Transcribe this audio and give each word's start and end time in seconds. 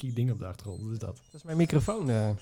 squeaky 0.00 0.12
ding 0.14 0.30
op 0.30 0.38
de 0.38 0.46
achtergrond. 0.46 0.82
Wat 0.82 0.92
is 0.92 0.98
dat? 0.98 1.16
Dat 1.16 1.34
is 1.34 1.42
mijn 1.42 1.56
microfoon. 1.56 2.10
eh. 2.10 2.26
dat 2.26 2.36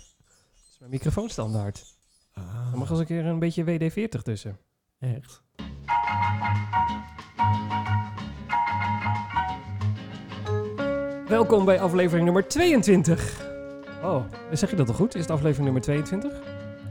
is 0.70 0.76
mijn 0.78 0.90
microfoonstandaard. 0.90 1.84
Ah, 2.32 2.68
Er 2.72 2.78
mag 2.78 2.90
eens 2.90 2.98
een 2.98 3.06
keer 3.06 3.26
een 3.26 3.38
beetje 3.38 3.64
WD-40 3.64 4.22
tussen. 4.22 4.58
echt. 4.98 5.42
Welkom 11.28 11.64
bij 11.64 11.80
aflevering 11.80 12.24
nummer 12.24 12.48
22. 12.48 13.46
Oh, 14.02 14.24
zeg 14.52 14.70
je 14.70 14.76
dat 14.76 14.88
al 14.88 14.94
goed? 14.94 15.14
Is 15.14 15.20
het 15.20 15.30
aflevering 15.30 15.64
nummer 15.64 15.82
22? 15.82 16.47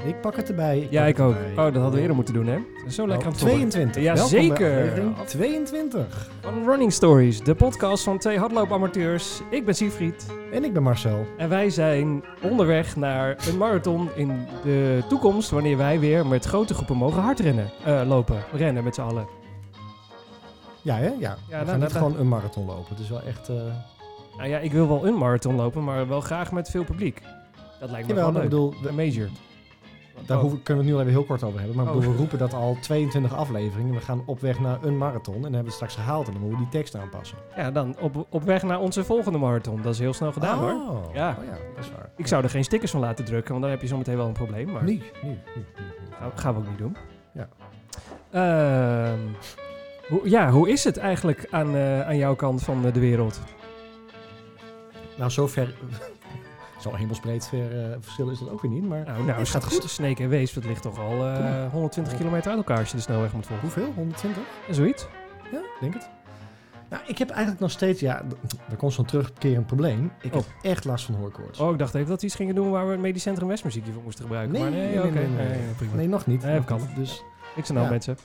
Ik 0.08 0.22
pak 0.22 0.36
het 0.36 0.50
erbij. 0.50 0.88
Ja, 0.92 1.06
ik 1.06 1.20
ook. 1.20 1.36
erbij. 1.36 1.50
Oh, 1.52 1.56
dat 1.56 1.74
hadden 1.74 1.92
we 1.92 2.00
eerder 2.00 2.16
moeten 2.16 2.34
doen, 2.34 2.48
hè? 2.48 2.58
Zo 2.88 3.08
lekker 3.08 3.26
aan 3.26 3.32
het 3.32 3.40
tollen. 3.42 3.56
22. 3.56 4.04
Ja, 4.04 4.14
Welkom 4.14 4.30
zeker. 4.32 4.78
aflevering 4.82 5.16
22. 5.26 6.30
Van 6.42 6.64
Running 6.66 6.94
Stories, 6.94 7.44
de 7.44 7.56
podcast 7.56 8.04
van 8.04 8.18
twee 8.18 8.38
hardloopamateurs. 8.40 9.42
Ik 9.50 9.66
ben 9.66 9.76
Siegfried. 9.76 10.26
En 10.52 10.64
ik 10.64 10.74
ben 10.74 10.84
Marcel. 10.84 11.26
En 11.38 11.50
wij 11.50 11.70
zijn 11.70 12.24
onderweg 12.42 12.96
naar 12.96 13.36
een 13.48 13.58
marathon 13.58 14.10
in 14.16 14.46
de 14.64 15.04
toekomst... 15.10 15.50
wanneer 15.50 15.78
wij 15.78 16.00
weer 16.00 16.26
met 16.26 16.46
grote 16.46 16.74
groepen 16.74 16.96
mogen 16.98 17.22
hardrennen. 17.22 17.70
Eh, 17.86 18.02
lopen, 18.06 18.44
rennen 18.54 18.84
met 18.84 18.96
z'n 18.96 19.02
allen. 19.02 19.28
Ja, 20.82 20.96
hè? 20.96 21.12
Ja. 21.20 21.38
we 21.48 21.54
nou, 21.56 21.66
gaan 21.66 21.80
net 21.80 21.90
dat- 21.90 21.98
gewoon 22.02 22.18
een 22.20 22.28
marathon 22.28 22.66
lopen. 22.66 22.86
Het 22.90 23.00
is 23.00 23.10
wel 23.10 23.22
echt... 23.22 23.50
eh 23.50 23.56
Nou 24.38 24.50
ja, 24.50 24.58
ik 24.58 24.72
wil 24.72 24.88
wel 24.88 25.08
een 25.08 25.18
marathon 25.18 25.56
lopen, 25.56 25.84
maar 25.84 26.08
wel 26.08 26.22
graag 26.22 26.52
met 26.52 26.70
veel 26.70 26.84
publiek. 26.84 27.22
Dat 27.80 27.90
lijkt 27.92 28.08
me 28.08 28.14
jawel, 28.14 28.34
wel 28.34 28.42
ik 28.44 28.50
leuk. 28.50 28.50
bedoel, 28.50 28.74
we- 28.82 28.88
Een 28.90 28.96
major. 28.96 29.30
Daar 30.26 30.44
Oh. 30.44 30.54
kunnen 30.64 30.64
we 30.64 30.74
het 30.74 30.86
nu 30.86 30.94
al 30.94 31.00
even 31.00 31.12
heel 31.12 31.24
kort 31.24 31.44
over 31.44 31.60
hebben. 31.60 31.78
Maar 31.78 31.96
Oh. 31.96 32.00
we 32.00 32.06
roepen 32.16 32.38
dat 32.38 32.54
al 32.54 32.78
22 32.82 33.36
afleveringen. 33.36 33.94
We 33.94 34.02
gaan 34.02 34.24
op 34.26 34.40
weg 34.40 34.60
naar 34.60 34.78
een 34.84 34.98
marathon. 34.98 35.36
En 35.36 35.42
dan 35.42 35.54
hebben 35.54 35.60
we 35.60 35.66
het 35.66 35.74
straks 35.76 35.96
gehaald. 35.96 36.26
En 36.28 36.32
dan 36.34 36.42
moeten 36.42 36.60
we 36.60 36.66
die 36.70 36.80
tekst 36.80 36.96
aanpassen. 36.96 37.38
Ja, 37.56 37.72
dan 37.72 37.96
op, 38.00 38.26
op 38.30 38.44
weg 38.44 38.64
naar 38.64 38.80
onze 38.80 39.04
volgende 39.04 39.38
marathon. 39.38 39.82
Dat 39.82 39.94
is 39.94 40.00
heel 40.00 40.14
snel 40.14 40.32
gedaan 40.32 40.58
hoor. 40.58 40.72
Oh. 40.72 41.14
Ja. 41.14 41.36
Oh 41.40 41.46
ja, 41.46 41.58
dat 41.76 41.84
is 41.86 41.92
waar. 41.92 42.10
Ik 42.16 42.28
zou 42.28 42.44
er 42.44 42.50
geen 42.50 42.64
stickers 42.64 42.92
van 42.92 43.00
laten 43.00 43.26
drukken, 43.26 43.50
want 43.52 43.62
dan 43.62 43.72
heb 43.72 43.82
je 43.82 43.88
zometeen 43.88 44.18
wel 44.18 44.28
een 44.28 44.34
probleem. 44.34 44.72
Maar 44.72 44.84
Nee, 44.84 44.98
nee, 44.98 45.32
nee, 45.32 45.40
nee, 45.56 45.66
nee. 46.22 46.32
gaan, 46.36 46.54
we 46.54 46.60
ook 46.60 46.68
niet 46.70 46.78
doen. 46.78 46.96
Ja. 47.34 47.48
Ehm, 48.32 49.20
hoe, 50.08 50.30
ja, 50.30 50.50
hoe 50.52 50.70
is 50.70 50.84
het 50.84 50.98
eigenlijk 50.98 51.48
aan, 51.52 51.76
eh, 51.76 52.02
aan 52.08 52.18
jouw 52.18 52.36
kant 52.36 52.64
van 52.64 52.82
de 52.82 53.00
wereld? 53.00 53.40
Nou, 55.18 55.32
zover... 55.32 55.74
Zo 56.90 56.96
hemelsbreed 56.96 57.48
ver, 57.48 57.84
eh, 57.92 57.96
verschil 58.00 58.30
is 58.30 58.40
dat 58.40 58.50
ook 58.50 58.62
weer 58.62 58.72
niet. 58.72 58.88
Maar 58.88 59.04
Nou, 59.06 59.24
nou 59.26 59.40
het 59.40 59.50
gaat 59.50 59.64
goed. 59.66 59.90
Snake 59.90 60.24
en 60.24 60.30
Wees, 60.30 60.54
dat 60.54 60.66
ligt 60.66 60.82
toch 60.82 61.00
al 61.00 61.12
eh, 61.12 61.40
Ja. 61.40 61.68
120 61.72 62.16
kilometer 62.18 62.50
uit 62.50 62.58
elkaar 62.58 62.78
als 62.80 62.90
je 62.90 62.96
de 62.96 63.02
snelweg 63.02 63.34
moet 63.34 63.46
volgen. 63.46 63.64
Hoeveel? 63.66 63.92
120? 63.96 64.44
En 64.68 64.76
zoiets? 64.76 65.08
Ja, 65.52 65.58
ik 65.60 65.78
denk 65.80 65.94
het. 65.94 66.10
Nou, 66.90 67.04
ik 67.08 67.18
heb 67.18 67.30
eigenlijk 67.30 67.60
nog 67.60 67.72
steeds, 67.72 68.00
ja, 68.00 68.24
d- 68.48 68.54
er 68.72 68.76
komt 68.78 68.94
zo'n 68.94 69.06
terugkerend 69.06 69.66
probleem. 69.66 70.12
Ik 70.22 70.34
heb 70.34 70.44
echt 70.62 70.86
last 70.86 71.06
van 71.06 71.16
hoorkoorts. 71.16 71.60
Oh, 71.60 71.72
ik 71.72 71.80
dacht 71.80 71.96
even 71.96 72.08
dat 72.10 72.20
we 72.20 72.26
iets 72.26 72.36
gingen 72.36 72.56
doen 72.56 72.70
waar 72.72 72.86
we 72.86 72.92
het 72.92 73.02
Medisch 73.02 73.22
Centrum 73.22 73.48
Westmuziekje 73.48 73.92
voor 73.92 74.04
moesten 74.04 74.24
gebruiken. 74.24 74.54
Nee, 74.54 74.62
maar 74.62 74.72
nee, 74.72 74.88
nee, 74.98 75.12
nee, 75.12 75.28
nee, 75.28 75.48
nee. 75.48 75.58
prima. 75.78 75.96
Nee, 75.96 76.08
nog 76.08 76.26
niet. 76.26 76.44
Nee, 76.44 76.64
kan. 76.64 76.78
niet. 76.80 76.96
Dus 76.96 77.24
aan 77.56 77.64
de 77.64 77.74
hand, 77.74 77.84
Ja. 77.84 77.90
mensen. 77.90 78.18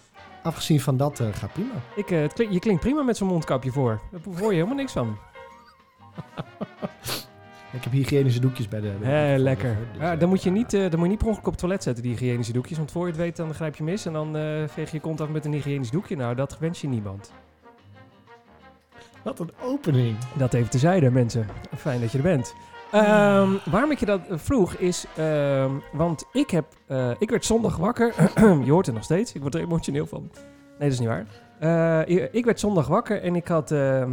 afgezien 0.43 0.81
van 0.81 0.97
dat 0.97 1.21
eh, 1.21 1.27
gaat 1.33 1.53
prima. 1.53 1.73
Ik, 1.97 2.11
eh, 2.11 2.21
het 2.21 2.33
klink- 2.33 2.53
je 2.53 2.59
klinkt 2.59 2.81
prima 2.81 3.03
met 3.03 3.17
zo'n 3.17 3.29
mondkapje 3.29 3.73
voor. 3.73 4.01
Daar 4.11 4.21
hoor 4.39 4.49
je 4.51 4.55
helemaal 4.57 4.77
niks 4.77 4.93
van. 4.93 5.17
Ik 7.73 7.85
heb 7.85 7.93
hygiënische 7.93 8.41
doekjes 8.41 8.69
bij 8.69 8.81
de... 8.81 8.93
bij 9.01 9.37
de 9.37 9.43
lekker. 9.43 9.77
dus, 9.93 10.01
Ja, 10.01 10.13
eh, 10.13 10.19
dan, 10.19 10.29
moet 10.29 10.43
je 10.43 10.51
niet, 10.51 10.75
eh, 10.75 10.81
dan 10.81 10.91
moet 10.91 11.03
je 11.03 11.09
niet 11.09 11.19
per 11.19 11.27
ongeluk 11.27 11.47
op 11.47 11.53
het 11.53 11.61
toilet 11.61 11.83
zetten, 11.83 12.03
die 12.03 12.13
hygiënische 12.13 12.53
doekjes. 12.53 12.79
Want 12.79 12.91
voor 12.91 13.07
je 13.07 13.13
het 13.13 13.21
weet, 13.21 13.37
dan 13.37 13.55
grijp 13.55 13.77
je 13.77 13.85
mis 13.85 14.07
en 14.07 14.13
dan 14.13 14.37
eh, 14.37 14.43
veeg 14.67 14.91
je 14.91 14.97
je 14.97 15.03
kont 15.03 15.21
af 15.21 15.29
met 15.29 15.45
een 15.45 15.53
hygiënisch 15.53 15.91
doekje. 15.91 16.17
Nou, 16.17 16.35
dat 16.35 16.59
wens 16.59 16.81
je 16.81 16.89
niemand. 16.89 17.33
Wat 19.23 19.39
een 19.39 19.51
opening. 19.63 20.17
Dat 20.35 20.55
even 20.55 20.71
tezijde, 20.71 21.11
mensen. 21.11 21.47
Fijn 21.77 22.01
dat 22.01 22.13
je 22.13 22.19
er 22.19 22.25
bent. 22.25 22.55
Ehm, 22.93 23.51
waarom 23.65 23.91
ik 23.91 23.99
je 23.99 24.07
dat 24.07 24.21
vroeg 24.31 24.75
is, 24.75 25.05
ehm, 25.17 25.71
want 25.93 26.25
ik 26.33 26.51
heb, 26.51 26.67
ik 27.19 27.31
werd 27.31 27.45
zondag 27.45 27.77
wakker. 27.77 28.15
je 28.65 28.71
hoort 28.71 28.87
het 28.87 28.95
nog 28.95 29.05
steeds, 29.05 29.33
ik 29.33 29.41
word 29.41 29.55
er 29.55 29.61
emotioneel 29.61 30.07
van. 30.07 30.31
Nee, 30.79 30.91
dat 30.91 30.93
is 30.93 30.99
niet 30.99 31.09
waar. 31.09 31.27
Ik 32.33 32.45
werd 32.45 32.61
zondag 32.61 32.87
wakker 32.87 33.23
en 33.23 33.37
ik 33.37 33.49
had, 33.49 33.71
ehm, 33.71 34.13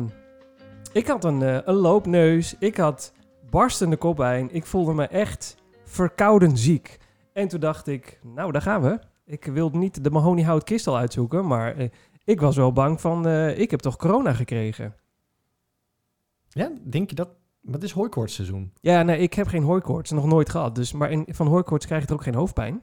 ik 0.93 1.07
had 1.07 1.23
een, 1.23 1.69
een 1.69 1.75
loopneus. 1.75 2.55
Ik 2.59 2.77
had 2.77 3.13
barstende 3.49 3.97
koppijn. 3.97 4.49
Ik 4.53 4.65
voelde 4.65 4.93
me 4.93 5.07
echt 5.07 5.55
verkouden 5.83 6.57
ziek. 6.57 6.97
En 7.33 7.47
toen 7.47 7.59
dacht 7.59 7.87
ik, 7.87 8.19
nou, 8.23 8.51
daar 8.51 8.61
gaan 8.61 8.81
we. 8.81 8.99
Ik 9.25 9.45
wilde 9.45 9.77
niet 9.77 10.03
de 10.03 10.09
mahoniehout 10.11 10.63
kistel 10.63 10.97
uitzoeken, 10.97 11.47
maar 11.47 11.75
eh, 11.75 11.89
ik 12.23 12.41
was 12.41 12.55
wel 12.55 12.73
bang 12.73 13.01
van, 13.01 13.27
eh, 13.27 13.59
ik 13.59 13.71
heb 13.71 13.79
toch 13.79 13.95
corona 13.97 14.33
gekregen. 14.33 14.95
Ja, 16.49 16.71
denk 16.83 17.09
je 17.09 17.15
dat... 17.15 17.29
Maar 17.61 17.73
het 17.73 17.83
is 17.83 17.91
hooikoortsseizoen. 17.91 18.73
Ja, 18.81 19.01
nee, 19.03 19.17
ik 19.19 19.33
heb 19.33 19.47
geen 19.47 19.63
hooikoorts, 19.63 20.11
nog 20.11 20.25
nooit 20.25 20.49
gehad. 20.49 20.75
Dus, 20.75 20.91
maar 20.93 21.11
in, 21.11 21.25
van 21.27 21.47
hooikoorts 21.47 21.85
krijg 21.85 22.01
je 22.01 22.07
er 22.07 22.13
ook 22.13 22.23
geen 22.23 22.35
hoofdpijn. 22.35 22.81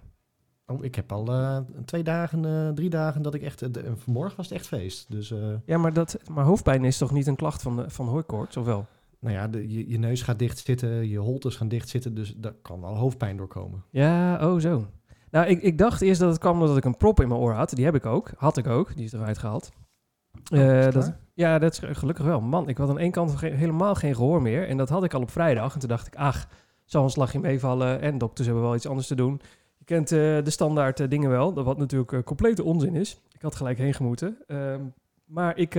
Oh, 0.66 0.84
ik 0.84 0.94
heb 0.94 1.12
al 1.12 1.27
eh, 1.33 1.59
twee 1.84 2.03
dagen, 2.03 2.44
eh, 2.44 2.69
drie 2.75 2.91
dagen 2.91 3.22
dat 3.22 3.34
ik 3.34 3.43
echt... 3.43 3.62
eh, 3.62 3.69
de- 3.72 3.93
vanmorgen 3.97 4.37
was 4.37 4.48
het 4.48 4.59
echt 4.59 4.66
feest. 4.66 5.10
Dus, 5.10 5.31
eh, 5.31 5.38
Ja, 5.65 5.78
maar, 5.78 5.93
dat, 5.93 6.19
maar 6.31 6.44
hoofdpijn 6.44 6.84
is 6.84 6.98
toch 6.98 7.10
niet 7.10 7.27
een 7.27 7.37
klacht 7.37 7.62
van, 7.62 7.83
eh, 7.83 7.88
van 7.88 8.06
hooikoorts, 8.09 8.56
of 8.56 8.65
wel? 8.65 8.87
Nou 9.21 9.34
ja, 9.34 9.49
de, 9.49 9.72
je, 9.72 9.88
je 9.88 9.99
neus 9.99 10.22
gaat 10.22 10.38
dicht 10.38 10.59
zitten, 10.59 11.09
je 11.09 11.19
holtes 11.19 11.56
gaan 11.56 11.69
dicht 11.69 11.88
zitten. 11.88 12.15
Dus 12.15 12.34
daar 12.37 12.53
kan 12.62 12.81
wel 12.81 12.97
hoofdpijn 12.97 13.37
doorkomen. 13.37 13.84
Ja, 13.91 14.49
oh 14.53 14.60
zo. 14.60 14.87
Nou, 15.31 15.47
ik, 15.47 15.62
ik 15.62 15.78
dacht 15.78 16.00
eerst 16.00 16.21
dat 16.21 16.31
het 16.31 16.38
kwam 16.38 16.60
omdat 16.60 16.77
ik 16.77 16.84
een 16.84 16.97
prop 16.97 17.21
in 17.21 17.28
mijn 17.28 17.41
oor 17.41 17.53
had. 17.53 17.71
Die 17.71 17.84
heb 17.84 17.94
ik 17.94 18.06
ook. 18.06 18.31
Had 18.37 18.56
ik 18.56 18.66
ook. 18.66 18.97
Die 18.97 19.04
is 19.04 19.12
eruit 19.12 19.38
gehaald. 19.38 19.71
Oh, 20.53 20.59
Eh, 20.59 20.87
is 20.87 20.94
dat, 20.94 21.15
ja, 21.34 21.59
dat 21.59 21.72
is 21.72 21.81
gelukkig 21.99 22.25
wel. 22.25 22.41
Man, 22.41 22.69
ik 22.69 22.77
had 22.78 22.88
aan 22.88 22.99
één 22.99 23.10
kant 23.10 23.37
ge- 23.37 23.47
helemaal 23.47 23.94
geen 23.94 24.15
gehoor 24.15 24.43
meer. 24.43 24.69
En 24.69 24.77
dat 24.77 24.88
had 24.88 25.04
ik 25.04 25.15
al 25.15 25.21
op 25.21 25.31
vrijdag. 25.31 25.75
En 25.75 25.81
toen 25.81 25.88
dacht 25.88 26.06
ik, 26.06 26.16
ach, 26.16 26.48
zal 26.84 27.04
een 27.04 27.10
slagje 27.10 27.38
meevallen. 27.41 28.00
En 28.00 28.19
dokters 28.19 28.47
hebben 28.47 28.65
wel 28.65 28.75
iets 28.75 28.87
anders 28.87 29.06
te 29.06 29.15
doen. 29.15 29.41
Je 29.78 29.84
kent 29.84 30.12
eh, 30.12 30.19
de 30.19 30.50
standaard 30.50 31.00
eh, 31.00 31.09
dingen 31.09 31.31
wel. 31.31 31.53
dat 31.53 31.65
Wat 31.65 31.78
natuurlijk 31.78 32.25
complete 32.25 32.62
onzin 32.65 32.94
is. 32.94 33.21
Ik 33.33 33.43
had 33.43 33.54
gelijk 33.54 33.78
heen 33.78 33.94
gemoeten. 33.94 34.37
Ehm, 34.47 34.81
maar 35.25 35.56
ik... 35.56 35.75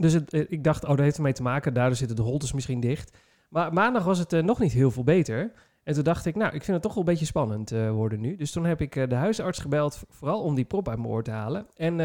dus 0.00 0.24
eh, 0.24 0.44
ik 0.48 0.64
dacht, 0.64 0.82
oh, 0.82 0.88
dat 0.88 0.98
heeft 0.98 1.16
ermee 1.16 1.32
te 1.32 1.42
maken. 1.42 1.74
Daardoor 1.74 1.96
zitten 1.96 2.16
de 2.16 2.22
holtes 2.22 2.52
misschien 2.52 2.80
dicht. 2.80 3.16
Maar 3.48 3.72
maandag 3.72 4.04
was 4.04 4.18
het 4.18 4.32
eh, 4.32 4.42
nog 4.42 4.58
niet 4.58 4.72
heel 4.72 4.90
veel 4.90 5.04
beter. 5.04 5.52
En 5.84 5.94
toen 5.94 6.04
dacht 6.04 6.26
ik, 6.26 6.34
nou, 6.34 6.54
ik 6.54 6.62
vind 6.62 6.72
het 6.72 6.82
toch 6.82 6.94
wel 6.94 7.02
een 7.02 7.10
beetje 7.10 7.26
spannend 7.26 7.72
eh, 7.72 7.90
worden 7.90 8.20
nu. 8.20 8.36
Dus 8.36 8.50
toen 8.50 8.64
heb 8.64 8.80
ik 8.80 9.08
de 9.08 9.14
huisarts 9.14 9.58
gebeld, 9.58 10.02
vooral 10.08 10.42
om 10.42 10.54
die 10.54 10.64
prop 10.64 10.88
uit 10.88 10.98
mijn 10.98 11.10
oor 11.10 11.22
te 11.22 11.30
halen. 11.30 11.66
En 11.76 11.96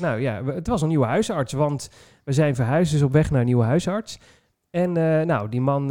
nou 0.00 0.20
ja, 0.20 0.44
het 0.44 0.66
was 0.66 0.82
een 0.82 0.88
nieuwe 0.88 1.06
huisarts, 1.06 1.52
want 1.52 1.90
we 2.24 2.32
zijn 2.32 2.54
verhuisd, 2.54 2.92
dus 2.92 3.02
op 3.02 3.12
weg 3.12 3.30
naar 3.30 3.40
een 3.40 3.46
nieuwe 3.46 3.64
huisarts. 3.64 4.18
En 4.70 4.92
nou, 5.26 5.48
die 5.48 5.60
man, 5.60 5.88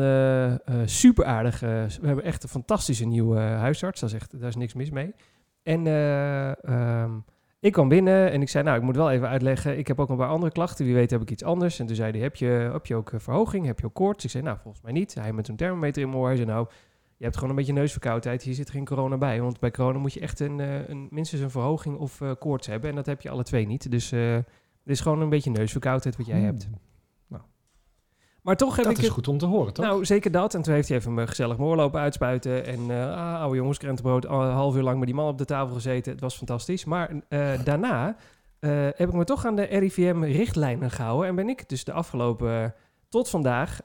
super 0.85 1.25
aardig. 1.25 1.59
we 1.59 2.07
hebben 2.07 2.23
echt 2.23 2.43
een 2.43 2.49
fantastische 2.49 3.05
nieuwe 3.05 3.39
huisarts, 3.39 3.99
daar 3.99 4.09
is, 4.09 4.15
echt, 4.15 4.39
daar 4.39 4.49
is 4.49 4.55
niks 4.55 4.73
mis 4.73 4.89
mee. 4.89 5.13
En 5.67 5.87
eh, 5.87 6.63
ehm, 6.63 7.11
ik 7.67 7.73
kwam 7.73 7.87
binnen 7.87 8.31
en 8.31 8.41
ik 8.41 8.49
zei, 8.49 8.63
nou, 8.63 8.77
ik 8.77 8.83
moet 8.83 8.95
wel 8.95 9.11
even 9.11 9.27
uitleggen. 9.27 9.77
Ik 9.77 9.87
heb 9.87 9.99
ook 9.99 10.09
een 10.09 10.17
paar 10.17 10.29
andere 10.29 10.51
klachten, 10.51 10.85
wie 10.85 10.93
weet 10.93 11.11
heb 11.11 11.21
ik 11.21 11.31
iets 11.31 11.43
anders. 11.43 11.79
En 11.79 11.85
toen 11.85 11.95
zei 11.95 12.11
hij, 12.11 12.19
heb 12.19 12.35
je, 12.35 12.45
heb 12.45 12.85
je 12.85 12.95
ook 12.95 13.11
eh, 13.11 13.19
verhoging, 13.19 13.65
heb 13.65 13.79
je 13.79 13.85
ook 13.85 13.93
koorts? 13.93 14.23
Ik 14.23 14.29
zei, 14.29 14.43
nou, 14.43 14.57
volgens 14.61 14.83
mij 14.83 14.93
niet. 14.93 15.13
Hij 15.13 15.33
met 15.33 15.47
een 15.47 15.55
thermometer 15.55 16.01
in 16.01 16.07
mijn 16.07 16.19
oor, 16.19 16.27
hij 16.27 16.35
zei, 16.35 16.47
nou... 16.47 16.67
Je 17.19 17.23
hebt 17.23 17.35
gewoon 17.35 17.49
een 17.49 17.55
beetje 17.55 17.73
neusverkoudheid. 17.73 18.43
Hier 18.43 18.53
zit 18.53 18.69
geen 18.69 18.85
corona 18.85 19.17
bij. 19.17 19.41
Want 19.41 19.59
bij 19.59 19.71
corona 19.71 19.99
moet 19.99 20.13
je 20.13 20.19
echt 20.19 20.39
een, 20.39 20.59
eh, 20.59 20.87
een, 20.87 21.07
minstens 21.11 21.41
een 21.41 21.51
verhoging 21.51 21.97
of 21.97 22.21
eh, 22.21 22.31
koorts 22.39 22.67
hebben. 22.67 22.89
En 22.89 22.95
dat 22.95 23.05
heb 23.05 23.21
je 23.21 23.29
alle 23.29 23.43
twee 23.43 23.67
niet. 23.67 23.91
Dus 23.91 24.09
het 24.11 24.45
is 24.85 24.99
gewoon 24.99 25.21
een 25.21 25.29
beetje 25.29 25.51
neusverkoudheid 25.51 26.17
wat 26.17 26.25
jij 26.25 26.39
hebt. 26.39 26.69
Maar 28.47 28.55
toch 28.57 28.75
heb 28.75 28.83
Dat 28.85 28.93
ik... 28.93 28.99
is 28.99 29.05
het- 29.05 29.13
goed 29.13 29.27
om 29.27 29.37
te 29.37 29.45
horen, 29.45 29.73
toch? 29.73 29.85
Nou, 29.85 30.05
zeker 30.05 30.31
dat. 30.31 30.53
En 30.53 30.61
toen 30.61 30.73
heeft 30.73 30.87
hij 30.87 30.97
even 30.97 31.13
me 31.13 31.27
gezellig 31.27 31.57
mijn 31.57 31.69
oor 31.69 31.75
lopen 31.75 31.99
uitspuiten. 31.99 32.65
En 32.65 32.79
ah, 32.91 33.39
oude 33.41 33.55
jongens, 33.55 33.77
krentenbrood. 33.77 34.25
Een 34.25 34.31
half 34.31 34.75
uur 34.75 34.81
lang 34.81 34.97
met 34.97 35.05
die 35.07 35.15
man 35.15 35.27
op 35.27 35.37
de 35.37 35.45
tafel 35.45 35.73
gezeten. 35.73 36.11
Het 36.11 36.21
was 36.21 36.35
fantastisch. 36.35 36.85
Maar 36.85 37.11
eh, 37.27 37.63
daarna 37.63 38.15
eh, 38.59 38.71
heb 38.71 39.07
ik 39.07 39.13
me 39.13 39.23
toch 39.23 39.45
aan 39.45 39.55
de 39.55 39.63
RIVM-richtlijnen 39.63 40.91
gehouden. 40.91 41.27
En 41.27 41.35
ben 41.35 41.49
ik 41.49 41.69
dus 41.69 41.83
de 41.83 41.91
afgelopen... 41.91 42.73
tot 43.09 43.29
vandaag, 43.29 43.79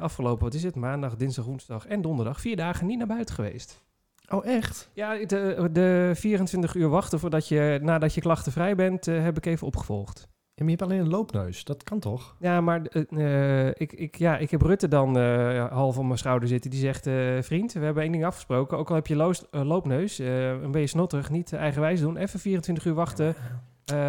afgelopen, 0.00 0.44
wat 0.44 0.54
is 0.54 0.62
het? 0.62 0.74
Maandag, 0.74 1.16
dinsdag, 1.16 1.44
woensdag 1.44 1.86
en 1.86 2.02
donderdag. 2.02 2.40
Vier 2.40 2.56
dagen 2.56 2.86
niet 2.86 2.98
naar 2.98 3.06
buiten 3.06 3.34
geweest. 3.34 3.82
Oh, 4.28 4.46
echt? 4.46 4.90
Ja, 4.92 5.14
de, 5.26 5.68
de 5.72 6.12
24 6.14 6.74
uur 6.74 6.88
wachten 6.88 7.18
voordat 7.18 7.48
je, 7.48 7.78
nadat 7.82 8.14
je 8.14 8.20
klachtenvrij 8.20 8.74
bent, 8.74 9.04
heb 9.06 9.36
ik 9.36 9.46
even 9.46 9.66
opgevolgd. 9.66 10.28
Ja, 10.56 10.64
maar 10.64 10.72
je 10.72 10.78
hebt 10.78 10.90
alleen 10.90 11.04
een 11.04 11.10
loopneus. 11.16 11.64
Dat 11.64 11.82
kan 11.82 11.98
toch? 11.98 12.34
Ja, 12.38 12.60
maar 12.60 12.82
eh, 12.82 13.66
eh, 13.66 13.72
ik, 13.76 13.92
ik, 13.92 14.16
ja, 14.18 14.36
ik 14.38 14.50
heb 14.50 14.62
Rutte 14.62 14.88
dan 14.88 15.18
eh, 15.18 15.66
half 15.72 15.98
op 15.98 16.04
mijn 16.04 16.18
schouder 16.18 16.48
zitten. 16.48 16.70
Die 16.70 16.80
zegt, 16.80 17.08
vriend, 17.46 17.72
we 17.72 17.84
hebben 17.84 18.02
één 18.02 18.12
ding 18.12 18.24
afgesproken. 18.24 18.78
Ook 18.78 18.88
al 18.88 18.94
heb 18.94 19.06
je 19.06 19.16
loos- 19.16 19.44
loopneus, 19.50 20.18
een 20.18 20.70
beetje 20.70 20.86
snotterig, 20.86 21.30
niet 21.30 21.52
eigenwijs 21.52 22.00
doen. 22.00 22.16
Even 22.16 22.40
24 22.40 22.84
uur 22.84 22.94
wachten 22.94 23.34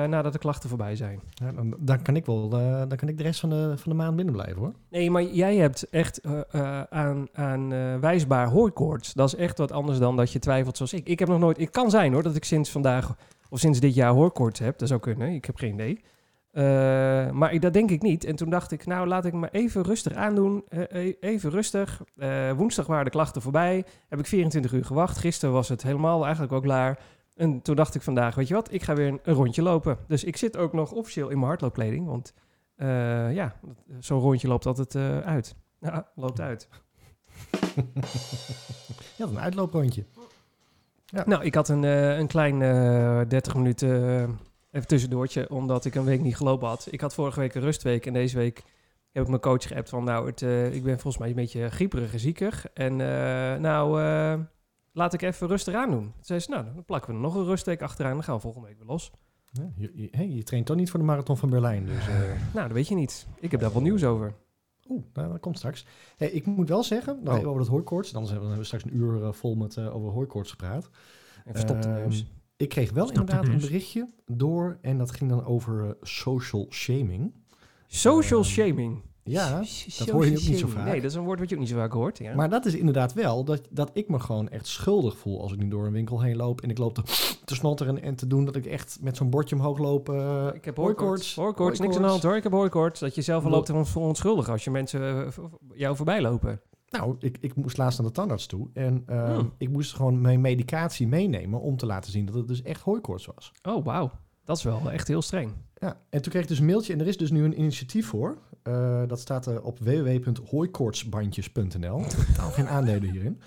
nadat 0.09 0.33
de 0.33 0.39
klachten 0.39 0.69
voorbij 0.69 0.95
zijn. 0.95 1.19
Ja, 1.29 1.51
dan, 1.51 1.75
dan 1.79 2.01
kan 2.01 2.15
ik 2.15 2.25
wel, 2.25 2.49
dan 2.49 2.95
kan 2.95 3.07
ik 3.07 3.17
de 3.17 3.23
rest 3.23 3.39
van 3.39 3.49
de, 3.49 3.73
van 3.77 3.91
de 3.91 3.97
maand 3.97 4.15
binnen 4.15 4.33
blijven, 4.33 4.57
hoor. 4.57 4.73
Nee, 4.89 5.11
maar 5.11 5.23
jij 5.23 5.55
hebt 5.55 5.89
echt 5.89 6.21
aan, 6.89 7.27
aan 7.33 7.69
wijsbaar 7.99 8.47
hooikoorts. 8.47 9.13
Dat 9.13 9.27
is 9.27 9.35
echt 9.35 9.57
wat 9.57 9.71
anders 9.71 9.99
dan 9.99 10.15
dat 10.15 10.31
je 10.31 10.39
twijfelt 10.39 10.77
zoals 10.77 10.93
ik. 10.93 11.07
Ik 11.07 11.19
heb 11.19 11.27
nog 11.27 11.39
nooit... 11.39 11.57
Het 11.57 11.69
kan 11.69 11.89
zijn 11.89 12.13
hoor, 12.13 12.23
dat 12.23 12.35
ik 12.35 12.43
sinds 12.43 12.71
vandaag 12.71 13.15
of 13.49 13.59
sinds 13.59 13.79
dit 13.79 13.95
jaar 13.95 14.11
hooikoorts 14.11 14.59
heb. 14.59 14.77
Dat 14.77 14.87
zou 14.87 14.99
kunnen, 14.99 15.29
ik 15.33 15.45
heb 15.45 15.55
geen 15.55 15.73
idee. 15.73 16.01
Eh, 16.57 16.63
maar 17.31 17.53
ik, 17.53 17.61
dat 17.61 17.73
denk 17.73 17.91
ik 17.91 18.01
niet. 18.01 18.23
En 18.23 18.35
toen 18.35 18.49
dacht 18.49 18.71
ik, 18.71 18.85
nou 18.85 19.07
laat 19.07 19.25
ik 19.25 19.33
me 19.33 19.49
even 19.51 19.83
rustig 19.83 20.13
aandoen. 20.13 20.63
Eh, 20.69 21.05
e- 21.05 21.15
even 21.19 21.49
rustig. 21.49 22.01
Eh, 22.15 22.51
woensdag 22.51 22.87
waren 22.87 23.05
de 23.05 23.11
klachten 23.11 23.41
voorbij. 23.41 23.85
Heb 24.07 24.19
ik 24.19 24.25
24 24.25 24.73
uur 24.73 24.85
gewacht. 24.85 25.17
Gisteren 25.17 25.53
was 25.53 25.69
het 25.69 25.83
helemaal 25.83 26.23
eigenlijk 26.23 26.53
ook 26.53 26.63
klaar. 26.63 26.99
En 27.35 27.61
toen 27.61 27.75
dacht 27.75 27.95
ik 27.95 28.01
vandaag, 28.01 28.35
weet 28.35 28.47
je 28.47 28.53
wat, 28.53 28.73
ik 28.73 28.83
ga 28.83 28.95
weer 28.95 29.07
een, 29.07 29.19
een 29.23 29.33
rondje 29.33 29.61
lopen. 29.61 29.97
Dus 30.07 30.23
ik 30.23 30.37
zit 30.37 30.57
ook 30.57 30.73
nog 30.73 30.91
officieel 30.91 31.29
in 31.29 31.35
mijn 31.35 31.47
hardloopkleding. 31.47 32.07
Want 32.07 32.33
ja, 33.33 33.53
zo'n 33.99 34.19
rondje 34.19 34.47
loopt 34.47 34.65
altijd 34.65 34.95
uit. 35.25 35.55
Ja, 35.79 36.07
loopt 36.15 36.39
uit. 36.39 36.69
Ja, 39.17 39.25
een 39.25 39.39
uitlooprondje. 39.39 40.05
Ja. 41.05 41.23
Nou, 41.25 41.43
ik 41.43 41.55
had 41.55 41.69
een, 41.69 41.83
een 41.83 42.27
klein 42.27 42.61
eh 42.61 43.21
30 43.27 43.55
minuten 43.55 44.39
even 44.71 44.87
tussendoortje, 44.87 45.49
omdat 45.49 45.85
ik 45.85 45.95
een 45.95 46.03
week 46.03 46.21
niet 46.21 46.35
gelopen 46.35 46.67
had. 46.67 46.87
Ik 46.91 47.01
had 47.01 47.13
vorige 47.13 47.39
week 47.39 47.55
een 47.55 47.61
rustweek 47.61 48.05
en 48.05 48.13
deze 48.13 48.37
week 48.37 48.63
heb 49.11 49.23
ik 49.23 49.29
mijn 49.29 49.41
coach 49.41 49.67
geappt 49.67 49.89
van, 49.89 50.03
nou, 50.03 50.25
het, 50.27 50.41
eh, 50.41 50.73
ik 50.75 50.83
ben 50.83 50.93
volgens 50.99 51.17
mij 51.17 51.29
een 51.29 51.35
beetje 51.35 51.69
grieperig 51.69 52.13
en 52.13 52.19
ziekig. 52.19 52.67
En 52.73 52.91
eh, 53.01 53.59
nou, 53.59 54.01
eh, 54.01 54.39
laat 54.91 55.13
ik 55.13 55.21
even 55.21 55.47
rustig 55.47 55.73
aan 55.73 55.89
doen. 55.91 56.03
Toen 56.03 56.13
zei 56.21 56.39
ze, 56.39 56.49
nou, 56.49 56.65
dan 56.73 56.85
plakken 56.85 57.09
we 57.09 57.15
er 57.15 57.21
nog 57.23 57.35
een 57.35 57.45
rustweek 57.45 57.81
achteraan, 57.81 58.13
dan 58.13 58.23
gaan 58.23 58.35
we 58.35 58.41
volgende 58.41 58.67
week 58.67 58.77
weer 58.77 58.87
los. 58.87 59.11
Ja, 59.51 59.69
je, 59.75 59.91
je, 59.93 60.07
hey, 60.11 60.27
je 60.29 60.43
traint 60.43 60.65
toch 60.65 60.75
niet 60.75 60.89
voor 60.89 60.99
de 60.99 61.05
marathon 61.05 61.37
van 61.37 61.49
Berlijn. 61.49 61.85
Dus, 61.85 62.05
Nou, 62.53 62.67
dat 62.67 62.71
weet 62.71 62.87
je 62.87 62.95
niet. 62.95 63.27
Ik 63.39 63.51
heb 63.51 63.59
daar 63.59 63.73
wel 63.73 63.81
nieuws 63.81 64.03
over. 64.03 64.33
Oeh, 64.89 65.03
nou, 65.13 65.31
dat 65.31 65.39
komt 65.39 65.57
straks. 65.57 65.85
Hey, 66.17 66.29
ik 66.29 66.45
moet 66.45 66.69
wel 66.69 66.83
zeggen, 66.83 67.19
Oh. 67.25 67.33
over 67.47 67.57
dat 67.59 67.67
hooikoorts. 67.67 68.11
Dan 68.11 68.27
hebben 68.29 68.57
we 68.57 68.63
straks 68.63 68.83
een 68.83 68.95
uur 68.95 69.33
vol 69.33 69.55
met 69.55 69.77
over 69.77 70.09
hooikoorts 70.11 70.49
gepraat. 70.51 70.89
En 71.45 71.51
verstopte 71.53 71.87
Ehm, 71.87 71.97
neus. 71.97 72.25
Ik 72.57 72.69
kreeg 72.69 72.91
wel 72.91 73.07
inderdaad 73.07 73.47
een 73.47 73.59
berichtje 73.59 74.09
door 74.25 74.77
en 74.81 74.97
dat 74.97 75.11
ging 75.11 75.29
dan 75.29 75.45
over 75.45 75.83
eh, 75.85 75.89
social 76.01 76.65
shaming. 76.69 77.33
Social 77.87 78.41
ehm, 78.41 78.49
shaming. 78.49 79.01
Ja, 79.23 79.63
Social 79.63 80.15
hoor 80.15 80.25
je 80.25 80.37
ook 80.37 80.47
niet 80.47 80.59
zo 80.59 80.67
vaak. 80.67 80.85
Nee, 80.85 81.01
dat 81.01 81.09
is 81.11 81.17
een 81.17 81.23
woord 81.23 81.39
wat 81.39 81.49
je 81.49 81.55
ook 81.55 81.61
niet 81.61 81.69
zo 81.69 81.75
vaak 81.77 81.91
hoort. 81.91 82.17
Ja. 82.17 82.35
maar 82.35 82.49
dat 82.49 82.65
is 82.65 82.75
inderdaad 82.75 83.13
wel 83.13 83.43
dat, 83.43 83.61
dat 83.69 83.89
ik 83.93 84.09
me 84.09 84.19
gewoon 84.19 84.49
echt 84.49 84.67
schuldig 84.67 85.17
voel 85.17 85.41
als 85.41 85.51
ik 85.51 85.57
nu 85.59 85.67
door 85.67 85.85
een 85.85 85.91
winkel 85.91 86.21
heen 86.21 86.35
loop 86.35 86.61
en 86.61 86.69
ik 86.69 86.77
loop 86.77 86.93
te, 86.93 87.01
te 87.45 87.55
snotteren 87.55 88.01
en 88.01 88.15
te 88.15 88.27
doen 88.27 88.45
dat 88.45 88.55
ik 88.55 88.65
echt 88.65 88.97
met 89.01 89.17
zo'n 89.17 89.29
bordje 89.29 89.55
omhoog 89.55 89.77
loop. 89.77 90.09
eh, 90.09 90.47
ik 90.53 90.65
heb 90.65 90.77
hooikoorts, 90.77 91.35
hooikoorts. 91.35 91.79
Niks 91.79 91.95
aan 91.95 92.01
de 92.01 92.07
hand 92.07 92.23
hoor. 92.23 92.35
Ik 92.35 92.43
heb 92.43 92.51
hooikoorts. 92.51 92.99
Dat 92.99 93.15
je 93.15 93.21
zelf 93.21 93.43
Bedoel- 93.43 93.57
loopt 93.57 93.85
te 93.85 93.85
verontschuldigen 93.91 94.51
als 94.51 94.63
je 94.63 94.71
mensen 94.71 95.25
eh, 95.25 95.33
jou 95.73 95.95
voorbij 95.95 96.21
lopen. 96.21 96.61
Nou, 96.89 97.15
ik, 97.19 97.37
ik 97.39 97.55
moest 97.55 97.77
laatst 97.77 97.99
naar 97.99 98.07
de 98.07 98.13
tandarts 98.13 98.45
toe 98.45 98.67
en 98.73 99.03
ehm, 99.05 99.33
Hmm. 99.33 99.53
ik 99.57 99.69
moest 99.69 99.95
gewoon 99.95 100.21
mijn 100.21 100.41
medicatie 100.41 101.07
meenemen 101.07 101.61
om 101.61 101.77
te 101.77 101.85
laten 101.85 102.11
zien 102.11 102.25
dat 102.25 102.35
het 102.35 102.47
dus 102.47 102.61
echt 102.61 102.81
hooikoorts 102.81 103.25
was. 103.35 103.51
Oh, 103.63 103.85
wauw. 103.85 104.11
Dat 104.43 104.57
is 104.57 104.63
wel 104.63 104.91
echt 104.91 105.07
heel 105.07 105.21
streng. 105.21 105.51
Ja, 105.79 105.99
en 106.09 106.21
toen 106.21 106.31
kreeg 106.31 106.41
ik 106.43 106.47
dus 106.47 106.59
een 106.59 106.65
mailtje 106.65 106.93
en 106.93 106.99
er 106.99 107.07
is 107.07 107.17
dus 107.17 107.31
nu 107.31 107.43
een 107.43 107.59
initiatief 107.59 108.07
voor. 108.07 108.37
Eh, 108.63 109.01
dat 109.07 109.19
staat 109.19 109.45
er 109.45 109.61
op 109.63 109.79
www.hooikoortsbandjes.nl. 109.79 112.01
Totaal 112.07 112.51
geen 112.51 112.67
aandelen 112.67 113.09
hierin. 113.09 113.41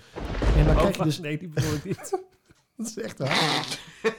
En 0.57 0.65
dan 0.65 0.75
krijg 0.75 0.97
je 0.97 1.03
dus... 1.03 1.19
Nee, 1.19 1.37
die 1.37 1.47
bedoel 1.47 1.73
ik 1.73 1.83
niet. 1.83 2.19
Dat 2.77 2.87
is 2.87 2.97
echt 2.97 3.17
waar. 3.17 3.79
en 4.03 4.11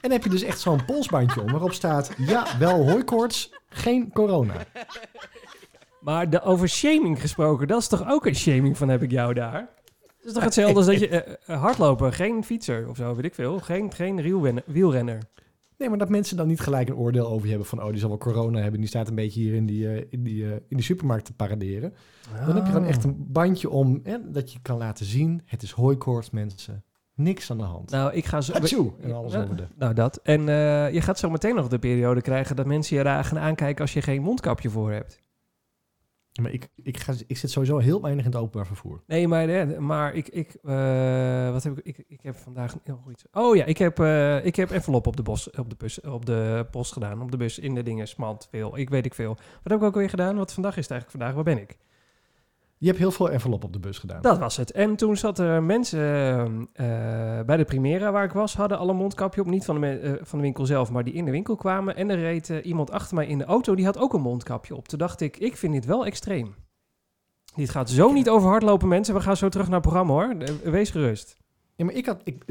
dan 0.00 0.10
heb 0.10 0.24
je 0.24 0.30
dus 0.30 0.42
echt 0.42 0.60
zo'n 0.60 0.84
polsbandje 0.84 1.40
om 1.42 1.50
waarop 1.50 1.72
staat... 1.72 2.10
Ja, 2.18 2.58
wel 2.58 2.88
hooikoorts, 2.90 3.52
geen 3.68 4.12
corona. 4.12 4.54
Maar 6.04 6.30
de, 6.30 6.42
over 6.42 6.68
shaming 6.68 7.20
gesproken, 7.20 7.66
dat 7.66 7.80
is 7.80 7.88
toch 7.88 8.08
ook 8.08 8.26
een 8.26 8.36
shaming 8.36 8.76
van 8.76 8.88
heb 8.88 9.02
ik 9.02 9.10
jou 9.10 9.34
daar? 9.34 9.68
Het 10.16 10.24
is 10.26 10.32
toch 10.32 10.44
hetzelfde 10.44 10.76
als 10.76 10.86
dat 10.86 11.00
je 11.00 11.08
eh, 11.08 11.34
eh, 11.46 11.60
hardlopen, 11.62 12.12
geen 12.12 12.44
fietser 12.44 12.88
of 12.88 12.96
zo, 12.96 13.14
weet 13.14 13.24
ik 13.24 13.34
veel. 13.34 13.58
Geen, 13.58 13.92
geen 13.92 14.62
wielrenner. 14.66 15.18
Nee, 15.78 15.88
maar 15.88 15.98
dat 15.98 16.08
mensen 16.08 16.36
dan 16.36 16.46
niet 16.46 16.60
gelijk 16.60 16.88
een 16.88 16.96
oordeel 16.96 17.26
over 17.26 17.42
je 17.42 17.48
hebben 17.48 17.68
van... 17.68 17.82
oh, 17.82 17.88
die 17.88 17.98
zal 17.98 18.08
wel 18.08 18.18
corona 18.18 18.60
hebben, 18.60 18.80
die 18.80 18.88
staat 18.88 19.08
een 19.08 19.14
beetje 19.14 19.40
hier 19.40 19.54
in 19.54 19.66
die, 19.66 19.88
eh, 19.88 20.06
in 20.10 20.22
die, 20.22 20.44
eh, 20.44 20.50
in 20.52 20.76
die 20.76 20.82
supermarkt 20.82 21.24
te 21.24 21.32
paraderen. 21.32 21.94
Dan 22.46 22.54
heb 22.54 22.66
je 22.66 22.72
gewoon 22.72 22.86
echt 22.86 23.04
een 23.04 23.16
bandje 23.18 23.70
om 23.70 24.00
hè, 24.02 24.30
dat 24.30 24.52
je 24.52 24.58
kan 24.62 24.78
laten 24.78 25.06
zien... 25.06 25.42
het 25.44 25.62
is 25.62 25.70
hooikoorts, 25.70 26.30
mensen. 26.30 26.84
Niks 27.14 27.50
aan 27.50 27.58
de 27.58 27.64
hand. 27.64 27.90
Nou, 27.90 28.12
ik 28.12 28.24
ga 28.24 28.40
zo... 28.40 28.52
En 28.52 29.12
alles 29.12 29.32
Ja, 29.32 29.42
over 29.42 29.56
de... 29.56 29.66
Nou, 29.76 29.94
dat. 29.94 30.16
En 30.16 30.48
eh, 30.48 30.92
je 30.92 31.00
gaat 31.00 31.18
zo 31.18 31.30
meteen 31.30 31.54
nog 31.54 31.68
de 31.68 31.78
periode 31.78 32.20
krijgen 32.20 32.56
dat 32.56 32.66
mensen 32.66 32.96
je 32.96 33.02
raar 33.02 33.24
gaan 33.24 33.38
aankijken 33.38 33.80
als 33.80 33.92
je 33.92 34.02
geen 34.02 34.22
mondkapje 34.22 34.70
voor 34.70 34.92
hebt. 34.92 35.22
Maar 36.42 36.52
ik, 36.52 36.68
ik, 36.82 36.98
ga, 36.98 37.14
ik 37.26 37.36
zit 37.36 37.50
sowieso 37.50 37.78
heel 37.78 38.00
weinig 38.00 38.24
in 38.24 38.30
het 38.30 38.40
openbaar 38.40 38.66
vervoer. 38.66 39.02
Nee, 39.06 39.28
maar, 39.28 39.48
eh, 39.48 39.78
maar 39.78 40.14
ik, 40.14 40.28
ik, 40.28 40.54
eh, 40.62 41.50
wat 41.50 41.62
heb 41.62 41.78
ik, 41.78 41.96
ik, 41.96 42.04
ik 42.08 42.20
heb 42.22 42.36
vandaag 42.36 42.76
heel 42.84 43.02
iets. 43.10 43.24
Oh 43.32 43.56
ja, 43.56 43.64
ik 43.64 43.78
heb, 43.78 43.98
eh, 43.98 44.44
ik 44.44 44.56
heb 44.56 44.70
envelop 44.70 45.06
op 45.06 45.16
de, 45.16 45.22
bos, 45.22 45.50
op, 45.50 45.70
de 45.70 45.76
bus, 45.76 46.00
op 46.00 46.26
de 46.26 46.66
post 46.70 46.92
gedaan, 46.92 47.22
op 47.22 47.30
de 47.30 47.36
bus, 47.36 47.58
in 47.58 47.74
de 47.74 47.82
dingen, 47.82 48.08
smalt, 48.08 48.48
veel. 48.50 48.78
Ik 48.78 48.90
weet 48.90 49.04
ik 49.04 49.14
veel. 49.14 49.34
Wat 49.34 49.72
heb 49.72 49.78
ik 49.78 49.82
ook 49.82 49.94
weer 49.94 50.08
gedaan? 50.08 50.36
Wat 50.36 50.52
vandaag 50.52 50.76
is 50.76 50.82
het 50.82 50.90
eigenlijk 50.90 51.20
vandaag? 51.20 51.44
Waar 51.44 51.54
ben 51.54 51.62
ik? 51.62 51.78
Je 52.84 52.90
hebt 52.90 53.02
heel 53.02 53.12
veel 53.12 53.30
envelop 53.30 53.64
op 53.64 53.72
de 53.72 53.78
bus 53.78 53.98
gedaan. 53.98 54.22
Dat 54.22 54.38
was 54.38 54.56
het. 54.56 54.72
En 54.72 54.96
toen 54.96 55.16
zat 55.16 55.38
er 55.38 55.62
mensen 55.62 56.00
eh, 56.72 56.86
bij 57.46 57.56
de 57.56 57.64
Primera 57.64 58.12
waar 58.12 58.24
ik 58.24 58.32
was, 58.32 58.54
hadden 58.54 58.78
alle 58.78 58.92
mondkapje 58.92 59.40
op. 59.40 59.46
Niet 59.46 59.64
van 59.64 59.80
de, 59.80 59.98
eh, 59.98 60.12
van 60.22 60.38
de 60.38 60.44
winkel 60.44 60.66
zelf, 60.66 60.90
maar 60.90 61.04
die 61.04 61.14
in 61.14 61.24
de 61.24 61.30
winkel 61.30 61.56
kwamen. 61.56 61.96
En 61.96 62.10
er 62.10 62.18
reed 62.18 62.50
eh, 62.50 62.64
iemand 62.64 62.90
achter 62.90 63.14
mij 63.14 63.26
in 63.26 63.38
de 63.38 63.44
auto, 63.44 63.74
die 63.74 63.84
had 63.84 63.98
ook 63.98 64.12
een 64.12 64.20
mondkapje 64.20 64.76
op. 64.76 64.88
Toen 64.88 64.98
dacht 64.98 65.20
ik, 65.20 65.36
ik 65.36 65.56
vind 65.56 65.72
dit 65.72 65.84
wel 65.84 66.06
extreem. 66.06 66.54
Dit 67.54 67.70
gaat 67.70 67.90
zo 67.90 68.12
niet 68.12 68.28
over 68.28 68.48
hardlopen, 68.48 68.88
mensen. 68.88 69.14
We 69.14 69.20
gaan 69.20 69.36
zo 69.36 69.48
terug 69.48 69.66
naar 69.66 69.80
het 69.80 69.88
programma, 69.88 70.12
hoor. 70.12 70.34
Eh, 70.38 70.70
Wees 70.70 70.90
gerust. 70.90 71.36
Ja, 71.74 71.84
maar 71.84 71.94
ik 71.94 72.06
had... 72.06 72.20
Ik, 72.24 72.44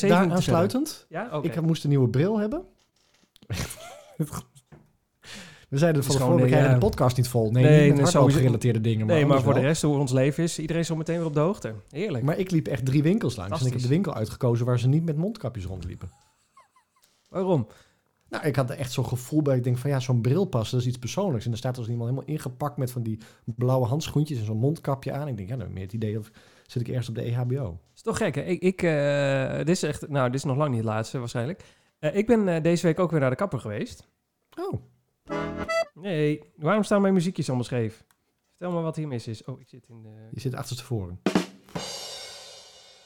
daar 0.00 0.30
aansluitend, 0.30 1.06
Ja, 1.08 1.28
oké. 1.32 1.46
ik 1.46 1.54
had, 1.54 1.64
moest 1.64 1.82
een 1.84 1.90
nieuwe 1.90 2.08
bril 2.08 2.38
hebben. 2.38 2.64
we 5.70 5.78
zeiden 5.78 6.04
van 6.04 6.16
tevoren, 6.16 6.36
we 6.36 6.46
krijgen 6.46 6.68
ja. 6.68 6.74
de 6.74 6.80
podcast 6.80 7.16
niet 7.16 7.28
vol. 7.28 7.50
Nee, 7.50 7.62
Nee, 7.62 7.86
niet 7.86 7.94
nee, 7.94 8.02
hardloopgerelateerde 8.02 8.80
dingen. 8.80 9.06
Maar 9.06 9.16
nee, 9.16 9.26
maar 9.26 9.42
voor 9.42 9.54
de 9.54 9.60
rest, 9.60 9.82
hoe 9.82 9.98
ons 9.98 10.12
leven 10.12 10.42
is, 10.42 10.58
iedereen 10.58 10.82
is 10.82 10.88
zo 10.88 10.96
meteen 10.96 11.16
weer 11.16 11.26
op 11.26 11.34
de 11.34 11.40
hoogte. 11.40 11.74
Heerlijk. 11.90 12.24
Maar 12.24 12.38
ik 12.38 12.50
liep 12.50 12.66
echt 12.66 12.84
drie 12.84 13.02
winkels 13.02 13.36
langs. 13.36 13.60
En 13.60 13.66
ik 13.66 13.72
heb 13.72 13.82
de 13.82 13.88
winkel 13.88 14.14
uitgekozen 14.14 14.66
waar 14.66 14.78
ze 14.78 14.88
niet 14.88 15.04
met 15.04 15.16
mondkapjes 15.16 15.64
rondliepen. 15.64 16.10
Waarom? 17.28 17.66
Nou, 18.28 18.46
ik 18.46 18.56
had 18.56 18.70
er 18.70 18.76
echt 18.76 18.92
zo'n 18.92 19.06
gevoel 19.06 19.42
bij. 19.42 19.56
Ik 19.56 19.64
denk 19.64 19.78
van 19.78 19.90
ja, 19.90 20.00
zo'n 20.00 20.20
bril 20.20 20.44
passen, 20.44 20.76
dat 20.76 20.86
is 20.86 20.92
iets 20.92 20.98
persoonlijks. 20.98 21.46
En 21.46 21.52
er 21.52 21.58
staat 21.58 21.78
als 21.78 21.88
iemand 21.88 22.10
helemaal 22.10 22.30
ingepakt 22.30 22.76
met 22.76 22.90
van 22.90 23.02
die 23.02 23.18
blauwe 23.44 23.86
handschoentjes 23.86 24.38
en 24.38 24.44
zo'n 24.44 24.56
mondkapje 24.56 25.12
aan. 25.12 25.28
Ik 25.28 25.36
denk, 25.36 25.48
ja, 25.48 25.56
dan 25.56 25.64
heb 25.64 25.74
meer 25.74 25.82
het 25.82 25.92
idee 25.92 26.18
of 26.18 26.30
zit 26.66 26.82
ik 26.82 26.88
ergens 26.88 27.08
op 27.08 27.14
de 27.14 27.22
EHBO. 27.22 27.78
is 27.94 28.02
toch 28.02 28.16
gek, 28.16 28.34
hè? 28.34 28.42
Ik, 28.42 28.60
ik, 28.60 28.82
eh, 28.82 29.56
dit 29.56 29.68
is 29.68 29.82
echt, 29.82 30.08
nou, 30.08 30.26
dit 30.26 30.34
is 30.34 30.44
nog 30.44 30.56
lang 30.56 30.68
niet 30.68 30.78
het 30.78 30.88
laatste 30.88 31.18
waarschijnlijk. 31.18 31.64
Eh, 31.98 32.16
ik 32.16 32.26
ben 32.26 32.48
eh, 32.48 32.62
deze 32.62 32.86
week 32.86 32.98
ook 32.98 33.10
weer 33.10 33.20
naar 33.20 33.30
de 33.30 33.36
kapper 33.36 33.58
geweest. 33.58 34.08
Oh, 34.58 34.80
Nee, 35.94 36.40
waarom 36.56 36.82
staan 36.82 37.00
mijn 37.00 37.14
muziekjes 37.14 37.46
allemaal 37.46 37.64
scheef? 37.64 38.04
Vertel 38.48 38.72
me 38.72 38.80
wat 38.80 38.96
hier 38.96 39.08
mis 39.08 39.26
is. 39.26 39.44
Oh, 39.44 39.60
ik 39.60 39.68
zit 39.68 39.86
in 39.88 40.02
de... 40.02 40.28
je 40.30 40.40
zit 40.40 40.54
achterstevoren. 40.54 41.20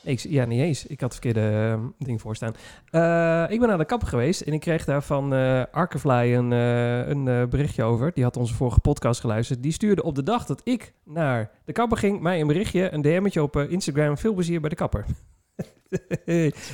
Ik, 0.04 0.18
ja, 0.18 0.44
niet 0.44 0.60
eens. 0.60 0.86
Ik 0.86 1.00
had 1.00 1.12
het 1.14 1.22
verkeerde 1.22 1.50
eh, 1.50 2.06
ding 2.06 2.20
voor 2.20 2.36
staan. 2.36 2.54
Eh, 2.90 3.52
ik 3.52 3.58
ben 3.58 3.68
naar 3.68 3.78
de 3.78 3.84
kapper 3.84 4.08
geweest 4.08 4.40
en 4.40 4.52
ik 4.52 4.60
kreeg 4.60 4.84
daar 4.84 5.02
van 5.02 5.34
eh 5.34 5.62
Arkefly 5.70 6.34
een, 6.34 6.52
eh, 6.52 7.08
een 7.08 7.48
berichtje 7.48 7.82
over. 7.82 8.12
Die 8.12 8.24
had 8.24 8.36
onze 8.36 8.54
vorige 8.54 8.80
podcast 8.80 9.20
geluisterd. 9.20 9.62
Die 9.62 9.72
stuurde 9.72 10.02
op 10.02 10.14
de 10.14 10.22
dag 10.22 10.46
dat 10.46 10.60
ik 10.64 10.92
naar 11.04 11.50
de 11.64 11.72
kapper 11.72 11.98
ging, 11.98 12.20
mij 12.20 12.40
een 12.40 12.46
berichtje, 12.46 12.92
een 12.92 13.02
DM'tje 13.02 13.42
op 13.42 13.56
Instagram. 13.56 14.18
Veel 14.18 14.34
plezier 14.34 14.60
bij 14.60 14.70
de 14.70 14.76
kapper. 14.76 15.04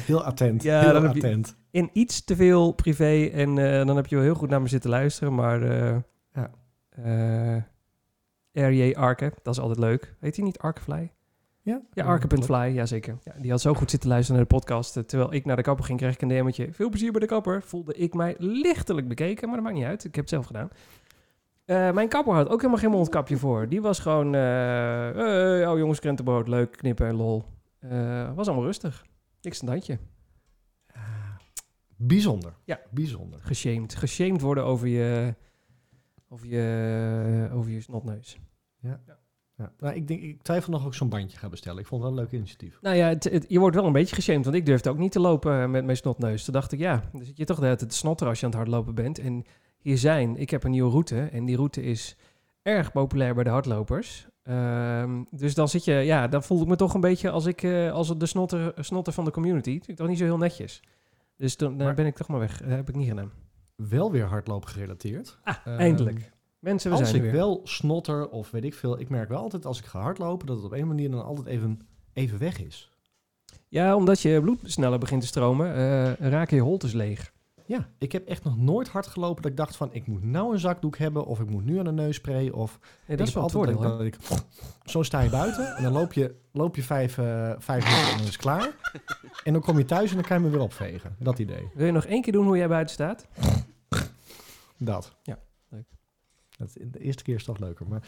Heel 0.06 0.24
attent. 0.24 0.62
Ja, 0.62 0.80
heel 0.80 0.92
dan 0.92 1.02
heb 1.02 1.12
je- 1.14 1.20
attent. 1.22 1.56
in 1.70 1.90
iets 1.92 2.24
te 2.24 2.36
veel 2.36 2.72
privé. 2.72 3.24
En 3.32 3.58
eh, 3.58 3.86
dan 3.86 3.96
heb 3.96 4.06
je 4.06 4.14
wel 4.14 4.24
heel 4.24 4.34
goed 4.34 4.48
naar 4.48 4.62
me 4.62 4.68
zitten 4.68 4.90
luisteren. 4.90 5.34
Maar 5.34 5.62
eh 5.62 5.96
Ja. 6.34 6.50
eh, 8.50 8.68
R.J. 8.68 8.92
Arke, 8.94 9.32
dat 9.42 9.54
is 9.54 9.60
altijd 9.60 9.78
leuk. 9.78 10.14
Heet 10.20 10.36
hij 10.36 10.44
niet 10.44 10.58
Arkefly? 10.58 11.10
Ja, 11.62 11.80
Ja, 11.92 12.04
Arke.fly, 12.04 12.74
jazeker. 12.74 13.18
Ja, 13.24 13.32
die 13.40 13.50
had 13.50 13.60
zo 13.60 13.74
goed 13.74 13.90
zitten 13.90 14.08
luisteren 14.08 14.40
naar 14.40 14.48
de 14.50 14.54
podcast. 14.56 14.92
Terwijl 15.08 15.32
ik 15.32 15.44
naar 15.44 15.56
de 15.56 15.62
kapper 15.62 15.84
ging, 15.84 15.98
kreeg 15.98 16.14
ik 16.14 16.22
een 16.22 16.28
DM'tje. 16.28 16.68
Veel 16.72 16.88
plezier 16.88 17.10
bij 17.12 17.20
de 17.20 17.26
kapper. 17.26 17.62
Voelde 17.62 17.94
ik 17.94 18.14
mij 18.14 18.34
lichtelijk 18.38 19.08
bekeken, 19.08 19.46
maar 19.46 19.56
dat 19.56 19.64
maakt 19.64 19.76
niet 19.78 19.86
uit. 19.86 20.04
Ik 20.04 20.14
heb 20.14 20.24
het 20.24 20.28
zelf 20.32 20.46
gedaan. 20.46 20.68
Mijn 21.94 22.08
kapper 22.08 22.34
had 22.34 22.48
ook 22.48 22.56
helemaal 22.60 22.80
geen 22.80 22.90
mondkapje 22.90 23.36
voor. 23.36 23.68
Die 23.68 23.80
was 23.82 23.98
gewoon... 23.98 24.32
hey, 24.32 25.66
oh 25.66 25.78
jongens, 25.78 26.00
krentenbrood, 26.00 26.48
leuk, 26.48 26.72
knippen, 26.72 27.14
lol. 27.14 27.44
Was 28.34 28.46
allemaal 28.46 28.64
rustig. 28.66 29.04
Niks 29.42 29.62
een 29.62 29.68
handje. 29.68 29.98
Ah, 30.94 31.02
Bijzonder. 31.96 32.54
Ja. 32.64 32.80
Bijzonder. 32.90 33.40
geshamed. 33.42 33.94
Geshamed 33.94 34.40
worden 34.40 34.64
over 34.64 34.86
je, 34.88 35.34
over 36.28 36.46
je, 36.46 37.48
over 37.52 37.70
je 37.70 37.80
snotneus. 37.80 38.38
Ja. 38.80 39.00
Nou, 39.78 39.94
ik, 39.94 40.08
denk, 40.08 40.22
ik 40.22 40.42
twijfel 40.42 40.72
nog 40.72 40.80
of 40.80 40.86
ik 40.86 40.94
zo'n 40.94 41.08
bandje 41.08 41.38
ga 41.38 41.48
bestellen. 41.48 41.78
Ik 41.80 41.86
vond 41.86 42.02
het 42.02 42.10
wel 42.12 42.20
een 42.20 42.24
leuk 42.30 42.38
initiatief. 42.38 42.78
Nou 42.80 42.96
ja, 42.96 43.08
het, 43.08 43.24
het- 43.24 43.44
je 43.48 43.58
wordt 43.58 43.76
wel 43.76 43.86
een 43.86 43.92
beetje 43.92 44.14
geshamed, 44.14 44.44
want 44.44 44.56
ik 44.56 44.66
durfde 44.66 44.90
ook 44.90 44.98
niet 44.98 45.12
te 45.12 45.20
lopen 45.20 45.70
met 45.70 45.84
mijn 45.84 45.96
snotneus. 45.96 46.44
Toen 46.44 46.54
dacht 46.54 46.72
ik, 46.72 46.78
ja, 46.78 47.02
dan 47.12 47.24
zit 47.24 47.36
je 47.36 47.44
toch 47.44 47.58
tijd 47.58 47.78
te 47.78 47.86
snotteren 47.88 48.28
als 48.28 48.40
je 48.40 48.46
aan 48.46 48.50
het 48.52 48.60
hardlopen 48.60 48.94
bent. 48.94 49.18
En 49.18 49.44
hier 49.78 49.98
zijn, 49.98 50.36
ik 50.36 50.50
heb 50.50 50.64
een 50.64 50.70
nieuwe 50.70 50.90
route 50.90 51.20
en 51.22 51.44
die 51.44 51.56
route 51.56 51.82
is 51.82 52.16
erg 52.62 52.92
populair 52.92 53.34
bij 53.34 53.44
de 53.44 53.50
hardlopers. 53.50 54.26
Ehm, 54.42 55.22
dus 55.30 55.54
dan 55.54 55.68
zit 55.68 55.84
je, 55.84 55.92
ja, 55.92 56.28
dan 56.28 56.42
voel 56.42 56.62
ik 56.62 56.68
me 56.68 56.76
toch 56.76 56.94
een 56.94 57.00
beetje 57.00 57.30
als 57.30 57.46
ik, 57.46 57.62
eh, 57.62 57.92
als 57.92 58.18
de 58.18 58.26
snotter, 58.26 58.72
snotter 58.78 59.12
van 59.12 59.24
de 59.24 59.30
community. 59.30 59.80
Ik 59.86 59.96
toch 59.96 60.08
niet 60.08 60.18
zo 60.18 60.24
heel 60.24 60.38
netjes. 60.38 60.82
Dus 61.36 61.56
dan 61.56 61.76
Maar- 61.76 61.94
ben 61.94 62.06
ik 62.06 62.16
toch 62.16 62.28
maar 62.28 62.38
weg. 62.40 62.58
Dat 62.60 62.68
heb 62.70 62.88
ik 62.88 62.94
niet 62.94 63.08
gedaan. 63.08 63.30
wel 63.88 64.10
weer 64.10 64.24
hardlopen 64.24 64.68
gerelateerd. 64.68 65.38
Ah, 65.44 65.54
Ehm, 65.64 65.78
eindelijk. 65.78 66.32
Mensen, 66.58 66.90
we 66.90 66.96
als 66.96 67.08
zijn 67.08 67.22
ik 67.24 67.30
weer. 67.30 67.32
wel 67.40 67.60
snotter 67.64 68.28
of 68.28 68.50
weet 68.50 68.64
ik 68.64 68.74
veel, 68.74 69.00
ik 69.00 69.08
merk 69.08 69.28
wel 69.28 69.38
altijd 69.38 69.66
als 69.66 69.78
ik 69.78 69.84
ga 69.84 70.00
hardlopen 70.00 70.46
dat 70.46 70.56
het 70.56 70.64
op 70.64 70.72
een 70.72 70.86
manier 70.86 71.10
dan 71.10 71.24
altijd 71.24 71.46
even, 71.46 71.80
even 72.12 72.38
weg 72.38 72.60
is. 72.60 72.90
Ja, 73.68 73.96
omdat 73.96 74.20
je 74.20 74.40
bloed 74.40 74.58
sneller 74.64 74.98
begint 74.98 75.20
te 75.20 75.26
stromen, 75.26 75.74
eh, 75.74 76.12
raken 76.30 76.56
je 76.56 76.62
holtes 76.62 76.92
leeg. 76.92 77.32
Ja, 77.70 77.88
ik 77.98 78.12
heb 78.12 78.26
echt 78.26 78.44
nog 78.44 78.56
nooit 78.56 78.88
hard 78.88 79.06
gelopen 79.06 79.42
dat 79.42 79.50
ik 79.50 79.56
dacht 79.56 79.76
van 79.76 79.88
ik 79.92 80.06
moet 80.06 80.22
nou 80.22 80.52
een 80.52 80.58
zakdoek 80.58 80.98
hebben 80.98 81.26
of 81.26 81.40
ik 81.40 81.50
moet 81.50 81.64
nu 81.64 81.78
aan 81.78 81.86
een 81.86 81.94
neusspray 81.94 82.48
of 82.48 82.78
Nee, 83.06 83.16
dat 83.16 83.28
is 83.28 83.34
wel 83.34 83.44
het 83.44 83.54
altijd 83.54 83.76
hè? 83.78 83.82
dat, 83.82 83.98
dat 83.98 84.06
ik 84.06 84.16
zo 84.92 85.02
sta 85.02 85.20
je 85.20 85.30
buiten 85.30 85.76
en 85.76 85.82
dan 85.82 85.92
loop 85.92 86.12
je, 86.12 86.34
loop 86.52 86.76
je 86.76 86.82
vijf, 86.82 87.18
eh, 87.18 87.52
vijf 87.58 87.84
minuten 87.84 88.10
en 88.10 88.16
dan 88.16 88.26
is 88.26 88.32
het 88.32 88.36
klaar. 88.36 88.74
En 89.44 89.52
dan 89.52 89.62
kom 89.62 89.78
je 89.78 89.84
thuis 89.84 90.10
en 90.10 90.16
dan 90.16 90.24
kan 90.24 90.36
je 90.36 90.42
me 90.42 90.50
weer 90.50 90.60
opvegen. 90.60 91.16
Dat 91.18 91.38
idee. 91.38 91.68
Wil 91.74 91.86
je 91.86 91.92
nog 91.92 92.04
één 92.04 92.22
keer 92.22 92.32
doen 92.32 92.46
hoe 92.46 92.56
jij 92.56 92.68
buiten 92.68 92.94
staat? 92.94 93.26
Dat. 94.78 95.16
Ja, 95.22 95.38
leuk. 95.68 95.86
Dat, 96.56 96.76
de 96.80 96.98
eerste 96.98 97.22
keer 97.22 97.34
is 97.34 97.44
toch 97.44 97.58
leuker. 97.58 97.86
Maar, 97.88 98.02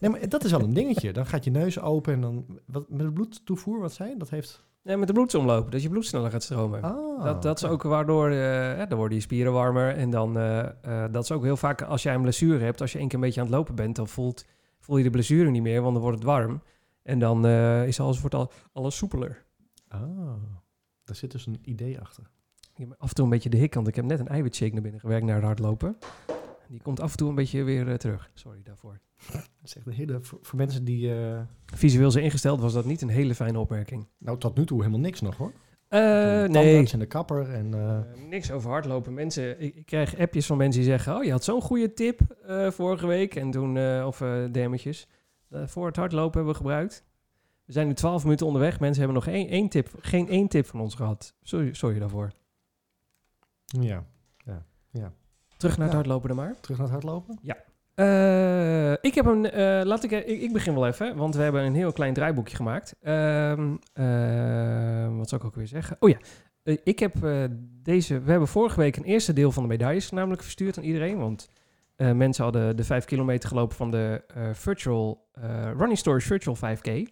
nee, 0.00 0.10
maar 0.10 0.28
dat 0.28 0.44
is 0.44 0.50
wel 0.50 0.62
een 0.62 0.74
dingetje. 0.74 1.12
Dan 1.12 1.26
gaat 1.26 1.44
je 1.44 1.50
neus 1.50 1.80
open 1.80 2.12
en 2.12 2.20
dan... 2.20 2.60
Wat, 2.64 2.90
met 2.90 3.06
de 3.06 3.12
bloedtoevoer, 3.12 3.80
wat 3.80 3.92
zei 3.92 4.10
je? 4.10 4.16
Dat 4.16 4.30
heeft... 4.30 4.64
Nee, 4.86 4.96
met 4.96 5.06
de 5.06 5.12
bloedsomloop, 5.12 5.70
dat 5.70 5.82
je 5.82 5.88
bloed 5.88 6.06
sneller 6.06 6.30
gaat 6.30 6.42
stromen. 6.42 6.82
Ah, 6.82 7.24
dat, 7.24 7.42
dat 7.42 7.56
is 7.56 7.64
ook 7.64 7.82
waardoor, 7.82 8.30
hè, 8.30 8.86
dan 8.86 8.98
worden 8.98 9.16
je 9.16 9.22
spieren 9.22 9.52
warmer. 9.52 9.96
En 9.96 10.10
dan, 10.10 10.38
eh, 10.38 10.58
eh, 10.64 11.12
dat 11.12 11.22
is 11.22 11.32
ook 11.32 11.42
heel 11.42 11.56
vaak 11.56 11.82
als 11.82 12.02
jij 12.02 12.14
een 12.14 12.22
blessure 12.22 12.64
hebt, 12.64 12.80
als 12.80 12.92
je 12.92 12.98
één 12.98 13.08
keer 13.08 13.18
een 13.18 13.24
beetje 13.24 13.40
aan 13.40 13.46
het 13.46 13.54
lopen 13.54 13.74
bent, 13.74 13.96
dan 13.96 14.08
voelt, 14.08 14.46
voel 14.80 14.96
je 14.96 15.02
de 15.02 15.10
blessure 15.10 15.50
niet 15.50 15.62
meer, 15.62 15.80
want 15.80 15.92
dan 15.92 16.02
wordt 16.02 16.18
het 16.18 16.26
warm. 16.26 16.62
En 17.02 17.18
dan 17.18 17.46
is 17.86 18.00
alles, 18.00 18.20
wordt 18.20 18.34
al, 18.34 18.52
alles 18.72 18.96
soepeler. 18.96 19.44
Ah, 19.88 20.00
daar 21.04 21.16
zit 21.16 21.30
dus 21.30 21.46
een 21.46 21.58
idee 21.62 22.00
achter. 22.00 22.24
Ik 22.74 22.78
heb 22.88 22.94
af 22.98 23.08
en 23.08 23.14
toe 23.14 23.24
een 23.24 23.30
beetje 23.30 23.50
de 23.50 23.56
hik, 23.56 23.74
want 23.74 23.88
ik 23.88 23.96
heb 23.96 24.04
net 24.04 24.20
een 24.20 24.28
eiwitshake 24.28 24.72
naar 24.72 24.82
binnen 24.82 25.00
gewerkt 25.00 25.26
naar 25.26 25.34
het 25.34 25.44
hardlopen. 25.44 25.96
Die 26.68 26.80
komt 26.82 27.00
af 27.00 27.10
en 27.10 27.16
toe 27.16 27.28
een 27.28 27.34
beetje 27.34 27.62
weer 27.62 27.88
eh, 27.88 27.94
terug. 27.94 28.30
Sorry 28.34 28.60
daarvoor. 28.62 29.00
Dat 29.32 29.48
is 29.64 29.76
echt 29.76 29.86
een 29.86 29.92
hele... 29.92 30.20
Voor, 30.20 30.38
voor 30.42 30.58
mensen 30.58 30.84
die... 30.84 31.14
eh, 31.14 31.40
Visueel 31.64 32.10
zijn 32.10 32.24
ingesteld 32.24 32.60
was 32.60 32.72
dat 32.72 32.84
niet 32.84 33.02
een 33.02 33.08
hele 33.08 33.34
fijne 33.34 33.58
opmerking. 33.58 34.08
nou, 34.18 34.38
tot 34.38 34.56
nu 34.56 34.66
toe 34.66 34.78
helemaal 34.78 35.00
niks 35.00 35.20
nog, 35.20 35.36
hoor. 35.36 35.52
De 35.88 36.46
nee, 36.50 36.88
en 36.92 36.98
de 36.98 37.06
kapper 37.06 37.50
en... 37.50 37.74
niks 38.28 38.50
over 38.50 38.70
hardlopen. 38.70 39.14
Mensen, 39.14 39.60
ik, 39.60 39.74
ik 39.74 39.86
krijg 39.86 40.18
appjes 40.18 40.46
van 40.46 40.56
mensen 40.56 40.80
die 40.80 40.90
zeggen: 40.90 41.16
Oh, 41.16 41.24
je 41.24 41.30
had 41.30 41.44
zo'n 41.44 41.60
goede 41.62 41.92
tip 41.92 42.20
vorige 42.70 43.06
week. 43.06 43.34
En 43.34 43.50
toen, 43.50 44.02
of. 44.04 44.22
Eh, 45.50 45.66
voor 45.66 45.86
het 45.86 45.96
hardlopen 45.96 46.34
hebben 46.34 46.52
we 46.52 46.58
gebruikt. 46.58 47.04
We 47.64 47.72
zijn 47.72 47.86
nu 47.86 47.94
12 47.94 48.22
minuten 48.22 48.46
onderweg. 48.46 48.80
Mensen 48.80 49.02
hebben 49.02 49.22
nog 49.24 49.34
één, 49.34 49.48
één 49.48 49.68
tip, 49.68 49.88
geen 50.00 50.28
één 50.28 50.48
tip 50.48 50.66
van 50.66 50.80
ons 50.80 50.94
gehad. 50.94 51.34
Sorry, 51.42 51.74
sorry 51.74 51.98
daarvoor. 51.98 52.32
ja, 54.90 55.12
Terug 55.56 55.76
naar 55.76 55.86
het 55.86 55.96
Ja. 55.96 56.00
hardlopen 56.02 56.28
dan 56.28 56.36
maar. 56.36 56.54
terug 56.60 56.78
naar 56.78 56.86
het 56.90 57.02
hardlopen? 57.04 57.38
Eh, 57.94 58.92
ik 58.92 59.14
heb 59.14 59.26
een. 59.26 59.50
eh, 59.50 59.80
laat 59.84 60.04
ik, 60.04 60.10
ik. 60.10 60.40
Ik 60.42 60.52
begin 60.52 60.74
wel 60.74 60.86
even, 60.86 61.16
want 61.16 61.34
we 61.34 61.42
hebben 61.42 61.62
een 61.64 61.74
heel 61.74 61.92
klein 61.92 62.14
draaiboekje 62.14 62.56
gemaakt. 62.56 62.94
Ehm, 63.02 63.74
eh, 63.92 65.16
wat 65.16 65.28
zou 65.28 65.40
ik 65.40 65.44
ook 65.46 65.54
weer 65.54 65.66
zeggen? 65.66 65.96
Oh 66.00 66.08
ja. 66.08 66.16
Ik 66.84 66.98
heb 66.98 67.14
deze. 67.82 68.20
We 68.20 68.30
hebben 68.30 68.48
vorige 68.48 68.80
week 68.80 68.96
een 68.96 69.04
eerste 69.04 69.32
deel 69.32 69.52
van 69.52 69.62
de 69.62 69.68
medailles 69.68 70.10
namelijk 70.10 70.42
verstuurd 70.42 70.78
aan 70.78 70.84
iedereen. 70.84 71.18
Want 71.18 71.50
mensen 71.96 72.44
hadden 72.44 72.76
de 72.76 72.84
5 72.84 73.04
kilometer 73.04 73.48
gelopen 73.48 73.76
van 73.76 73.90
de 73.90 74.22
virtual 74.52 75.28
Running 75.76 75.98
Stories 75.98 76.24
Virtual 76.26 76.56
5K. 76.56 77.08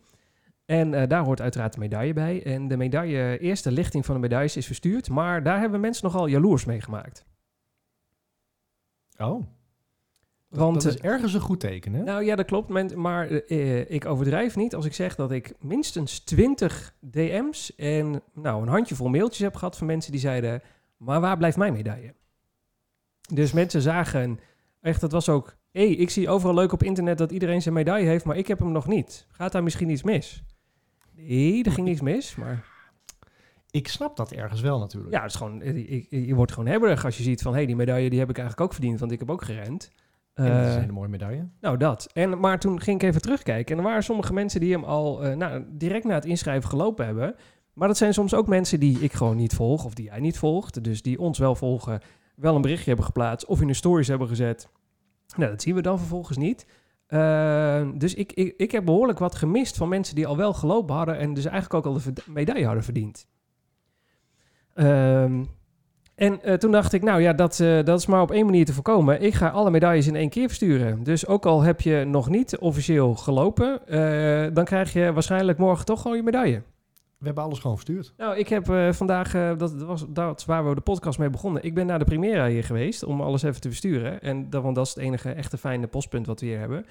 En 0.67 1.09
daar 1.09 1.25
hoort 1.25 1.41
uiteraard 1.41 1.73
de 1.73 1.79
medaille 1.79 2.13
bij. 2.13 2.43
En 2.45 2.69
de 2.69 2.77
medaille, 2.77 3.39
eerste 3.39 3.73
lichting 3.73 4.05
van 4.07 4.15
de 4.15 4.21
medailles 4.21 4.57
is 4.57 4.67
verstuurd. 4.67 5.09
Maar 5.11 5.43
daar 5.43 5.61
hebben 5.61 5.81
mensen 5.81 6.05
nogal 6.05 6.27
jaloers 6.27 6.65
mee 6.65 6.81
gemaakt. 6.81 7.25
Oh. 9.19 9.47
Dat, 10.49 10.63
Want, 10.63 10.83
dat 10.83 10.95
is 10.95 11.01
eh, 11.01 11.11
ergens 11.11 11.35
een 11.35 11.41
goed 11.41 11.61
teken, 11.61 11.95
hè? 11.95 12.03
Nou 12.03 12.25
ja, 12.25 12.37
dat 12.37 12.47
klopt. 12.47 12.95
Maar 12.95 13.31
eh, 13.31 13.91
ik 13.91 14.05
overdrijf 14.07 14.57
niet 14.57 14.75
als 14.75 14.85
ik 14.85 14.95
zeg 14.95 15.15
dat 15.15 15.31
ik 15.31 15.55
minstens 15.61 16.21
20 16.21 16.95
DM's 17.01 17.75
en 17.77 18.23
nou, 18.33 18.63
een 18.63 18.69
handjevol 18.69 19.09
mailtjes 19.09 19.43
heb 19.43 19.57
gehad 19.57 19.79
van 19.79 19.87
mensen 19.87 20.13
die 20.13 20.21
zeiden: 20.21 20.63
Maar 20.97 21.21
waar 21.21 21.37
blijft 21.37 21.57
mijn 21.57 21.73
medaille? 21.73 22.15
Dus 23.33 23.53
mensen 23.53 23.83
zagen, 23.83 24.41
echt, 24.81 25.01
dat 25.01 25.13
was 25.13 25.29
ook. 25.29 25.57
Hé, 25.71 25.87
hey, 25.87 25.95
ik 25.95 26.11
zie 26.11 26.29
overal 26.29 26.55
leuk 26.55 26.73
op 26.73 26.83
internet 26.83 27.19
dat 27.19 27.33
iedereen 27.33 27.63
zijn 27.63 27.75
medaille 27.75 28.09
heeft, 28.09 28.25
maar 28.25 28.37
ik 28.37 28.47
heb 28.47 28.59
hem 28.59 28.73
nog 28.73 28.87
niet. 28.87 29.27
Gaat 29.31 29.53
daar 29.53 29.63
misschien 29.63 29.91
iets 29.91 30.03
mis? 30.03 30.43
Nee, 31.13 31.65
er 31.65 31.73
ging 31.73 31.87
niks 31.87 32.01
mis, 32.01 32.35
maar 32.35 32.74
Ik 33.75 33.89
snap 33.89 34.17
dat 34.17 34.33
ergens 34.33 34.61
wel 34.61 34.79
natuurlijk. 34.79 35.15
ja, 35.15 35.21
het 35.23 35.31
is 35.31 35.37
gewoon, 35.37 35.63
eh, 35.63 36.09
je, 36.11 36.27
je 36.27 36.35
wordt 36.35 36.53
gewoon 36.53 36.69
hebberig 36.69 37.05
als 37.05 37.17
je 37.17 37.23
ziet 37.23 37.43
van, 37.43 37.51
hé, 37.53 37.57
hey, 37.59 37.67
die 37.67 37.77
medaille 37.77 38.11
die 38.11 38.19
heb 38.19 38.31
ik 38.31 38.39
eigenlijk 38.39 38.67
ook 38.69 38.75
verdiend, 38.77 39.01
want 39.01 39.13
ik 39.13 39.19
heb 39.19 39.31
ook 39.31 39.45
gerend. 39.45 39.91
En 40.35 40.45
dat 40.45 40.61
is 40.61 40.67
Eh, 40.69 40.75
een 40.75 40.81
hele 40.81 40.93
mooie 40.93 41.09
medaille. 41.09 41.49
nou, 41.61 41.77
dat. 41.77 42.09
En, 42.13 42.41
maar 42.41 42.59
toen 42.61 42.81
ging 42.81 43.03
ik 43.03 43.09
even 43.09 43.21
terugkijken. 43.21 43.73
En 43.77 43.83
er 43.83 43.89
waren 43.89 44.03
sommige 44.03 44.33
mensen 44.33 44.61
die 44.61 44.73
hem 44.73 44.85
al 44.85 45.25
eh, 45.25 45.37
nou, 45.37 45.65
direct 45.69 46.05
na 46.05 46.15
het 46.15 46.25
inschrijven 46.25 46.69
gelopen 46.71 47.05
hebben. 47.07 47.35
Maar 47.73 47.89
dat 47.89 47.97
zijn 47.97 48.15
soms 48.15 48.35
ook 48.35 48.47
mensen 48.47 48.81
die 48.81 48.99
ik 48.99 49.13
gewoon 49.13 49.37
niet 49.37 49.55
volg. 49.55 49.85
Of 49.85 49.95
die 49.95 50.05
jij 50.05 50.21
niet 50.21 50.39
volgt. 50.39 50.85
Dus 50.85 51.03
die 51.03 51.19
ons 51.19 51.39
wel 51.39 51.55
volgen. 51.55 52.01
Wel 52.37 52.55
een 52.55 52.61
berichtje 52.63 52.87
hebben 52.87 53.05
geplaatst. 53.07 53.47
Of 53.47 53.61
in 53.61 53.67
de 53.67 53.75
stories 53.75 54.09
hebben 54.09 54.29
gezet. 54.29 54.69
Nou, 55.37 55.51
dat 55.51 55.63
zien 55.63 55.75
we 55.75 55.81
dan 55.83 55.99
vervolgens 55.99 56.37
niet. 56.37 56.67
Eh, 57.07 57.89
dus 57.95 58.15
ik, 58.15 58.33
ik, 58.33 58.55
ik 58.57 58.71
heb 58.71 58.85
behoorlijk 58.85 59.19
wat 59.19 59.35
gemist 59.35 59.77
van 59.77 59.89
mensen 59.89 60.15
die 60.15 60.27
al 60.27 60.37
wel 60.37 60.53
gelopen 60.53 60.95
hadden. 60.95 61.19
En 61.19 61.35
dus 61.35 61.45
eigenlijk 61.45 61.87
ook 61.87 61.95
al 61.95 62.01
de 62.15 62.23
medaille 62.27 62.65
hadden 62.67 62.85
verdiend. 62.85 63.27
Ehm, 64.75 65.43
en 66.15 66.43
eh, 66.43 66.55
toen 66.55 66.73
dacht 66.73 66.93
ik, 66.93 67.03
nou 67.03 67.21
ja, 67.21 67.33
dat, 67.33 67.61
eh, 67.61 67.83
dat 67.85 67.99
is 67.99 68.07
maar 68.07 68.23
op 68.23 68.31
één 68.31 68.45
manier 68.45 68.65
te 68.65 68.73
voorkomen. 68.73 69.23
Ik 69.23 69.35
ga 69.35 69.49
alle 69.49 69.71
medailles 69.71 70.07
in 70.07 70.17
één 70.17 70.29
keer 70.29 70.47
versturen. 70.47 71.03
Dus 71.03 71.27
ook 71.27 71.47
al 71.47 71.63
heb 71.63 71.81
je 71.81 72.05
nog 72.07 72.29
niet 72.29 72.59
officieel 72.59 73.15
gelopen, 73.15 73.87
eh, 73.87 74.55
dan 74.55 74.65
krijg 74.65 74.93
je 74.93 75.13
waarschijnlijk 75.13 75.59
morgen 75.59 75.85
toch 75.85 76.03
gewoon 76.03 76.17
je 76.17 76.23
medaille. 76.23 76.63
We 77.19 77.31
hebben 77.31 77.45
alles 77.45 77.59
gewoon 77.59 77.77
verstuurd. 77.77 78.13
Nou, 78.17 78.37
ik 78.39 78.49
heb 78.49 78.67
vandaag, 78.91 79.57
dat, 79.57 79.75
was, 79.75 80.05
dat 80.09 80.45
waar 80.45 80.69
we 80.69 80.75
de 80.75 80.81
podcast 80.81 81.19
mee 81.19 81.31
begonnen. 81.31 81.65
Ik 81.65 81.75
ben 81.75 81.87
naar 81.87 81.99
de 81.99 82.05
Primera 82.05 82.47
hier 82.47 82.65
geweest 82.65 83.05
om 83.05 83.21
alles 83.21 83.43
even 83.43 83.61
te 83.61 83.69
versturen. 83.69 84.21
En 84.21 84.51
dat, 84.51 84.63
want 84.63 84.75
dat 84.75 84.87
is 84.87 84.95
het 84.95 85.03
enige 85.03 85.31
echte 85.31 85.59
fijne 85.59 85.87
postpunt 85.87 86.27
wat 86.27 86.41
we 86.41 86.47
hier 86.47 86.59
hebben. 86.59 86.87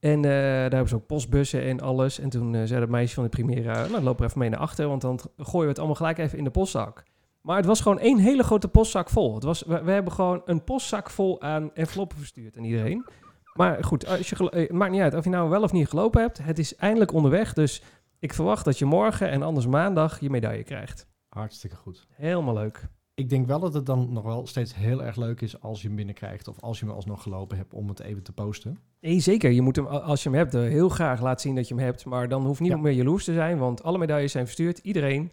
En 0.00 0.22
daar 0.22 0.60
hebben 0.60 0.88
ze 0.88 0.94
ook 0.94 1.06
postbussen 1.06 1.62
en 1.62 1.80
alles. 1.80 2.20
En 2.20 2.28
toen 2.28 2.66
zei 2.66 2.80
het 2.80 2.90
meisje 2.90 3.14
van 3.14 3.24
de 3.24 3.30
Primera, 3.30 3.86
nou 3.86 4.02
loop 4.02 4.18
er 4.18 4.26
even 4.26 4.38
mee 4.38 4.48
naar 4.48 4.60
achter, 4.60 4.88
want 4.88 5.00
dan 5.00 5.20
gooien 5.36 5.62
we 5.62 5.68
het 5.68 5.78
allemaal 5.78 5.96
gelijk 5.96 6.18
even 6.18 6.38
in 6.38 6.44
de 6.44 6.50
postzak. 6.50 7.04
Maar 7.40 7.56
het 7.56 7.66
was 7.66 7.80
gewoon 7.80 7.98
één 7.98 8.18
hele 8.18 8.42
grote 8.42 8.68
postzak 8.68 9.10
vol. 9.10 9.34
Het 9.34 9.42
was, 9.44 9.62
we, 9.62 9.82
we 9.82 9.90
hebben 9.90 10.12
gewoon 10.12 10.42
een 10.44 10.64
postzak 10.64 11.10
vol 11.10 11.40
aan 11.40 11.74
enveloppen 11.74 12.18
verstuurd 12.18 12.56
aan 12.56 12.64
iedereen. 12.64 13.06
Maar 13.54 13.84
goed, 13.84 14.06
als 14.06 14.28
je 14.28 14.36
gelo- 14.36 14.48
eh, 14.48 14.60
het 14.62 14.72
maakt 14.72 14.92
niet 14.92 15.00
uit 15.00 15.14
of 15.14 15.24
je 15.24 15.30
nou 15.30 15.50
wel 15.50 15.62
of 15.62 15.72
niet 15.72 15.88
gelopen 15.88 16.20
hebt. 16.20 16.38
Het 16.38 16.58
is 16.58 16.76
eindelijk 16.76 17.12
onderweg, 17.12 17.52
dus 17.52 17.82
ik 18.18 18.34
verwacht 18.34 18.64
dat 18.64 18.78
je 18.78 18.84
morgen 18.84 19.30
en 19.30 19.42
anders 19.42 19.66
maandag 19.66 20.20
je 20.20 20.30
medaille 20.30 20.64
krijgt. 20.64 21.06
Hartstikke 21.28 21.76
goed. 21.76 22.06
Helemaal 22.10 22.54
leuk. 22.54 22.88
Ik 23.14 23.28
denk 23.28 23.46
wel 23.46 23.60
dat 23.60 23.74
het 23.74 23.86
dan 23.86 24.12
nog 24.12 24.24
wel 24.24 24.46
steeds 24.46 24.74
heel 24.74 25.02
erg 25.04 25.16
leuk 25.16 25.40
is 25.40 25.60
als 25.60 25.80
je 25.80 25.86
hem 25.86 25.96
binnenkrijgt. 25.96 26.48
Of 26.48 26.60
als 26.60 26.78
je 26.78 26.84
hem 26.84 26.94
alsnog 26.94 27.22
gelopen 27.22 27.56
hebt 27.56 27.74
om 27.74 27.88
het 27.88 28.00
even 28.00 28.22
te 28.22 28.32
posten. 28.32 28.78
Nee, 29.00 29.20
zeker. 29.20 29.50
Je 29.50 29.62
moet 29.62 29.76
hem, 29.76 29.86
als 29.86 30.22
je 30.22 30.28
hem 30.28 30.38
hebt, 30.38 30.54
eh, 30.54 30.60
heel 30.60 30.88
graag 30.88 31.20
laten 31.20 31.40
zien 31.40 31.54
dat 31.54 31.68
je 31.68 31.74
hem 31.74 31.84
hebt. 31.84 32.04
Maar 32.04 32.28
dan 32.28 32.46
hoeft 32.46 32.60
niemand 32.60 32.82
meer 32.82 32.92
jaloers 32.92 33.24
te 33.24 33.32
zijn, 33.32 33.58
want 33.58 33.82
alle 33.82 33.98
medailles 33.98 34.32
zijn 34.32 34.44
verstuurd. 34.44 34.78
Iedereen 34.78 35.32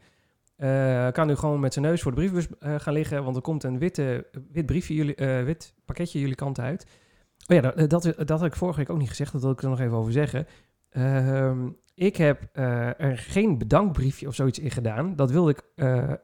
eh, 0.55 1.11
kan 1.11 1.27
nu 1.27 1.35
gewoon 1.35 1.59
met 1.59 1.73
zijn 1.73 1.85
neus 1.85 2.01
voor 2.01 2.11
de 2.11 2.17
brievenbus 2.17 2.47
eh, 2.59 2.75
gaan 2.77 2.93
liggen, 2.93 3.23
want 3.23 3.35
er 3.35 3.41
komt 3.41 3.63
een 3.63 3.79
witte, 3.79 4.27
wit 4.51 4.65
briefje, 4.65 4.93
jullie, 4.93 5.15
eh, 5.15 5.43
wit 5.43 5.73
pakketje 5.85 6.19
jullie 6.19 6.35
kant 6.35 6.59
uit. 6.59 6.85
Oh 7.47 7.55
ja, 7.55 7.61
dat, 7.61 7.89
dat, 7.89 8.03
dat 8.03 8.29
had 8.29 8.45
ik 8.45 8.55
vorige 8.55 8.79
week 8.79 8.89
ook 8.89 8.97
niet 8.97 9.09
gezegd, 9.09 9.31
dat 9.31 9.41
wil 9.41 9.51
ik 9.51 9.61
er 9.61 9.69
nog 9.69 9.79
even 9.79 9.97
over 9.97 10.11
zeggen. 10.11 10.47
Ehm, 10.89 11.69
ik 11.93 12.15
heb 12.17 12.49
er 12.53 13.17
geen 13.17 13.57
bedankbriefje 13.57 14.27
of 14.27 14.35
zoiets 14.35 14.59
in 14.59 14.71
gedaan. 14.71 15.15
Dat 15.15 15.31
wilde 15.31 15.51
ik 15.51 15.63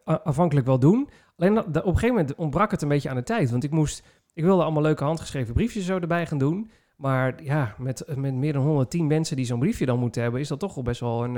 afhankelijk 0.04 0.66
wel 0.66 0.80
doen. 0.80 1.10
Alleen 1.38 1.60
op 1.60 1.76
een 1.76 1.84
gegeven 1.84 2.08
moment 2.08 2.36
ontbrak 2.36 2.72
het 2.72 2.82
een 2.82 2.88
beetje 2.88 3.10
aan 3.10 3.16
de 3.16 3.24
tijd. 3.24 3.52
Want 3.52 3.64
ik 3.64 3.72
moest, 3.72 4.04
ik 4.34 4.44
wilde 4.44 4.64
allemaal 4.64 4.82
leuke 4.82 5.04
handgeschreven 5.04 5.54
briefjes 5.54 5.86
zo 5.86 6.00
erbij 6.00 6.26
gaan 6.26 6.38
doen. 6.38 6.72
Maar 6.98 7.44
ja, 7.44 7.76
met, 7.78 8.06
met 8.16 8.34
meer 8.34 8.54
dan 8.54 8.64
110 8.64 9.08
mensen 9.08 9.36
die 9.36 9.46
zo'n 9.46 9.60
briefje 9.60 9.86
dan 9.86 10.00
moeten 10.00 10.22
hebben, 10.22 10.42
is 10.42 10.48
dat 10.48 10.60
toch 10.60 10.76
wel 10.76 10.84
best 10.84 11.00
wel 11.00 11.24
een. 11.24 11.38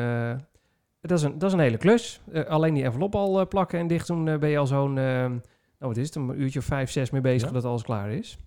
Dat, 1.09 1.17
is 1.17 1.23
een 1.23 1.37
dat 1.37 1.43
is 1.49 1.53
een 1.53 1.59
hele 1.63 1.77
klus. 1.77 2.21
Eh, 2.31 2.43
alleen 2.43 2.73
die 2.73 2.83
envelop 2.83 3.15
al 3.15 3.39
eh, 3.39 3.45
plakken 3.47 3.79
en 3.79 3.87
dicht 3.87 4.07
doen, 4.07 4.27
eh, 4.27 4.37
ben 4.37 4.49
je 4.49 4.57
al 4.57 4.67
zo'n. 4.67 4.93
nou, 4.93 5.41
wat 5.79 5.97
is 5.97 6.05
het? 6.05 6.15
Een 6.15 6.41
uurtje 6.41 6.59
of 6.59 6.65
vijf, 6.65 6.91
zes 6.91 7.09
mee 7.09 7.21
bezig 7.21 7.47
Ja. 7.47 7.53
dat 7.53 7.65
alles 7.65 7.83
klaar 7.83 8.11
is. 8.11 8.37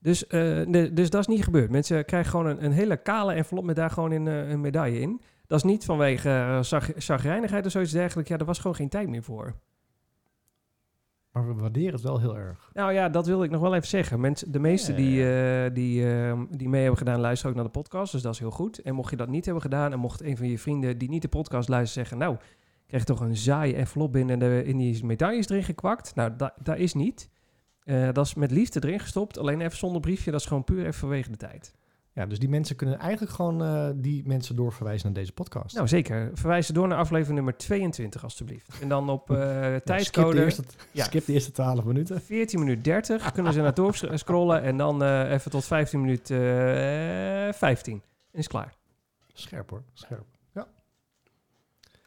Dus, 0.00 0.24
de- 0.28 0.90
dus 0.92 1.10
dat 1.10 1.20
is 1.20 1.26
niet 1.26 1.44
gebeurd. 1.44 1.70
Mensen 1.70 2.04
krijgen 2.04 2.30
gewoon 2.30 2.46
een, 2.46 2.64
een 2.64 2.72
hele 2.72 2.96
kale 2.96 3.32
envelop 3.32 3.64
met 3.64 3.76
daar 3.76 3.90
gewoon 3.90 4.10
een, 4.10 4.28
eh, 4.28 4.48
een 4.50 4.60
medaille 4.60 5.00
in. 5.00 5.20
Dat 5.46 5.58
is 5.58 5.64
niet 5.64 5.84
vanwege 5.84 6.28
uh, 6.28 6.58
zagrijnigheid 6.96 7.66
of 7.66 7.72
zoiets 7.72 7.92
dergelijks. 7.92 8.30
Ja, 8.30 8.38
er 8.38 8.44
was 8.44 8.58
gewoon 8.58 8.76
geen 8.76 8.88
tijd 8.88 9.08
meer 9.08 9.22
voor. 9.22 9.54
Maar 11.34 11.46
we 11.46 11.54
waarderen 11.54 11.92
het 11.92 12.02
wel 12.02 12.20
heel 12.20 12.36
erg. 12.36 12.70
Nou 12.72 12.92
ja, 12.92 13.08
dat 13.08 13.26
wilde 13.26 13.44
ik 13.44 13.50
nog 13.50 13.60
wel 13.60 13.74
even 13.74 13.88
zeggen. 13.88 14.20
Mensen, 14.20 14.52
de 14.52 14.58
meesten 14.58 14.96
die, 14.96 15.32
eh, 15.32 15.74
die, 15.74 16.12
eh, 16.12 16.40
die 16.50 16.68
mee 16.68 16.80
hebben 16.80 16.98
gedaan, 16.98 17.20
luisteren 17.20 17.50
ook 17.50 17.56
naar 17.56 17.72
de 17.72 17.78
podcast. 17.78 18.12
Dus 18.12 18.22
dat 18.22 18.32
is 18.32 18.38
heel 18.38 18.50
goed. 18.50 18.78
En 18.78 18.94
mocht 18.94 19.10
je 19.10 19.16
dat 19.16 19.28
niet 19.28 19.44
hebben 19.44 19.62
gedaan 19.62 19.92
en 19.92 19.98
mocht 19.98 20.22
een 20.22 20.36
van 20.36 20.48
je 20.48 20.58
vrienden 20.58 20.98
die 20.98 21.08
niet 21.08 21.22
de 21.22 21.28
podcast 21.28 21.68
luisteren 21.68 22.06
zeggen... 22.06 22.18
nou, 22.26 22.34
ik 22.34 22.86
krijg 22.86 23.04
toch 23.04 23.20
een 23.20 23.36
saaie 23.36 23.74
envelop 23.74 24.12
binnen 24.12 24.40
en 24.42 24.48
de, 24.48 24.64
in 24.64 24.76
die 24.76 25.04
medailles 25.04 25.48
erin 25.48 25.64
gekwakt. 25.64 26.14
Nou, 26.14 26.36
da, 26.36 26.54
dat 26.62 26.76
is 26.76 26.94
niet. 26.94 27.30
Eh, 27.82 28.08
dat 28.12 28.26
is 28.26 28.34
met 28.34 28.50
liefde 28.50 28.84
erin 28.84 29.00
gestopt. 29.00 29.38
Alleen 29.38 29.60
even 29.60 29.76
zonder 29.76 30.00
briefje. 30.00 30.30
Dat 30.30 30.40
is 30.40 30.46
gewoon 30.46 30.64
puur 30.64 30.80
even 30.80 30.94
vanwege 30.94 31.30
de 31.30 31.36
tijd. 31.36 31.74
Ja, 32.14 32.26
dus 32.26 32.38
die 32.38 32.48
mensen 32.48 32.76
kunnen 32.76 32.98
eigenlijk 32.98 33.32
gewoon 33.32 33.62
eh, 33.62 33.90
die 33.94 34.26
mensen 34.26 34.56
doorverwijzen 34.56 35.06
naar 35.06 35.20
deze 35.20 35.32
podcast. 35.32 35.74
Nou, 35.74 35.88
zeker. 35.88 36.30
Verwijs 36.34 36.66
ze 36.66 36.72
door 36.72 36.88
naar 36.88 36.98
aflevering 36.98 37.34
nummer 37.34 37.56
22, 37.56 38.22
alstublieft. 38.22 38.78
En 38.80 38.88
dan 38.88 39.08
op 39.08 39.30
eh 39.30 39.36
Ja, 39.84 39.98
skip, 39.98 40.30
de 40.30 40.44
eerste, 40.44 40.62
Ja. 40.90 41.04
skip 41.04 41.24
de 41.26 41.32
eerste 41.32 41.50
12 41.50 41.84
minuten. 41.84 42.20
14 42.22 42.58
minuten 42.58 42.82
30 42.82 43.32
kunnen 43.32 43.52
ze 43.52 43.60
naar 43.60 43.74
door 43.74 43.94
scrollen. 43.94 44.62
En 44.62 44.76
dan 44.76 45.02
eh, 45.02 45.30
even 45.32 45.50
tot 45.50 45.64
15 45.64 46.00
minuten 46.00 46.36
eh 47.46 47.52
15. 47.52 48.02
En 48.30 48.38
is 48.38 48.48
klaar. 48.48 48.74
Scherp 49.32 49.70
hoor, 49.70 49.82
scherp. 49.92 50.24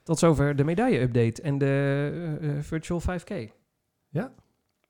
Tot 0.04 0.20
zover 0.20 0.56
de 0.56 0.64
medaille-update 0.64 1.42
en 1.42 1.58
de 1.58 2.58
Virtual 2.62 3.02
5K. 3.02 3.52
Ja. 4.10 4.34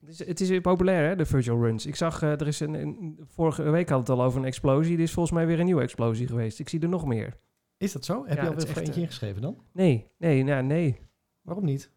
Het 0.07 0.19
is, 0.19 0.27
het 0.27 0.39
is 0.41 0.49
weer 0.49 0.61
populair, 0.61 1.07
hè, 1.07 1.15
de 1.15 1.25
virtual 1.25 1.59
runs. 1.61 1.85
Ik 1.85 1.95
zag, 1.95 2.21
eh, 2.21 2.31
er 2.31 2.47
is 2.47 2.59
een, 2.59 2.73
een- 2.73 3.19
vorige 3.27 3.63
week 3.69 3.89
had 3.89 3.99
het 3.99 4.09
al 4.09 4.23
over 4.23 4.39
een 4.39 4.45
explosie. 4.45 4.95
Er 4.95 5.01
is 5.01 5.11
volgens 5.11 5.35
mij 5.35 5.47
weer 5.47 5.59
een 5.59 5.65
nieuwe 5.65 5.81
explosie 5.81 6.27
geweest. 6.27 6.59
Ik 6.59 6.69
zie 6.69 6.79
er 6.79 6.89
nog 6.89 7.05
meer. 7.05 7.37
Is 7.77 7.91
dat 7.91 8.05
zo? 8.05 8.25
Heb 8.25 8.37
Ja, 8.37 8.43
je 8.43 8.49
is 8.55 8.61
voor 8.63 8.69
echt, 8.69 8.77
eentje 8.77 8.93
eh, 8.93 8.97
ingeschreven 9.01 9.41
dan? 9.41 9.57
Nee, 9.73 10.07
nee, 10.17 10.43
nou, 10.43 10.63
nee. 10.63 10.97
Waarom 11.41 11.65
niet? 11.65 11.91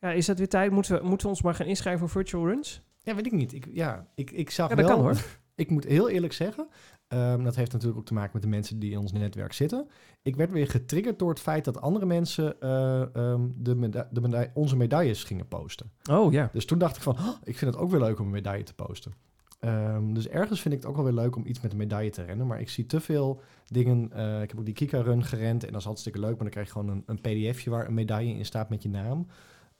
Ja, 0.00 0.10
is 0.12 0.26
dat 0.26 0.38
weer 0.38 0.48
tijd? 0.48 0.70
Moeten 0.70 0.98
we, 1.00 1.06
moeten 1.08 1.26
we 1.26 1.32
ons 1.32 1.42
maar 1.42 1.54
gaan 1.54 1.66
inschrijven 1.66 2.00
voor 2.08 2.22
virtual 2.22 2.46
runs? 2.46 2.82
Ja, 2.98 3.14
weet 3.14 3.26
ik 3.26 3.32
niet. 3.32 3.52
Ik, 3.52 3.68
ja, 3.72 4.06
ik, 4.14 4.30
ik 4.30 4.50
zag 4.50 4.68
Ja, 4.68 4.74
dat 4.74 4.86
wel... 4.86 4.94
kan 4.94 5.04
hoor. 5.04 5.16
Ik 5.54 5.70
moet 5.70 5.84
heel 5.84 6.08
eerlijk 6.10 6.32
zeggen, 6.32 6.68
ehm, 7.08 7.42
dat 7.42 7.56
heeft 7.56 7.72
natuurlijk 7.72 7.98
ook 7.98 8.06
te 8.06 8.14
maken 8.14 8.30
met 8.32 8.42
de 8.42 8.48
mensen 8.48 8.78
die 8.78 8.90
in 8.92 8.98
ons 8.98 9.12
netwerk 9.12 9.52
zitten. 9.52 9.88
Ik 10.22 10.36
werd 10.36 10.52
weer 10.52 10.68
getriggerd 10.70 11.18
door 11.18 11.28
het 11.28 11.40
feit 11.40 11.64
dat 11.64 11.80
andere 11.80 12.06
mensen 12.06 12.60
eh, 12.60 13.16
ehm, 13.16 13.40
de 13.56 13.74
meda- 13.74 14.08
de 14.12 14.20
meda- 14.20 14.50
onze 14.54 14.76
medailles 14.76 15.24
gingen 15.24 15.48
posten. 15.48 15.90
Oh 16.10 16.32
ja. 16.32 16.48
Dus 16.52 16.64
toen 16.66 16.78
dacht 16.78 16.96
ik 16.96 17.02
van, 17.02 17.14
"Oh, 17.14 17.28
ik 17.44 17.56
vind 17.58 17.74
het 17.74 17.80
ook 17.82 17.90
weer 17.90 18.00
leuk 18.00 18.18
om 18.18 18.26
een 18.26 18.32
medaille 18.32 18.62
te 18.64 18.74
posten. 18.74 19.12
Ehm, 19.60 20.12
dus 20.12 20.28
ergens 20.28 20.60
vind 20.60 20.74
ik 20.74 20.80
het 20.80 20.88
ook 20.90 20.96
wel 20.96 21.04
weer 21.04 21.14
leuk 21.14 21.36
om 21.36 21.46
iets 21.46 21.60
met 21.60 21.72
een 21.72 21.78
medaille 21.78 22.10
te 22.10 22.22
rennen. 22.24 22.46
Maar 22.46 22.60
ik 22.60 22.68
zie 22.68 22.86
te 22.86 23.00
veel 23.00 23.40
dingen. 23.66 24.12
eh, 24.12 24.42
ik 24.42 24.48
heb 24.50 24.58
ook 24.58 24.64
die 24.64 24.74
Kika-run 24.74 25.24
gerend 25.24 25.64
en 25.64 25.70
dat 25.72 25.80
is 25.80 25.86
hartstikke 25.86 26.18
leuk. 26.18 26.30
Maar 26.30 26.38
dan 26.38 26.48
krijg 26.50 26.66
je 26.66 26.72
gewoon 26.72 26.88
een, 26.88 27.02
een 27.06 27.20
pdfje 27.20 27.70
waar 27.70 27.86
een 27.86 27.94
medaille 27.94 28.34
in 28.34 28.44
staat 28.44 28.68
met 28.68 28.82
je 28.82 28.88
naam. 28.88 29.26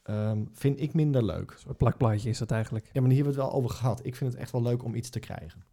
Ehm, 0.04 0.38
vind 0.52 0.80
ik 0.80 0.94
minder 0.94 1.24
leuk. 1.24 1.56
Een 1.68 1.76
plakplaatje 1.76 2.28
is 2.28 2.38
dat 2.38 2.50
eigenlijk. 2.50 2.90
Ja, 2.92 3.00
maar 3.00 3.10
hier 3.10 3.18
hebben 3.24 3.34
we 3.36 3.42
het 3.42 3.50
wel 3.50 3.60
over 3.62 3.76
gehad. 3.76 4.00
Ik 4.06 4.16
vind 4.16 4.32
het 4.32 4.40
echt 4.40 4.52
wel 4.52 4.62
leuk 4.62 4.84
om 4.84 4.94
iets 4.94 5.10
te 5.10 5.18
krijgen. 5.18 5.64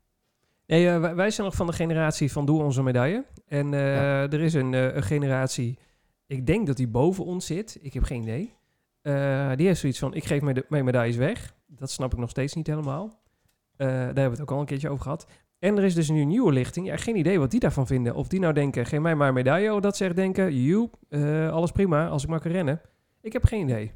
Nee, 0.68 0.90
eh, 0.90 1.14
wij, 1.14 1.32
zijn 1.32 1.48
nog 1.48 1.56
van 1.56 1.68
de 1.68 1.74
generatie 1.74 2.32
van 2.32 2.46
Doe 2.46 2.64
Onze 2.64 2.84
Medaille. 2.84 3.26
En 3.48 3.74
eh, 3.74 3.96
Ja. 3.96 4.30
er 4.30 4.42
is 4.42 4.54
een, 4.54 4.74
eh, 4.74 4.96
een 4.96 5.04
generatie, 5.04 5.78
ik 6.28 6.46
denk 6.46 6.68
dat 6.68 6.78
die 6.78 6.88
boven 6.88 7.26
ons 7.26 7.46
zit. 7.46 7.78
Ik 7.82 7.94
heb 7.94 8.04
geen 8.04 8.22
idee. 8.22 8.54
Die 9.56 9.68
heeft 9.68 9.80
zoiets 9.80 10.00
van, 10.00 10.14
ik 10.14 10.24
geef 10.24 10.42
mijn, 10.42 10.86
medailles 10.86 11.16
weg. 11.16 11.54
Dat 11.68 11.92
snap 11.92 12.14
ik 12.14 12.20
nog 12.20 12.30
steeds 12.30 12.54
niet 12.54 12.68
helemaal. 12.68 13.20
Daar 13.76 13.90
hebben 13.90 14.24
we 14.24 14.30
het 14.30 14.42
ook 14.42 14.52
al 14.52 14.60
een 14.60 14.66
keertje 14.66 14.90
over 14.90 15.04
gehad. 15.04 15.28
En 15.60 15.78
er 15.78 15.84
is 15.84 15.94
dus 15.94 16.10
nu 16.10 16.22
een 16.22 16.28
nieuwe 16.28 16.52
lichting. 16.52 16.86
Ja, 16.86 16.98
geen 16.98 17.16
idee 17.16 17.40
wat 17.40 17.52
die 17.52 17.60
daarvan 17.60 17.88
vinden. 17.88 18.16
Of 18.16 18.28
die 18.28 18.40
nou 18.40 18.54
denken, 18.54 18.86
geef 18.86 19.00
mij 19.00 19.16
maar 19.16 19.28
een 19.28 19.34
medaille. 19.34 19.74
Of 19.74 19.80
dat 19.80 19.98
ze 19.98 20.06
echt 20.06 20.16
denken, 20.16 20.62
joep, 20.62 20.96
alles 21.52 21.72
prima 21.72 22.08
als 22.08 22.24
ik 22.24 22.30
maar 22.30 22.40
kan 22.40 22.52
rennen. 22.52 22.82
Ik 23.22 23.34
heb 23.34 23.44
geen 23.44 23.62
idee. 23.70 23.92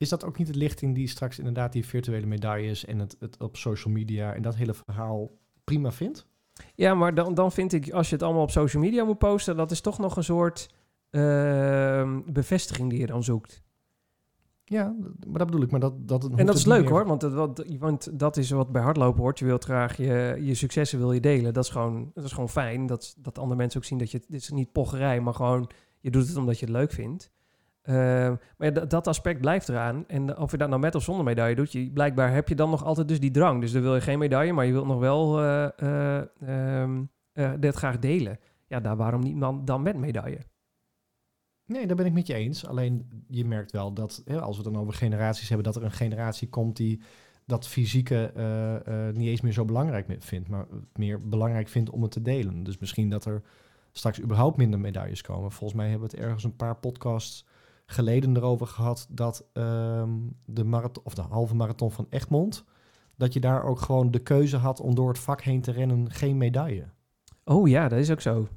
Is 0.00 0.08
dat 0.08 0.24
ook 0.24 0.38
niet 0.38 0.46
de 0.46 0.58
lichting 0.58 0.94
die 0.94 1.08
straks 1.08 1.38
inderdaad 1.38 1.72
die 1.72 1.86
virtuele 1.86 2.26
medailles 2.26 2.84
en 2.84 2.98
het, 2.98 3.16
het 3.18 3.40
op 3.40 3.56
social 3.56 3.94
media 3.94 4.34
en 4.34 4.42
dat 4.42 4.56
hele 4.56 4.74
verhaal 4.74 5.30
prima 5.64 5.92
vindt? 5.92 6.26
Ja, 6.74 6.94
maar 6.94 7.14
dan, 7.14 7.34
dan 7.34 7.52
vind 7.52 7.72
ik, 7.72 7.90
als 7.90 8.08
je 8.08 8.14
het 8.14 8.24
allemaal 8.24 8.42
op 8.42 8.50
social 8.50 8.82
media 8.82 9.04
moet 9.04 9.18
posten, 9.18 9.56
dat 9.56 9.70
is 9.70 9.80
toch 9.80 9.98
nog 9.98 10.16
een 10.16 10.24
soort 10.24 10.68
ehm, 11.10 12.20
bevestiging 12.26 12.90
die 12.90 12.98
je 12.98 13.06
dan 13.06 13.24
zoekt. 13.24 13.62
Ja, 14.64 14.94
maar 15.26 15.38
dat 15.38 15.46
bedoel 15.46 15.62
ik. 15.62 15.70
Maar 15.70 15.80
dat, 15.80 16.08
dat 16.08 16.30
En 16.36 16.46
dat 16.46 16.56
is 16.56 16.66
leuk 16.66 16.88
hoor, 16.88 17.06
want, 17.06 17.22
het, 17.22 17.32
wat, 17.32 17.64
want 17.78 18.18
dat 18.18 18.36
is 18.36 18.50
wat 18.50 18.72
bij 18.72 18.82
hardlopen 18.82 19.22
hoort. 19.22 19.38
Je 19.38 19.44
wilt 19.44 19.64
graag 19.64 19.96
je, 19.96 20.38
je 20.40 20.54
successen 20.54 20.98
wil 20.98 21.12
je 21.12 21.20
delen. 21.20 21.52
Dat 21.52 21.64
is 21.64 21.70
gewoon, 21.70 22.10
dat 22.14 22.24
is 22.24 22.32
gewoon 22.32 22.48
fijn. 22.48 22.86
Dat, 22.86 23.14
dat 23.18 23.38
andere 23.38 23.56
mensen 23.56 23.80
ook 23.80 23.86
zien 23.86 23.98
dat 23.98 24.10
je, 24.10 24.22
dit 24.28 24.40
is 24.40 24.50
niet 24.50 24.72
pocherij, 24.72 25.20
maar 25.20 25.34
gewoon, 25.34 25.70
je 26.00 26.10
doet 26.10 26.28
het 26.28 26.36
omdat 26.36 26.58
je 26.58 26.64
het 26.64 26.74
leuk 26.74 26.92
vindt. 26.92 27.30
Ehm, 27.82 28.34
maar 28.56 28.88
dat- 28.88 29.06
aspect 29.06 29.40
blijft 29.40 29.68
eraan. 29.68 30.04
En 30.08 30.38
of 30.38 30.50
je 30.50 30.56
dat 30.56 30.68
nou 30.68 30.80
met 30.80 30.94
of 30.94 31.02
zonder 31.02 31.24
medaille 31.24 31.54
doet, 31.54 31.72
je, 31.72 31.90
blijkbaar 31.90 32.32
heb 32.32 32.48
je 32.48 32.54
dan 32.54 32.70
nog 32.70 32.84
altijd 32.84 33.08
dus 33.08 33.20
die 33.20 33.30
drang. 33.30 33.60
Dus 33.60 33.72
dan 33.72 33.82
wil 33.82 33.94
je 33.94 34.00
geen 34.00 34.18
medaille, 34.18 34.52
maar 34.52 34.66
je 34.66 34.72
wilt 34.72 34.86
nog 34.86 34.98
wel 34.98 35.40
eh, 35.40 35.68
eh, 35.78 36.24
ehm, 36.40 37.04
eh, 37.32 37.52
dit 37.58 37.74
graag 37.74 37.98
delen. 37.98 38.38
Ja, 38.66 38.80
daar 38.80 38.96
waarom 38.96 39.20
niet 39.20 39.40
dan, 39.40 39.64
dan 39.64 39.82
met 39.82 39.96
medaille? 39.96 40.38
Nee, 41.66 41.86
daar 41.86 41.96
ben 41.96 42.06
ik 42.06 42.12
met 42.12 42.26
je 42.26 42.34
eens. 42.34 42.66
Alleen 42.66 43.24
je 43.28 43.44
merkt 43.44 43.72
wel 43.72 43.92
dat, 43.92 44.22
hè, 44.24 44.40
als 44.40 44.56
we 44.56 44.62
dan 44.62 44.76
over 44.76 44.94
generaties 44.94 45.48
hebben, 45.48 45.66
dat 45.66 45.76
er 45.76 45.84
een 45.84 45.92
generatie 45.92 46.48
komt 46.48 46.76
die 46.76 47.02
dat 47.46 47.68
fysieke 47.68 48.32
niet 49.14 49.28
eens 49.28 49.40
meer 49.40 49.52
zo 49.52 49.64
belangrijk 49.64 50.16
vindt, 50.18 50.48
maar 50.48 50.66
meer 50.92 51.28
belangrijk 51.28 51.68
vindt 51.68 51.90
om 51.90 52.02
het 52.02 52.10
te 52.10 52.22
delen. 52.22 52.62
Dus 52.62 52.78
misschien 52.78 53.10
dat 53.10 53.24
er 53.24 53.42
straks 53.92 54.20
überhaupt 54.20 54.56
minder 54.56 54.80
medailles 54.80 55.22
komen. 55.22 55.50
Volgens 55.50 55.80
mij 55.80 55.90
hebben 55.90 56.08
we 56.08 56.16
het 56.16 56.24
ergens 56.24 56.44
een 56.44 56.56
paar 56.56 56.76
podcasts 56.76 57.46
geleden 57.90 58.36
erover 58.36 58.66
gehad 58.66 59.06
dat 59.10 59.46
ehm, 59.52 60.10
de, 60.44 60.64
marathon, 60.64 61.04
of 61.04 61.14
de 61.14 61.22
halve 61.22 61.54
marathon 61.54 61.90
van 61.90 62.06
Egmond, 62.10 62.64
dat 63.16 63.32
je 63.32 63.40
daar 63.40 63.64
ook 63.64 63.80
gewoon 63.80 64.10
de 64.10 64.18
keuze 64.18 64.56
had 64.56 64.80
om 64.80 64.94
door 64.94 65.08
het 65.08 65.18
vak 65.18 65.40
heen 65.40 65.60
te 65.60 65.70
rennen 65.70 66.10
geen 66.10 66.36
medaille. 66.36 66.88
Oh 67.44 67.68
ja, 67.68 67.88
dat 67.88 67.98
is 67.98 68.10
ook 68.10 68.20
zo. 68.20 68.48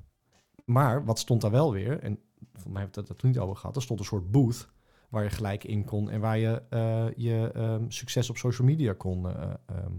Maar 0.65 1.05
wat 1.05 1.19
stond 1.19 1.41
daar 1.41 1.51
wel 1.51 1.71
weer, 1.71 1.99
en 1.99 2.19
voor 2.53 2.71
mij 2.71 2.81
het 2.81 3.09
er 3.09 3.15
toen 3.15 3.29
niet 3.29 3.39
over 3.39 3.55
gehad, 3.55 3.75
er 3.75 3.81
stond 3.81 3.99
een 3.99 4.05
soort 4.05 4.31
booth 4.31 4.71
waar 5.09 5.23
je 5.23 5.29
gelijk 5.29 5.63
in 5.63 5.85
kon 5.85 6.09
en 6.09 6.19
waar 6.19 6.37
je 6.37 6.61
eh, 6.69 7.05
je 7.15 7.51
ehm, 7.53 7.83
succes 7.87 8.29
op 8.29 8.37
social 8.37 8.67
media 8.67 8.93
kon, 8.93 9.29
eh, 9.29 9.49
ehm, 9.65 9.93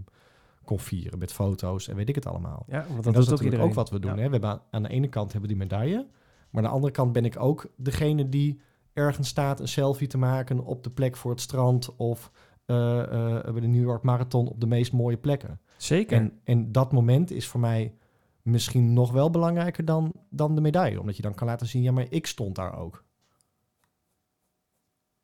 kon 0.63 0.79
vieren 0.79 1.19
met 1.19 1.33
foto's 1.33 1.87
en 1.87 1.95
weet 1.95 2.09
ik 2.09 2.15
het 2.15 2.25
allemaal. 2.25 2.65
Ja, 2.67 2.85
want 2.89 3.03
dat, 3.03 3.13
dat, 3.13 3.23
is 3.23 3.31
ook 3.31 3.37
natuurlijk 3.37 3.63
ook 3.63 3.73
wat 3.73 3.89
we 3.89 3.99
doen. 3.99 4.15
Ja. 4.15 4.21
Hè? 4.21 4.25
We 4.25 4.31
hebben 4.31 4.49
aan, 4.49 4.61
aan 4.71 4.83
de 4.83 4.89
ene 4.89 5.07
kant 5.07 5.31
hebben 5.31 5.49
we 5.49 5.55
die 5.55 5.65
medaille, 5.65 6.07
maar 6.49 6.63
aan 6.63 6.69
de 6.69 6.75
andere 6.75 6.93
kant 6.93 7.11
ben 7.11 7.25
ik 7.25 7.39
ook 7.39 7.67
degene 7.75 8.29
die 8.29 8.61
ergens 8.95 9.27
staat 9.27 9.59
een 9.59 9.67
selfie 9.67 10.07
te 10.07 10.17
maken 10.17 10.59
op 10.59 10.83
de 10.83 10.89
plek 10.89 11.15
voor 11.17 11.31
het 11.31 11.41
strand 11.41 11.95
of 11.95 12.31
eh, 12.65 12.99
eh, 13.01 13.43
bij 13.51 13.61
de 13.61 13.67
New 13.67 13.83
York 13.83 14.03
Marathon 14.03 14.47
op 14.47 14.59
de 14.59 14.67
meest 14.67 14.93
mooie 14.93 15.17
plekken. 15.17 15.59
Zeker. 15.77 16.17
En, 16.17 16.39
en 16.43 16.71
dat 16.71 16.91
moment 16.91 17.31
is 17.31 17.47
voor 17.47 17.59
mij 17.59 17.93
misschien 18.41 18.93
nog 18.93 19.11
wel 19.11 19.29
belangrijker 19.29 19.85
dan, 19.85 20.13
dan 20.29 20.55
de 20.55 20.61
medaille. 20.61 20.99
Omdat 20.99 21.15
je 21.15 21.21
dan 21.21 21.33
kan 21.33 21.47
laten 21.47 21.67
zien, 21.67 21.81
ja, 21.83 21.91
maar 21.91 22.05
ik 22.09 22.27
stond 22.27 22.55
daar 22.55 22.77
ook. 22.77 23.03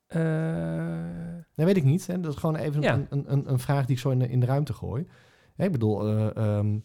Eh, 0.06 0.20
Dat 1.54 1.66
weet 1.66 1.76
ik 1.76 1.84
niet. 1.84 2.06
Hè? 2.06 2.20
Dat 2.20 2.32
is 2.32 2.38
gewoon 2.38 2.56
even 2.56 2.82
Ja. 2.82 2.94
een, 3.08 3.32
een, 3.32 3.50
een, 3.50 3.58
vraag 3.58 3.86
die 3.86 3.94
ik 3.94 4.00
zo 4.02 4.10
in 4.10 4.18
de, 4.18 4.28
in 4.28 4.40
de 4.40 4.46
ruimte 4.46 4.72
gooi. 4.72 5.06
Ik 5.56 5.72
bedoel, 5.72 6.08
ehm, 6.34 6.78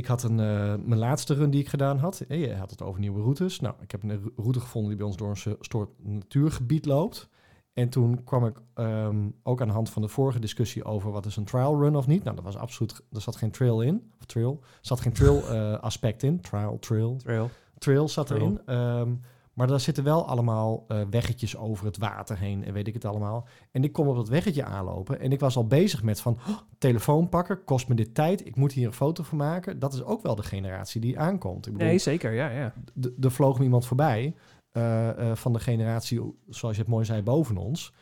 ik 0.00 0.06
had 0.06 0.22
een, 0.22 0.40
eh, 0.40 0.74
mijn 0.84 0.98
laatste 0.98 1.34
run 1.34 1.50
die 1.50 1.60
ik 1.60 1.68
gedaan 1.68 1.98
had. 1.98 2.24
Hè, 2.28 2.34
je 2.34 2.54
had 2.54 2.70
het 2.70 2.82
over 2.82 3.00
nieuwe 3.00 3.20
routes. 3.20 3.60
Nou, 3.60 3.74
ik 3.80 3.90
heb 3.90 4.02
een 4.02 4.32
route 4.36 4.60
gevonden 4.60 4.88
die 4.90 4.98
bij 4.98 5.06
ons 5.06 5.16
door 5.16 5.28
een 5.30 5.36
so- 5.36 5.56
soort 5.60 5.90
natuurgebied 6.02 6.84
loopt. 6.86 7.28
En 7.72 7.88
toen 7.88 8.24
kwam 8.24 8.46
ik 8.46 8.56
ehm, 8.74 9.28
ook 9.42 9.60
aan 9.60 9.66
de 9.66 9.72
hand 9.72 9.90
van 9.90 10.02
de 10.02 10.08
vorige 10.08 10.38
discussie 10.38 10.84
over 10.84 11.10
wat 11.10 11.26
is 11.26 11.36
een 11.36 11.44
trial 11.44 11.80
run 11.80 11.96
of 11.96 12.06
niet. 12.06 12.24
Nou, 12.24 12.36
dat 12.36 12.44
was 12.44 12.56
absoluut, 12.56 13.02
er 13.12 13.20
zat 13.20 13.36
geen 13.36 13.50
trail 13.50 13.80
in. 13.82 14.10
Of 14.20 14.26
trail. 14.26 14.58
Er 14.62 14.78
zat 14.80 15.00
geen 15.00 15.12
trail 15.12 15.42
eh, 15.48 15.78
aspect 15.78 16.22
in. 16.22 16.40
Trial, 16.40 16.78
trail. 16.78 17.16
trail. 17.16 17.50
Trail 17.78 18.08
zat 18.08 18.26
Trail. 18.26 18.42
erin. 18.42 18.60
Ehm, 18.66 19.12
maar 19.60 19.68
daar 19.68 19.80
zitten 19.80 20.04
wel 20.04 20.26
allemaal 20.26 20.84
eh, 20.88 21.00
weggetjes 21.10 21.56
over 21.56 21.86
het 21.86 21.98
water 21.98 22.38
heen 22.38 22.64
en 22.64 22.72
weet 22.72 22.86
ik 22.86 22.94
het 22.94 23.04
allemaal. 23.04 23.46
En 23.70 23.84
ik 23.84 23.92
kom 23.92 24.08
op 24.08 24.16
dat 24.16 24.28
weggetje 24.28 24.64
aanlopen 24.64 25.20
en 25.20 25.32
ik 25.32 25.40
was 25.40 25.56
al 25.56 25.66
bezig 25.66 26.02
met 26.02 26.20
van 26.20 26.38
"Oh, 26.48 26.58
telefoon 26.78 27.28
pakken, 27.28 27.64
kost 27.64 27.88
me 27.88 27.94
dit 27.94 28.14
tijd, 28.14 28.46
ik 28.46 28.56
moet 28.56 28.72
hier 28.72 28.86
een 28.86 28.92
foto 28.92 29.22
van 29.22 29.38
maken. 29.38 29.78
Dat 29.78 29.92
is 29.92 30.02
ook 30.02 30.22
wel 30.22 30.34
de 30.34 30.42
generatie 30.42 31.00
die 31.00 31.18
aankomt. 31.18 31.66
Ik 31.66 31.72
bedoel, 31.72 31.88
Nee, 31.88 31.98
zeker. 31.98 32.32
Ja, 32.32 32.50
ja. 32.50 32.72
er 33.20 33.30
vloog 33.30 33.58
me 33.58 33.64
iemand 33.64 33.86
voorbij 33.86 34.34
eh, 34.72 35.30
eh, 35.30 35.36
van 35.36 35.52
de 35.52 35.60
generatie, 35.60 36.20
zoals 36.48 36.76
je 36.76 36.82
het 36.82 36.90
mooi 36.90 37.04
zei, 37.04 37.22
boven 37.22 37.56
ons. 37.56 37.92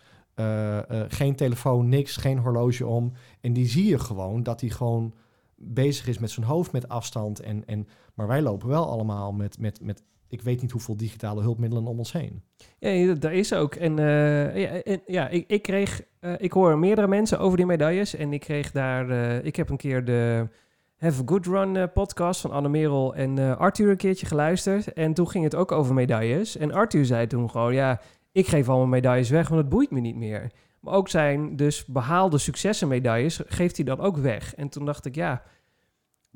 Geen 1.08 1.36
telefoon, 1.36 1.88
niks, 1.88 2.16
geen 2.16 2.38
horloge 2.38 2.86
om. 2.86 3.12
En 3.40 3.52
die 3.52 3.68
zie 3.68 3.86
je 3.86 3.98
gewoon 3.98 4.42
dat 4.42 4.60
hij 4.60 4.70
gewoon 4.70 5.14
bezig 5.56 6.06
is 6.06 6.18
met 6.18 6.30
zijn 6.30 6.46
hoofd 6.46 6.72
met 6.72 6.88
afstand. 6.88 7.40
En, 7.40 7.66
en, 7.66 7.88
maar 8.14 8.26
wij 8.26 8.42
lopen 8.42 8.68
wel 8.68 8.88
allemaal 8.90 9.32
met, 9.32 9.58
met, 9.58 9.80
met, 9.80 10.02
ik 10.28 10.42
weet 10.42 10.62
niet 10.62 10.70
hoeveel 10.70 10.96
digitale 10.96 11.42
hulpmiddelen 11.42 11.86
om 11.86 11.98
ons 11.98 12.12
heen. 12.12 12.42
Ja, 12.78 13.14
dat- 13.14 13.32
is 13.32 13.52
ook. 13.52 13.74
En 13.74 13.98
eh, 13.98 14.56
ja, 14.62 14.82
en, 14.82 15.00
ja 15.06 15.28
ik, 15.28 15.44
ik 15.48 15.62
kreeg, 15.62 16.02
eh, 16.20 16.32
ik 16.38 16.52
hoor 16.52 16.78
meerdere 16.78 17.08
mensen 17.08 17.38
over 17.38 17.56
die 17.56 17.66
medailles. 17.66 18.14
En 18.14 18.32
ik 18.32 18.40
kreeg 18.40 18.70
daar, 18.70 19.10
eh, 19.10 19.44
ik 19.44 19.56
heb 19.56 19.68
een 19.70 19.76
keer 19.76 20.04
de 20.04 20.48
Have 20.96 21.22
a 21.22 21.24
Good 21.26 21.46
Run 21.46 21.92
podcast 21.92 22.40
van 22.40 22.50
Anne 22.50 22.68
Merel 22.68 23.14
en 23.14 23.58
Arthur 23.58 23.90
een 23.90 23.96
keertje 23.96 24.26
geluisterd. 24.26 24.92
En 24.92 25.14
toen 25.14 25.28
ging 25.28 25.44
het 25.44 25.54
ook 25.54 25.72
over 25.72 25.94
medailles. 25.94 26.56
En 26.56 26.72
Arthur 26.72 27.04
zei 27.04 27.26
toen 27.26 27.50
gewoon, 27.50 27.74
ja, 27.74 28.00
ik 28.32 28.46
geef 28.46 28.68
al 28.68 28.76
mijn 28.78 28.88
medailles 28.88 29.30
weg, 29.30 29.48
want 29.48 29.60
het 29.60 29.70
boeit 29.70 29.90
me 29.90 30.00
niet 30.00 30.16
meer. 30.16 30.50
Maar 30.80 30.94
ook 30.94 31.08
zijn 31.08 31.56
dus 31.56 31.84
behaalde 31.86 32.38
successen 32.38 32.88
medailles 32.88 33.40
geeft 33.46 33.76
hij 33.76 33.84
dan 33.84 34.00
ook 34.00 34.16
weg. 34.16 34.54
En 34.54 34.68
toen 34.68 34.84
dacht 34.84 35.04
ik, 35.04 35.14
ja, 35.14 35.42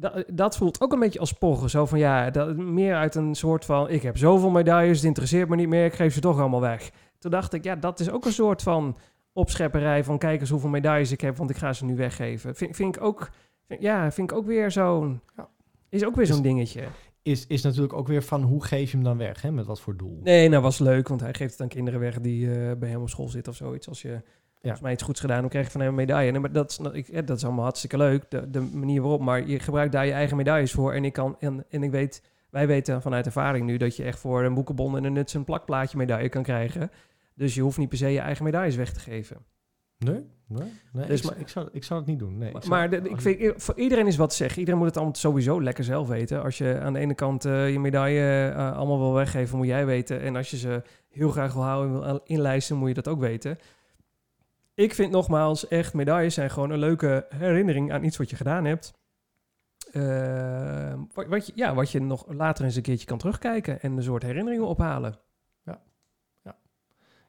dat, 0.03 0.25
dat 0.33 0.57
voelt 0.57 0.81
ook 0.81 0.93
een 0.93 0.99
beetje 1.01 1.19
als 1.19 1.33
pochen. 1.33 1.71
Zo 1.71 1.87
van, 1.87 1.99
ja, 1.99 2.31
dat, 2.31 2.57
meer 2.57 2.95
uit 2.95 3.15
een 3.15 3.35
soort 3.35 3.65
van, 3.65 3.89
ik 3.91 4.03
heb 4.03 4.17
zoveel 4.17 4.51
medailles, 4.51 4.97
het 4.97 5.07
interesseert 5.07 5.49
me 5.49 5.57
niet 5.57 5.69
meer, 5.69 5.85
ik 5.85 5.95
geef 5.95 6.15
ze 6.15 6.21
toch 6.21 6.39
allemaal 6.41 6.61
weg. 6.61 6.91
Toen 7.19 7.31
dacht 7.31 7.53
ik, 7.53 7.65
ja, 7.65 7.77
dat 7.77 8.01
is 8.01 8.11
ook 8.11 8.25
een 8.25 8.33
soort 8.33 8.63
van 8.63 8.97
opschepperij 9.33 10.05
van 10.05 10.19
kijk 10.19 10.41
eens 10.41 10.51
hoeveel 10.51 10.69
medailles 10.71 11.13
ik 11.13 11.21
heb, 11.21 11.37
want 11.37 11.51
ik 11.51 11.57
ga 11.57 11.73
ze 11.73 11.85
nu 11.85 11.97
weggeven. 11.97 12.55
Vind, 12.55 12.77
vind 12.77 12.97
ik 12.97 13.03
ook, 13.03 13.31
vind- 13.67 13.83
ja, 13.83 14.11
vind 14.13 14.31
ik 14.31 14.37
ook 14.37 14.47
weer 14.47 14.71
zo'n, 14.71 15.21
Ja. 15.37 15.49
is 15.89 16.05
ook 16.05 16.17
weer 16.17 16.27
zo'n 16.27 16.43
dingetje. 16.43 16.83
Is, 17.23 17.47
is 17.47 17.63
natuurlijk 17.63 17.93
ook 17.93 18.07
weer 18.09 18.23
van 18.23 18.43
hoe 18.43 18.65
geef 18.65 18.91
je 18.91 18.97
hem 18.97 19.05
dan 19.05 19.17
weg? 19.19 19.43
Hè? 19.43 19.51
Met 19.51 19.67
wat 19.67 19.81
voor 19.81 19.97
doel? 19.97 20.21
Nee, 20.23 20.49
nou 20.49 20.63
was 20.63 20.79
leuk, 20.79 21.09
want 21.09 21.21
hij 21.21 21.35
geeft 21.35 21.51
het 21.53 21.61
aan 21.61 21.69
kinderen 21.69 22.01
weg 22.01 22.21
die 22.21 22.51
eh, 22.55 22.77
bij 22.77 22.89
hem 22.89 23.01
op 23.01 23.09
school 23.09 23.29
zitten 23.29 23.53
of 23.53 23.59
zoiets. 23.59 23.89
Als 23.89 24.03
je 24.03 24.23
volgens 24.63 24.83
mij 24.83 24.93
iets 24.93 25.03
goeds 25.03 25.21
gedaan, 25.21 25.41
dan 25.41 25.49
krijg 25.49 25.65
je 25.65 25.71
van 25.73 25.81
hem 25.81 25.91
een 25.91 25.95
medaille. 25.97 26.31
Nee, 26.31 26.41
maar 26.41 26.53
dat, 26.53 26.71
is- 26.71 26.93
ik, 26.93 27.07
ja, 27.11 27.23
dat 27.23 27.37
is 27.37 27.45
allemaal 27.45 27.63
hartstikke 27.65 27.97
leuk, 27.97 28.31
de, 28.31 28.51
de 28.51 28.61
manier 28.61 29.01
waarop. 29.01 29.21
Maar 29.21 29.47
je 29.47 29.59
gebruikt 29.59 29.93
daar 29.93 30.07
je 30.07 30.13
eigen 30.13 30.37
medailles 30.37 30.73
voor. 30.73 30.93
En 30.93 31.05
ik 31.05 31.13
kan, 31.13 31.37
en, 31.39 31.65
en 31.71 31.83
ik 31.83 31.91
weet, 31.91 32.23
wij 32.51 32.67
weten 32.67 33.03
vanuit 33.03 33.27
ervaring 33.27 33.67
nu 33.67 33.77
dat 33.77 33.97
je 33.97 34.03
echt 34.05 34.19
voor 34.19 34.45
een 34.45 34.55
boekenbon 34.55 34.97
en 34.97 35.05
een 35.05 35.13
nuts 35.13 35.35
en 35.35 35.45
plakplaatje 35.45 35.97
medaille 35.97 36.29
kan 36.29 36.43
krijgen. 36.43 36.91
Dus 37.35 37.55
je 37.55 37.61
hoeft 37.63 37.79
niet 37.79 37.89
per 37.89 37.99
se 37.99 38.09
je 38.09 38.19
eigen 38.21 38.45
medailles 38.45 38.77
weg 38.77 38.93
te 38.93 39.01
geven. 39.01 39.37
Nee, 39.99 40.25
nee, 40.47 40.69
nee 40.93 41.07
Dus 41.07 41.21
ik, 41.21 41.27
maar- 41.31 41.39
ik, 41.41 41.49
zou, 41.49 41.69
ik 41.73 41.85
zou 41.85 42.01
het 42.01 42.09
niet 42.09 42.19
doen. 42.19 42.39
Nee, 42.39 42.47
ik 42.49 42.53
Maar, 42.55 42.63
zou- 42.63 42.75
maar 42.75 42.91
de- 42.91 43.09
ik 43.09 43.21
vind, 43.21 43.63
voor 43.63 43.79
iedereen 43.79 44.07
is 44.07 44.17
wat 44.17 44.31
te 44.31 44.37
zeggen. 44.37 44.59
Iedereen 44.59 44.79
moet 44.81 44.89
het 44.89 44.97
allemaal 44.97 45.15
sowieso 45.17 45.63
lekker 45.63 45.85
zelf 45.85 46.09
weten. 46.09 46.43
Als 46.43 46.59
je 46.59 46.79
aan 46.81 46.93
de 46.93 46.99
ene 46.99 47.15
kant 47.15 47.45
eh, 47.45 47.73
je 47.73 47.81
medaille 47.81 48.49
eh, 48.49 48.77
allemaal 48.77 48.99
wil 48.99 49.13
weggeven, 49.13 49.57
moet 49.59 49.67
jij 49.67 49.87
weten. 49.87 50.21
En 50.21 50.37
als 50.37 50.51
je 50.51 50.57
ze 50.57 50.83
heel 51.09 51.31
graag 51.31 51.53
wil 51.53 51.63
houden 51.63 51.95
en 51.95 52.01
wil 52.03 52.21
inlijsten, 52.25 52.77
moet 52.77 52.89
je 52.89 52.95
dat 52.95 53.09
ook 53.09 53.21
weten. 53.21 53.59
Ik 54.75 54.95
vind 54.95 55.11
nogmaals, 55.13 55.69
echt, 55.69 55.95
medailles 55.95 56.35
zijn 56.35 56.51
gewoon 56.51 56.71
een 56.71 56.79
leuke 56.79 57.27
herinnering 57.29 57.93
aan 57.93 58.05
iets 58.05 58.17
wat 58.17 58.31
je 58.31 58.37
gedaan 58.37 58.65
hebt. 58.65 58.95
Eh, 59.93 60.95
wat, 61.13 61.27
wat 61.27 61.47
je, 61.47 61.53
ja, 61.55 61.75
wat 61.75 61.91
je 61.91 62.01
nog 62.01 62.33
later 62.33 62.65
eens 62.65 62.77
een 62.77 62.83
keertje 62.83 63.07
kan 63.07 63.19
terugkijken 63.19 63.81
en 63.81 63.97
een 63.97 64.03
soort 64.03 64.23
herinneringen 64.23 64.67
ophalen. 64.67 65.19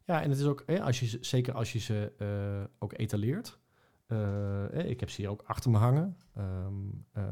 Ja, 0.05 0.21
en 0.21 0.29
het 0.29 0.39
is 0.39 0.45
ook, 0.45 0.65
als 0.81 0.99
je, 0.99 1.05
ze- 1.05 1.17
zeker 1.21 1.53
als 1.53 1.73
je 1.73 1.79
ze 1.79 2.11
eh, 2.17 2.63
ook 2.79 2.93
etaleert. 2.97 3.59
Eh, 4.07 4.85
ik 4.89 4.99
heb 4.99 5.09
ze 5.09 5.21
hier 5.21 5.29
ook 5.29 5.43
achter 5.45 5.71
me 5.71 5.77
hangen. 5.77 6.17
Ehm, 6.35 6.73
eh, 7.11 7.23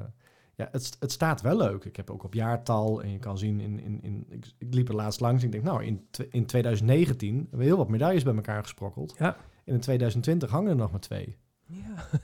ja, 0.55 0.67
het, 0.71 0.95
het 0.99 1.11
staat 1.11 1.41
wel 1.41 1.57
leuk. 1.57 1.85
Ik 1.85 1.95
heb 1.95 2.09
ook 2.09 2.23
op 2.23 2.33
jaartal 2.33 3.01
en 3.01 3.11
je 3.11 3.19
kan 3.19 3.37
zien 3.37 3.59
in, 3.59 3.79
in, 3.79 4.01
in 4.01 4.25
ik, 4.29 4.45
ik 4.57 4.73
liep 4.73 4.87
er 4.87 4.95
laatst 4.95 5.19
langs. 5.19 5.39
En 5.41 5.45
ik 5.45 5.51
denk, 5.51 5.63
nou, 5.63 5.83
in, 5.83 6.07
in 6.29 6.45
2019 6.45 7.35
hebben 7.37 7.57
we 7.59 7.65
heel 7.65 7.77
wat 7.77 7.89
medailles 7.89 8.23
bij 8.23 8.35
elkaar 8.35 8.61
gesprokkeld. 8.61 9.15
Ja. 9.17 9.37
En 9.65 9.73
in 9.73 9.79
2020 9.79 10.49
hangen 10.49 10.69
er 10.69 10.75
nog 10.75 10.91
maar 10.91 10.99
twee. 10.99 11.37
Ja. 11.65 11.95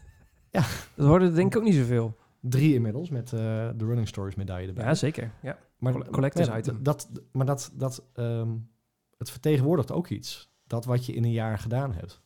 Ja. 0.52 0.64
Dat 0.96 1.08
worden 1.08 1.36
denk 1.36 1.54
ik 1.54 1.60
ook 1.60 1.66
niet 1.68 1.76
zoveel. 1.76 2.18
Drie 2.40 2.74
inmiddels 2.74 3.10
met 3.10 3.34
eh, 3.34 3.40
de 3.76 3.86
Running 3.86 4.08
Stories 4.08 4.36
medaille 4.36 4.68
erbij. 4.68 4.86
Ja, 4.86 4.94
zeker. 4.96 5.32
Ja. 5.42 5.58
Maar, 5.78 5.92
Colle- 5.92 6.10
collectors 6.10 6.48
ja, 6.48 6.58
item. 6.58 6.84
Dat, 6.84 7.10
maar 7.32 7.46
dat, 7.46 7.72
dat, 7.74 8.04
ehm, 8.14 8.50
het 9.18 9.30
vertegenwoordigt 9.30 9.92
ook 9.92 10.08
iets. 10.08 10.52
Dat 10.68 10.86
wat 10.86 11.06
je 11.06 11.14
in 11.14 11.24
een 11.24 11.32
jaar 11.32 11.58
gedaan 11.60 11.94
hebt. 11.94 12.22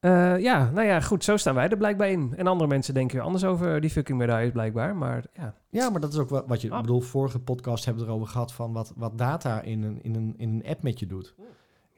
Eh, 0.00 0.38
ja, 0.38 0.70
nou 0.70 0.86
ja, 0.86 1.00
goed, 1.00 1.24
zo 1.24 1.36
staan 1.36 1.54
wij 1.54 1.68
er 1.68 1.76
blijkbaar 1.76 2.10
in. 2.10 2.34
En 2.36 2.46
andere 2.46 2.68
mensen 2.68 2.94
denken 2.94 3.16
weer 3.16 3.24
anders 3.24 3.44
over 3.44 3.80
die 3.80 3.90
fucking 3.90 4.18
medailles 4.18 4.52
blijkbaar. 4.52 4.96
Maar 4.96 5.24
ja, 5.32 5.54
Ja, 5.70 5.90
maar 5.90 6.00
dat 6.00 6.12
is 6.12 6.18
ook 6.18 6.28
wat, 6.28 6.44
wat 6.46 6.60
je... 6.60 6.70
Ah. 6.70 6.76
Ik 6.76 6.82
bedoel, 6.82 7.00
vorige 7.00 7.38
podcast 7.38 7.84
hebben 7.84 8.02
we 8.04 8.08
erover 8.10 8.28
gehad... 8.28 8.52
van 8.52 8.72
wat, 8.72 8.92
wat 8.96 9.18
data 9.18 9.60
in 9.62 9.82
een, 9.82 10.02
in, 10.02 10.14
een, 10.14 10.34
in 10.36 10.48
een 10.48 10.64
app 10.66 10.82
met 10.82 10.98
je 10.98 11.06
doet. 11.06 11.34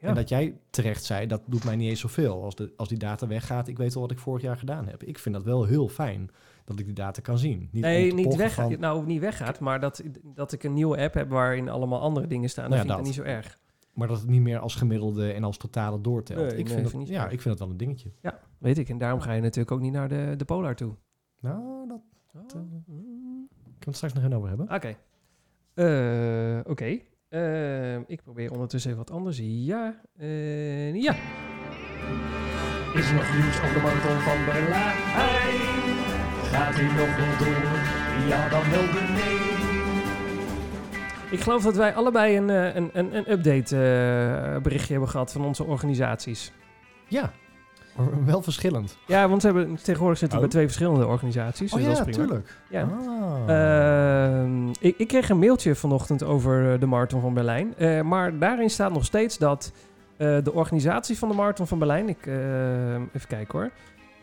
Ja. 0.03 0.09
En 0.09 0.15
dat 0.15 0.29
jij 0.29 0.57
terecht 0.69 1.03
zei, 1.03 1.27
dat 1.27 1.41
doet 1.45 1.63
mij 1.63 1.75
niet 1.75 1.89
eens 1.89 1.99
zoveel. 1.99 2.43
Als, 2.43 2.55
de, 2.55 2.73
als 2.77 2.89
die 2.89 2.97
data 2.97 3.27
weggaat, 3.27 3.67
ik 3.67 3.77
weet 3.77 3.95
al 3.95 4.01
wat 4.01 4.11
ik 4.11 4.19
vorig 4.19 4.41
jaar 4.41 4.57
gedaan 4.57 4.87
heb. 4.87 5.03
Ik 5.03 5.19
vind 5.19 5.35
dat 5.35 5.43
wel 5.43 5.63
heel 5.65 5.87
fijn, 5.87 6.29
dat 6.65 6.79
ik 6.79 6.85
die 6.85 6.93
data 6.93 7.21
kan 7.21 7.37
zien. 7.37 7.69
Niet 7.71 7.83
nee, 7.83 8.13
niet 8.13 8.35
weggaat. 8.35 8.71
van- 8.71 8.79
Nou, 8.79 9.05
niet 9.05 9.19
weggaat, 9.21 9.59
maar 9.59 9.79
dat, 9.79 10.03
dat 10.23 10.51
ik 10.51 10.63
een 10.63 10.73
nieuwe 10.73 10.97
app 10.97 11.13
heb 11.13 11.29
waarin 11.29 11.69
allemaal 11.69 12.01
andere 12.01 12.27
dingen 12.27 12.49
staan. 12.49 12.69
Nou 12.69 12.75
dat 12.75 12.85
vind 12.87 12.99
ik 12.99 13.05
dat. 13.05 13.15
niet 13.15 13.25
zo 13.25 13.35
erg. 13.35 13.59
maar 13.93 14.07
dat 14.07 14.19
het 14.19 14.29
niet 14.29 14.41
meer 14.41 14.59
als 14.59 14.75
gemiddelde 14.75 15.31
en 15.31 15.43
als 15.43 15.57
totale 15.57 16.01
doortelt. 16.01 16.39
Nee, 16.39 16.47
ik, 16.47 16.55
nee, 16.55 16.65
vind 16.73 16.83
dat, 16.83 16.91
ik 16.93 16.99
niet 16.99 17.07
ja, 17.07 17.23
ik 17.23 17.41
vind 17.41 17.43
dat 17.43 17.59
wel 17.59 17.69
een 17.69 17.77
dingetje. 17.77 18.11
Ja, 18.21 18.39
weet 18.57 18.77
ik. 18.77 18.89
En 18.89 18.97
daarom 18.97 19.19
ga 19.19 19.31
je 19.33 19.41
natuurlijk 19.41 19.71
ook 19.71 19.81
niet 19.81 19.93
naar 19.93 20.09
de, 20.09 20.33
de 20.37 20.45
Polar 20.45 20.75
toe. 20.75 20.93
Nou, 21.39 21.87
dat 21.87 21.99
Oh. 22.35 22.41
kunnen 22.49 23.47
we 23.79 23.85
het 23.85 23.95
straks 23.95 24.13
nog 24.13 24.23
even 24.23 24.35
over 24.37 24.47
hebben. 24.49 24.69
Oké. 24.75 24.95
Eh, 25.73 26.59
Oké. 26.71 26.99
Eh, 27.33 27.95
ik 27.95 28.21
probeer 28.23 28.51
ondertussen 28.51 28.91
even 28.91 29.03
wat 29.05 29.15
anders. 29.15 29.37
Ja. 29.41 29.99
ja. 30.93 31.15
Is 32.93 33.09
er 33.09 33.15
nog 33.15 33.33
nieuws 33.33 33.61
over 33.61 33.73
de 33.73 33.81
marathon 33.83 34.19
van 34.19 34.45
Berlijn? 34.45 34.95
Gaat 36.51 36.75
hij 36.75 36.83
nog 36.83 37.15
wel 37.17 37.37
door? 37.37 38.27
Ja, 38.27 38.49
dan 38.49 38.69
wel 38.69 38.81
de 38.81 39.11
nee. 39.13 39.43
Ik 41.31 41.39
geloof 41.39 41.63
dat 41.63 41.75
wij 41.75 41.93
allebei 41.93 42.37
een, 42.37 42.49
eh, 42.49 42.75
een, 42.75 42.89
een, 42.93 43.15
een 43.15 43.31
update 43.31 43.75
eh, 43.75 44.61
berichtje 44.61 44.91
hebben 44.91 45.09
gehad 45.09 45.31
van 45.31 45.45
onze 45.45 45.63
organisaties. 45.63 46.51
Ja, 47.07 47.31
maar 47.95 48.25
wel 48.25 48.41
verschillend. 48.41 48.97
Ja, 49.07 49.29
want 49.29 49.41
we 49.41 49.47
hebben, 49.47 49.75
tegenwoordig 49.75 50.17
zitten 50.19 50.37
we 50.39 50.43
Oh. 50.45 50.51
bij 50.51 50.59
twee 50.59 50.65
verschillende 50.65 51.07
organisaties. 51.07 51.71
Oh 51.73 51.77
dus 51.77 51.87
dat 51.87 51.97
ja, 51.97 52.03
is 52.05 52.09
prima. 52.11 52.27
tuurlijk. 52.27 52.57
Ja. 52.69 52.87
Ah. 53.47 54.39
Ehm, 54.41 54.67
ik, 54.79 54.97
ik 54.97 55.07
kreeg 55.07 55.29
een 55.29 55.39
mailtje 55.39 55.75
vanochtend 55.75 56.23
over 56.23 56.73
eh, 56.73 56.79
de 56.79 56.85
Marathon 56.85 57.21
van 57.21 57.33
Berlijn. 57.33 57.73
Eh, 57.77 58.01
maar 58.01 58.37
daarin 58.39 58.69
staat 58.69 58.93
nog 58.93 59.05
steeds 59.05 59.37
dat 59.37 59.71
eh, 60.17 60.37
de 60.43 60.53
organisatie 60.53 61.17
van 61.17 61.29
de 61.29 61.35
Marathon 61.35 61.67
van 61.67 61.79
Berlijn... 61.79 62.09
Ik, 62.09 62.25
eh, 62.25 62.93
even 62.95 63.27
kijken 63.27 63.59
hoor. 63.59 63.69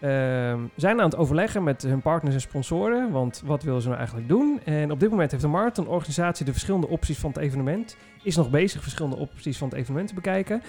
ehm, 0.01 0.59
zijn 0.77 0.99
aan 0.99 1.05
het 1.05 1.17
overleggen 1.17 1.63
met 1.63 1.83
hun 1.83 2.01
partners 2.03 2.35
en 2.35 2.41
sponsoren. 2.41 3.11
Want 3.11 3.43
wat 3.45 3.63
willen 3.63 3.81
ze 3.81 3.87
nou 3.87 3.99
eigenlijk 3.99 4.29
doen? 4.29 4.61
En 4.65 4.91
op 4.91 5.01
dit 5.01 5.11
moment 5.11 5.31
heeft 5.31 5.43
de 5.43 5.49
Marathon-organisatie 5.49 6.45
de 6.45 6.53
verschillende 6.53 6.89
opties 6.89 7.19
van 7.19 7.31
het 7.31 7.39
evenement... 7.39 7.97
is 8.23 8.37
nog 8.37 8.51
bezig 8.51 8.83
verschillende 8.83 9.17
opties 9.17 9.59
van 9.59 9.69
het 9.69 9.77
evenement 9.77 10.09
te 10.09 10.15
bekijken. 10.15 10.63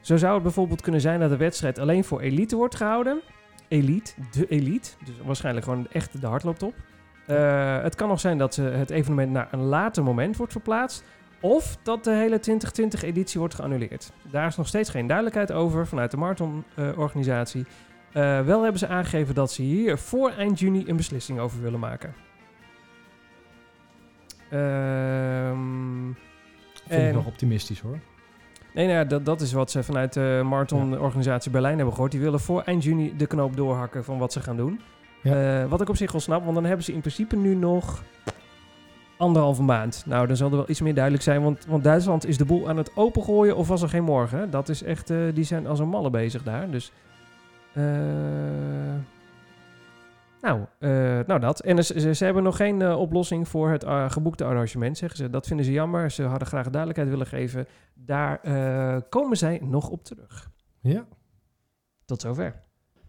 Zo 0.00 0.16
zou 0.16 0.34
het 0.34 0.42
bijvoorbeeld 0.42 0.80
kunnen 0.80 1.00
zijn 1.00 1.20
dat 1.20 1.30
de 1.30 1.36
wedstrijd 1.36 1.78
alleen 1.78 2.04
voor 2.04 2.20
elite 2.20 2.56
wordt 2.56 2.74
gehouden. 2.74 3.20
Elite, 3.68 4.12
de 4.30 4.46
elite. 4.48 4.90
Dus 5.04 5.14
waarschijnlijk 5.24 5.64
gewoon 5.66 5.86
echt 5.92 6.20
de 6.20 6.26
hardlooptop. 6.26 6.74
Eh, 7.26 7.82
het 7.82 7.94
kan 7.94 8.08
nog 8.08 8.20
zijn 8.20 8.38
dat 8.38 8.56
het 8.56 8.90
evenement 8.90 9.32
naar 9.32 9.48
een 9.50 9.62
later 9.64 10.02
moment 10.02 10.36
wordt 10.36 10.52
verplaatst. 10.52 11.04
Of 11.40 11.76
dat 11.82 12.04
de 12.04 12.10
hele 12.10 12.40
2020-editie 12.40 13.40
wordt 13.40 13.54
geannuleerd. 13.54 14.12
Daar 14.30 14.46
is 14.46 14.56
nog 14.56 14.66
steeds 14.66 14.90
geen 14.90 15.06
duidelijkheid 15.06 15.52
over 15.52 15.86
vanuit 15.86 16.10
de 16.10 16.16
Marathon-organisatie. 16.16 17.66
Eh, 18.12 18.40
wel 18.40 18.62
hebben 18.62 18.78
ze 18.78 18.86
aangegeven 18.86 19.34
dat 19.34 19.52
ze 19.52 19.62
hier 19.62 19.98
voor 19.98 20.30
eind 20.30 20.58
juni 20.58 20.84
een 20.86 20.96
beslissing 20.96 21.38
over 21.38 21.62
willen 21.62 21.80
maken. 21.80 22.14
Ehm, 24.50 26.12
Vind 26.88 27.08
ik 27.08 27.14
nog 27.14 27.26
optimistisch 27.26 27.80
hoor. 27.80 27.98
Nee, 28.74 28.86
nou 28.86 28.98
ja, 28.98 29.04
dat, 29.04 29.24
dat 29.24 29.40
is 29.40 29.52
wat 29.52 29.70
ze 29.70 29.82
vanuit 29.82 30.12
de 30.12 30.40
Marathon-organisatie 30.44 31.50
Berlijn 31.50 31.76
hebben 31.76 31.94
gehoord. 31.94 32.12
Die 32.12 32.20
willen 32.20 32.40
voor 32.40 32.62
eind 32.62 32.84
juni 32.84 33.16
de 33.16 33.26
knoop 33.26 33.56
doorhakken 33.56 34.04
van 34.04 34.18
wat 34.18 34.32
ze 34.32 34.40
gaan 34.40 34.56
doen. 34.56 34.80
Ja. 35.22 35.62
Eh, 35.62 35.68
wat 35.68 35.80
ik 35.80 35.88
op 35.88 35.96
zich 35.96 36.12
wel 36.12 36.20
snap, 36.20 36.42
want 36.42 36.54
dan 36.54 36.64
hebben 36.64 36.84
ze 36.84 36.92
in 36.92 37.00
principe 37.00 37.36
nu 37.36 37.54
nog 37.54 38.02
anderhalve 39.16 39.62
maand. 39.62 40.02
Nou, 40.06 40.26
dan 40.26 40.36
zal 40.36 40.50
er 40.50 40.56
wel 40.56 40.70
iets 40.70 40.80
meer 40.80 40.94
duidelijk 40.94 41.24
zijn, 41.24 41.42
want, 41.42 41.66
want 41.66 41.84
Duitsland 41.84 42.26
is 42.26 42.36
de 42.36 42.44
boel 42.44 42.68
aan 42.68 42.76
het 42.76 42.96
opengooien 42.96 43.56
of 43.56 43.68
was 43.68 43.82
er 43.82 43.88
geen 43.88 44.04
morgen. 44.04 44.50
Dat 44.50 44.68
is 44.68 44.82
echt, 44.82 45.10
eh, 45.10 45.18
die 45.34 45.44
zijn 45.44 45.66
als 45.66 45.78
een 45.78 45.88
malle 45.88 46.10
bezig 46.10 46.42
daar. 46.42 46.70
Dus, 46.70 46.92
eh, 47.72 47.84
nou, 50.40 50.66
eh, 50.78 50.90
nou 51.26 51.40
dat. 51.40 51.60
En 51.60 51.84
ze, 51.84 52.14
ze, 52.14 52.24
hebben 52.24 52.42
nog 52.42 52.56
geen 52.56 52.82
eh, 52.82 52.98
oplossing 52.98 53.48
voor 53.48 53.70
het 53.70 53.84
eh, 53.84 54.10
geboekte 54.10 54.44
arrangement, 54.44 54.98
zeggen 54.98 55.18
ze. 55.18 55.30
Dat 55.30 55.46
vinden 55.46 55.66
ze 55.66 55.72
jammer. 55.72 56.10
Ze 56.10 56.22
hadden 56.22 56.48
graag 56.48 56.68
duidelijkheid 56.68 57.08
willen 57.08 57.26
geven. 57.26 57.66
Daar 57.94 58.40
komen 59.08 59.36
zij 59.36 59.60
nog 59.62 59.88
op 59.88 60.04
terug. 60.04 60.50
Ja. 60.80 61.06
Tot 62.04 62.20
zover. 62.20 62.62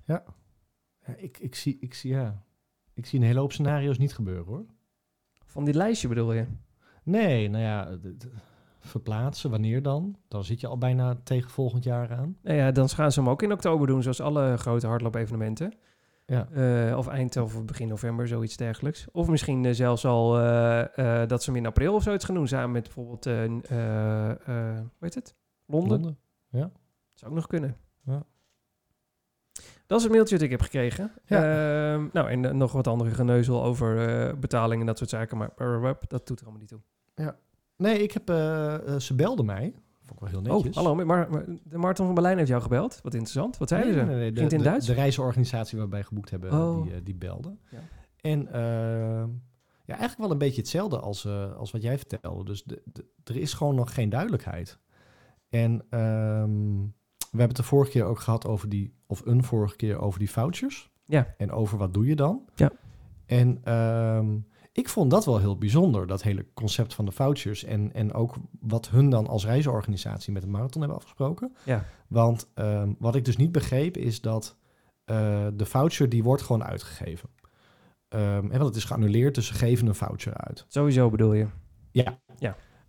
Ja, 0.06 0.24
ik, 1.16 1.38
ik, 1.38 1.56
zie, 1.56 1.78
ik, 1.80 1.94
zie, 1.94 2.12
ja. 2.12 2.44
ik 2.94 3.06
zie 3.06 3.20
een 3.20 3.26
hele 3.26 3.40
hoop 3.40 3.52
scenario's 3.52 3.98
niet 3.98 4.14
gebeuren 4.14 4.46
hoor. 4.46 4.66
Van 5.46 5.66
dit 5.66 5.76
lijstje 5.76 6.08
bedoel 6.08 6.34
je? 6.34 6.46
Nee, 7.04 7.50
nou 7.50 7.64
ja, 7.64 7.98
verplaatsen, 8.80 9.50
wanneer 9.50 9.82
dan? 9.82 10.16
Dan 10.28 10.44
zit 10.44 10.60
je 10.60 10.68
al 10.68 10.78
bijna 10.78 11.16
tegen 11.24 11.50
volgend 11.50 11.84
jaar 11.84 12.12
aan. 12.12 12.38
Nou 12.42 12.58
ja, 12.58 12.72
dan 12.72 12.90
gaan 12.90 13.12
ze 13.12 13.20
hem 13.20 13.30
ook 13.30 13.42
in 13.42 13.52
oktober 13.52 13.88
doen, 13.88 14.02
zoals 14.02 14.22
alle 14.22 14.58
grote 14.58 14.88
hardloop-evenementen. 14.88 15.74
Ja, 16.32 16.48
Eh, 16.52 16.98
of 16.98 17.08
eind 17.08 17.38
of 17.38 17.66
begin 17.66 17.88
november, 17.88 18.28
zoiets 18.28 18.58
dergelijks. 18.58 19.08
Of 19.12 19.28
misschien 19.28 19.66
eh, 19.66 19.74
zelfs 19.74 20.06
al 20.06 20.40
eh, 20.40 21.28
dat 21.28 21.44
ze 21.44 21.50
hem 21.50 21.60
in 21.60 21.66
april 21.66 21.94
of 21.94 22.04
zoiets 22.04 22.26
gaan 22.26 22.36
doen, 22.36 22.48
samen 22.48 22.72
met 22.72 22.84
bijvoorbeeld, 22.84 23.26
hoe 23.26 24.88
heet 25.00 25.16
het? 25.16 25.36
Londen. 25.66 26.02
Londen. 26.02 26.18
Zou 27.14 27.32
ook 27.32 27.38
nog 27.38 27.48
kunnen. 27.48 27.78
Ja. 28.04 28.24
Dat 29.86 29.98
is 29.98 30.04
het 30.04 30.14
mailtje 30.14 30.36
dat 30.36 30.44
ik 30.44 30.52
heb 30.52 30.62
gekregen. 30.62 31.12
Ja. 31.26 31.38
Ehm, 31.94 32.08
nou, 32.14 32.30
en 32.30 32.58
nog 32.58 32.72
wat 32.72 32.88
andere 32.88 33.12
geneuzel 33.12 33.64
over 33.64 34.08
eh, 34.08 34.38
betaling 34.40 34.82
en 34.82 34.88
dat 34.88 34.98
soort 34.98 35.10
zaken, 35.10 35.38
maar 35.38 35.50
dat 36.08 36.28
doet 36.28 36.40
er 36.40 36.46
allemaal 36.46 36.62
niet 36.62 36.70
toe. 36.70 36.82
Nee, 37.78 38.04
ik 38.04 38.12
heb, 38.12 38.28
ze 39.02 39.14
belden 39.16 39.46
mij. 39.46 39.74
Vond 40.18 40.22
ik 40.32 40.34
wel 40.36 40.44
heel 40.44 40.54
netjes. 40.56 40.78
Oh, 40.78 40.84
hallo, 40.84 41.06
maar, 41.06 41.30
maar 41.32 41.46
de 41.64 41.78
Marathon 41.78 42.06
van 42.06 42.16
Berlijn 42.16 42.38
heeft 42.38 42.50
jou 42.50 42.62
gebeld. 42.62 43.00
Wat 43.04 43.14
interessant. 43.14 43.58
Wat 43.58 43.70
zeiden 43.70 43.92
Nee, 43.96 44.00
ze? 44.04 44.10
nee, 44.10 44.20
nee, 44.20 44.32
de, 44.32 44.42
in 44.42 44.48
de- 44.48 44.64
Duits? 44.64 44.86
De 44.86 44.94
reisorganisatie 44.94 45.78
waar 45.78 45.90
wij 45.90 46.04
geboekt 46.04 46.30
hebben, 46.30 46.52
Oh. 46.52 46.84
die, 46.84 46.94
eh, 46.94 47.00
die 47.04 47.16
belde. 47.16 47.56
Ja. 47.70 47.80
En 48.22 48.48
eh, 48.54 49.24
ja, 49.86 49.98
eigenlijk 49.98 50.18
wel 50.18 50.32
een 50.32 50.38
beetje 50.38 50.62
hetzelfde 50.62 51.00
als, 51.00 51.26
eh, 51.26 51.56
als 51.56 51.72
wat 51.72 51.82
jij 51.82 51.98
vertelde. 51.98 52.44
Dus 52.44 52.64
de, 52.64 52.82
de- 52.86 53.06
er 53.24 53.36
is 53.36 53.54
gewoon 53.54 53.76
nog 53.76 53.94
geen 53.94 54.10
duidelijkheid. 54.10 54.80
En 55.50 55.86
ehm, 55.90 56.76
we 57.32 57.38
hebben 57.38 57.48
het 57.48 57.56
de 57.56 57.64
vorige 57.64 57.92
keer 57.92 58.04
ook 58.04 58.20
gehad 58.20 58.48
over 58.48 58.70
die, 58.70 58.94
of 59.08 59.26
een 59.26 59.44
vorige 59.44 59.76
keer 59.76 60.00
over 60.00 60.20
die 60.20 60.32
vouchers. 60.32 60.92
Ja. 61.06 61.34
En 61.38 61.52
over 61.52 61.78
wat 61.78 61.94
doe 61.94 62.06
je 62.06 62.16
dan? 62.16 62.46
Ja. 62.56 62.72
En 63.26 63.60
ehm, 63.64 64.38
ik 64.72 64.90
vond 64.90 65.12
dat 65.12 65.26
wel 65.26 65.40
heel 65.40 65.58
bijzonder, 65.58 66.08
dat 66.08 66.24
hele 66.24 66.46
concept 66.54 66.94
van 66.94 67.06
de 67.06 67.12
vouchers. 67.12 67.64
En, 67.64 67.94
en 67.94 68.14
ook 68.14 68.36
wat 68.60 68.90
hun 68.90 69.10
dan 69.10 69.28
als 69.28 69.46
reisorganisatie 69.46 70.34
met 70.34 70.42
de 70.42 70.48
marathon 70.48 70.82
hebben 70.82 71.00
afgesproken. 71.00 71.56
Ja. 71.64 71.86
Want 72.08 72.50
ehm, 72.54 72.94
wat 73.00 73.16
ik 73.16 73.26
dus 73.26 73.38
niet 73.38 73.52
begreep 73.52 73.98
is 73.98 74.22
dat 74.22 74.58
eh, 75.06 75.48
de 75.54 75.66
voucher 75.66 76.10
die 76.10 76.24
wordt 76.24 76.42
gewoon 76.42 76.64
uitgegeven. 76.64 77.30
Ehm, 78.08 78.44
en 78.44 78.50
want 78.50 78.64
het 78.64 78.76
is 78.76 78.84
geannuleerd, 78.84 79.36
dus 79.36 79.48
ze 79.48 79.54
geven 79.54 79.88
een 79.88 79.96
voucher 79.96 80.34
uit. 80.34 80.66
Sowieso 80.68 81.10
bedoel 81.10 81.34
je. 81.34 81.48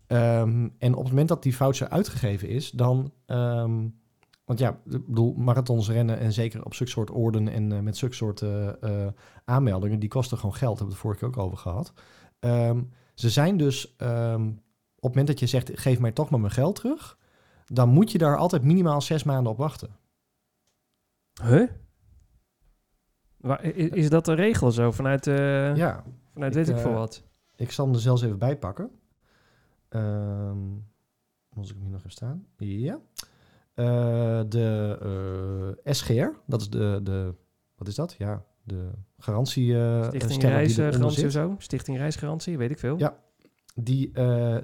Ehm, 0.06 0.68
en 0.78 0.94
op 0.94 1.02
het 1.02 1.08
moment 1.08 1.28
dat 1.28 1.42
die 1.42 1.56
voucher 1.56 1.88
uitgegeven 1.88 2.48
is, 2.48 2.70
dan... 2.70 3.12
ehm, 3.26 3.88
want 4.56 4.64
ja, 4.64 4.94
ik 4.96 5.06
bedoel, 5.06 5.34
marathons 5.34 5.88
rennen 5.88 6.18
en 6.18 6.32
zeker 6.32 6.64
op 6.64 6.74
zulke 6.74 6.92
soort 6.92 7.10
orden 7.10 7.48
en 7.48 7.72
eh, 7.72 7.80
met 7.80 7.96
zulke 7.96 8.14
soort 8.14 8.42
eh, 8.42 8.82
eh, 8.82 9.12
aanmeldingen, 9.44 9.98
die 9.98 10.08
kosten 10.08 10.38
gewoon 10.38 10.54
geld. 10.54 10.78
Daar 10.78 10.86
hebben 10.88 11.02
we 11.02 11.08
het 11.08 11.18
vorige 11.18 11.18
keer 11.18 11.28
ook 11.28 11.46
over 11.46 11.58
gehad. 11.58 11.92
Ehm, 12.38 12.82
ze 13.14 13.30
zijn 13.30 13.56
dus, 13.56 13.96
ehm, 13.96 14.46
op 14.48 14.56
het 14.94 15.02
moment 15.02 15.26
dat 15.26 15.40
je 15.40 15.46
zegt, 15.46 15.70
geef 15.74 15.98
mij 15.98 16.12
toch 16.12 16.30
maar 16.30 16.40
mijn 16.40 16.52
geld 16.52 16.74
terug, 16.74 17.18
dan 17.66 17.88
moet 17.88 18.12
je 18.12 18.18
daar 18.18 18.36
altijd 18.36 18.62
minimaal 18.62 19.00
zes 19.00 19.22
maanden 19.22 19.52
op 19.52 19.58
wachten. 19.58 19.96
Huh? 21.42 21.70
Waar, 23.36 23.64
is 23.74 24.10
dat 24.10 24.24
de 24.24 24.34
regel 24.34 24.70
zo 24.70 24.90
vanuit, 24.90 25.24
ja, 25.24 26.04
vanuit 26.32 26.56
ik, 26.56 26.64
weet 26.66 26.76
ik 26.76 26.82
veel 26.82 26.92
wat? 26.92 27.24
ik 27.56 27.70
zal 27.70 27.84
hem 27.84 27.94
er 27.94 28.00
zelfs 28.00 28.22
even 28.22 28.38
bij 28.38 28.58
pakken. 28.58 28.90
Moet 31.48 31.68
ik 31.68 31.74
hem 31.74 31.80
hier 31.80 31.90
nog 31.90 31.98
even 31.98 32.10
staan? 32.10 32.46
Ja. 32.56 33.00
Eh, 33.74 34.40
de 34.48 34.98
eh, 35.84 35.92
SGR, 35.92 36.28
dat 36.46 36.60
is 36.60 36.70
de, 36.70 37.00
de, 37.02 37.34
wat 37.76 37.88
is 37.88 37.94
dat? 37.94 38.14
Ja, 38.18 38.44
de 38.62 38.90
garantie 39.18 39.78
eh 39.78 40.08
Stichting 40.08 40.42
Reisgarantie 40.42 41.24
of 41.24 41.32
zo? 41.32 41.54
Stichting 41.58 41.96
Reisgarantie, 41.96 42.58
weet 42.58 42.70
ik 42.70 42.78
veel. 42.78 42.98
Ja. 42.98 43.20
Die 43.74 44.12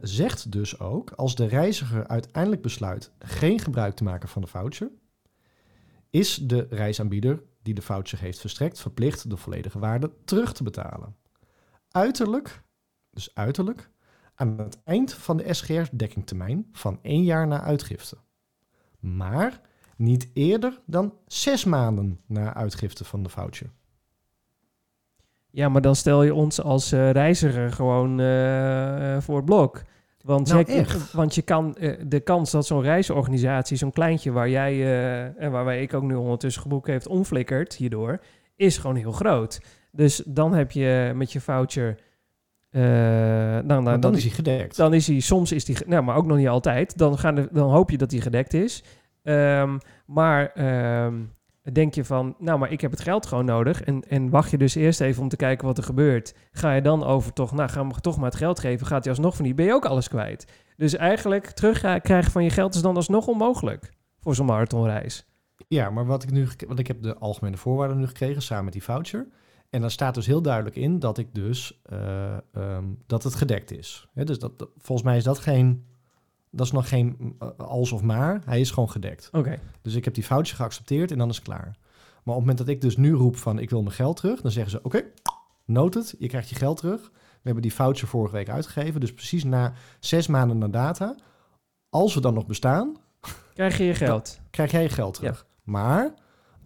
zegt 0.01 0.53
dus 0.53 0.81
ook, 0.81 1.11
als 1.11 1.35
de 1.35 1.47
reiziger 1.47 2.07
uiteindelijk 2.07 2.63
besluit 2.63 3.13
geen 3.19 3.59
gebruik 3.59 3.95
te 3.95 4.05
maken 4.05 4.29
van 4.29 4.43
de 4.43 4.49
voucher, 4.49 4.91
is 6.11 6.35
de 6.35 6.67
reisaanbieder 6.71 7.43
die 7.63 7.75
de 7.75 7.83
voucher 7.83 8.19
heeft 8.21 8.39
verstrekt 8.39 8.81
verplicht 8.81 9.31
de 9.31 9.37
volledige 9.37 9.79
waarde 9.79 10.13
terug 10.25 10.53
te 10.53 10.63
betalen. 10.63 11.17
Uiterlijk, 11.89 12.63
dus 13.11 13.35
uiterlijk, 13.35 13.91
aan 14.35 14.59
het 14.59 14.83
eind 14.85 15.15
van 15.15 15.37
de 15.37 15.55
SGR-dekkingtermijn 15.55 16.69
van 16.73 16.99
één 17.03 17.25
jaar 17.25 17.47
na 17.47 17.61
uitgifte. 17.61 18.17
Maar 18.99 19.61
niet 19.97 20.29
eerder 20.33 20.81
dan 20.87 21.15
zes 21.27 21.65
maanden 21.65 22.21
na 22.27 22.55
uitgifte 22.55 23.05
van 23.05 23.23
de 23.23 23.29
voucher. 23.29 23.71
Ja, 25.51 25.69
maar 25.69 25.81
dan 25.81 25.97
stel 25.97 26.23
je 26.23 26.35
ons 26.35 26.63
als 26.63 26.93
eh, 26.93 27.11
reiziger 27.11 27.73
gewoon 27.73 28.21
eh, 28.21 29.15
eh, 29.15 29.23
voor 29.23 29.37
het 29.37 29.45
blok. 29.45 29.83
Want, 30.23 30.49
Nou, 30.49 30.65
echt? 30.65 31.13
want 31.13 31.35
je 31.35 31.43
kan 31.43 31.77
de 32.07 32.21
kans 32.21 32.51
dat 32.51 32.67
zo'n 32.67 32.83
reisorganisatie, 32.83 33.77
zo'n 33.77 33.93
kleintje 33.93 34.33
waar 34.33 34.49
jij 34.49 34.83
en 35.37 35.51
waarbij 35.51 35.83
ik 35.83 35.95
ook 35.95 36.03
nu 36.03 36.15
ondertussen 36.15 36.63
geboekt 36.63 36.87
heeft, 36.87 37.07
omflikkert 37.07 37.75
hierdoor, 37.77 38.21
is 38.57 38.79
gewoon 38.79 38.97
heel 38.97 39.13
groot. 39.13 39.61
Dus 39.93 40.23
dan 40.27 40.55
heb 40.55 40.71
je 40.71 41.13
met 41.15 41.33
je 41.33 41.41
voucher. 41.41 41.99
Eh, 42.71 42.83
nou, 42.83 43.63
nou, 43.65 43.85
dan 43.85 44.01
dan, 44.01 44.15
is 44.15 44.23
hij 44.23 44.33
gedekt. 44.33 44.77
dan 44.77 44.95
is 44.95 45.07
hij 45.07 45.21
soms 45.21 45.53
is 45.53 45.65
ge- 45.65 45.85
nou, 45.87 46.03
maar 46.03 46.17
ook 46.17 46.27
nog 46.27 46.37
niet 46.37 46.49
altijd. 46.49 46.99
Dan, 46.99 47.19
gaan 47.19 47.35
de, 47.35 47.49
dan 47.53 47.71
hoop 47.71 47.91
je 47.91 47.99
dat 47.99 48.11
hij 48.11 48.21
gedekt 48.21 48.55
is. 48.55 48.85
Ehm, 49.23 49.79
maar 50.07 50.53
ehm, 50.53 51.15
denk 51.73 51.95
je 51.95 52.05
van, 52.05 52.35
nou, 52.39 52.59
maar 52.59 52.73
ik 52.73 52.81
heb 52.81 52.91
het 52.91 53.01
geld 53.01 53.27
gewoon 53.27 53.45
nodig. 53.45 53.83
En, 53.83 54.03
en 54.09 54.31
wacht 54.31 54.51
je 54.51 54.59
dus 54.59 54.75
eerst 54.75 55.01
even 55.01 55.23
om 55.23 55.29
te 55.29 55.37
kijken 55.37 55.67
wat 55.67 55.79
er 55.79 55.85
gebeurt. 55.85 56.35
Ga 56.53 56.73
je 56.73 56.83
dan 56.83 57.05
over 57.05 57.33
toch, 57.33 57.53
nou, 57.53 57.69
ga 57.69 57.81
hem 57.81 57.93
toch 57.93 58.17
maar 58.17 58.31
het 58.31 58.39
geld 58.39 58.61
geven. 58.61 58.87
Gaat 58.87 59.05
hij 59.05 59.13
alsnog 59.13 59.37
van 59.37 59.45
die, 59.45 59.55
ben 59.55 59.67
je 59.67 59.73
ook 59.73 59.85
alles 59.87 60.09
kwijt. 60.09 60.45
Dus 60.77 60.97
eigenlijk 60.97 61.47
terugkrijgen 61.47 62.31
van 62.33 62.45
je 62.45 62.51
geld 62.51 62.75
is 62.75 62.83
dan 62.83 62.97
alsnog 62.97 63.27
onmogelijk 63.27 63.91
voor 64.21 64.35
zo'n 64.35 64.47
marathonreis. 64.47 65.27
Ja, 65.69 65.91
maar 65.91 66.07
wat 66.07 66.23
ik 66.23 66.31
nu, 66.31 66.49
want 66.67 66.79
ik 66.79 66.87
heb 66.87 67.03
de 67.03 67.17
algemene 67.17 67.57
voorwaarden 67.57 67.99
nu 67.99 68.07
gekregen 68.07 68.43
samen 68.43 68.65
met 68.65 68.73
die 68.73 68.83
voucher. 68.83 69.27
En 69.71 69.81
daar 69.81 69.91
staat 69.91 70.15
dus 70.15 70.27
heel 70.27 70.43
duidelijk 70.43 70.77
in 70.77 70.99
dat 70.99 71.19
ik 71.19 71.35
dus 71.35 71.81
eh, 71.83 72.37
ehm, 72.53 72.85
dat 73.07 73.23
het 73.23 73.35
gedekt 73.35 73.71
is. 73.71 74.09
Dus 74.15 74.39
dat, 74.39 74.59
dat- 74.59 74.69
volgens 74.79 75.07
mij 75.09 75.17
is 75.17 75.25
dat 75.25 75.39
geen, 75.39 75.87
dat 76.51 76.67
is 76.67 76.73
nog 76.73 76.89
geen 76.89 77.37
eh, 77.39 77.49
als 77.57 77.93
of 77.93 78.03
maar. 78.03 78.41
Hij 78.45 78.61
is 78.61 78.71
gewoon 78.71 78.91
gedekt. 78.91 79.29
Oké, 79.33 79.59
Dus 79.83 79.95
ik 79.95 80.05
heb 80.05 80.15
die 80.15 80.27
voucher 80.27 80.57
geaccepteerd 80.57 81.11
en 81.11 81.19
dan 81.19 81.29
is 81.29 81.37
het 81.37 81.45
klaar. 81.45 81.77
Maar 82.25 82.37
op 82.37 82.43
het 82.43 82.49
moment 82.49 82.59
dat 82.59 82.69
ik 82.69 82.81
dus 82.81 82.97
nu 82.97 83.13
roep 83.13 83.37
van 83.37 83.59
ik 83.59 83.71
wil 83.71 83.83
mijn 83.83 83.95
geld 83.95 84.17
terug, 84.17 84.41
dan 84.41 84.51
zeggen 84.51 84.71
ze 84.73 84.83
oké, 84.83 85.03
noted, 85.65 86.15
je 86.19 86.29
krijgt 86.29 86.49
je 86.49 86.55
geld 86.55 86.77
terug. 86.77 87.01
We 87.13 87.45
hebben 87.45 87.63
die 87.63 87.75
voucher 87.75 88.09
vorige 88.09 88.35
week 88.35 88.49
uitgegeven, 88.49 89.01
dus 89.01 89.15
precies 89.15 89.45
na 89.45 89.73
zes 90.01 90.27
maanden 90.27 90.59
na 90.59 90.69
data. 90.69 91.17
Als 91.91 92.15
we 92.15 92.21
dan 92.21 92.35
nog 92.35 92.47
bestaan, 92.47 92.97
krijg 93.55 93.79
je 93.79 93.85
je 93.85 93.95
geld. 94.05 94.41
krijg 94.51 94.71
jij 94.71 94.83
je 94.83 94.89
geld 94.89 95.15
terug. 95.15 95.47
Maar 95.63 96.15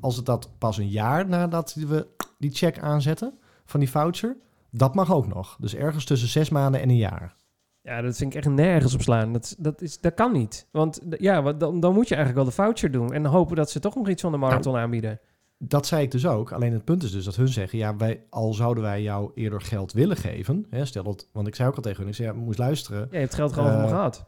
als 0.02 0.16
het 0.16 0.26
dat 0.26 0.50
pas 0.58 0.78
een 0.78 0.88
jaar 0.88 1.28
nadat 1.28 1.74
we 1.74 2.06
die 2.38 2.50
check 2.50 2.78
aanzetten 2.78 3.38
van 3.64 3.80
die 3.80 3.90
voucher, 3.90 4.36
dat 4.70 4.94
mag 4.94 5.12
ook 5.12 5.26
nog. 5.26 5.56
Dus 5.60 5.74
ergens 5.74 6.04
tussen 6.04 6.28
zes 6.28 6.48
maanden 6.50 6.80
en 6.80 6.88
een 6.88 6.96
jaar. 6.96 7.34
Ja, 7.82 8.00
dat 8.02 8.16
vind 8.16 8.34
ik 8.34 8.44
echt 8.44 8.54
nergens 8.54 8.94
op 8.94 9.02
slaan. 9.02 9.32
Dat, 9.32 9.54
dat, 9.58 9.80
is, 9.82 10.00
dat 10.00 10.14
kan 10.14 10.32
niet. 10.32 10.66
Want 10.70 11.00
ja, 11.18 11.42
wat- 11.42 11.60
dan, 11.60 11.80
dan 11.80 11.94
moet 11.94 12.08
je 12.08 12.14
eigenlijk 12.14 12.44
wel 12.44 12.54
de 12.56 12.62
voucher 12.62 12.90
doen. 12.90 13.12
En 13.12 13.24
hopen 13.24 13.56
dat 13.56 13.70
ze 13.70 13.80
toch 13.80 13.94
nog 13.94 14.08
iets 14.08 14.22
van 14.22 14.32
de 14.32 14.38
marathon 14.38 14.76
aanbieden. 14.76 15.20
Dat 15.58 15.86
zei 15.86 16.02
ik 16.02 16.10
dus 16.10 16.26
ook. 16.26 16.52
Alleen 16.52 16.72
het 16.72 16.84
punt 16.84 17.02
is 17.02 17.10
dus 17.12 17.24
dat 17.24 17.36
hun 17.36 17.48
zeggen, 17.48 17.78
ja, 17.78 17.96
wij, 17.96 18.22
al 18.30 18.54
zouden 18.54 18.82
wij 18.82 19.02
jou 19.02 19.30
eerder 19.34 19.60
geld 19.60 19.92
willen 19.92 20.16
geven, 20.16 20.66
hè, 20.70 20.84
stel 20.84 21.02
dat, 21.02 21.28
want 21.32 21.46
ik 21.46 21.54
zei 21.54 21.68
ook 21.68 21.76
al 21.76 21.82
tegen 21.82 21.98
hun, 21.98 22.08
ik 22.08 22.14
zei, 22.14 22.28
ja, 22.28 22.34
moest 22.34 22.58
luisteren. 22.58 22.98
Ja, 23.00 23.06
je 23.10 23.16
hebt 23.16 23.30
het 23.30 23.40
geld 23.40 23.52
gewoon 23.52 23.70
Eh, 23.82 23.88
gehad. 23.88 24.26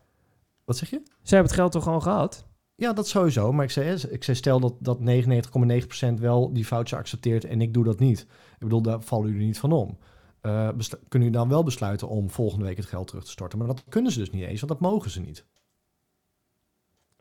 Wat 0.64 0.76
zeg 0.76 0.90
je? 0.90 1.00
Zij 1.04 1.38
hebben 1.38 1.46
het 1.50 1.60
geld 1.60 1.72
toch 1.72 1.82
gewoon 1.82 2.02
gehad? 2.02 2.46
Ja, 2.76 2.92
dat 2.92 3.08
sowieso. 3.08 3.52
Maar 3.52 3.64
ik 3.64 3.70
zei, 3.70 3.98
ik 4.10 4.24
zei 4.24 4.36
stel 4.36 4.60
dat, 4.60 4.74
dat 4.78 4.98
99,9% 4.98 6.20
wel 6.20 6.52
die 6.52 6.66
voucher 6.66 6.98
accepteert 6.98 7.44
en 7.44 7.60
ik 7.60 7.74
doe 7.74 7.84
dat 7.84 7.98
niet. 7.98 8.20
Ik 8.52 8.58
bedoel, 8.58 8.82
daar 8.82 9.00
vallen 9.00 9.30
jullie 9.30 9.46
niet 9.46 9.58
van 9.58 9.72
om. 9.72 9.98
Eh, 10.40 10.68
kunnen 10.68 10.98
jullie 11.10 11.30
dan 11.30 11.48
wel 11.48 11.62
besluiten 11.62 12.08
om 12.08 12.30
volgende 12.30 12.64
week 12.64 12.76
het 12.76 12.86
geld 12.86 13.06
terug 13.06 13.24
te 13.24 13.30
storten? 13.30 13.58
Maar 13.58 13.66
dat 13.66 13.84
kunnen 13.88 14.12
ze 14.12 14.18
dus 14.18 14.30
niet 14.30 14.44
eens, 14.44 14.60
want 14.60 14.72
dat 14.72 14.90
mogen 14.90 15.10
ze 15.10 15.20
niet. 15.20 15.44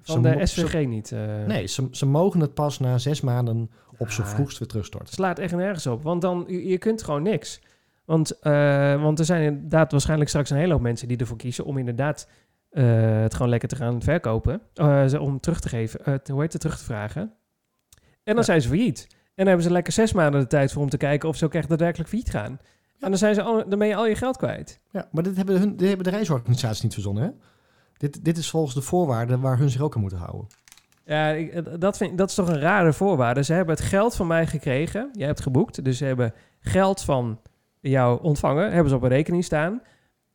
Van 0.01 0.23
Ze 0.23 0.35
de 0.35 0.45
SVG 0.45 0.85
niet. 0.87 1.11
eh. 1.11 1.45
Nee, 1.45 1.67
ze, 1.67 1.87
ze 1.91 2.05
mogen 2.05 2.39
het 2.39 2.53
pas 2.53 2.79
na 2.79 2.97
zes 2.97 3.21
maanden 3.21 3.71
op 3.97 4.09
Ja. 4.09 4.25
vroegst 4.25 4.57
weer 4.59 4.67
terugstorten. 4.67 5.13
slaat 5.13 5.39
echt 5.39 5.55
nergens 5.55 5.87
op. 5.87 6.03
Want 6.03 6.21
dan, 6.21 6.43
je, 6.47 6.67
je 6.67 6.77
kunt 6.77 7.03
gewoon 7.03 7.23
niks. 7.23 7.61
Want, 8.05 8.39
eh, 8.39 9.01
want 9.01 9.19
er 9.19 9.25
zijn 9.25 9.43
inderdaad 9.53 9.91
waarschijnlijk 9.91 10.29
straks 10.29 10.49
een 10.49 10.57
hele 10.57 10.73
hoop 10.73 10.81
mensen 10.81 11.07
die 11.07 11.17
ervoor 11.17 11.37
kiezen 11.37 11.65
om 11.65 11.77
inderdaad 11.77 12.27
eh, 12.73 13.21
het 13.21 13.33
gewoon 13.33 13.49
lekker 13.49 13.69
te 13.69 13.75
gaan 13.75 14.01
verkopen. 14.01 14.61
Ze- 15.09 15.19
om 15.19 15.39
terug 15.39 15.59
te 15.59 15.69
geven, 15.69 16.05
eh, 16.05 16.13
hoe 16.31 16.41
heet 16.41 16.51
het, 16.53 16.61
terug 16.61 16.77
te 16.77 16.83
vragen. 16.83 17.21
En 17.21 17.29
dan 18.23 18.35
Ja. 18.35 18.41
zijn 18.43 18.61
ze 18.61 18.67
failliet. 18.67 19.07
En 19.09 19.19
dan 19.35 19.47
hebben 19.47 19.65
ze 19.65 19.71
lekker 19.71 19.93
zes 19.93 20.13
maanden 20.13 20.41
de 20.41 20.47
tijd 20.47 20.71
voor 20.71 20.81
om 20.81 20.89
te 20.89 20.97
kijken 20.97 21.29
of 21.29 21.35
ze 21.35 21.45
ook 21.45 21.53
echt 21.53 21.69
daadwerkelijk 21.69 22.09
failliet 22.09 22.29
gaan. 22.29 22.59
En 22.99 23.09
dan, 23.09 23.17
zijn 23.17 23.35
ze 23.35 23.41
al, 23.41 23.69
dan 23.69 23.79
ben 23.79 23.87
je 23.87 23.95
al 23.95 24.07
je 24.07 24.15
geld 24.15 24.37
kwijt. 24.37 24.79
Ja, 24.91 25.07
maar 25.11 25.23
dit 25.23 25.37
hebben, 25.37 25.59
hun, 25.59 25.75
dit 25.77 25.87
hebben 25.87 26.05
de 26.05 26.11
reisorganisaties 26.11 26.81
niet 26.81 26.93
verzonnen, 26.93 27.23
hè? 27.23 27.29
Dit, 27.97 28.25
dit 28.25 28.37
is 28.37 28.49
volgens 28.49 28.73
de 28.73 28.81
voorwaarden 28.81 29.39
waar 29.41 29.57
hun 29.57 29.69
zich 29.69 29.81
ook 29.81 29.95
aan 29.95 30.01
moeten 30.01 30.19
houden. 30.19 30.47
Ja, 31.05 31.29
ik, 31.29 31.81
dat, 31.81 31.97
vind, 31.97 32.17
dat 32.17 32.29
is 32.29 32.35
toch 32.35 32.47
een 32.49 32.59
rare 32.59 32.93
voorwaarde. 32.93 33.43
Ze 33.43 33.53
hebben 33.53 33.75
het 33.75 33.83
geld 33.83 34.15
van 34.15 34.27
mij 34.27 34.47
gekregen. 34.47 35.09
Jij 35.13 35.27
hebt 35.27 35.41
geboekt. 35.41 35.83
Dus 35.83 35.97
ze 35.97 36.05
hebben 36.05 36.33
geld 36.59 37.01
van 37.01 37.39
jou 37.79 38.21
ontvangen. 38.21 38.71
Hebben 38.71 38.89
ze 38.89 38.95
op 38.95 39.01
een 39.03 39.09
rekening 39.09 39.43
staan. 39.43 39.81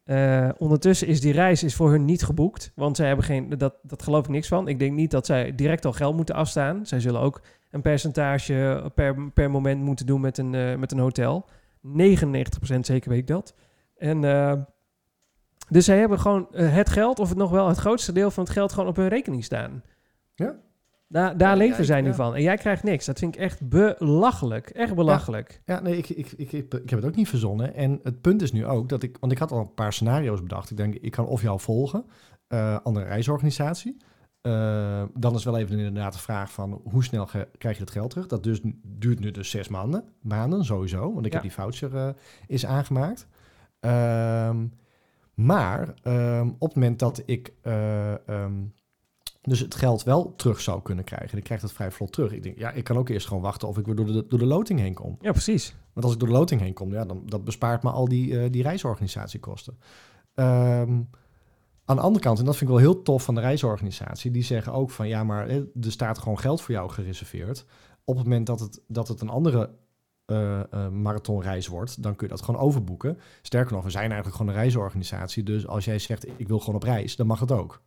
Eh, 0.09 0.49
ondertussen 0.59 1.07
is 1.07 1.21
die 1.21 1.33
reis 1.33 1.62
is 1.62 1.75
voor 1.75 1.90
hun 1.90 2.05
niet 2.05 2.25
geboekt. 2.25 2.73
Want 2.75 2.97
zij 2.97 3.07
hebben 3.07 3.25
geen... 3.25 3.49
Dat, 3.49 3.75
dat 3.83 4.03
geloof 4.03 4.25
ik 4.25 4.31
niks 4.31 4.49
van. 4.49 4.68
Ik 4.68 4.79
denk 4.79 4.94
niet 4.94 5.11
dat 5.11 5.27
zij 5.27 5.55
direct 5.55 5.85
al 5.85 5.92
geld 5.92 6.16
moeten 6.16 6.35
afstaan. 6.35 6.87
Zij 6.87 7.01
zullen 7.01 7.21
ook 7.21 7.42
een 7.71 7.83
percentage 7.83 8.90
per, 8.94 9.31
per 9.31 9.51
moment 9.51 9.83
moeten 9.83 10.07
doen 10.07 10.21
met 10.21 10.38
een, 10.38 10.55
eh, 10.55 10.77
met 10.77 10.92
een 10.92 10.99
hotel. 10.99 11.49
99% 11.83 12.87
zeker 12.87 13.11
weet 13.11 13.18
ik 13.18 13.27
dat. 13.27 13.55
En... 13.97 14.25
eh, 14.25 14.53
dus 15.68 15.85
zij 15.85 15.99
hebben 15.99 16.18
gewoon 16.18 16.47
het 16.53 16.90
geld, 16.90 17.18
of 17.18 17.29
het 17.29 17.38
nog 17.38 17.51
wel 17.51 17.68
het 17.68 17.79
grootste 17.79 18.12
deel 18.12 18.31
van 18.31 18.44
het 18.44 18.53
geld, 18.53 18.73
gewoon 18.73 18.88
op 18.88 18.97
hun 18.97 19.09
rekening 19.09 19.44
staan. 19.44 19.83
Ja. 20.35 20.57
Daar, 21.09 21.37
daar 21.37 21.51
Ja, 21.51 21.57
leven 21.57 21.85
zij 21.85 22.01
nu 22.01 22.09
ja. 22.09 22.14
van. 22.14 22.35
En 22.35 22.42
jij 22.42 22.57
krijgt 22.57 22.83
niks. 22.83 23.07
Dat 23.07 23.18
vind 23.18 23.35
ik 23.35 23.40
echt 23.40 23.68
belachelijk. 23.68 24.68
Echt 24.68 24.94
belachelijk. 24.94 25.61
Ja, 25.64 25.81
nee, 25.81 25.97
ik, 25.97 26.09
ik, 26.09 26.33
ik, 26.33 26.53
ik, 26.53 26.71
heb 26.71 26.90
het 26.90 27.05
ook 27.05 27.16
niet 27.16 27.29
verzonnen. 27.29 27.75
En 27.75 28.01
het 28.03 28.21
punt 28.21 28.42
is 28.42 28.53
nu 28.53 28.66
ook 28.66 28.88
dat 28.88 29.03
ik, 29.03 29.16
want 29.21 29.33
ik 29.33 29.38
had 29.38 29.53
al 29.53 29.59
een 29.59 29.75
paar 29.75 29.92
scenario's 29.92 30.42
bedacht. 30.42 30.71
Ik 30.71 30.77
denk, 30.77 30.94
ik 30.94 31.11
kan 31.11 31.27
of 31.27 31.42
jou 31.42 31.61
volgen, 31.61 32.05
eh 32.49 32.79
andere 32.83 33.07
reisorganisatie. 33.07 33.97
Eh, 34.40 35.03
dan 35.14 35.35
is 35.35 35.44
wel 35.44 35.59
even 35.59 35.79
inderdaad 35.79 36.12
de 36.12 36.18
vraag 36.18 36.53
van 36.53 36.81
hoe 36.85 37.05
snel 37.05 37.25
krijg 37.59 37.77
je 37.77 37.83
het 37.83 37.90
geld 37.90 38.11
terug? 38.11 38.27
Dat 38.27 38.42
dus, 38.42 38.61
duurt 38.83 39.21
nu 39.21 39.31
dus 39.31 39.51
zes 39.51 39.68
maanden, 39.68 40.05
maanden 40.23 40.64
sowieso, 40.64 41.12
want 41.12 41.27
ik 41.27 41.33
heb 41.33 41.42
die 41.42 41.53
voucher 41.53 41.97
eh, 41.97 42.09
is 42.47 42.66
aangemaakt. 42.66 43.27
Ehm, 43.81 44.66
maar 45.35 45.94
ehm, 46.03 46.49
op 46.59 46.68
het 46.68 46.75
moment 46.75 46.99
dat 46.99 47.23
ik, 47.27 47.53
eh, 47.62 48.29
ehm, 48.29 48.53
dus 49.48 49.61
het 49.61 49.74
geld 49.74 50.02
wel 50.02 50.34
terug 50.37 50.61
zou 50.61 50.82
kunnen 50.82 51.04
krijgen. 51.04 51.30
En 51.30 51.38
ik 51.38 51.44
krijg 51.44 51.61
dat 51.61 51.72
vrij 51.72 51.90
vlot 51.90 52.12
terug. 52.12 52.32
Ik 52.32 52.42
denk, 52.42 52.58
ja, 52.58 52.70
ik 52.70 52.84
kan 52.84 52.96
ook 52.96 53.08
eerst 53.08 53.26
gewoon 53.26 53.42
wachten 53.42 53.68
of 53.68 53.78
ik 53.78 53.87
weer 53.87 53.94
door 53.94 54.06
de, 54.06 54.26
door 54.28 54.38
de 54.38 54.46
loting 54.46 54.80
heen 54.80 54.94
kom. 54.94 55.16
Ja, 55.20 55.30
precies. 55.30 55.74
Want 55.92 56.04
als 56.04 56.14
ik 56.14 56.20
door 56.20 56.28
de 56.28 56.34
loting 56.34 56.61
heen 56.61 56.72
kom, 56.72 56.92
ja, 56.92 57.04
dan 57.04 57.22
dat 57.26 57.44
bespaart 57.44 57.82
me 57.82 57.90
al 57.90 58.08
die, 58.08 58.40
eh, 58.40 58.50
die 58.50 58.62
reisorganisatiekosten. 58.62 59.78
Ehm, 60.34 61.00
aan 61.84 61.96
de 61.96 62.02
andere 62.02 62.24
kant, 62.24 62.38
en 62.38 62.44
dat 62.44 62.56
vind 62.56 62.70
ik 62.70 62.76
wel 62.76 62.84
heel 62.84 63.02
tof 63.02 63.24
van 63.24 63.34
de 63.34 63.40
reisorganisatie, 63.40 64.30
die 64.30 64.44
zeggen 64.44 64.72
ook 64.72 64.90
van 64.90 65.08
ja, 65.08 65.24
maar 65.24 65.46
eh, 65.46 65.56
er 65.56 65.92
staat 65.92 66.18
gewoon 66.18 66.38
geld 66.38 66.61
voor 66.61 66.74
jou 66.74 66.90
gereserveerd. 66.90 67.64
Op 68.04 68.16
het 68.16 68.24
moment 68.24 68.46
dat 68.46 68.61
het, 68.61 68.80
dat 68.87 69.08
het 69.08 69.20
een 69.20 69.28
andere 69.28 69.70
eh, 70.28 70.61
eh, 70.72 70.88
marathonreis 70.88 71.66
wordt, 71.66 72.02
dan 72.02 72.16
kun 72.16 72.26
je 72.26 72.32
dat 72.32 72.44
gewoon 72.44 72.61
overboeken. 72.61 73.18
Sterker 73.42 73.74
nog, 73.74 73.84
we 73.84 73.90
zijn 73.90 74.06
eigenlijk 74.06 74.37
gewoon 74.37 74.52
een 74.52 74.58
reisorganisatie. 74.58 75.42
Dus 75.42 75.66
als 75.66 75.84
jij 75.84 75.98
zegt 75.98 76.26
ik 76.37 76.48
wil 76.48 76.58
gewoon 76.58 76.74
op 76.74 76.82
reis, 76.82 77.16
dan 77.16 77.26
mag 77.26 77.40
het 77.40 77.52
ook. 77.52 77.82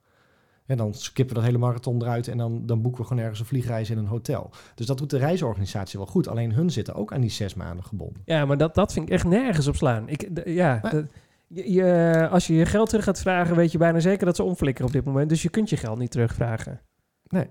En 0.65 0.77
dan 0.77 0.93
skippen 0.93 1.35
we 1.35 1.41
dat 1.41 1.49
hele 1.49 1.63
marathon 1.65 2.01
eruit 2.01 2.27
en 2.27 2.37
dan, 2.37 2.65
dan 2.65 2.81
boeken 2.81 3.01
we 3.01 3.07
gewoon 3.07 3.21
ergens 3.23 3.39
een 3.39 3.45
vliegreis 3.45 3.89
in 3.89 3.97
een 3.97 4.05
hotel. 4.05 4.49
Dus 4.75 4.85
dat 4.85 4.97
doet 4.97 5.09
de 5.09 5.17
reisorganisatie 5.17 5.99
wel 5.99 6.07
goed. 6.07 6.27
Alleen 6.27 6.53
hun 6.53 6.69
zitten 6.69 6.95
ook 6.95 7.13
aan 7.13 7.21
die 7.21 7.29
zes 7.29 7.53
maanden 7.53 7.85
gebonden. 7.85 8.21
Ja, 8.25 8.45
maar 8.45 8.57
dat, 8.57 8.75
dat 8.75 8.93
vind 8.93 9.05
ik 9.07 9.13
echt 9.13 9.25
nergens 9.25 9.67
op 9.67 9.75
slaan. 9.75 10.09
Ik, 10.09 10.29
ja, 10.45 10.79
Maar- 10.81 10.91
dat- 10.91 11.05
je, 11.47 11.71
je- 11.71 12.27
als 12.31 12.47
je 12.47 12.53
je 12.53 12.65
geld 12.65 12.89
terug 12.89 13.03
gaat 13.05 13.19
vragen, 13.19 13.55
weet 13.55 13.71
je 13.71 13.77
bijna 13.77 13.99
zeker 13.99 14.25
dat 14.25 14.35
ze 14.35 14.43
omflikkeren 14.43 14.87
op 14.87 14.93
dit 14.93 15.05
moment. 15.05 15.29
Dus 15.29 15.41
je 15.41 15.49
kunt 15.49 15.69
je 15.69 15.77
geld 15.77 15.97
niet 15.97 16.11
terugvragen. 16.11 16.81
Nee. 17.27 17.47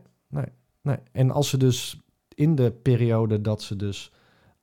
En 1.13 1.31
als 1.31 1.49
ze 1.49 1.57
dus 1.57 2.01
in 2.35 2.55
de 2.55 2.71
periode 2.73 3.41
dat 3.41 3.63
ze 3.63 3.77
dus 3.77 4.13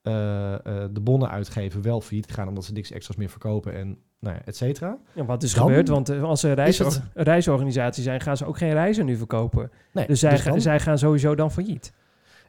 eh, 0.02 0.54
eh, 0.54 0.60
de 0.92 1.00
bonnen 1.02 1.30
uitgeven 1.30 1.82
wel 1.82 2.02
failliet 2.02 2.32
gaan 2.32 2.48
omdat 2.48 2.66
ze 2.66 2.72
niks 2.74 2.92
extra's 2.92 3.18
meer 3.18 3.30
verkopen 3.30 3.74
en 3.74 3.98
nou 4.20 4.36
ja, 4.36 4.42
et 4.46 4.56
cetera. 4.56 4.98
Ja, 5.14 5.26
wat 5.26 5.44
is 5.44 5.54
Dan 5.54 5.66
gebeurd? 5.68 5.88
Want 5.90 6.10
eh, 6.10 6.24
als 6.24 6.40
ze 6.40 6.54
reis, 6.54 6.78
het- 6.78 7.02
reisorganisatie 7.14 8.04
zijn, 8.04 8.22
gaan 8.22 8.38
ze 8.38 8.46
ook 8.46 8.58
geen 8.58 8.74
reizen 8.74 9.06
nu 9.06 9.16
verkopen. 9.18 9.72
Nee, 9.92 10.08
Dus 10.08 10.20
zij, 10.20 10.38
ga- 10.38 10.50
dan- 10.50 10.62
zij 10.62 10.80
gaan 10.80 10.98
sowieso 10.98 11.36
dan 11.36 11.52
failliet. 11.52 11.94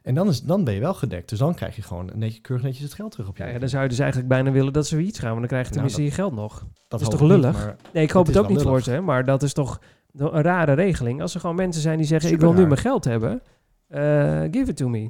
En 0.03 0.15
dan, 0.15 0.27
is, 0.27 0.41
dan 0.41 0.63
ben 0.63 0.73
je 0.73 0.79
wel 0.79 0.93
gedekt. 0.93 1.29
Dus 1.29 1.39
dan 1.39 1.53
krijg 1.55 1.75
je 1.75 1.81
gewoon 1.81 2.09
netjes, 2.15 2.41
keurig 2.41 2.65
netjes 2.65 2.83
het 2.83 2.93
geld 2.93 3.11
terug 3.11 3.27
op 3.27 3.37
je. 3.37 3.43
Ja, 3.43 3.59
dan 3.59 3.69
zou 3.69 3.83
je 3.83 3.89
dus 3.89 3.99
eigenlijk 3.99 4.29
bijna 4.29 4.51
willen 4.51 4.73
dat 4.73 4.87
ze 4.87 4.95
failliet 4.95 5.19
gaan. 5.19 5.27
Want 5.29 5.39
dan 5.39 5.47
krijg 5.47 5.67
je 5.67 5.73
Nou, 5.75 5.87
tenminste 5.87 6.03
je 6.17 6.23
geld 6.23 6.33
nog. 6.35 6.65
dat 6.87 7.01
is 7.01 7.07
toch 7.07 7.19
niet, 7.21 7.29
lullig? 7.29 7.75
Nee, 7.93 8.03
ik 8.03 8.11
hoop 8.11 8.25
Het 8.27 8.37
ook 8.37 8.47
niet 8.47 8.57
wel 8.61 8.67
voor 8.67 8.81
ze. 8.81 8.99
Maar 9.01 9.25
dat 9.25 9.43
is 9.43 9.53
toch 9.53 9.79
een 10.15 10.41
rare 10.41 10.73
regeling. 10.73 11.21
Als 11.21 11.33
er 11.33 11.39
gewoon 11.39 11.55
mensen 11.55 11.81
zijn 11.81 11.97
die 11.97 12.07
zeggen, 12.07 12.31
ik 12.31 12.39
wil 12.39 12.53
nu 12.53 12.65
mijn 12.65 12.77
geld 12.79 13.03
hebben. 13.05 13.41
eh, 13.87 14.41
give 14.51 14.69
it 14.69 14.75
to 14.77 14.87
me. 14.87 15.09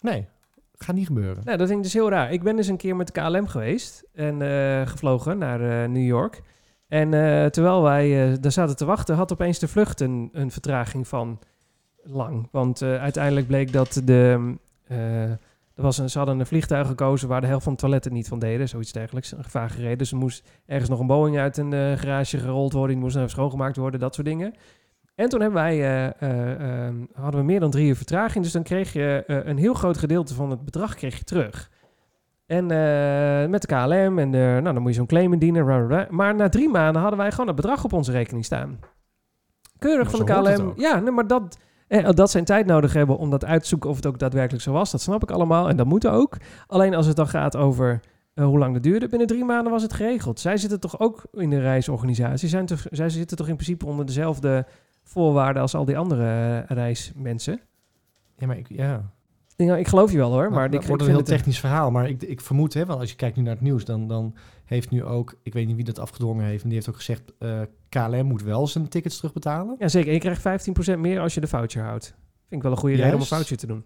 nee, 0.00 0.28
gaat 0.78 0.94
niet 0.94 1.06
gebeuren. 1.06 1.42
Nou, 1.44 1.56
dat 1.58 1.66
vind 1.66 1.78
ik 1.78 1.84
dus 1.84 1.92
heel 1.92 2.10
raar. 2.10 2.32
Ik 2.32 2.42
ben 2.42 2.56
dus 2.56 2.66
een 2.68 2.76
keer 2.76 2.96
met 2.96 3.12
KLM 3.12 3.46
geweest 3.46 4.04
en 4.14 4.42
eh, 4.42 4.86
gevlogen 4.86 5.38
naar 5.38 5.60
eh, 5.82 5.88
New 5.88 6.06
York. 6.06 6.42
En 6.88 7.14
eh, 7.14 7.46
terwijl 7.46 7.82
wij 7.82 8.36
daar 8.40 8.52
zaten 8.52 8.76
te 8.76 8.84
wachten, 8.84 9.14
had 9.16 9.32
opeens 9.32 9.58
de 9.58 9.68
vlucht 9.68 10.00
een, 10.00 10.28
een 10.32 10.50
vertraging 10.50 11.08
van 11.08 11.38
lang. 12.02 12.48
Want 12.50 12.82
uiteindelijk 12.82 13.46
bleek 13.46 13.72
dat 13.72 14.00
de. 14.04 14.54
eh, 14.86 15.22
er 15.74 15.84
was 15.84 15.98
een, 15.98 16.10
ze 16.10 16.18
hadden 16.18 16.40
een 16.40 16.46
vliegtuig 16.46 16.86
gekozen 16.86 17.28
waar 17.28 17.40
de 17.40 17.46
helft 17.46 17.64
van 17.64 17.72
de 17.72 17.78
toiletten 17.78 18.12
niet 18.12 18.28
van 18.28 18.38
deden. 18.38 18.68
Zoiets 18.68 18.92
dergelijks. 18.92 19.32
Een 19.32 19.44
gevaar 19.44 19.70
gereden. 19.70 19.98
Dus 19.98 20.10
er 20.10 20.16
moest 20.16 20.48
ergens 20.66 20.90
nog 20.90 21.00
een 21.00 21.06
Boeing 21.06 21.38
uit 21.38 21.56
een 21.56 21.98
garage 21.98 22.38
gerold 22.38 22.72
worden. 22.72 22.96
Die 22.96 23.04
moest 23.04 23.30
schoongemaakt 23.30 23.76
worden. 23.76 24.00
Dat 24.00 24.14
soort 24.14 24.26
dingen. 24.26 24.54
En 25.18 25.28
toen 25.28 25.40
hebben 25.40 25.62
wij, 25.62 25.74
eh, 25.74 26.06
eh, 26.22 26.86
eh, 26.86 26.94
hadden 27.12 27.40
we 27.40 27.46
meer 27.46 27.60
dan 27.60 27.70
drie 27.70 27.88
uur 27.88 27.96
vertraging. 27.96 28.44
Dus 28.44 28.52
dan 28.52 28.62
kreeg 28.62 28.92
je 28.92 29.24
eh, 29.26 29.36
een 29.44 29.56
heel 29.56 29.74
groot 29.74 29.98
gedeelte 29.98 30.34
van 30.34 30.50
het 30.50 30.64
bedrag 30.64 30.94
kreeg 30.94 31.18
je 31.18 31.24
terug. 31.24 31.70
En 32.46 32.66
met 33.50 33.62
de 33.62 33.66
KLM 33.66 34.18
en 34.18 34.30
de, 34.30 34.58
nou, 34.62 34.74
dan 34.74 34.82
moet 34.82 34.90
je 34.90 34.96
zo'n 34.96 35.06
claim 35.06 35.32
indienen. 35.32 35.64
bla, 35.64 35.76
bla, 35.76 35.86
bla. 35.86 36.06
Maar 36.10 36.34
na 36.34 36.48
drie 36.48 36.68
maanden 36.68 37.00
hadden 37.00 37.18
wij 37.18 37.30
gewoon 37.30 37.46
het 37.46 37.56
bedrag 37.56 37.84
op 37.84 37.92
onze 37.92 38.12
rekening 38.12 38.44
staan. 38.44 38.78
Keurig 39.78 40.10
van 40.10 40.24
de 40.24 40.32
KLM. 40.32 40.72
Ja, 40.76 40.98
nee, 40.98 41.12
maar 41.12 41.26
dat, 41.26 41.58
dat 42.14 42.30
zijn 42.30 42.44
tijd 42.44 42.66
nodig 42.66 42.92
hebben 42.92 43.18
om 43.18 43.30
dat 43.30 43.44
uit 43.44 43.62
te 43.62 43.68
zoeken 43.68 43.90
of 43.90 43.96
het 43.96 44.06
ook 44.06 44.18
daadwerkelijk 44.18 44.62
zo 44.62 44.72
was. 44.72 44.90
Dat 44.90 45.00
snap 45.00 45.22
ik 45.22 45.30
allemaal 45.30 45.68
en 45.68 45.76
dat 45.76 45.86
moet 45.86 46.06
ook. 46.06 46.36
Alleen 46.66 46.94
als 46.94 47.06
het 47.06 47.16
dan 47.16 47.28
gaat 47.28 47.56
over 47.56 48.00
hoe 48.34 48.58
lang 48.58 48.74
het 48.74 48.82
duurde, 48.82 49.08
binnen 49.08 49.28
drie 49.28 49.44
maanden 49.44 49.72
was 49.72 49.82
het 49.82 49.92
geregeld. 49.92 50.40
Zij 50.40 50.56
zitten 50.56 50.80
toch 50.80 51.00
ook 51.00 51.22
in 51.32 51.50
de 51.50 51.60
reisorganisatie. 51.60 52.48
Zijn 52.48 52.66
toch, 52.66 52.86
zij 52.90 53.08
zitten 53.08 53.36
toch 53.36 53.48
in 53.48 53.54
principe 53.54 53.86
onder 53.86 54.06
dezelfde 54.06 54.66
voorwaarden 55.08 55.62
als 55.62 55.74
al 55.74 55.84
die 55.84 55.98
andere 55.98 56.24
eh, 56.66 56.76
reismensen. 56.76 57.60
Ja, 58.36 58.46
maar 58.46 58.58
ik, 58.58 58.68
ja. 58.68 59.12
Ik 59.56 59.66
nou, 59.66 59.78
ik 59.78 59.88
geloof 59.88 60.10
je 60.10 60.16
wel 60.16 60.30
hoor, 60.30 60.42
maar 60.42 60.50
Maar 60.50 60.64
ik, 60.64 60.72
dat 60.72 60.80
ik 60.80 60.88
wordt 60.88 61.02
een 61.02 61.08
heel 61.08 61.22
technisch 61.22 61.60
verhaal. 61.60 61.90
Maar 61.90 62.08
ik, 62.08 62.22
ik 62.22 62.40
vermoed, 62.40 62.74
hè, 62.74 62.86
want 62.86 63.00
als 63.00 63.10
je 63.10 63.16
kijkt 63.16 63.36
nu 63.36 63.42
naar 63.42 63.52
het 63.52 63.62
nieuws, 63.62 63.84
dan, 63.84 64.08
dan 64.08 64.34
heeft 64.64 64.90
nu 64.90 65.04
ook, 65.04 65.34
ik 65.42 65.52
weet 65.52 65.66
niet 65.66 65.76
wie 65.76 65.84
dat 65.84 65.98
afgedwongen 65.98 66.44
heeft, 66.44 66.62
en 66.62 66.68
die 66.68 66.76
heeft 66.76 66.88
ook 66.88 66.96
gezegd, 66.96 67.22
eh, 67.38 67.60
KLM 67.88 68.26
moet 68.26 68.42
wel 68.42 68.66
zijn 68.66 68.88
tickets 68.88 69.16
terugbetalen. 69.16 69.76
Ja, 69.78 69.88
zeker. 69.88 70.08
En 70.08 70.14
je 70.14 70.20
krijgt 70.20 70.68
15% 70.94 70.98
meer 70.98 71.20
als 71.20 71.34
je 71.34 71.40
de 71.40 71.46
voucher 71.46 71.82
houdt. 71.82 72.04
Vind 72.04 72.14
ik 72.50 72.62
wel 72.62 72.72
een 72.72 72.78
goede 72.78 72.96
reden 72.96 73.14
om 73.14 73.20
een 73.20 73.26
voucher 73.26 73.56
te 73.56 73.66
doen. 73.66 73.84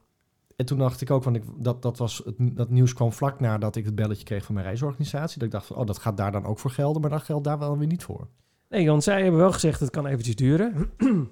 En 0.56 0.66
toen 0.66 0.78
dacht 0.78 1.00
ik 1.00 1.10
ook, 1.10 1.24
want 1.24 1.36
ik, 1.36 1.42
dat, 1.56 1.82
dat, 1.82 1.98
was 1.98 2.22
het, 2.24 2.34
dat 2.38 2.70
nieuws 2.70 2.94
kwam 2.94 3.12
vlak 3.12 3.40
nadat 3.40 3.76
ik 3.76 3.84
het 3.84 3.94
belletje 3.94 4.24
kreeg 4.24 4.44
van 4.44 4.54
mijn 4.54 4.66
reisorganisatie. 4.66 5.38
Dat 5.38 5.46
ik 5.46 5.54
dacht 5.54 5.66
van, 5.66 5.76
oh, 5.76 5.86
dat 5.86 5.98
gaat 5.98 6.16
daar 6.16 6.32
dan 6.32 6.44
ook 6.44 6.58
voor 6.58 6.70
gelden, 6.70 7.00
maar 7.00 7.10
dat 7.10 7.22
geldt 7.22 7.44
daar 7.44 7.58
wel 7.58 7.78
weer 7.78 7.86
niet 7.86 8.02
voor. 8.02 8.28
Nee, 8.72 8.86
want 8.86 9.02
zij 9.02 9.22
hebben 9.22 9.40
wel 9.40 9.52
gezegd 9.52 9.80
het 9.80 9.90
kan 9.90 10.06
eventjes 10.06 10.36
duren. 10.36 10.90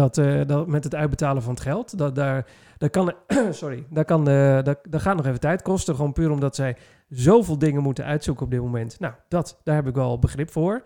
dat, 0.00 0.18
eh, 0.18 0.40
dat 0.46 0.66
met 0.66 0.84
het 0.84 0.94
uitbetalen 0.94 1.42
van 1.42 1.52
het 1.52 1.62
geld, 1.62 1.98
dat 1.98 2.14
daar, 2.14 2.46
daar 2.78 2.90
kan, 2.90 3.12
sorry, 3.50 3.86
daar 3.90 4.04
kan, 4.04 4.28
eh 4.28 4.62
daar, 4.62 4.76
daar 4.88 5.00
gaat 5.00 5.16
nog 5.16 5.26
even 5.26 5.40
tijd 5.40 5.62
kosten. 5.62 5.94
Gewoon 5.94 6.12
puur 6.12 6.30
omdat 6.30 6.54
zij 6.54 6.76
zoveel 7.08 7.58
dingen 7.58 7.82
moeten 7.82 8.04
uitzoeken 8.04 8.44
op 8.44 8.50
dit 8.50 8.60
moment. 8.60 9.00
Nou, 9.00 9.14
dat, 9.28 9.60
daar 9.64 9.74
heb 9.74 9.86
ik 9.86 9.94
wel 9.94 10.18
begrip 10.18 10.50
voor. 10.50 10.82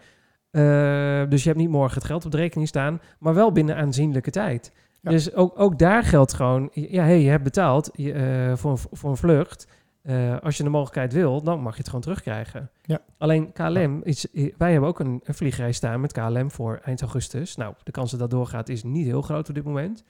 Eh, 0.51 1.23
dus 1.29 1.43
je 1.43 1.49
hebt 1.49 1.61
niet 1.61 1.71
morgen 1.71 1.95
het 1.95 2.07
geld 2.07 2.25
op 2.25 2.31
de 2.31 2.37
rekening 2.37 2.69
staan, 2.69 3.01
maar 3.19 3.35
wel 3.35 3.53
binnen 3.53 3.77
aanzienlijke 3.77 4.31
tijd. 4.31 4.73
Ja. 5.01 5.11
Dus 5.11 5.35
ook, 5.35 5.61
ook 5.61 5.79
daar 5.79 6.03
geldt 6.03 6.33
gewoon, 6.33 6.69
ja, 6.73 7.03
hey, 7.03 7.21
je 7.21 7.31
hebt 7.31 7.45
betaald 7.45 7.91
je, 7.93 8.53
voor, 8.57 8.79
voor 8.93 9.11
een 9.11 9.17
vlucht. 9.17 9.67
Eh, 10.03 10.39
als 10.39 10.57
je 10.57 10.63
de 10.63 10.69
mogelijkheid 10.69 11.13
wil, 11.13 11.43
dan 11.43 11.61
mag 11.61 11.73
je 11.73 11.79
het 11.79 11.87
gewoon 11.87 12.01
terugkrijgen. 12.01 12.71
Ja. 12.83 13.01
Alleen 13.19 13.53
KLM, 13.53 14.01
is, 14.03 14.27
wij 14.57 14.73
hebben 14.73 14.89
ook 14.89 15.01
een, 15.01 15.21
een 15.25 15.35
vliegreis 15.35 15.77
staan 15.77 16.01
met 16.01 16.13
KLM 16.13 16.51
voor 16.51 16.81
eind 16.85 17.01
augustus. 17.01 17.57
Nou, 17.57 17.75
de 17.83 17.91
kans 17.91 18.11
dat 18.11 18.21
dat 18.21 18.31
doorgaat 18.31 18.69
is 18.69 18.83
niet 18.83 19.07
heel 19.07 19.23
groot 19.23 19.49
op 19.49 19.55
dit 19.55 19.65
moment. 19.65 20.05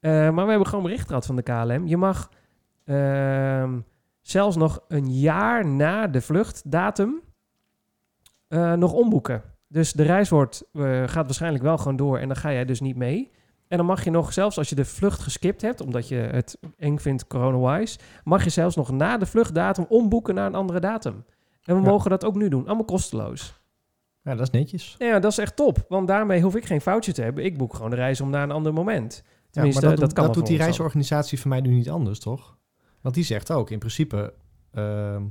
Eh, 0.00 0.10
maar 0.10 0.44
we 0.44 0.50
hebben 0.50 0.68
gewoon 0.68 0.84
bericht 0.84 1.06
gehad 1.06 1.26
van 1.26 1.36
de 1.36 1.42
KLM. 1.42 1.86
Je 1.86 1.96
mag 1.96 2.30
ehm, 2.84 3.78
zelfs 4.20 4.56
nog 4.56 4.84
een 4.88 5.18
jaar 5.18 5.66
na 5.66 6.06
de 6.06 6.20
vluchtdatum 6.20 7.20
eh, 8.48 8.72
nog 8.72 8.92
omboeken. 8.92 9.42
Dus 9.68 9.92
de 9.92 10.02
reis 10.02 10.28
wordt, 10.28 10.64
gaat 11.04 11.24
waarschijnlijk 11.26 11.64
wel 11.64 11.78
gewoon 11.78 11.96
door 11.96 12.18
en 12.18 12.26
dan 12.26 12.36
ga 12.36 12.52
jij 12.52 12.64
dus 12.64 12.80
niet 12.80 12.96
mee. 12.96 13.30
En 13.68 13.76
dan 13.76 13.86
mag 13.86 14.04
je 14.04 14.10
nog, 14.10 14.32
zelfs 14.32 14.58
als 14.58 14.68
je 14.68 14.74
de 14.74 14.84
vlucht 14.84 15.20
geskipt 15.20 15.62
hebt, 15.62 15.80
omdat 15.80 16.08
je 16.08 16.14
het 16.16 16.58
eng 16.78 16.98
vindt 16.98 17.26
corona-wise, 17.26 17.98
mag 18.24 18.44
je 18.44 18.50
zelfs 18.50 18.76
nog 18.76 18.90
na 18.90 19.18
de 19.18 19.26
vluchtdatum 19.26 19.84
omboeken 19.88 20.34
naar 20.34 20.46
een 20.46 20.54
andere 20.54 20.80
datum. 20.80 21.24
En 21.64 21.74
we 21.76 21.82
Ja. 21.82 21.88
mogen 21.88 22.10
dat 22.10 22.24
ook 22.24 22.34
nu 22.34 22.48
doen, 22.48 22.66
allemaal 22.66 22.84
kosteloos. 22.84 23.62
Ja, 24.22 24.34
dat 24.34 24.40
is 24.40 24.50
netjes. 24.50 24.94
Ja, 24.98 25.18
dat 25.18 25.30
is 25.30 25.38
echt 25.38 25.56
top, 25.56 25.84
want 25.88 26.08
daarmee 26.08 26.42
hoef 26.42 26.56
ik 26.56 26.64
geen 26.66 26.80
foutje 26.80 27.12
te 27.12 27.22
hebben. 27.22 27.44
Ik 27.44 27.58
boek 27.58 27.74
gewoon 27.74 27.90
de 27.90 27.96
reis 27.96 28.20
om 28.20 28.30
naar 28.30 28.42
een 28.42 28.50
ander 28.50 28.72
moment. 28.72 29.22
Ja, 29.50 29.62
maar 29.62 29.72
dat, 29.72 29.82
dat, 29.82 29.96
doet- 29.98 30.12
kan 30.12 30.24
dat 30.24 30.34
doet 30.34 30.46
die 30.46 30.56
reisorganisatie 30.56 31.40
van 31.40 31.50
mij 31.50 31.60
nu 31.60 31.70
niet 31.74 31.90
anders, 31.90 32.18
toch? 32.18 32.56
Want 33.00 33.14
die 33.14 33.24
zegt 33.24 33.50
ook, 33.52 33.70
in 33.70 33.78
principe 33.78 34.34
ehm, 34.72 35.22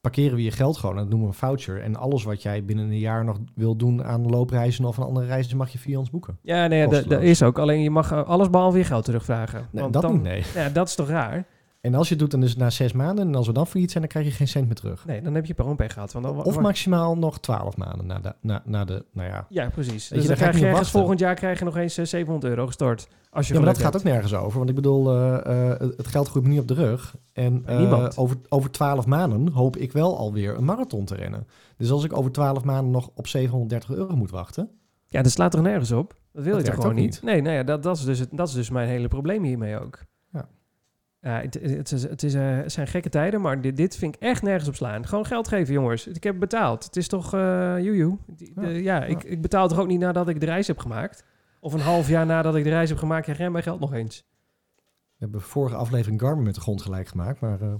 parkeren 0.00 0.36
we 0.36 0.42
je 0.42 0.50
geld 0.50 0.76
gewoon, 0.76 0.94
en 0.94 1.00
dat 1.00 1.10
noemen 1.10 1.28
we 1.28 1.34
een 1.34 1.38
voucher. 1.38 1.82
En 1.82 1.96
alles 1.96 2.24
wat 2.24 2.42
jij 2.42 2.64
binnen 2.64 2.84
een 2.84 2.98
jaar 2.98 3.24
nog 3.24 3.38
wil 3.54 3.76
doen 3.76 4.04
aan 4.04 4.30
loopreizen 4.30 4.84
of 4.84 4.96
een 4.96 5.04
andere 5.04 5.26
reizen, 5.26 5.56
mag 5.56 5.70
je 5.70 5.78
via 5.78 5.98
ons 5.98 6.10
boeken. 6.10 6.38
Ja, 6.42 6.66
nee, 6.66 6.88
dat, 6.88 7.10
is 7.10 7.42
ook. 7.42 7.58
Alleen 7.58 7.80
je 7.82 7.90
mag 7.90 8.12
eh, 8.12 8.22
alles 8.22 8.50
behalve 8.50 8.78
je 8.78 8.84
geld 8.84 9.04
terugvragen. 9.04 9.68
Nee, 9.70 9.82
Want 9.82 9.92
dat 9.92 10.02
dan, 10.02 10.12
niet, 10.12 10.22
nee. 10.22 10.42
Ja, 10.54 10.68
dat 10.68 10.88
is 10.88 10.94
toch 10.94 11.08
raar? 11.08 11.46
En 11.80 11.94
als 11.94 12.08
je 12.08 12.10
het 12.14 12.22
doet, 12.22 12.30
dan 12.30 12.42
is 12.42 12.50
het 12.50 12.58
na 12.58 12.70
zes 12.70 12.92
maanden. 12.92 13.26
En 13.26 13.34
als 13.34 13.46
we 13.46 13.52
dan 13.52 13.66
failliet 13.66 13.90
zijn, 13.90 14.02
dan 14.02 14.12
krijg 14.12 14.26
je 14.26 14.32
geen 14.32 14.48
cent 14.48 14.66
meer 14.66 14.74
terug. 14.74 15.06
Nee, 15.06 15.22
dan 15.22 15.34
heb 15.34 15.46
je 15.46 15.54
per 15.54 15.66
onpech 15.66 15.92
gehad. 15.92 16.12
Want 16.12 16.24
dan, 16.24 16.44
Of 16.44 16.60
maximaal 16.60 17.16
nog 17.16 17.40
twaalf 17.40 17.76
maanden 17.76 18.06
na 18.06 18.18
de, 18.18 18.34
na, 18.40 18.62
na 18.64 18.84
de 18.84 19.04
nou 19.12 19.28
ja. 19.28 19.46
Ja, 19.48 19.68
precies. 19.68 20.08
dus 20.08 20.26
dan 20.26 20.36
krijg 20.36 20.52
niet 20.52 20.62
je 20.62 20.68
ergens 20.68 20.90
volgend 20.90 21.18
jaar 21.18 21.34
krijg 21.34 21.58
je 21.58 21.64
nog 21.64 21.76
eens 21.76 21.98
eh, 21.98 22.04
700 22.04 22.52
euro 22.52 22.66
gestort. 22.66 23.08
Als 23.30 23.48
je 23.48 23.54
Ja, 23.54 23.60
maar 23.60 23.68
dat 23.68 23.82
gaat 23.82 23.96
ook 23.96 24.02
nergens 24.02 24.34
over. 24.34 24.58
Want 24.58 24.70
ik 24.70 24.74
bedoel, 24.74 25.12
eh, 25.12 25.72
eh, 25.72 25.80
het 25.80 26.06
geld 26.06 26.28
groeit 26.28 26.44
me 26.44 26.50
niet 26.50 26.60
op 26.60 26.68
de 26.68 26.74
rug. 26.74 27.16
En 27.32 27.62
eh, 27.66 27.78
niemand. 27.78 28.16
over, 28.16 28.36
over 28.48 28.70
12 28.70 29.06
maanden 29.06 29.48
hoop 29.48 29.76
ik 29.76 29.92
wel 29.92 30.18
alweer 30.18 30.56
een 30.56 30.64
marathon 30.64 31.04
te 31.04 31.14
rennen. 31.14 31.46
Dus 31.76 31.90
als 31.90 32.04
ik 32.04 32.16
over 32.16 32.32
12 32.32 32.64
maanden 32.64 32.90
nog 32.90 33.10
op 33.14 33.26
730 33.26 33.90
euro 33.90 34.16
moet 34.16 34.30
wachten. 34.30 34.70
Ja, 35.06 35.22
dat 35.22 35.32
slaat 35.32 35.50
toch 35.50 35.62
nergens 35.62 35.92
op? 35.92 36.14
Dat 36.32 36.44
wil 36.44 36.52
Dat 36.52 36.60
je 36.60 36.66
toch 36.66 36.80
gewoon 36.80 36.96
ook 36.96 37.02
niet? 37.02 37.22
Nee, 37.22 37.42
nou 37.42 37.54
ja, 37.54 37.62
dat, 37.62 37.82
dat, 37.82 37.96
is 37.96 38.04
dus 38.04 38.18
het, 38.18 38.28
dat 38.32 38.48
is 38.48 38.54
dus 38.54 38.70
mijn 38.70 38.88
hele 38.88 39.08
probleem 39.08 39.44
hiermee 39.44 39.80
ook. 39.80 39.98
Het, 41.28 41.54
het, 41.54 41.92
is, 41.92 42.02
het, 42.02 42.22
is, 42.22 42.34
eh, 42.34 42.56
het 42.56 42.72
zijn 42.72 42.86
gekke 42.86 43.08
tijden, 43.08 43.40
maar 43.40 43.60
dit, 43.60 43.76
dit 43.76 43.96
vind 43.96 44.14
ik 44.14 44.20
echt 44.20 44.42
nergens 44.42 44.68
op 44.68 44.74
slaan. 44.74 45.06
Gewoon 45.06 45.26
geld 45.26 45.48
geven, 45.48 45.74
jongens. 45.74 46.06
Ik 46.06 46.24
heb 46.24 46.38
betaald. 46.38 46.84
Het 46.84 46.96
is 46.96 47.08
toch, 47.08 47.34
eh 47.34 47.74
joejoe. 47.78 48.18
Ja, 48.54 48.68
ja, 48.68 49.04
Ik, 49.04 49.24
ik 49.24 49.42
betaal 49.42 49.68
toch 49.68 49.78
ook 49.78 49.86
niet 49.86 50.00
nadat 50.00 50.28
ik 50.28 50.40
de 50.40 50.46
reis 50.46 50.66
heb 50.66 50.78
gemaakt? 50.78 51.24
Of 51.60 51.72
een 51.72 51.80
half 51.80 52.08
jaar 52.08 52.26
nadat 52.26 52.56
ik 52.56 52.64
de 52.64 52.70
reis 52.70 52.88
heb 52.88 52.98
gemaakt, 52.98 53.22
krijg 53.22 53.38
jij 53.38 53.50
mijn 53.50 53.64
geld 53.64 53.80
nog 53.80 53.92
eens. 53.92 54.24
We 54.76 55.24
hebben 55.24 55.40
vorige 55.40 55.76
aflevering 55.76 56.20
Garmin 56.20 56.44
met 56.44 56.54
de 56.54 56.60
grond 56.60 56.82
gelijk 56.82 57.08
gemaakt. 57.08 57.40
Maar 57.40 57.60
eh, 57.60 57.74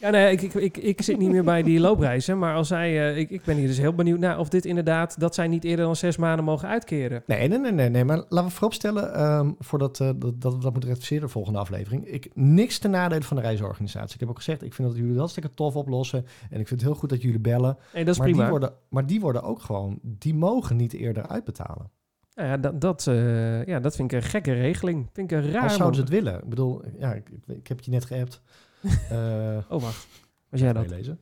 Ja, 0.00 0.10
nee, 0.10 0.32
ik, 0.32 0.42
ik, 0.42 0.54
ik, 0.54 0.76
ik 0.76 1.02
zit 1.02 1.18
niet 1.18 1.30
meer 1.30 1.44
bij 1.44 1.62
die 1.62 1.80
loopreizen. 1.80 2.38
Maar 2.38 2.54
als 2.54 2.68
zij, 2.68 3.10
eh, 3.10 3.18
ik, 3.18 3.30
ik 3.30 3.44
ben 3.44 3.56
hier 3.56 3.66
dus 3.66 3.78
heel 3.78 3.94
benieuwd 3.94 4.18
naar 4.18 4.38
of 4.38 4.48
dit 4.48 4.64
inderdaad, 4.64 5.20
dat 5.20 5.34
zij 5.34 5.48
niet 5.48 5.64
eerder 5.64 5.84
dan 5.84 5.96
zes 5.96 6.16
maanden 6.16 6.44
mogen 6.44 6.68
uitkeren. 6.68 7.22
Nee, 7.26 7.48
nee, 7.48 7.58
nee, 7.58 7.72
nee, 7.72 7.88
nee. 7.88 8.04
Maar 8.04 8.16
laten 8.16 8.48
we 8.48 8.54
vooropstellen, 8.54 9.14
ehm 9.14 9.50
voordat 9.58 10.00
eh, 10.00 10.10
dat, 10.16 10.40
dat 10.40 10.62
dat 10.62 10.84
rectificeren 10.84 11.22
de 11.22 11.28
volgende 11.28 11.58
aflevering. 11.58 12.06
Ik, 12.06 12.30
niks 12.34 12.78
ten 12.78 12.90
nadele 12.90 13.22
van 13.22 13.36
de 13.36 13.42
reisorganisatie. 13.42 14.14
Ik 14.14 14.20
heb 14.20 14.28
ook 14.28 14.36
gezegd, 14.36 14.62
ik 14.62 14.74
vind 14.74 14.88
dat 14.88 14.96
jullie 14.96 15.10
dat 15.10 15.20
hartstikke 15.20 15.54
tof 15.54 15.76
oplossen. 15.76 16.26
En 16.50 16.60
ik 16.60 16.68
vind 16.68 16.80
het 16.80 16.90
heel 16.90 16.98
goed 16.98 17.08
dat 17.08 17.22
jullie 17.22 17.40
bellen. 17.40 17.76
Nee, 17.94 18.04
dat 18.04 18.12
is 18.12 18.20
maar, 18.20 18.28
prima. 18.28 18.42
Die 18.42 18.50
worden, 18.50 18.72
maar 18.88 19.06
die 19.06 19.20
worden 19.20 19.42
ook 19.42 19.60
gewoon, 19.60 19.98
die 20.02 20.34
mogen 20.34 20.76
niet 20.76 20.92
eerder 20.92 21.26
uitbetalen. 21.26 21.90
Nou 22.34 22.50
ja, 22.50 22.56
dat, 22.56 22.80
dat, 22.80 23.06
eh, 23.06 23.64
ja, 23.64 23.80
dat 23.80 23.96
vind 23.96 24.12
ik 24.12 24.22
een 24.22 24.28
gekke 24.28 24.52
regeling. 24.52 25.08
Vind 25.12 25.32
ik 25.32 25.38
een 25.38 25.50
raar. 25.50 25.62
Als 25.62 25.76
zouden 25.76 25.96
ze 25.96 26.00
het 26.00 26.10
willen. 26.10 26.34
Ik 26.34 26.48
bedoel, 26.48 26.82
ja, 26.98 27.14
ik, 27.14 27.30
ik, 27.46 27.66
heb 27.66 27.80
je 27.80 27.90
net 27.90 28.04
geappt. 28.04 28.42
Eh 29.10 29.58
Oh, 29.68 29.82
wacht. 29.82 30.06
Was 30.48 30.60
jij 30.60 30.72
dat? 30.72 30.88
lezen. 30.88 31.20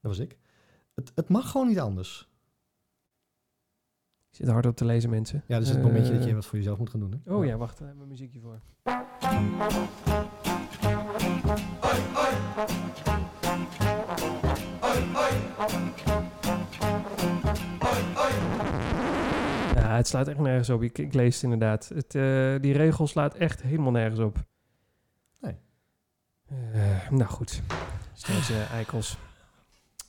Dat 0.00 0.16
was 0.16 0.18
ik. 0.18 0.38
Het, 0.94 1.12
het 1.14 1.28
mag 1.28 1.50
gewoon 1.50 1.66
niet 1.68 1.80
anders. 1.80 2.30
Ik 4.30 4.38
zit 4.38 4.48
hard 4.48 4.66
op 4.66 4.76
te 4.76 4.84
lezen, 4.84 5.10
mensen. 5.10 5.44
Ja, 5.46 5.58
dus 5.58 5.68
het 5.68 5.82
momentje 5.82 6.12
dat 6.12 6.22
je 6.22 6.28
Eh, 6.28 6.34
wat 6.34 6.46
voor 6.46 6.58
jezelf 6.58 6.78
moet 6.78 6.90
gaan 6.90 7.00
doen. 7.00 7.22
Hè? 7.24 7.34
Oh 7.34 7.44
ja, 7.44 7.56
wacht. 7.56 7.78
Daar 7.78 7.86
hebben 7.86 8.04
we 8.04 8.10
muziekje 8.10 8.40
voor. 8.40 8.60
Ja, 19.74 19.96
het 19.96 20.06
slaat 20.06 20.28
echt 20.28 20.38
nergens 20.38 20.70
op. 20.70 20.82
Ik, 20.82 20.98
ik 20.98 21.14
lees 21.14 21.34
het 21.34 21.42
inderdaad. 21.44 21.88
Het, 21.94 22.14
eh, 22.14 22.54
die 22.60 22.72
regel 22.72 23.06
slaat 23.06 23.34
echt 23.34 23.62
helemaal 23.62 23.90
nergens 23.90 24.20
op. 24.20 24.44
Eh, 26.72 27.10
nou 27.10 27.30
goed. 27.30 27.62
Steltje 28.12 28.54
eikels. 28.72 29.16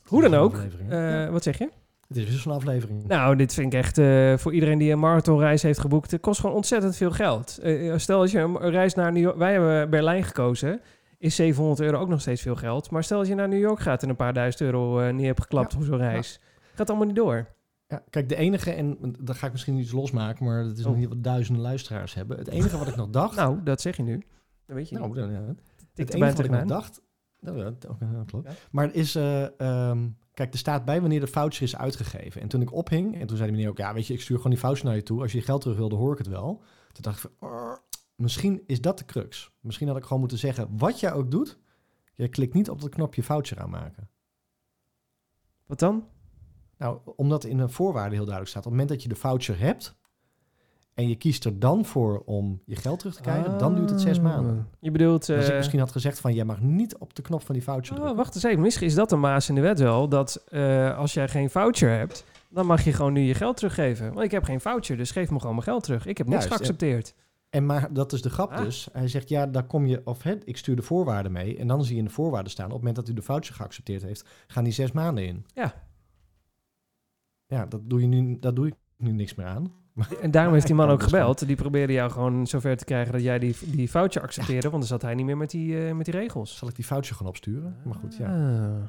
Hoe 0.05 0.21
dan 0.21 0.33
ook. 0.33 0.57
Eh? 0.57 0.89
Ja, 0.89 1.29
Wat 1.29 1.43
zeg 1.43 1.57
je? 1.57 1.69
het 2.07 2.17
is 2.17 2.25
dus 2.31 2.41
zo'n 2.41 2.53
aflevering. 2.53 3.07
Nou, 3.07 3.35
dit 3.35 3.53
vind 3.53 3.73
ik 3.73 3.79
echt 3.79 3.97
eh, 3.97 4.37
voor 4.37 4.53
iedereen 4.53 4.77
die 4.77 4.91
een 4.91 4.99
marathonreis 4.99 5.61
heeft 5.61 5.79
geboekt. 5.79 6.11
Het 6.11 6.21
kost 6.21 6.39
gewoon 6.39 6.55
ontzettend 6.55 6.95
veel 6.95 7.11
geld. 7.11 7.57
Eh, 7.57 7.93
stel 7.97 8.19
als 8.19 8.31
je 8.31 8.39
een 8.39 8.57
reis 8.69 8.93
naar 8.93 9.11
New 9.11 9.21
York. 9.21 9.37
Wij 9.37 9.51
hebben 9.51 9.89
Berlijn 9.89 10.23
gekozen. 10.23 10.81
Is 11.17 11.35
700 11.35 11.79
euro 11.79 11.97
ook 11.99 12.07
nog 12.09 12.21
steeds 12.21 12.41
veel 12.41 12.55
geld. 12.55 12.89
Maar 12.91 13.03
stel 13.03 13.19
als 13.19 13.27
je 13.27 13.35
naar 13.35 13.47
New 13.49 13.59
York 13.59 13.79
gaat 13.79 14.03
en 14.03 14.09
een 14.09 14.15
paar 14.15 14.33
duizend 14.33 14.61
euro 14.63 14.99
eh, 14.99 15.13
neer 15.13 15.25
hebt 15.25 15.41
geklapt 15.41 15.71
Ja. 15.71 15.77
voor 15.77 15.85
zo'n 15.87 15.97
reis. 15.97 16.39
Gaat 16.75 16.89
allemaal 16.89 17.07
niet 17.07 17.15
door. 17.15 17.47
Ja, 17.87 18.03
kijk, 18.09 18.29
de 18.29 18.35
enige, 18.35 18.71
en 18.71 18.97
dan 19.19 19.35
ga 19.35 19.45
ik 19.45 19.51
misschien 19.51 19.77
iets 19.77 19.91
losmaken, 19.91 20.45
maar 20.45 20.63
dat 20.63 20.77
is 20.77 20.83
nog 20.83 20.93
Oh. 20.93 20.99
niet 20.99 21.07
wat 21.09 21.23
duizenden 21.23 21.61
luisteraars 21.63 22.13
hebben. 22.13 22.37
Het 22.37 22.47
enige 22.47 22.77
wat 22.77 22.87
ik 22.87 22.95
nog 22.95 23.09
dacht. 23.09 23.35
Nou, 23.35 23.63
dat 23.63 23.81
zeg 23.81 23.97
je 23.97 24.03
nu. 24.03 24.23
Dat 24.65 24.75
weet 24.75 24.89
je 24.89 24.95
nou, 24.95 25.07
niet. 25.07 25.15
dan, 25.15 25.31
ja, 25.31 25.41
het 25.95 26.13
enige 26.13 26.35
wat 26.35 26.45
ik 26.45 26.51
nog 26.51 26.65
dacht. 26.65 27.01
Nou, 27.39 27.57
ja, 27.57 27.63
dat- 27.79 28.25
klopt. 28.25 28.47
Ja. 28.47 28.55
Maar 28.71 28.85
het 28.85 28.95
is, 28.95 29.15
eh, 29.15 29.59
ehm, 29.59 30.09
kijk, 30.33 30.53
er 30.53 30.59
staat 30.59 30.85
bij 30.85 30.99
wanneer 31.01 31.19
de 31.19 31.27
voucher 31.27 31.63
is 31.63 31.75
uitgegeven. 31.75 32.41
En 32.41 32.47
toen 32.47 32.61
ik 32.61 32.73
ophing, 32.73 33.19
en 33.19 33.27
toen 33.27 33.37
zei 33.37 33.49
de 33.49 33.55
meneer 33.55 33.69
ook, 33.71 33.77
ja, 33.77 33.93
weet 33.93 34.07
je, 34.07 34.13
ik 34.13 34.21
stuur 34.21 34.35
gewoon 34.35 34.51
die 34.51 34.59
voucher 34.59 34.85
naar 34.85 34.95
je 34.95 35.03
toe. 35.03 35.21
Als 35.21 35.31
je 35.31 35.37
je 35.37 35.43
geld 35.43 35.61
terug 35.61 35.77
wil, 35.77 35.89
dan 35.89 35.99
hoor 35.99 36.11
ik 36.11 36.17
het 36.17 36.27
wel. 36.27 36.61
Toen 36.91 37.01
dacht 37.03 37.23
ik 37.23 37.31
van, 37.39 37.49
"Oh, 37.49 37.75
misschien 38.15 38.63
is 38.65 38.81
dat 38.81 38.97
de 38.97 39.05
crux. 39.05 39.51
Misschien 39.59 39.87
had 39.87 39.97
ik 39.97 40.03
gewoon 40.03 40.19
moeten 40.19 40.37
zeggen, 40.37 40.77
wat 40.77 40.99
jij 40.99 41.13
ook 41.13 41.31
doet, 41.31 41.59
je 42.13 42.27
klikt 42.27 42.53
niet 42.53 42.69
op 42.69 42.81
dat 42.81 42.89
knopje 42.89 43.23
voucher 43.23 43.59
aanmaken. 43.59 44.09
Wat 45.65 45.79
dan? 45.79 46.07
Nou, 46.77 46.99
omdat 47.15 47.43
in 47.43 47.59
een 47.59 47.69
voorwaarde 47.69 48.15
heel 48.15 48.25
duidelijk 48.25 48.49
staat, 48.49 48.65
op 48.65 48.71
het 48.71 48.79
moment 48.79 48.89
dat 48.89 49.03
je 49.03 49.09
de 49.09 49.19
voucher 49.21 49.59
hebt 49.59 49.95
en 50.93 51.09
je 51.09 51.15
kiest 51.15 51.45
er 51.45 51.59
dan 51.59 51.85
voor 51.85 52.19
om 52.25 52.61
je 52.65 52.75
geld 52.75 52.99
terug 52.99 53.15
te 53.15 53.21
krijgen, 53.21 53.57
dan 53.57 53.75
duurt 53.75 53.89
het 53.89 54.01
zes 54.01 54.17
Ah. 54.17 54.23
maanden. 54.23 54.67
Je 54.79 54.91
bedoelt... 54.91 55.29
Als 55.29 55.43
ik 55.45 55.49
eh, 55.51 55.57
misschien 55.57 55.79
had 55.79 55.91
gezegd 55.91 56.19
van, 56.19 56.33
jij 56.33 56.45
mag 56.45 56.61
niet 56.61 56.97
op 56.97 57.13
de 57.15 57.21
knop 57.21 57.41
van 57.45 57.55
die 57.55 57.63
voucher 57.63 57.91
Oh, 57.93 57.97
drukken. 57.99 58.17
wacht 58.17 58.35
eens 58.35 58.43
even. 58.43 58.61
Misschien 58.61 58.87
is 58.87 58.95
dat 58.95 59.11
een 59.11 59.19
maas 59.19 59.49
in 59.49 59.55
de 59.55 59.61
wet 59.61 59.79
wel. 59.79 60.09
Dat 60.09 60.43
eh, 60.47 60.97
als 60.97 61.13
jij 61.13 61.27
geen 61.27 61.49
voucher 61.49 61.89
hebt, 61.97 62.25
dan 62.49 62.65
mag 62.65 62.83
je 62.83 62.93
gewoon 62.93 63.13
nu 63.13 63.21
je 63.21 63.33
geld 63.33 63.55
teruggeven. 63.57 64.13
Want 64.13 64.25
ik 64.25 64.31
heb 64.31 64.43
geen 64.43 64.61
voucher, 64.61 64.97
dus 64.97 65.11
geef 65.11 65.29
me 65.29 65.39
gewoon 65.39 65.55
mijn 65.55 65.67
geld 65.67 65.83
terug. 65.83 66.05
Ik 66.05 66.17
heb 66.17 66.27
niks 66.27 66.39
Juist, 66.43 66.55
geaccepteerd. 66.55 67.15
En 67.49 67.65
maar 67.65 67.93
dat 67.93 68.13
is 68.13 68.21
de 68.21 68.29
grap 68.29 68.51
Ah. 68.51 68.57
dus. 68.63 68.87
Hij 68.91 69.07
zegt, 69.07 69.29
ja, 69.29 69.47
daar 69.47 69.63
kom 69.65 69.85
je, 69.85 70.01
of 70.05 70.23
hè, 70.23 70.35
ik 70.45 70.57
stuur 70.57 70.75
de 70.75 70.81
voorwaarden 70.81 71.31
mee. 71.31 71.57
En 71.57 71.67
dan 71.67 71.83
zie 71.83 71.93
je 71.93 71.99
in 71.99 72.05
de 72.07 72.13
voorwaarden 72.13 72.51
staan, 72.51 72.65
op 72.65 72.71
het 72.71 72.79
moment 72.79 72.95
dat 72.97 73.09
u 73.09 73.13
de 73.13 73.21
voucher 73.21 73.55
geaccepteerd 73.55 74.01
heeft, 74.01 74.25
gaan 74.47 74.63
die 74.63 74.73
zes 74.73 74.91
maanden 74.91 75.25
in. 75.27 75.45
Ja. 75.53 75.73
Ja, 77.45 77.65
dat 77.65 77.81
doe 77.89 78.01
je 78.01 78.07
nu, 78.07 78.39
daar 78.39 78.53
doe 78.53 78.67
ik 78.67 78.73
nu 78.97 79.11
niks 79.11 79.35
meer 79.35 79.45
aan. 79.45 79.71
En 80.21 80.31
daarom 80.31 80.53
heeft 80.53 80.65
die 80.65 80.75
man 80.75 80.89
ook 80.89 81.03
gebeld. 81.03 81.47
Die 81.47 81.55
probeerde 81.55 81.93
jou 81.93 82.11
gewoon 82.11 82.47
zover 82.47 82.77
te 82.77 82.85
krijgen 82.85 83.13
dat 83.13 83.21
jij 83.21 83.39
die, 83.39 83.55
die 83.65 83.89
voucher 83.91 84.21
accepteerde. 84.21 84.69
Want 84.69 84.79
dan 84.79 84.91
zat 84.91 85.01
hij 85.01 85.15
niet 85.15 85.25
meer 85.25 85.37
met 85.37 85.49
die, 85.49 85.87
eh, 85.87 85.93
met 85.93 86.05
die 86.05 86.13
regels. 86.13 86.57
Zal 86.57 86.67
ik 86.67 86.75
die 86.75 86.85
voucher 86.85 87.15
gewoon 87.15 87.31
opsturen? 87.31 87.75
Maar 87.83 87.95
goed, 87.95 88.15
ja. 88.15 88.25
Ah. 88.27 88.83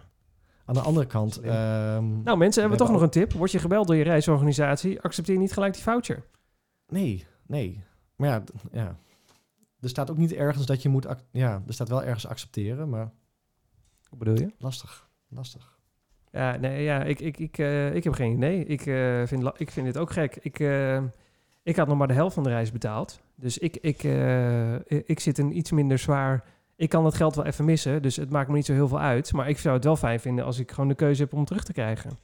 Aan 0.66 0.74
de 0.74 0.80
andere 0.80 1.06
kant... 1.06 1.36
Ehm, 1.40 2.22
Nou 2.22 2.36
mensen, 2.38 2.60
hebben 2.62 2.78
we 2.78 2.84
toch 2.84 2.92
hebben 2.92 2.92
nog 2.92 3.02
een 3.02 3.10
tip. 3.10 3.32
Word 3.32 3.50
je 3.50 3.58
gebeld 3.58 3.86
door 3.86 3.96
je 3.96 4.02
reisorganisatie, 4.04 5.00
accepteer 5.00 5.38
niet 5.38 5.52
gelijk 5.52 5.74
die 5.74 5.82
voucher. 5.82 6.24
Nee, 6.88 7.26
nee. 7.46 7.84
Maar 8.16 8.28
ja, 8.28 8.42
ja. 8.72 8.96
Er 9.80 9.88
staat 9.88 10.10
ook 10.10 10.16
niet 10.16 10.32
ergens 10.32 10.66
dat 10.66 10.82
je 10.82 10.88
moet... 10.88 11.06
Ja, 11.30 11.62
er 11.66 11.72
staat 11.74 11.88
wel 11.88 12.02
ergens 12.02 12.26
accepteren, 12.26 12.88
maar 12.88 13.12
Hoe 14.08 14.18
bedoel 14.18 14.38
je? 14.38 14.52
lastig. 14.58 15.08
Lastig. 15.28 15.73
Ja, 16.34 16.56
nee, 16.56 16.82
ja, 16.82 17.02
ik, 17.02 17.20
ik, 17.20 17.38
ik, 17.38 17.58
eh, 17.58 17.94
ik 17.94 18.04
heb 18.04 18.12
geen 18.12 18.32
idee. 18.36 18.64
Ik, 18.64 18.86
eh, 18.86 19.22
vind, 19.26 19.50
ik 19.56 19.70
vind 19.70 19.86
dit 19.86 19.98
ook 19.98 20.10
gek. 20.10 20.36
Ik, 20.40 20.60
eh, 20.60 21.02
ik 21.62 21.76
had 21.76 21.88
nog 21.88 21.98
maar 21.98 22.08
de 22.08 22.14
helft 22.14 22.34
van 22.34 22.42
de 22.42 22.48
reis 22.48 22.72
betaald. 22.72 23.20
Dus 23.34 23.58
ik, 23.58 23.76
ik, 23.76 24.02
ik- 25.06 25.20
zit 25.20 25.38
een 25.38 25.56
iets 25.56 25.70
minder 25.70 25.98
zwaar... 25.98 26.44
Ik 26.76 26.88
kan 26.88 27.02
dat 27.04 27.14
geld 27.14 27.34
wel 27.34 27.44
even 27.44 27.64
missen, 27.64 28.02
dus 28.02 28.16
het 28.16 28.30
maakt 28.30 28.48
me 28.48 28.54
niet 28.54 28.64
zo 28.64 28.72
heel 28.72 28.88
veel 28.88 29.00
uit. 29.00 29.32
Maar 29.32 29.48
ik 29.48 29.58
zou 29.58 29.74
het 29.74 29.84
wel 29.84 29.96
fijn 29.96 30.20
vinden 30.20 30.44
als 30.44 30.58
ik 30.58 30.70
gewoon 30.70 30.88
de 30.88 30.94
keuze 30.94 31.22
heb 31.22 31.32
om 31.32 31.44
terug 31.44 31.64
te 31.64 31.72
krijgen. 31.72 32.18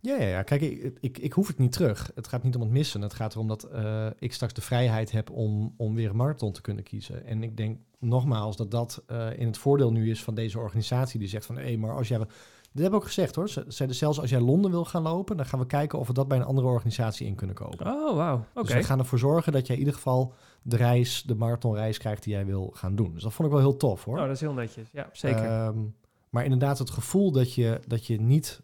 Ja, 0.00 0.16
ja, 0.16 0.26
ja. 0.26 0.42
Kijk, 0.42 0.60
ik, 0.60 0.96
ik, 1.00 1.18
ik 1.18 1.32
hoef 1.32 1.46
het 1.46 1.58
niet 1.58 1.72
terug. 1.72 2.10
Het 2.14 2.28
gaat 2.28 2.42
niet 2.42 2.54
om 2.54 2.60
het 2.60 2.70
missen. 2.70 3.00
Het 3.02 3.14
gaat 3.14 3.34
erom 3.34 3.48
dat 3.48 3.68
ik 4.18 4.32
straks 4.32 4.52
de 4.52 4.60
vrijheid 4.60 5.10
heb 5.10 5.30
om, 5.30 5.74
om 5.76 5.94
weer 5.94 6.10
een 6.10 6.16
marathon 6.16 6.52
te 6.52 6.60
kunnen 6.60 6.84
kiezen. 6.84 7.24
En 7.26 7.42
ik 7.42 7.56
denk 7.56 7.78
nogmaals 7.98 8.56
dat 8.56 8.70
dat 8.70 9.04
in 9.36 9.46
het 9.46 9.58
voordeel 9.58 9.92
nu 9.92 10.10
is 10.10 10.22
van 10.24 10.34
deze 10.34 10.58
organisatie. 10.58 11.18
Die 11.18 11.28
zegt 11.28 11.46
van, 11.46 11.56
hé, 11.58 11.76
maar 11.76 11.94
als 11.96 12.08
jij... 12.08 12.20
Dit 12.74 12.82
hebben 12.82 13.00
we 13.00 13.06
ook 13.06 13.12
gezegd 13.14 13.34
hoor. 13.34 13.48
Ze 13.48 13.64
zeiden 13.68 13.96
zelfs 13.98 14.20
als 14.20 14.30
jij 14.30 14.40
Londen 14.40 14.70
wil 14.70 14.84
gaan 14.84 15.02
lopen, 15.02 15.36
dan 15.36 15.46
gaan 15.46 15.58
we 15.58 15.66
kijken 15.66 15.98
of 15.98 16.06
we 16.06 16.12
dat 16.12 16.28
bij 16.28 16.38
een 16.38 16.44
andere 16.44 16.66
organisatie 16.66 17.26
in 17.26 17.34
kunnen 17.34 17.56
kopen. 17.56 17.86
Oh, 17.86 18.16
wauw. 18.16 18.44
Oké. 18.54 18.66
Dus 18.66 18.72
we 18.74 18.82
gaan 18.84 18.98
ervoor 18.98 19.18
zorgen 19.18 19.52
dat 19.52 19.66
jij 19.66 19.74
in 19.76 19.80
ieder 19.82 19.94
geval 19.96 20.34
de 20.62 20.76
reis, 20.76 21.22
de 21.22 21.34
marathonreis 21.34 21.98
krijgt 21.98 22.22
die 22.22 22.32
jij 22.32 22.46
wil 22.46 22.70
gaan 22.74 22.96
doen. 22.96 23.12
Dus 23.12 23.22
dat 23.22 23.32
vond 23.32 23.48
ik 23.48 23.54
wel 23.54 23.62
heel 23.64 23.76
tof 23.76 24.04
hoor. 24.04 24.14
Nou, 24.14 24.26
dat 24.26 24.36
is 24.36 24.40
heel 24.42 24.52
netjes. 24.52 24.88
Ja, 24.92 25.08
zeker. 25.12 25.44
Ehm, 25.44 25.78
maar 26.30 26.44
inderdaad, 26.44 26.78
het 26.78 26.90
gevoel 26.90 27.32
dat 27.32 27.54
je, 27.54 27.80
dat 27.86 28.06
je 28.06 28.20
niet 28.20 28.62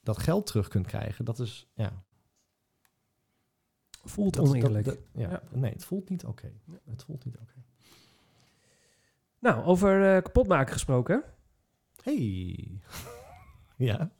dat 0.00 0.18
geld 0.18 0.46
terug 0.46 0.68
kunt 0.68 0.86
krijgen, 0.86 1.24
dat 1.24 1.38
is, 1.38 1.68
ja... 1.74 2.02
Voelt 4.04 4.34
dat- 4.34 4.44
dat- 4.46 4.54
oneerlijk. 4.54 4.84
dat- 4.84 4.98
ja. 5.14 5.30
Ja. 5.30 5.42
Nee, 5.52 5.72
het 5.72 5.84
voelt 5.84 6.08
niet 6.08 6.24
oké. 6.24 6.52
Het 6.90 7.02
voelt 7.04 7.24
niet 7.24 7.36
oké. 7.36 7.54
Nou, 9.38 9.64
over 9.64 10.16
eh 10.16 10.22
kapotmaken 10.22 10.72
gesproken. 10.72 11.22
Hey. 12.02 12.68
ja. 13.80 14.10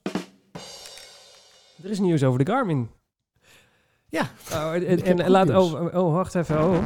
Er 1.83 1.91
is 1.91 1.99
nieuws 1.99 2.23
over 2.23 2.45
de 2.45 2.51
Garmin. 2.51 2.91
Ja. 4.09 4.31
Oh, 4.53 4.73
en 4.75 5.19
en 5.19 5.31
laat, 5.31 5.51
oh, 5.51 5.95
oh, 5.95 6.13
wacht 6.13 6.35
even. 6.35 6.65
Oh. 6.65 6.85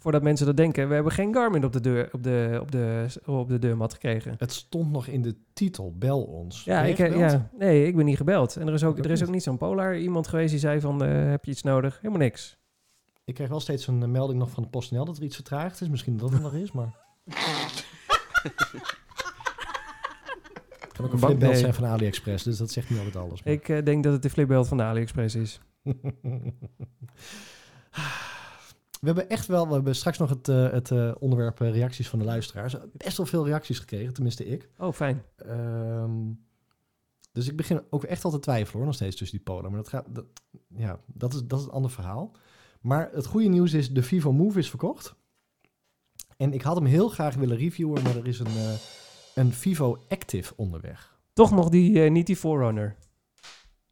Voordat 0.00 0.22
mensen 0.22 0.46
dat 0.46 0.56
denken, 0.56 0.88
we 0.88 0.94
hebben 0.94 1.12
geen 1.12 1.34
Garmin 1.34 1.64
op 1.64 1.72
de, 1.72 1.80
deur, 1.80 2.08
op 2.12 2.22
de, 2.22 2.58
op 2.60 2.70
de, 2.70 3.06
op 3.24 3.48
de 3.48 3.58
deurmat 3.58 3.92
gekregen. 3.92 4.34
Het 4.38 4.52
stond 4.52 4.90
nog 4.90 5.06
in 5.06 5.22
de 5.22 5.36
titel, 5.52 5.94
bel 5.98 6.22
ons. 6.22 6.64
Ja, 6.64 6.82
ik, 6.82 6.96
gebeld? 6.96 7.18
ja, 7.18 7.50
nee, 7.58 7.86
ik 7.86 7.96
ben 7.96 8.04
niet 8.04 8.16
gebeld. 8.16 8.56
En 8.56 8.66
er 8.66 8.74
is 8.74 8.84
ook, 8.84 8.98
er 8.98 9.10
is 9.10 9.20
ook 9.20 9.26
niet. 9.26 9.34
niet 9.34 9.42
zo'n 9.42 9.56
Polar 9.56 9.98
iemand 9.98 10.28
geweest 10.28 10.50
die 10.50 10.58
zei 10.58 10.80
van, 10.80 11.04
eh, 11.04 11.30
heb 11.30 11.44
je 11.44 11.50
iets 11.50 11.62
nodig? 11.62 11.96
Helemaal 11.96 12.18
niks. 12.18 12.58
Ik 13.24 13.34
krijg 13.34 13.50
wel 13.50 13.60
steeds 13.60 13.86
een 13.86 14.02
eh, 14.02 14.08
melding 14.08 14.38
nog 14.38 14.50
van 14.50 14.62
de 14.62 14.68
PostNL 14.68 15.04
dat 15.04 15.16
er 15.16 15.22
iets 15.22 15.34
vertraagd 15.34 15.80
is. 15.80 15.88
Misschien 15.88 16.16
dat 16.16 16.30
het 16.30 16.42
nog 16.42 16.54
is, 16.54 16.72
maar... 16.72 16.96
Kan 21.00 21.08
ook 21.08 21.12
een 21.12 21.26
flipbelt 21.26 21.52
nee. 21.52 21.60
zijn 21.60 21.74
van 21.74 21.84
AliExpress, 21.84 22.44
dus 22.44 22.56
dat 22.58 22.70
zegt 22.70 22.90
niet 22.90 22.98
altijd 22.98 23.16
alles. 23.16 23.42
maar- 23.42 23.52
Ik 23.52 23.68
eh, 23.68 23.84
denk 23.84 24.04
dat 24.04 24.12
het 24.12 24.22
de 24.22 24.30
flipbelt 24.30 24.68
van 24.68 24.76
de 24.76 24.82
AliExpress 24.82 25.34
is. 25.34 25.60
We 29.00 29.06
hebben 29.06 29.28
echt 29.28 29.46
wel, 29.46 29.66
we 29.68 29.72
hebben 29.72 29.94
straks 29.96 30.18
nog 30.18 30.30
het, 30.30 30.48
eh, 30.48 30.70
het 30.70 30.90
eh, 30.90 31.12
onderwerp 31.18 31.58
reacties 31.58 32.08
van 32.08 32.18
de 32.18 32.24
luisteraars. 32.24 32.76
Best 32.92 33.16
wel 33.16 33.26
veel 33.26 33.46
reacties 33.46 33.78
gekregen, 33.78 34.14
tenminste 34.14 34.46
ik. 34.46 34.68
Oh, 34.78 34.92
fijn. 34.92 35.22
Ehm, 35.36 36.10
dus 37.32 37.48
ik 37.48 37.56
begin 37.56 37.82
ook 37.90 38.04
echt 38.04 38.24
al 38.24 38.30
te 38.30 38.38
twijfelen 38.38 38.76
hoor, 38.76 38.84
nog 38.84 38.94
steeds 38.94 39.16
tussen 39.16 39.36
die 39.36 39.46
polen. 39.46 39.70
Maar 39.70 39.80
dat, 39.80 39.88
gaat, 39.88 40.04
dat, 40.08 40.24
ja, 40.76 41.00
dat, 41.06 41.34
is, 41.34 41.40
dat 41.44 41.58
is 41.58 41.64
een 41.64 41.70
ander 41.70 41.90
verhaal. 41.90 42.36
Maar 42.80 43.10
het 43.12 43.26
goede 43.26 43.48
nieuws 43.48 43.72
is, 43.72 43.92
de 43.92 44.02
Vivo 44.02 44.32
Move 44.32 44.58
is 44.58 44.68
verkocht. 44.70 45.14
En 46.36 46.52
ik 46.52 46.62
had 46.62 46.76
hem 46.76 46.84
heel 46.86 47.08
graag 47.08 47.34
willen 47.34 47.56
reviewen, 47.56 48.02
maar 48.02 48.16
er 48.16 48.26
is 48.26 48.38
een, 48.38 48.78
een 49.40 49.52
Vivo 49.52 49.98
Active 50.08 50.52
onderweg. 50.56 51.18
Toch 51.32 51.50
nog 51.50 51.68
die, 51.68 52.02
eh, 52.04 52.10
niet 52.10 52.26
die 52.26 52.36
Forerunner. 52.36 52.96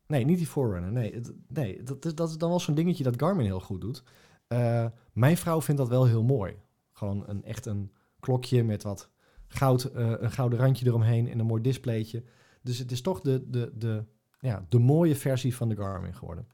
Nee, 0.07 0.25
niet 0.25 0.39
die 0.39 0.47
Forerunner. 0.47 0.93
Nee, 0.93 1.15
het- 1.15 1.33
nee 1.49 1.83
dat, 1.83 2.05
is, 2.05 2.15
dat 2.15 2.29
is 2.31 2.37
dan 2.39 2.49
wel 2.49 2.61
zo'n 2.61 2.75
dingetje 2.75 3.05
dat 3.05 3.15
Garmin 3.21 3.45
heel 3.47 3.61
goed 3.61 3.81
doet. 3.81 4.03
Eh, 4.47 4.87
mijn 5.13 5.37
vrouw 5.37 5.61
vindt 5.63 5.81
dat 5.81 5.91
wel 5.91 6.07
heel 6.07 6.23
mooi. 6.23 6.57
Gewoon 6.93 7.25
een, 7.27 7.45
echt 7.45 7.67
een 7.67 7.93
klokje 8.21 8.65
met 8.65 8.83
wat 8.83 9.11
goud, 9.49 9.85
eh, 9.85 10.13
een 10.19 10.31
gouden 10.31 10.59
randje 10.59 10.87
eromheen 10.87 11.29
en 11.29 11.39
een 11.39 11.47
mooi 11.47 11.63
displaytje. 11.63 12.23
Dus 12.63 12.79
het 12.79 12.93
is 12.93 13.01
toch 13.01 13.21
de, 13.21 13.51
de, 13.51 13.73
de, 13.75 14.05
ja, 14.41 14.67
de 14.69 14.79
mooie 14.79 15.17
versie 15.17 15.57
van 15.57 15.69
de 15.69 15.77
Garmin 15.77 16.15
geworden. 16.15 16.47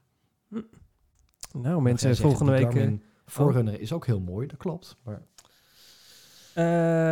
Nou, 0.49 1.63
ga 1.63 1.69
je 1.75 1.81
mensen, 1.81 2.15
volgende 2.15 2.51
de 2.51 2.57
week... 2.57 2.71
Garmin 2.71 3.03
Forerunner 3.25 3.79
is 3.79 3.93
ook 3.93 4.05
heel 4.05 4.19
mooi, 4.19 4.47
dat 4.47 4.57
klopt. 4.57 4.97
Maar 5.03 5.21
eh, 6.55 6.63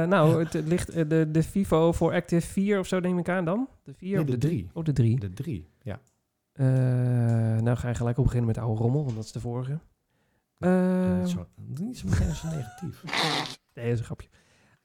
nou, 0.07 0.43
het 0.43 0.53
ligt 0.53 0.89
eh, 0.89 1.09
de, 1.09 1.31
de 1.31 1.43
Vivo 1.43 1.91
voor 1.91 2.13
Active 2.13 2.47
4 2.47 2.79
of 2.79 2.87
zo 2.87 2.99
neem 2.99 3.17
ik 3.17 3.29
aan 3.29 3.45
dan? 3.45 3.67
De 3.83 3.93
4 3.93 4.11
Nee, 4.11 4.19
of 4.19 4.25
de 4.25 4.37
drie? 4.37 4.57
drie. 4.57 4.69
Oh, 4.73 4.83
de 4.83 4.93
3. 4.93 5.19
de 5.19 5.33
drie, 5.33 5.69
ja. 5.81 5.99
nou 7.61 7.77
ga 7.77 7.87
je 7.87 7.95
gelijk 7.95 8.17
op 8.17 8.23
beginnen 8.23 8.47
met 8.47 8.57
oude 8.57 8.81
rommel, 8.81 9.03
want 9.03 9.15
dat 9.15 9.25
is 9.25 9.31
de 9.31 9.39
vorige. 9.39 9.79
Eh, 10.63 11.19
niet 11.19 11.29
zo, 11.29 11.47
niet 11.55 11.97
zo 11.97 12.07
meteen 12.09 12.35
zo 12.35 12.47
negatief. 12.47 13.03
Nee, 13.73 13.85
dat 13.85 13.93
is 13.93 13.99
een 13.99 14.05
grapje. 14.05 14.27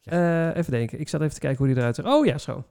Eh, 0.03 0.57
even 0.57 0.73
denken. 0.73 1.01
Ik 1.01 1.09
zat 1.09 1.21
even 1.21 1.35
te 1.35 1.41
kijken 1.41 1.59
hoe 1.59 1.67
die 1.67 1.77
eruit 1.77 1.95
ziet. 1.95 2.05
Oh 2.05 2.27
ja, 2.27 2.39
zo. 2.39 2.65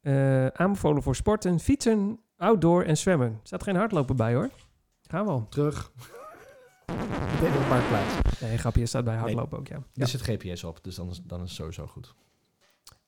Eh, 0.00 0.46
aanbevolen 0.46 1.02
voor 1.02 1.16
sporten, 1.16 1.60
fietsen, 1.60 2.20
outdoor 2.36 2.82
en 2.82 2.96
zwemmen. 2.96 3.28
Er 3.28 3.38
staat 3.42 3.62
geen 3.62 3.76
hardlopen 3.76 4.16
bij 4.16 4.34
hoor. 4.34 4.50
Gaan 5.02 5.24
we 5.24 5.30
al. 5.30 5.46
Terug. 5.48 5.92
Meteen 7.32 7.54
op 7.54 7.60
een 7.60 7.68
parkplaats. 7.68 8.25
Nee, 8.40 8.58
grapje. 8.58 8.86
Staat 8.86 9.04
bij 9.04 9.16
hardlopen 9.16 9.58
ook, 9.58 9.66
ja. 9.68 9.76
ja. 9.92 10.02
Er 10.02 10.08
zit 10.08 10.20
GPS 10.20 10.64
op, 10.64 10.78
dus 10.84 10.94
dan 10.94 11.08
is, 11.10 11.20
dan 11.22 11.42
is 11.42 11.48
het 11.48 11.56
sowieso 11.58 11.86
goed. 11.86 12.14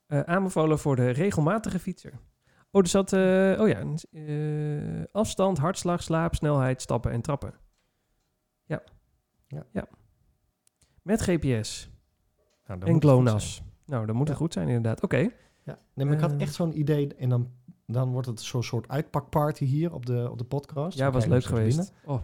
Eh, 0.07 0.21
aanbevolen 0.21 0.79
voor 0.79 0.97
de 0.97 1.11
regelmatige 1.11 1.79
fietser. 1.79 2.13
Oh, 2.71 2.83
er 2.83 2.89
zat... 2.89 3.13
eh, 3.13 3.21
oh 3.61 3.69
ja. 3.69 3.83
eh, 4.11 5.05
afstand, 5.13 5.59
hartslag, 5.59 6.03
slaap, 6.03 6.35
snelheid, 6.35 6.83
stappen 6.83 7.11
en 7.13 7.21
trappen. 7.21 7.55
Ja. 8.65 8.83
Ja. 9.73 9.87
Met 11.03 11.21
GPS 11.23 11.91
Nou, 12.67 12.79
dan 12.81 12.89
en 12.89 12.95
het 12.95 13.03
GLONASS. 13.05 13.63
Nou, 13.87 14.07
dat 14.07 14.15
moet 14.15 14.27
Ja. 14.27 14.33
er 14.33 14.39
goed 14.39 14.53
zijn 14.53 14.67
inderdaad. 14.69 15.03
Oké. 15.03 15.31
Ja, 15.65 15.79
nee, 15.95 16.07
maar 16.07 16.15
ik 16.15 16.21
had 16.21 16.37
echt 16.37 16.55
zo'n 16.55 16.79
idee 16.79 17.15
en 17.15 17.29
dan, 17.29 17.51
dan 17.87 18.11
wordt 18.13 18.27
het 18.27 18.41
zo'n 18.41 18.63
soort 18.63 18.89
uitpakparty 18.89 19.65
hier 19.65 19.93
op 19.93 20.07
de, 20.07 20.29
op 20.31 20.39
de 20.39 20.45
podcast. 20.45 20.99
Ja, 20.99 21.05
Dan 21.05 21.13
was 21.13 21.27
leuk 21.27 21.45
geweest. 21.45 21.93
Oh, 22.05 22.23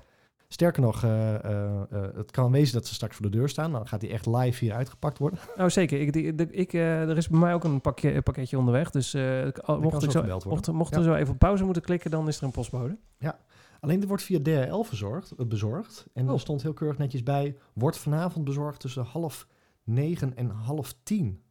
Sterker 0.55 0.83
nog, 0.83 1.03
eh, 1.05 1.35
eh, 1.45 1.83
eh, 1.91 2.15
het 2.17 2.31
kan 2.31 2.51
wezen 2.53 2.75
dat 2.75 2.87
ze 2.87 2.95
straks 2.95 3.17
voor 3.17 3.31
de 3.31 3.37
deur 3.37 3.49
staan. 3.49 3.73
Dan 3.73 3.87
gaat 3.89 4.01
die 4.01 4.11
echt 4.11 4.27
live 4.27 4.65
hier 4.65 4.75
uitgepakt 4.75 5.19
worden. 5.19 5.39
Nou, 5.57 5.71
zeker. 5.71 6.01
Ik, 6.01 6.13
die- 6.13 6.35
de- 6.35 6.51
ik, 6.51 6.73
er 6.73 7.17
is 7.17 7.29
bij 7.29 7.39
mij 7.41 7.55
ook 7.55 7.65
een 7.65 7.81
pakje, 7.81 8.23
pakketje 8.23 8.59
onderweg. 8.59 8.91
Dus 8.91 9.13
mocht, 9.15 10.03
ik 10.03 10.11
zo, 10.11 10.23
mocht, 10.47 10.73
mocht 10.73 10.91
Ja. 10.93 10.99
er 10.99 11.05
zo 11.05 11.15
even 11.15 11.33
op 11.33 11.39
pauze 11.39 11.65
moeten 11.65 11.83
klikken, 11.83 12.11
dan 12.11 12.29
is 12.29 12.37
er 12.39 12.45
een 12.45 12.51
postbode. 12.51 12.99
Alleen 13.81 14.01
dit 14.01 14.09
wordt 14.09 14.23
via 14.23 14.39
DHL 14.43 14.83
verzorgd, 14.83 15.49
bezorgd. 15.49 16.07
En 16.13 16.27
Oh. 16.27 16.33
er 16.33 16.41
stond 16.41 16.63
heel 16.63 16.73
keurig 16.73 16.99
netjes 16.99 17.23
bij... 17.23 17.57
wordt 17.73 17.99
vanavond 17.99 18.45
bezorgd 18.45 18.81
tussen 18.81 19.05
half 19.05 19.47
negen 19.85 20.37
en 20.37 20.51
half 20.51 20.95
tien. 21.03 21.43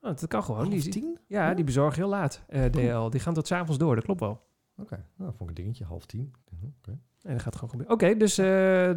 Oh, 0.00 0.10
dat 0.10 0.26
kan 0.26 0.42
gewoon. 0.44 0.70
half 0.70 0.82
tien? 0.82 1.18
ja, 1.26 1.54
die 1.54 1.64
bezorgen 1.64 2.00
heel 2.00 2.08
laat, 2.10 2.44
eh, 2.48 2.64
DL. 2.64 3.08
Die 3.10 3.20
gaan 3.20 3.34
tot 3.34 3.46
's 3.46 3.52
avonds 3.52 3.78
door, 3.78 3.94
dat 3.94 4.04
klopt 4.04 4.20
wel. 4.20 4.40
Oké, 4.76 5.04
nou, 5.16 5.32
vond 5.36 5.50
ik 5.50 5.56
een 5.56 5.62
dingetje, 5.62 5.84
half 5.84 6.06
tien. 6.06 6.32
Oké. 6.78 6.98
Nee, 7.22 7.32
dat 7.32 7.42
gaat 7.42 7.54
gewoon 7.54 7.70
gebeuren. 7.70 7.94
Oké, 7.94 8.16
dus 8.16 8.38
eh, 8.38 8.44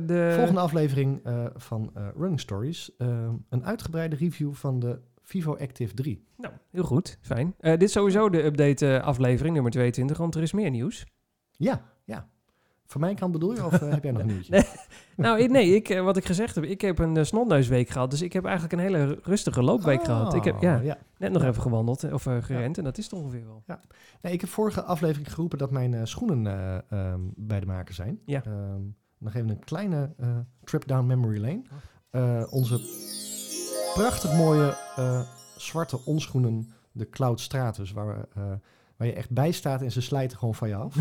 de... 0.06 0.32
Volgende 0.36 0.60
aflevering 0.60 1.24
eh, 1.24 1.46
van 1.56 1.92
eh, 1.94 2.08
Running 2.16 2.40
Stories. 2.40 2.96
eh, 2.98 3.30
een 3.50 3.66
uitgebreide 3.66 4.16
review 4.16 4.54
van 4.54 4.80
de 4.80 5.00
Vivo 5.24 5.58
Active 5.58 5.94
3. 5.94 6.26
Nou, 6.38 6.54
heel 6.72 6.84
goed. 6.84 7.18
Fijn. 7.22 7.56
Dit 7.60 7.84
is 7.84 7.92
sowieso 7.92 8.30
de 8.30 8.44
update 8.44 9.02
aflevering 9.02 9.54
nummer 9.54 9.72
22, 9.72 10.18
want 10.18 10.36
er 10.36 10.42
is 10.42 10.54
meer 10.54 10.70
nieuws. 10.70 11.06
Ja, 11.52 11.82
ja. 12.06 12.30
Van 12.92 13.02
mijn 13.02 13.16
kant 13.16 13.32
bedoel 13.32 13.54
je, 13.54 13.66
of 13.66 13.82
eh, 13.82 13.90
heb 13.90 14.04
jij 14.04 14.12
nog 14.12 14.22
een 14.22 14.28
nieuwtje? 14.36 14.52
Nee. 14.52 14.66
Nou, 15.16 15.48
nee, 15.48 15.76
ik, 15.76 15.90
eh, 15.90 16.04
wat 16.04 16.18
ik 16.18 16.26
gezegd 16.26 16.56
heb, 16.56 16.64
ik 16.64 16.82
heb 16.82 17.00
een 17.00 17.16
uh, 17.16 17.24
snotneusweek 17.24 17.90
gehad. 17.90 18.12
Dus 18.12 18.22
ik 18.22 18.34
heb 18.34 18.44
eigenlijk 18.46 18.74
een 18.74 18.80
hele 18.80 19.20
rustige 19.24 19.62
loopweek 19.64 20.04
gehad. 20.04 20.34
Ik 20.34 20.44
heb 20.44 20.56
Oh, 20.56 20.62
ja, 20.62 20.80
ja. 20.80 20.98
net 21.18 21.32
nog 21.32 21.44
even 21.44 21.62
gewandeld 21.62 22.04
eh, 22.04 22.14
of 22.14 22.26
eh, 22.26 22.38
gerend 22.42 22.78
en 22.78 22.84
dat 22.84 22.98
is 22.98 23.04
het 23.04 23.14
ongeveer 23.14 23.46
wel. 23.46 23.64
Nee, 24.22 24.34
ik 24.34 24.42
heb 24.42 24.50
vorige 24.50 24.84
aflevering 24.84 25.34
geroepen 25.34 25.58
dat 25.58 25.72
mijn 25.72 25.94
eh, 25.94 26.02
schoenen 26.04 26.48
eh, 26.48 26.78
ehm, 27.12 27.20
bij 27.36 27.60
de 27.60 27.66
maker 27.66 27.94
zijn. 27.94 28.20
Ja. 28.26 28.44
Ehm, 28.46 28.82
nog 29.18 29.34
even 29.34 29.50
een 29.50 29.60
kleine 29.60 30.14
eh, 30.18 30.28
trip 30.64 30.88
down 30.88 31.06
memory 31.06 31.40
lane. 31.42 31.62
Eh, 32.10 32.54
onze 32.54 32.80
prachtig 33.94 34.34
mooie 34.34 34.78
eh, 34.96 35.22
zwarte 35.58 36.06
onschoenen, 36.06 36.72
de 36.92 37.10
Cloud 37.10 37.40
Stratus, 37.40 37.92
waar, 37.92 38.18
eh, 38.36 38.44
waar 38.98 39.08
je 39.08 39.14
echt 39.14 39.30
bij 39.32 39.52
staat 39.52 39.82
en 39.82 39.92
ze 39.92 40.02
slijten 40.02 40.38
gewoon 40.38 40.56
van 40.56 40.68
je 40.68 40.76
af. 40.76 40.96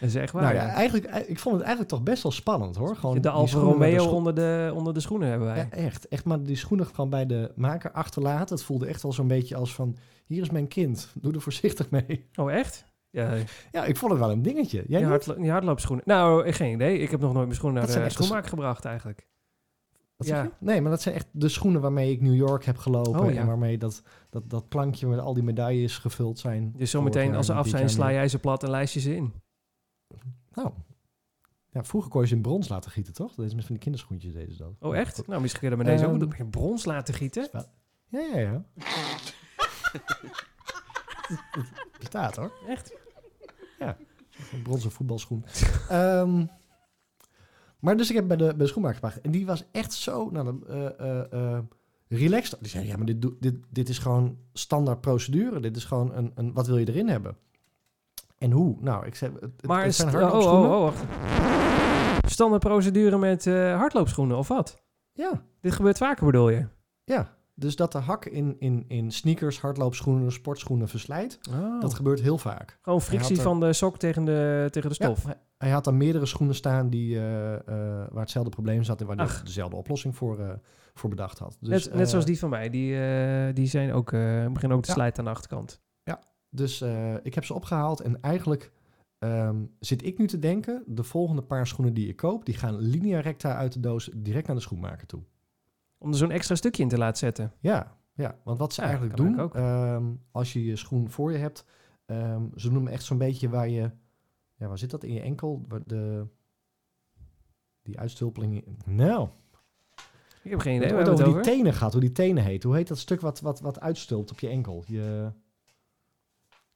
Dat 0.00 0.08
is 0.08 0.14
echt 0.14 0.32
waar. 0.32 0.42
nou 0.42 0.54
ja, 0.54 0.62
ja. 0.62 0.68
eigenlijk, 0.68 1.04
eh, 1.04 1.30
ik 1.30 1.38
vond 1.38 1.54
het 1.54 1.64
eigenlijk 1.64 1.94
toch 1.94 2.02
best 2.02 2.22
wel 2.22 2.32
spannend 2.32 2.76
hoor. 2.76 2.96
Gewoon 2.96 3.20
de 3.20 3.30
Alfa 3.30 3.58
de 3.58 3.64
Romeo 3.64 4.04
onder 4.06 4.34
de, 4.34 4.72
onder 4.74 4.94
de 4.94 5.00
schoenen 5.00 5.28
hebben 5.28 5.48
wij. 5.48 5.56
Ja, 5.56 5.70
echt. 5.70 6.08
Echt 6.08 6.24
maar 6.24 6.42
die 6.42 6.56
schoenen 6.56 6.86
gewoon 6.86 7.10
bij 7.10 7.26
de 7.26 7.52
maker 7.54 7.92
achterlaten. 7.92 8.56
Het 8.56 8.64
voelde 8.64 8.86
echt 8.86 9.02
wel 9.02 9.12
zo'n 9.12 9.28
beetje 9.28 9.56
als 9.56 9.74
van, 9.74 9.96
hier 10.26 10.42
is 10.42 10.50
mijn 10.50 10.68
kind, 10.68 11.12
doe 11.14 11.32
er 11.32 11.40
voorzichtig 11.40 11.90
mee. 11.90 12.28
Oh, 12.34 12.52
echt? 12.52 12.84
Ja, 13.10 13.34
Ja, 13.72 13.84
ik 13.84 13.96
vond 13.96 14.10
het 14.12 14.20
wel 14.20 14.30
een 14.30 14.42
dingetje. 14.42 14.84
Jij 14.86 14.98
die, 14.98 15.08
hardlo 15.08 15.34
die 15.34 15.50
hardloopschoenen. 15.50 16.04
Nou, 16.06 16.44
eh, 16.44 16.52
geen 16.54 16.72
idee. 16.74 16.98
Ik 16.98 17.10
heb 17.10 17.20
nog 17.20 17.32
nooit 17.32 17.44
mijn 17.44 17.56
schoenen 17.56 17.82
naar 17.82 18.04
de 18.04 18.10
schoenmaker 18.10 18.48
gebracht 18.48 18.84
eigenlijk. 18.84 19.26
Wat 20.16 20.26
Ja. 20.26 20.42
zeg? 20.42 20.50
Nee, 20.58 20.80
maar 20.80 20.90
dat 20.90 21.02
zijn 21.02 21.14
echt 21.14 21.26
de 21.32 21.48
schoenen 21.48 21.80
waarmee 21.80 22.10
ik 22.12 22.20
New 22.20 22.34
York 22.34 22.64
heb 22.64 22.78
gelopen. 22.78 23.20
Oh, 23.20 23.32
ja. 23.32 23.40
En 23.40 23.46
waarmee 23.46 23.78
dat, 23.78 24.02
dat, 24.30 24.50
dat 24.50 24.68
plankje 24.68 25.06
met 25.06 25.18
al 25.18 25.34
die 25.34 25.42
medailles 25.42 25.98
gevuld 25.98 26.38
zijn. 26.38 26.72
Dus 26.76 26.90
zometeen 26.90 27.34
als 27.34 27.46
ze 27.46 27.52
en 27.52 27.58
af 27.58 27.68
zijn, 27.68 27.88
sla 27.90 28.12
jij 28.12 28.28
ze 28.28 28.38
plat 28.38 28.62
en 28.62 28.70
lijst 28.70 28.94
je 28.94 29.00
ze 29.00 29.16
in. 29.16 29.32
Nou, 30.56 30.72
ja, 31.70 31.84
vroeger 31.84 32.10
kon 32.10 32.20
je 32.20 32.26
ze 32.26 32.34
in 32.34 32.42
brons 32.42 32.68
laten 32.68 32.90
gieten, 32.90 33.14
toch? 33.14 33.34
Dat 33.34 33.46
is 33.46 33.54
met 33.54 33.64
van 33.64 33.74
die 33.74 33.82
kinderschoentjes 33.82 34.32
deden 34.32 34.54
ze 34.54 34.62
dat. 34.62 34.72
Oh, 34.80 34.96
echt? 34.96 35.26
Nou, 35.26 35.40
misschien 35.40 35.60
kun 35.60 35.70
je 35.70 35.76
dat 35.76 35.84
met 35.84 35.94
deze 35.94 36.08
Ehm, 36.10 36.22
ook. 36.22 36.36
Heb 36.36 36.46
je 36.46 36.46
brons 36.46 36.84
laten 36.84 37.14
gieten? 37.14 37.48
Ja, 38.08 38.20
ja, 38.20 38.38
ja. 38.38 38.64
Het 41.22 41.98
bestaat 41.98 42.36
hoor. 42.36 42.52
Echt? 42.68 42.94
Een 44.52 44.62
bronzen 44.62 44.90
voetbalschoen. 44.90 45.44
Ehm, 45.88 46.46
maar 47.78 47.96
dus 47.96 48.08
ik 48.08 48.16
heb 48.16 48.28
bij 48.28 48.36
de, 48.36 48.44
bij 48.44 48.56
de 48.56 48.66
schoenmaker 48.66 48.96
gebracht. 48.96 49.20
En 49.20 49.30
die 49.30 49.46
was 49.46 49.64
echt 49.72 49.92
zo 49.92 50.30
nou, 50.30 50.66
eh, 50.68 51.58
relaxed. 52.08 52.58
Die 52.60 52.70
zei, 52.70 52.86
ja, 52.86 52.96
maar 52.96 53.06
dit, 53.06 53.26
dit, 53.40 53.54
dit 53.70 53.88
is 53.88 53.98
gewoon 53.98 54.38
standaard 54.52 55.00
procedure. 55.00 55.60
Dit 55.60 55.76
is 55.76 55.84
gewoon 55.84 56.14
een, 56.14 56.32
een... 56.34 56.52
Wat 56.52 56.66
wil 56.66 56.78
je 56.78 56.88
erin 56.88 57.08
hebben? 57.08 57.36
En 58.38 58.50
hoe? 58.50 58.76
Nou, 58.80 59.06
ik 59.06 59.14
zei... 59.14 59.32
Het, 59.40 59.66
Maar 59.66 59.84
het 59.84 59.94
zijn 59.94 60.08
oh, 60.08 60.14
oh, 60.14 60.20
hardloopschoenen. 60.20 60.70
oh, 60.70 60.80
wacht. 60.82 61.04
Standaard 62.30 62.62
procedure 62.62 63.18
met 63.18 63.46
eh, 63.46 63.76
hardloopschoenen 63.76 64.36
of 64.36 64.48
wat? 64.48 64.82
Ja, 65.12 65.42
Dit 65.60 65.72
gebeurt 65.72 65.98
vaker 65.98 66.26
bedoel 66.26 66.48
je? 66.50 66.66
ja. 67.04 67.34
Dus 67.58 67.76
dat 67.76 67.92
de 67.92 67.98
hak 67.98 68.24
in, 68.24 68.56
in, 68.58 68.84
in 68.88 69.10
sneakers, 69.10 69.60
hardloopschoenen, 69.60 70.32
sportschoenen 70.32 70.88
verslijt. 70.88 71.38
Oh. 71.50 71.80
Dat 71.80 71.94
gebeurt 71.94 72.20
heel 72.20 72.38
vaak. 72.38 72.78
Gewoon 72.82 73.02
frictie 73.02 73.36
er- 73.36 73.42
van 73.42 73.60
de 73.60 73.72
sok 73.72 73.98
tegen 73.98 74.24
de, 74.24 74.68
tegen 74.70 74.88
de 74.88 74.94
stof. 74.94 75.22
Ja, 75.22 75.26
hij, 75.28 75.36
hij 75.58 75.70
had 75.70 75.84
dan 75.84 75.96
meerdere 75.96 76.26
schoenen 76.26 76.54
staan 76.54 76.90
die, 76.90 77.16
eh, 77.16 77.54
eh, 77.54 77.60
waar 78.10 78.20
hetzelfde 78.20 78.50
probleem 78.50 78.82
zat 78.82 79.00
en 79.00 79.06
waar 79.06 79.16
hij 79.16 79.26
dezelfde 79.44 79.76
oplossing 79.76 80.16
voor, 80.16 80.60
voor 80.94 81.10
bedacht 81.10 81.38
had. 81.38 81.56
Dus, 81.60 81.84
net, 81.84 81.94
net 81.94 82.10
zoals 82.10 82.24
die 82.24 82.38
van 82.38 82.50
mij. 82.50 82.70
Die, 82.70 82.98
die 83.52 83.66
zijn 83.66 83.92
ook, 83.92 84.10
beginnen 84.10 84.72
ook 84.76 84.82
te 84.82 84.88
Ja. 84.88 84.94
slijten 84.94 85.18
aan 85.18 85.24
de 85.24 85.30
achterkant. 85.30 85.80
Dus 86.50 86.80
eh, 86.80 87.14
ik 87.22 87.34
heb 87.34 87.44
ze 87.44 87.54
opgehaald 87.54 88.00
en 88.00 88.20
eigenlijk 88.22 88.72
ehm, 89.18 89.64
zit 89.80 90.04
ik 90.04 90.18
nu 90.18 90.26
te 90.26 90.38
denken, 90.38 90.82
de 90.86 91.02
volgende 91.02 91.42
paar 91.42 91.66
schoenen 91.66 91.94
die 91.94 92.08
ik 92.08 92.16
koop, 92.16 92.44
die 92.44 92.54
gaan 92.54 92.78
linea 92.78 93.20
recta 93.20 93.56
uit 93.56 93.72
de 93.72 93.80
doos 93.80 94.10
direct 94.14 94.46
naar 94.46 94.56
de 94.56 94.62
schoenmaker 94.62 95.06
toe. 95.06 95.22
Om 95.98 96.10
er 96.10 96.16
zo'n 96.16 96.30
extra 96.30 96.54
stukje 96.54 96.82
in 96.82 96.88
te 96.88 96.98
laten 96.98 97.18
zetten. 97.18 97.52
Ja, 97.60 97.96
ja 98.14 98.38
want 98.44 98.58
wat 98.58 98.72
ze 98.72 98.80
Ja, 98.80 98.86
eigenlijk 98.86 99.16
doen, 99.16 99.38
ehm, 99.54 100.04
als 100.30 100.52
je 100.52 100.64
je 100.64 100.76
schoen 100.76 101.10
voor 101.10 101.32
je 101.32 101.38
hebt, 101.38 101.64
ehm, 102.06 102.42
ze 102.54 102.72
hem 102.72 102.86
echt 102.86 103.04
zo'n 103.04 103.18
beetje 103.18 103.48
waar 103.48 103.68
je, 103.68 103.90
ja, 104.54 104.66
waar 104.68 104.78
zit 104.78 104.90
dat 104.90 105.04
in 105.04 105.12
je 105.12 105.20
enkel? 105.20 105.66
De, 105.86 106.26
die 107.82 107.98
uitstulpeling, 107.98 108.64
in- 108.66 108.78
nou, 108.86 109.28
Ik 110.42 110.50
heb 110.50 110.60
geen 110.60 110.76
idee 110.76 110.90
waar 110.90 110.98
het 110.98 111.08
over 111.08 111.24
die 111.24 111.32
over. 111.32 111.44
tenen 111.46 111.72
gehad, 111.72 111.92
hoe 111.92 112.00
die 112.00 112.12
tenen 112.12 112.44
heet. 112.44 112.62
Hoe 112.62 112.74
heet 112.74 112.88
dat 112.88 112.98
stuk 112.98 113.20
wat, 113.20 113.40
wat, 113.40 113.60
wat 113.60 113.80
uitstulpt 113.80 114.30
op 114.30 114.40
je 114.40 114.48
enkel? 114.48 114.84
Je, 114.86 115.30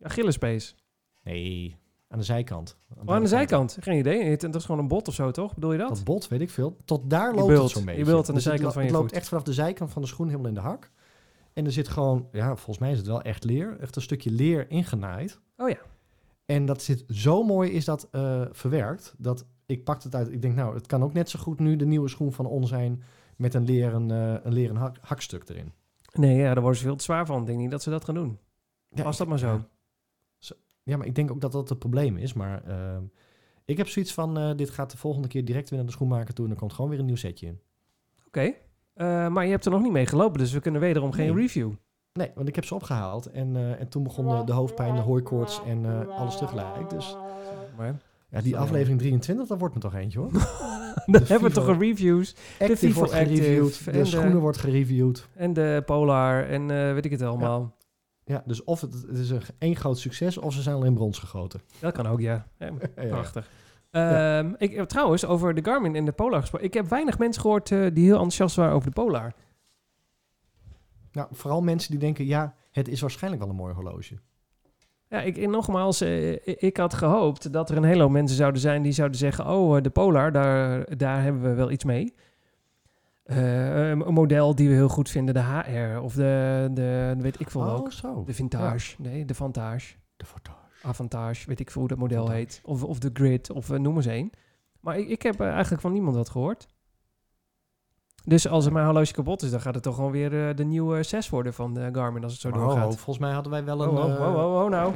Achillespees. 0.03 0.75
nee, 1.23 1.77
aan 2.09 2.19
de 2.19 2.25
zijkant. 2.25 2.77
Oh, 3.07 3.15
aan 3.15 3.23
de 3.23 3.29
zijkant. 3.29 3.77
Geen 3.81 3.99
idee. 3.99 4.25
Het- 4.25 4.41
Dat 4.41 4.55
is 4.55 4.65
gewoon 4.65 4.81
een 4.81 4.89
bot 4.89 5.09
of 5.09 5.15
zo, 5.15 5.31
toch? 5.31 5.55
Bedoel 5.55 5.73
je 5.73 5.79
dat? 5.79 5.89
Dat 5.89 6.05
bot, 6.05 6.29
weet 6.29 6.41
ik 6.41 6.51
veel. 6.51 6.77
Tot 6.85 7.11
daar 7.11 7.31
Je 7.31 7.37
loopt 7.37 7.49
bult. 7.49 7.63
het 7.63 7.71
zo'n 7.71 7.81
Je 7.81 7.87
beetje. 7.87 8.05
bult 8.05 8.19
aan 8.21 8.25
de 8.27 8.33
Dus 8.33 8.43
zijkant 8.43 8.73
van 8.73 8.83
je 8.83 8.89
Het 8.89 8.97
loopt 8.99 9.13
echt 9.13 9.29
vanaf 9.29 9.43
de 9.45 9.53
zijkant 9.53 9.91
van 9.93 10.03
de 10.03 10.09
schoen 10.09 10.27
helemaal 10.27 10.49
in 10.49 10.55
de 10.55 10.61
hak. 10.61 10.91
En 11.53 11.65
er 11.65 11.73
zit 11.73 11.89
gewoon, 11.89 12.29
ja, 12.33 12.47
volgens 12.57 12.79
mij 12.79 12.91
is 12.91 12.99
het 12.99 13.07
wel 13.07 13.23
echt 13.23 13.45
leer. 13.45 13.77
Echt 13.81 13.97
een 13.97 14.03
stukje 14.03 14.31
leer 14.31 14.71
ingenaaid. 14.71 15.41
Oh 15.57 15.69
ja. 15.69 15.79
En 16.47 16.65
dat 16.67 16.83
zit 16.83 17.05
zo 17.09 17.43
mooi 17.43 17.71
is 17.71 17.85
dat 17.85 18.09
eh, 18.11 18.43
verwerkt. 18.51 19.15
Dat 19.19 19.47
ik 19.67 19.85
pak 19.85 20.03
het 20.03 20.15
uit. 20.15 20.33
Ik 20.33 20.43
denk, 20.43 20.55
nou, 20.55 20.75
het 20.75 20.87
kan 20.87 21.03
ook 21.03 21.13
net 21.13 21.31
zo 21.31 21.39
goed 21.39 21.59
nu 21.59 21.77
de 21.77 21.87
nieuwe 21.87 22.09
schoen 22.09 22.33
van 22.33 22.47
On 22.47 22.67
zijn. 22.67 23.03
Met 23.37 23.55
een 23.55 23.65
leren, 23.65 24.11
eh, 24.11 24.35
een 24.45 24.53
leren 24.53 24.77
hak- 24.77 24.99
hakstuk 25.01 25.49
erin. 25.49 25.73
Nee, 26.13 26.37
ja, 26.37 26.53
daar 26.53 26.63
worden 26.63 26.81
ze 26.81 26.87
veel 26.87 26.97
te 26.97 27.05
zwaar 27.05 27.27
van. 27.27 27.41
Ik 27.41 27.47
denk 27.47 27.59
niet 27.59 27.71
dat 27.71 27.83
ze 27.83 27.91
dat 27.91 28.05
gaan 28.05 28.15
doen. 28.15 28.39
Ja, 28.89 29.03
Was 29.03 29.17
dat 29.17 29.29
maar 29.29 29.39
zo. 29.39 29.47
Ja. 29.47 29.67
Ja, 30.91 30.97
maar 30.97 31.07
ik 31.07 31.15
denk 31.15 31.31
ook 31.31 31.41
dat 31.41 31.53
dat 31.53 31.69
het 31.69 31.79
probleem 31.79 32.17
is. 32.17 32.33
Maar 32.33 32.63
ehm, 32.67 33.03
ik 33.65 33.77
heb 33.77 33.89
zoiets 33.89 34.15
van, 34.15 34.39
eh, 34.39 34.51
dit 34.57 34.71
gaat 34.71 34.91
de 34.91 34.97
volgende 34.97 35.29
keer 35.29 35.45
direct 35.45 35.69
weer 35.69 35.79
naar 35.79 35.89
de 35.89 35.95
schoenmaker 35.95 36.35
toe. 36.35 36.45
En 36.45 36.51
er 36.51 36.57
komt 36.59 36.73
gewoon 36.73 36.91
weer 36.91 36.99
een 36.99 37.05
nieuw 37.05 37.17
setje 37.17 37.47
in. 37.47 37.61
Oké. 38.27 38.53
Eh, 38.95 39.29
maar 39.29 39.45
je 39.45 39.51
hebt 39.51 39.65
er 39.65 39.71
nog 39.71 39.83
niet 39.83 39.93
mee 39.93 40.07
gelopen, 40.07 40.39
dus 40.39 40.53
we 40.53 40.61
kunnen 40.61 40.81
wederom 40.81 41.13
geen 41.13 41.35
review. 41.37 41.71
Nee, 42.13 42.31
want 42.35 42.49
ik 42.49 42.55
heb 42.55 42.65
ze 42.65 42.75
opgehaald. 42.75 43.27
En, 43.27 43.57
eh, 43.57 43.81
en 43.81 43.89
toen 43.89 44.03
begon 44.03 44.29
de, 44.39 44.45
de 44.45 44.53
hoofdpijn, 44.53 44.95
de 44.95 45.01
hooikoorts 45.01 45.61
en 45.67 46.09
alles 46.09 46.37
tegelijk. 46.37 46.91
Dus 46.91 47.17
Maar 47.77 47.97
ja, 48.29 48.41
die 48.41 48.59
aflevering 48.59 48.99
23, 48.99 49.47
dat 49.47 49.59
wordt 49.59 49.75
me 49.75 49.81
toch 49.81 49.95
eentje 49.95 50.19
hoor. 50.19 50.31
dan 51.07 51.23
hebben 51.25 51.49
we 51.49 51.55
toch 51.55 51.67
een 51.67 51.79
reviews. 51.79 52.35
Active 52.59 52.77
Vivo 52.77 52.99
wordt 52.99 53.13
gereviewd, 53.13 53.81
en 53.87 53.93
de 53.93 53.99
de- 53.99 54.05
schoenen 54.05 54.39
wordt 54.41 54.59
gereviewd. 54.59 55.29
En 55.35 55.53
de 55.53 55.83
Polar 55.87 56.49
en 56.49 56.67
weet 56.95 57.05
ik 57.05 57.11
het 57.11 57.23
allemaal. 57.23 57.75
Ja, 58.31 58.43
dus 58.47 58.65
of 58.65 58.81
het, 58.81 58.93
het 58.93 59.19
is 59.19 59.31
een 59.31 59.43
één 59.59 59.77
groot 59.77 59.99
succes 59.99 60.39
of 60.39 60.53
ze 60.53 60.63
zijn 60.63 60.77
al 60.77 60.85
in 60.85 60.95
brons 60.95 61.19
gegoten. 61.19 61.61
Dat 61.79 61.93
kan 61.93 62.07
ook, 62.07 62.21
ja. 62.21 62.47
Ja, 62.59 62.67
Ja, 62.97 63.03
ja. 63.03 63.09
Prachtig. 63.09 63.51
Ehm, 63.91 64.53
ik, 64.59 64.73
eh, 64.73 64.85
trouwens, 64.85 65.25
over 65.27 65.55
de 65.55 65.65
Garmin 65.65 65.97
en 65.97 66.05
de 66.05 66.13
Polar 66.13 66.41
gesproken. 66.41 66.67
Ik 66.67 66.75
heb 66.75 66.89
weinig 66.89 67.19
mensen 67.19 67.43
gehoord 67.43 67.71
eh, 67.71 67.87
die 67.93 68.05
heel 68.05 68.15
enthousiast 68.15 68.57
waren 68.57 68.75
over 68.75 68.89
de 68.89 68.95
Polar. 68.95 69.33
Nou, 71.13 71.29
vooral 71.31 71.63
mensen 71.63 71.91
die 71.91 72.01
denken, 72.01 72.27
ja, 72.27 72.55
het 72.71 72.89
is 72.89 73.01
waarschijnlijk 73.01 73.43
wel 73.43 73.51
een 73.51 73.59
mooi 73.59 73.75
horloge. 73.75 74.19
Ja, 75.09 75.21
ik, 75.21 75.49
nogmaals, 75.49 76.01
eh, 76.01 76.33
ik 76.45 76.77
had 76.77 76.95
gehoopt 76.95 77.53
dat 77.53 77.71
er 77.71 77.77
een 77.77 77.85
hele 77.85 78.03
hoop 78.03 78.11
mensen 78.11 78.37
zouden 78.37 78.61
zijn 78.61 78.83
die 78.83 78.93
zouden 78.93 79.19
zeggen: 79.19 79.47
Oh, 79.47 79.83
de 79.83 79.91
Polar, 79.91 80.33
daar, 80.33 80.97
daar 80.97 81.23
hebben 81.23 81.43
we 81.43 81.55
wel 81.55 81.71
iets 81.71 81.85
mee. 81.85 82.15
Eh, 83.31 83.89
een 83.89 83.99
model 83.99 84.55
die 84.55 84.69
we 84.69 84.75
heel 84.75 84.89
goed 84.89 85.11
vinden, 85.11 85.35
de 85.35 85.41
HR 85.43 85.99
of 86.01 86.15
de, 86.15 86.69
de 86.73 87.15
weet 87.19 87.41
ik 87.41 87.51
veel 87.51 87.65
ook. 87.71 87.87
Oh, 87.87 87.91
zo. 87.91 88.23
De 88.25 88.35
Vintage, 88.35 88.95
nee, 88.99 89.25
de 89.25 89.35
Vantage. 89.35 89.95
De 90.17 90.25
Vantage. 90.27 90.59
Avantage, 90.83 91.47
weet 91.47 91.61
ik 91.61 91.71
veel 91.71 91.81
hoe 91.81 91.91
dat 91.91 91.99
model 91.99 92.19
Vantage. 92.27 92.39
heet. 92.39 92.61
Of, 92.65 92.85
of 92.85 92.99
de 92.99 93.11
Grid, 93.13 93.51
of 93.51 93.71
eh, 93.71 93.79
noem 93.79 93.97
eens 93.97 94.07
een. 94.07 94.33
Maar 94.81 94.99
ik, 94.99 95.09
ik 95.09 95.23
heb 95.23 95.41
eh, 95.41 95.51
eigenlijk 95.51 95.83
van 95.83 95.93
niemand 95.93 96.17
wat 96.17 96.29
gehoord. 96.29 96.67
Dus 98.25 98.49
als 98.49 98.67
er 98.67 98.73
mijn 98.73 98.85
horloge 98.85 99.13
kapot 99.13 99.43
is, 99.43 99.51
dan 99.51 99.61
gaat 99.61 99.75
het 99.75 99.83
toch 99.83 99.95
gewoon 99.95 100.11
weer 100.11 100.57
de 100.57 100.65
nieuwe 100.65 101.03
6 101.03 101.29
worden 101.29 101.55
van 101.55 101.79
Garmin 101.93 102.23
als 102.23 102.33
het 102.33 102.41
zo 102.41 102.49
Oh, 102.49 102.55
doorgaat. 102.55 102.85
oh, 102.93 102.93
volgens 102.93 103.19
mij 103.19 103.33
hadden 103.33 103.53
wij 103.53 103.65
wel 103.65 103.83
een... 103.83 103.89
Oh, 103.89 103.97
oh, 104.05 104.21
oh, 104.21 104.37
oh, 104.37 104.63
oh, 104.65 104.71
nou. 104.71 104.93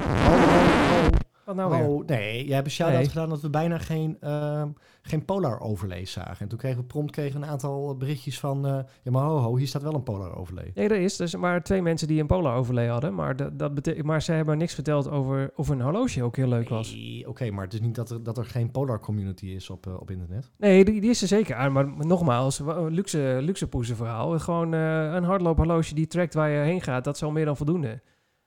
Wat 1.44 1.56
nou 1.56 1.70
weer? 1.70 1.88
Oh, 1.88 2.06
nee, 2.06 2.44
jij 2.46 2.54
hebt 2.54 2.66
een 2.66 2.72
shout-out 2.72 3.00
Nee. 3.00 3.08
gedaan 3.08 3.28
dat 3.28 3.40
we 3.40 3.50
bijna 3.50 3.78
geen, 3.78 4.16
ehm, 4.20 4.68
geen 5.02 5.24
Polar 5.24 5.60
overlay 5.60 6.04
zagen. 6.04 6.36
En 6.38 6.48
toen 6.48 6.58
kregen 6.58 6.78
we 6.78 6.84
prompt 6.84 7.12
kregen 7.12 7.42
een 7.42 7.48
aantal 7.48 7.96
berichtjes 7.96 8.40
van... 8.40 8.66
eh, 8.66 8.78
ja, 9.02 9.10
maar 9.10 9.22
ho, 9.22 9.36
ho, 9.38 9.56
hier 9.56 9.66
staat 9.66 9.82
wel 9.82 9.94
een 9.94 10.02
Polar 10.02 10.36
overlay. 10.36 10.70
Nee, 10.74 10.88
er 10.88 11.00
is. 11.00 11.16
Dus 11.16 11.36
maar 11.36 11.62
twee 11.62 11.82
mensen 11.82 12.08
die 12.08 12.20
een 12.20 12.26
Polar 12.26 12.56
overlay 12.56 12.86
hadden. 12.86 13.14
Maar, 13.14 13.36
dat, 13.36 13.58
dat 13.58 13.74
betekent, 13.74 14.06
maar 14.06 14.22
ze 14.22 14.32
hebben 14.32 14.58
niks 14.58 14.74
verteld 14.74 15.10
over 15.10 15.50
of 15.56 15.68
een 15.68 15.80
horloge 15.80 16.22
ook 16.22 16.36
heel 16.36 16.48
leuk 16.48 16.68
was. 16.68 16.92
Nee, 16.94 17.28
Oké, 17.28 17.50
maar 17.50 17.64
het 17.64 17.72
is 17.72 17.80
niet 17.80 17.94
dat 17.94 18.10
er, 18.10 18.22
dat 18.22 18.38
er 18.38 18.44
geen 18.44 18.70
Polar 18.70 19.00
community 19.00 19.46
is 19.46 19.70
op, 19.70 19.86
eh, 19.86 20.00
op 20.00 20.10
internet. 20.10 20.50
Nee, 20.58 20.84
die, 20.84 21.00
die 21.00 21.10
is 21.10 21.22
er 21.22 21.28
zeker 21.28 21.54
aan. 21.54 21.72
Maar, 21.72 21.88
nogmaals, 22.06 22.60
luxe, 22.88 23.38
luxe 23.40 23.68
poezen 23.68 23.96
verhaal. 23.96 24.38
Gewoon 24.38 24.74
eh, 24.74 25.12
een 25.12 25.24
hardloophorloge 25.24 25.94
die 25.94 26.06
trackt 26.06 26.34
waar 26.34 26.50
je 26.50 26.58
heen 26.64 26.80
gaat. 26.82 27.04
Dat 27.04 27.14
is 27.14 27.22
al 27.22 27.30
meer 27.30 27.44
dan 27.44 27.56
voldoende. 27.56 28.00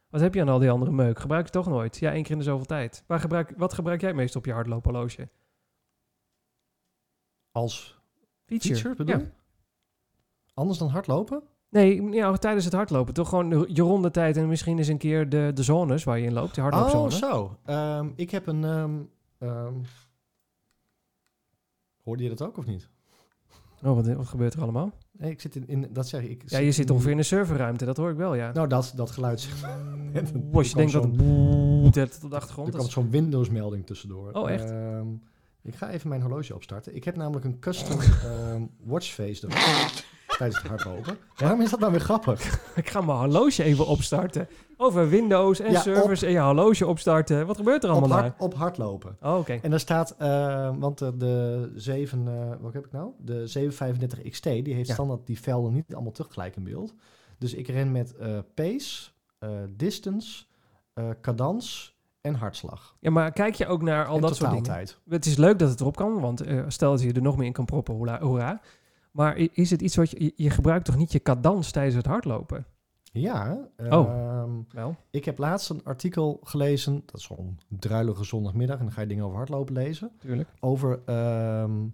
Wat 0.09 0.21
heb 0.21 0.33
je 0.33 0.41
aan 0.41 0.49
al 0.49 0.59
die 0.59 0.69
andere 0.71 0.91
meuk? 0.91 1.19
Gebruik 1.19 1.45
je 1.45 1.51
toch 1.51 1.67
nooit? 1.67 1.97
Ja, 1.97 2.11
één 2.11 2.21
keer 2.23 2.31
in 2.31 2.37
de 2.37 2.43
zoveel 2.43 2.65
tijd. 2.65 3.03
Waar 3.07 3.19
gebruik, 3.19 3.53
wat 3.57 3.73
gebruik 3.73 4.01
jij 4.01 4.13
meest 4.13 4.35
op 4.35 4.45
je 4.45 4.51
hardloophorloge? 4.53 5.29
Als 7.51 7.99
Feature. 8.45 8.73
feature, 8.75 8.95
bedoel 8.95 9.19
Ja. 9.19 9.31
Anders 10.53 10.77
dan 10.79 10.87
hardlopen? 10.89 11.43
Nee, 11.69 12.01
ja, 12.03 12.33
tijdens 12.33 12.65
het 12.65 12.73
hardlopen. 12.73 13.13
Toch 13.13 13.29
gewoon 13.29 13.49
de- 13.49 13.69
je 13.73 13.81
rondetijd 13.81 14.37
en 14.37 14.47
misschien 14.47 14.77
eens 14.77 14.87
een 14.87 14.97
keer 14.97 15.29
de, 15.29 15.51
de 15.53 15.63
zones 15.63 16.03
waar 16.03 16.19
je 16.19 16.25
in 16.25 16.33
loopt. 16.33 16.55
Die 16.55 16.63
Oh, 16.63 16.69
hardloopzone. 16.71 17.11
zo. 17.11 17.57
Ehm, 17.65 18.09
ik 18.15 18.31
heb 18.31 18.47
een... 18.47 18.63
ehm, 18.63 18.99
ehm, 19.37 19.73
hoorde 22.03 22.23
je 22.23 22.29
dat 22.29 22.41
ook 22.41 22.57
of 22.57 22.65
niet? 22.65 22.89
Oh, 23.83 23.95
wat, 23.95 24.07
wat 24.07 24.27
gebeurt 24.27 24.53
er 24.53 24.61
allemaal? 24.61 24.91
Nee, 25.17 25.31
ik 25.31 25.41
zit 25.41 25.55
in... 25.55 25.67
in 25.67 25.87
dat 25.91 26.07
zeg 26.07 26.21
ik. 26.21 26.43
ik 26.43 26.49
Ja, 26.49 26.57
je 26.57 26.71
zit 26.71 26.89
ongeveer 26.89 27.11
in 27.11 27.17
een 27.17 27.25
serverruimte. 27.25 27.85
Dat 27.85 27.97
hoor 27.97 28.09
ik 28.09 28.17
wel, 28.17 28.35
ja. 28.35 28.51
Nou, 28.51 28.67
dat, 28.67 28.93
dat 28.95 29.11
geluid. 29.11 29.49
Als 30.53 30.69
je 30.69 30.75
denkt 30.75 30.91
dat 30.91 31.03
het 31.03 32.23
op 32.23 32.29
de 32.29 32.35
achtergrond. 32.35 32.73
Er 32.73 32.79
komt 32.79 32.91
zo'n 32.91 33.09
Windows-melding 33.09 33.85
tussendoor. 33.85 34.31
Oh, 34.31 34.49
echt? 34.49 34.69
Ehm, 34.69 35.07
ik 35.63 35.75
ga 35.75 35.89
even 35.89 36.09
mijn 36.09 36.21
horloge 36.21 36.55
opstarten. 36.55 36.95
Ik 36.95 37.03
heb 37.03 37.15
namelijk 37.15 37.45
een 37.45 37.59
custom 37.59 37.99
ehm, 38.01 38.61
watchface 38.83 39.47
erop 39.47 39.57
tijdens 40.37 40.61
het 40.61 40.67
hardlopen. 40.67 41.17
Waarom 41.35 41.61
is 41.61 41.69
dat 41.69 41.79
nou 41.79 41.91
weer 41.91 42.01
grappig? 42.01 42.59
ik 42.75 42.89
ga 42.89 43.01
mijn 43.01 43.17
horloge 43.17 43.63
even 43.63 43.87
opstarten. 43.87 44.47
Over 44.77 45.09
Windows 45.09 45.59
en 45.59 45.71
Ja, 45.71 45.79
servers 45.81 46.21
en 46.21 46.31
je 46.31 46.39
horloge 46.39 46.85
opstarten. 46.87 47.45
Wat 47.47 47.57
gebeurt 47.57 47.83
er 47.83 47.89
allemaal 47.89 48.09
Op, 48.09 48.15
daar? 48.15 48.23
hard, 48.23 48.41
op 48.41 48.53
hardlopen. 48.53 49.17
Oh, 49.21 49.37
oké. 49.37 49.59
En 49.61 49.69
daar 49.69 49.79
staat, 49.79 50.15
eh, 50.17 50.75
want 50.79 50.97
de, 50.97 51.17
de 51.17 51.71
7, 51.75 52.27
eh, 52.27 52.55
wat 52.59 52.73
heb 52.73 52.85
ik 52.85 52.91
nou? 52.91 53.11
De 53.17 53.47
735 53.47 54.29
XT, 54.31 54.43
die 54.43 54.73
heeft 54.73 54.87
Ja. 54.87 54.93
standaard 54.93 55.25
die 55.25 55.39
velden 55.39 55.73
niet 55.73 55.93
allemaal 55.93 56.11
tegelijk 56.11 56.55
in 56.55 56.63
beeld. 56.63 56.93
Dus 57.37 57.53
ik 57.53 57.67
ren 57.67 57.91
met 57.91 58.15
eh, 58.15 58.37
pace, 58.53 59.09
eh, 59.39 59.49
distance, 59.69 60.45
eh 60.93 61.09
cadans 61.21 61.95
en 62.21 62.33
hartslag. 62.35 62.95
Ja, 62.99 63.11
maar 63.11 63.31
kijk 63.31 63.55
je 63.55 63.67
ook 63.67 63.81
naar 63.81 64.05
al 64.05 64.15
en 64.15 64.21
dat 64.21 64.35
soort 64.35 64.49
dingen? 64.49 64.63
totaaltijd. 64.63 64.99
Het 65.09 65.25
is 65.25 65.35
leuk 65.37 65.59
dat 65.59 65.69
het 65.69 65.79
erop 65.79 65.95
kan, 65.95 66.19
want 66.19 66.41
eh, 66.41 66.63
stel 66.67 66.91
dat 66.91 67.01
je 67.01 67.13
er 67.13 67.21
nog 67.21 67.37
meer 67.37 67.45
in 67.45 67.53
kan 67.53 67.65
proppen, 67.65 67.93
hoera. 67.93 68.19
hoera. 68.21 68.61
Maar 69.17 69.37
is 69.37 69.69
het 69.69 69.81
iets 69.81 69.95
wat 69.95 70.09
je, 70.11 70.33
je- 70.35 70.49
gebruikt 70.49 70.85
toch 70.85 70.97
niet 70.97 71.11
je 71.11 71.19
cadans 71.21 71.71
tijdens 71.71 71.95
het 71.95 72.05
hardlopen? 72.05 72.65
Ja, 73.11 73.69
Oh. 73.77 74.09
ehm, 74.09 74.51
Wel. 74.71 74.95
ik 75.09 75.25
heb 75.25 75.37
laatst 75.37 75.69
een 75.69 75.83
artikel 75.83 76.39
gelezen, 76.43 77.01
dat 77.05 77.15
is 77.15 77.23
zo'n 77.23 77.59
druilige 77.67 78.23
zondagmiddag, 78.23 78.77
en 78.77 78.83
dan 78.85 78.93
ga 78.93 79.01
je 79.01 79.07
dingen 79.07 79.23
over 79.23 79.37
hardlopen 79.37 79.73
lezen, 79.73 80.11
Tuurlijk. 80.19 80.49
over 80.59 81.01
ehm, 81.05 81.87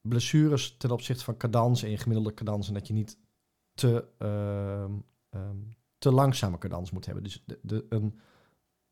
blessures 0.00 0.76
ten 0.76 0.90
opzichte 0.90 1.24
van 1.24 1.36
cadans 1.36 1.82
en 1.82 1.90
je 1.90 1.96
gemiddelde 1.98 2.34
cadans 2.34 2.68
en 2.68 2.74
dat 2.74 2.86
je 2.86 2.92
niet 2.92 3.18
te, 3.74 4.04
ehm, 4.18 4.92
te 5.98 6.12
langzame 6.12 6.58
cadans 6.58 6.90
moet 6.90 7.06
hebben. 7.06 7.24
Dus 7.24 7.42
de, 7.46 7.58
de, 7.62 7.86
een, 7.88 8.18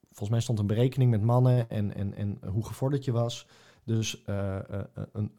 volgens 0.09 0.31
mij 0.31 0.41
stond 0.41 0.59
een 0.59 0.67
berekening 0.67 1.11
met 1.11 1.23
mannen 1.23 1.71
en, 1.71 1.95
en, 1.95 2.15
en 2.15 2.39
hoe 2.49 2.67
gevorderd 2.67 3.05
je 3.05 3.13
was. 3.13 3.47
Dus 3.85 4.25
eh, 4.25 4.57
eh, 4.59 4.85
een 5.13 5.32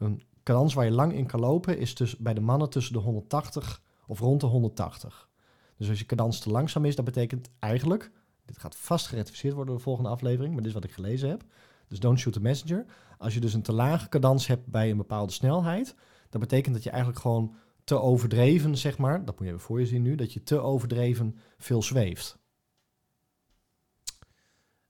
cadans 0.44 0.74
waar 0.74 0.84
je 0.84 0.90
lang 0.90 1.12
in 1.12 1.26
kan 1.26 1.40
lopen 1.40 1.78
is 1.78 1.94
dus 1.94 2.16
bij 2.16 2.34
de 2.34 2.40
mannen 2.40 2.70
tussen 2.70 2.92
de 2.92 2.98
180 2.98 3.82
of 4.06 4.18
rond 4.20 4.40
de 4.40 4.46
180. 4.46 5.28
Dus 5.76 5.88
als 5.88 5.98
je 5.98 6.06
cadans 6.06 6.38
te 6.40 6.50
langzaam 6.50 6.84
is, 6.84 6.96
dat 6.96 7.04
betekent 7.04 7.50
eigenlijk, 7.58 8.10
dit 8.44 8.58
gaat 8.58 8.76
vast 8.76 9.06
gerectificeerd 9.06 9.54
worden 9.54 9.72
in 9.72 9.78
de 9.78 9.84
volgende 9.84 10.10
aflevering, 10.10 10.52
maar 10.52 10.62
dit 10.62 10.68
is 10.72 10.74
wat 10.80 10.84
ik 10.84 10.92
gelezen 10.92 11.28
heb. 11.28 11.42
Dus 11.88 11.98
don't 12.00 12.18
shoot 12.18 12.32
the 12.32 12.40
messenger. 12.40 12.84
Als 13.18 13.34
je 13.34 13.40
dus 13.40 13.54
een 13.54 13.62
te 13.62 13.72
lage 13.72 14.08
cadans 14.08 14.46
hebt 14.46 14.66
bij 14.66 14.90
een 14.90 14.96
bepaalde 14.96 15.32
snelheid, 15.32 15.94
dat 16.30 16.40
betekent 16.40 16.74
dat 16.74 16.82
je 16.84 16.90
eigenlijk 16.90 17.20
gewoon 17.20 17.54
te 17.84 18.00
overdreven, 18.00 18.76
zeg 18.76 18.98
maar, 18.98 19.24
dat 19.24 19.34
moet 19.38 19.46
je 19.46 19.52
even 19.52 19.64
voor 19.66 19.80
je 19.80 19.86
zien 19.86 20.02
nu, 20.02 20.14
dat 20.14 20.32
je 20.32 20.42
te 20.42 20.58
overdreven 20.58 21.36
veel 21.58 21.82
zweeft. 21.82 22.38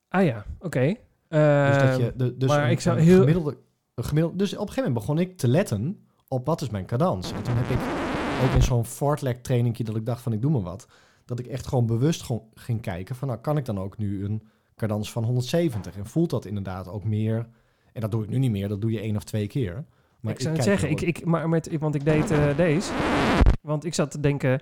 Ah 0.08 0.24
ja, 0.24 0.44
oké. 0.58 0.86
Dus 0.86 0.96
Eh, 1.40 1.78
dat 1.88 1.98
je, 1.98 2.12
de, 2.16 2.36
dus 2.36 2.48
maar 2.48 2.64
een, 2.64 2.70
ik 2.70 2.80
zou 2.80 2.98
heel- 3.00 3.18
gemiddelde, 3.18 3.58
een 3.94 4.04
gemiddelde, 4.04 4.36
dus 4.38 4.52
op 4.52 4.60
een 4.60 4.68
gegeven 4.68 4.90
moment 4.92 5.06
begon 5.06 5.18
ik 5.18 5.36
te 5.36 5.48
letten 5.48 6.06
op 6.28 6.46
wat 6.46 6.60
is 6.60 6.70
mijn 6.70 6.86
cadans. 6.86 7.32
En 7.32 7.42
toen 7.42 7.54
heb 7.56 7.68
ik 7.68 7.78
ook 8.44 8.54
in 8.54 8.62
zo'n 8.62 8.84
fartlek 8.84 9.42
trainingje 9.42 9.84
dat 9.84 9.96
ik 9.96 10.06
dacht 10.06 10.22
van 10.22 10.32
ik 10.32 10.42
doe 10.42 10.50
maar 10.50 10.62
wat, 10.62 10.86
dat 11.24 11.38
ik 11.38 11.46
echt 11.46 11.66
gewoon 11.66 11.86
bewust 11.86 12.22
gewoon 12.22 12.42
ging 12.54 12.80
kijken 12.80 13.14
van 13.14 13.28
nou 13.28 13.40
kan 13.40 13.56
ik 13.56 13.64
dan 13.64 13.78
ook 13.78 13.98
nu 13.98 14.24
een 14.24 14.42
cadans 14.76 15.12
van 15.12 15.24
170 15.24 15.96
en 15.96 16.06
voelt 16.06 16.30
dat 16.30 16.44
inderdaad 16.44 16.88
ook 16.88 17.04
meer. 17.04 17.46
En 17.92 18.00
dat 18.00 18.10
doe 18.10 18.22
ik 18.22 18.28
nu 18.28 18.38
niet 18.38 18.50
meer, 18.50 18.68
dat 18.68 18.80
doe 18.80 18.90
je 18.90 19.00
één 19.00 19.16
of 19.16 19.24
twee 19.24 19.46
keer. 19.46 19.84
Maar 20.20 20.32
ik 20.32 20.40
zou 20.40 20.54
het 20.54 20.64
zeggen, 20.64 20.90
ik, 20.90 21.00
ik, 21.00 21.24
maar 21.24 21.48
met, 21.48 21.78
want 21.78 21.94
ik 21.94 22.04
deed 22.04 22.30
eh, 22.30 22.56
deze. 22.56 22.92
Want 23.60 23.84
ik 23.84 23.94
zat 23.94 24.10
te 24.10 24.20
denken, 24.20 24.60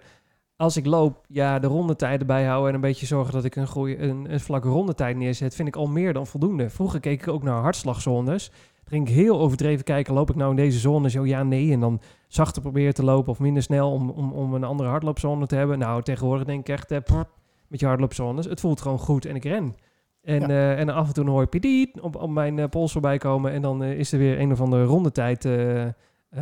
als 0.57 0.77
ik 0.77 0.87
loop, 0.87 1.25
ja, 1.29 1.59
de 1.59 1.67
rondetijden 1.67 2.27
bijhouden 2.27 2.69
en 2.69 2.75
een 2.75 2.81
beetje 2.81 3.07
zorgen 3.07 3.33
dat 3.33 3.45
ik 3.45 3.57
een, 3.57 3.67
goeie, 3.67 3.99
een, 3.99 4.33
een 4.33 4.41
vlakke 4.41 4.69
rondetijd 4.69 5.17
neerzet, 5.17 5.55
vind 5.55 5.69
ik 5.69 5.77
al 5.77 5.87
meer 5.87 6.13
dan 6.13 6.27
voldoende. 6.27 6.71
Vroeger 6.71 7.01
keek 7.01 7.21
ik 7.21 7.29
ook 7.29 7.43
naar 7.43 7.61
hartslagzones. 7.61 8.51
Ging 8.85 9.09
ik 9.09 9.15
heel 9.15 9.41
overdreven 9.41 9.85
kijken, 9.85 10.15
loop 10.15 10.31
ik 10.31 10.37
nou 10.37 10.51
in 10.51 10.57
deze 10.57 10.79
zone? 10.79 11.11
Zo 11.11 11.27
ja, 11.27 11.43
nee. 11.43 11.73
En 11.73 11.81
dan 11.81 12.01
zachter 12.29 12.63
proberen 12.63 12.95
te 12.95 13.05
lopen 13.05 13.33
of 13.33 13.39
minder 13.39 13.63
snel 13.63 13.93
om, 13.93 14.11
om, 14.11 14.33
om 14.33 14.55
een 14.55 14.65
andere 14.65 14.89
hardloopzone 14.89 15.47
te 15.47 15.57
hebben. 15.57 15.79
Nou, 15.79 16.03
tegenwoordig 16.03 16.47
denk 16.47 16.61
ik 16.61 16.69
echt, 16.69 16.91
eh, 16.91 17.21
met 17.69 17.81
je 17.81 17.87
hardloopzones, 17.87 18.45
het 18.47 18.61
voelt 18.61 18.81
gewoon 18.81 18.99
goed 18.99 19.25
en 19.25 19.35
ik 19.35 19.45
ren. 19.45 19.75
En, 20.23 20.41
Ja. 20.41 20.49
eh, 20.49 20.79
en 20.79 20.89
af 20.89 21.09
en 21.09 21.15
toe 21.15 21.29
hoor 21.31 21.41
je 21.41 21.47
pidiet 21.47 22.01
op, 22.01 22.17
op 22.17 22.31
mijn 22.31 22.59
eh, 22.59 22.69
pols 22.69 22.93
voorbij 22.93 23.19
komen. 23.19 23.53
En 23.53 23.63
dan 23.63 23.83
eh, 23.83 23.99
is 23.99 24.13
er 24.13 24.19
weer 24.19 24.41
een 24.41 24.53
of 24.53 24.61
andere 24.61 24.85
rondetijd 24.85 25.49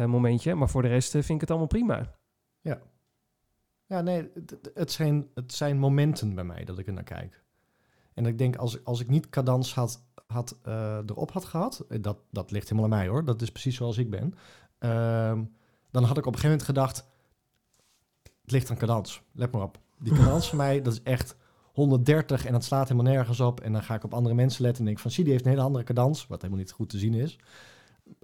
momentje. 0.07 0.55
Maar 0.55 0.69
voor 0.69 0.83
de 0.83 0.89
rest 0.89 1.11
vind 1.11 1.29
ik 1.29 1.41
het 1.41 1.51
allemaal 1.51 1.69
prima. 1.69 2.15
Ja, 3.87 4.01
nee, 4.01 4.29
het, 4.35 4.51
het- 4.51 4.71
het, 4.75 4.93
zijn, 4.93 5.27
het 5.35 5.53
zijn 5.53 5.79
momenten 5.79 6.35
bij 6.35 6.45
mij 6.45 6.65
dat 6.65 6.79
ik 6.79 6.87
er 6.87 6.93
naar 6.93 7.03
kijk. 7.03 7.43
En 8.21 8.27
ik 8.27 8.39
denk, 8.39 8.57
als, 8.57 8.85
als 8.85 9.01
ik 9.01 9.09
niet 9.09 9.29
cadans 9.29 9.75
had, 9.75 10.03
had, 10.27 10.59
eh, 10.63 10.99
erop 11.07 11.31
had 11.33 11.45
gehad, 11.45 11.85
eh, 11.89 12.03
dat, 12.03 12.19
dat 12.31 12.51
ligt 12.51 12.69
helemaal 12.69 12.91
aan 12.91 12.99
mij 12.99 13.09
hoor, 13.09 13.25
dat 13.25 13.43
is 13.43 13.51
precies 13.51 13.77
zoals 13.77 13.99
ik 13.99 14.11
ben, 14.11 14.35
ehm, 14.79 15.45
dan 15.91 16.05
had 16.05 16.19
ik 16.19 16.27
op 16.27 16.35
een 16.35 16.41
gegeven 16.41 16.49
moment 16.49 16.63
gedacht, 16.63 17.07
het 18.23 18.51
ligt 18.51 18.71
aan 18.71 18.77
cadans, 18.77 19.23
let 19.33 19.53
maar 19.53 19.63
op. 19.63 19.79
Die 19.99 20.13
cadans 20.13 20.49
van 20.49 20.59
mij, 20.59 20.83
dat 20.83 20.93
is 20.93 21.03
echt 21.03 21.37
130 21.73 22.47
en 22.47 22.53
dat 22.53 22.65
slaat 22.65 22.89
helemaal 22.89 23.13
nergens 23.13 23.41
op. 23.41 23.61
En 23.61 23.73
dan 23.73 23.83
ga 23.83 23.95
ik 23.95 24.05
op 24.05 24.15
andere 24.15 24.35
mensen 24.35 24.63
letten 24.63 24.81
en 24.81 24.87
denk 24.87 24.99
van, 24.99 25.11
zie, 25.11 25.25
die 25.25 25.33
heeft 25.33 25.45
een 25.45 25.51
hele 25.51 25.65
andere 25.65 25.85
cadans, 25.85 26.27
wat 26.27 26.41
helemaal 26.43 26.63
niet 26.63 26.73
goed 26.73 26.89
te 26.89 26.99
zien 26.99 27.15
is. 27.15 27.39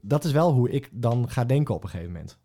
Dat 0.02 0.24
is 0.24 0.32
wel 0.32 0.52
hoe 0.52 0.70
ik 0.70 0.88
dan 0.92 1.30
ga 1.30 1.44
denken 1.44 1.74
op 1.74 1.82
een 1.82 1.88
gegeven 1.88 2.12
moment. 2.12 2.38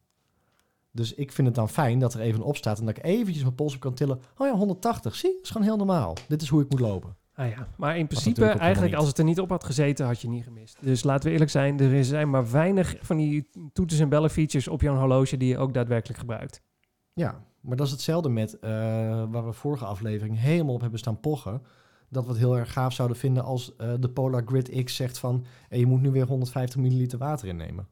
Dus 0.91 1.13
ik 1.13 1.31
vind 1.31 1.47
het 1.47 1.55
dan 1.55 1.69
fijn 1.69 1.99
dat 1.99 2.13
er 2.13 2.19
even 2.19 2.41
op 2.41 2.55
staat 2.55 2.79
en 2.79 2.85
dat 2.85 2.97
ik 2.97 3.03
eventjes 3.03 3.43
mijn 3.43 3.55
pols 3.55 3.73
op 3.75 3.79
kan 3.79 3.93
tillen. 3.93 4.21
Oh 4.37 4.47
ja, 4.47 4.55
180. 4.55 5.15
Zie, 5.15 5.33
dat 5.33 5.43
is 5.43 5.49
gewoon 5.49 5.67
heel 5.67 5.77
normaal. 5.77 6.15
Dit 6.27 6.41
is 6.41 6.49
hoe 6.49 6.61
ik 6.61 6.69
moet 6.69 6.79
lopen. 6.79 7.15
Ah 7.41 7.49
ja, 7.49 7.67
maar 7.77 7.97
in 7.97 8.07
principe, 8.07 8.45
eigenlijk 8.45 8.93
als 8.93 9.07
het 9.07 9.17
er 9.17 9.23
niet 9.23 9.39
op 9.39 9.49
had 9.49 9.63
gezeten, 9.63 10.05
had 10.05 10.21
je 10.21 10.29
niet 10.29 10.43
gemist. 10.43 10.77
Dus 10.81 11.03
laten 11.03 11.25
we 11.25 11.31
eerlijk 11.31 11.51
zijn, 11.51 11.79
er 11.79 12.05
zijn 12.05 12.29
maar 12.29 12.51
weinig 12.51 12.95
van 12.99 13.17
die 13.17 13.49
toeters 13.73 13.99
en 13.99 14.09
bellen 14.09 14.29
features 14.29 14.67
op 14.67 14.81
jouw 14.81 14.95
horloge 14.95 15.37
die 15.37 15.47
je 15.47 15.57
ook 15.57 15.73
daadwerkelijk 15.73 16.19
gebruikt. 16.19 16.61
Ja, 17.13 17.43
maar 17.61 17.75
dat 17.75 17.85
is 17.85 17.91
hetzelfde 17.91 18.29
met 18.29 18.59
eh, 18.59 18.69
waar 19.29 19.45
we 19.45 19.53
vorige 19.53 19.85
aflevering 19.85 20.39
helemaal 20.39 20.73
op 20.73 20.81
hebben 20.81 20.99
staan 20.99 21.19
pochen. 21.19 21.61
Dat 22.09 22.23
we 22.23 22.29
het 22.29 22.39
heel 22.39 22.57
erg 22.57 22.73
gaaf 22.73 22.93
zouden 22.93 23.17
vinden 23.17 23.43
als 23.43 23.75
eh, 23.75 23.93
de 23.99 24.09
Polar 24.09 24.43
Grid 24.45 24.83
X 24.83 24.95
zegt 24.95 25.17
van... 25.17 25.45
eh, 25.69 25.79
je 25.79 25.85
moet 25.85 26.01
nu 26.01 26.11
weer 26.11 26.25
150 26.25 26.79
milliliter 26.79 27.17
water 27.17 27.47
innemen. 27.47 27.87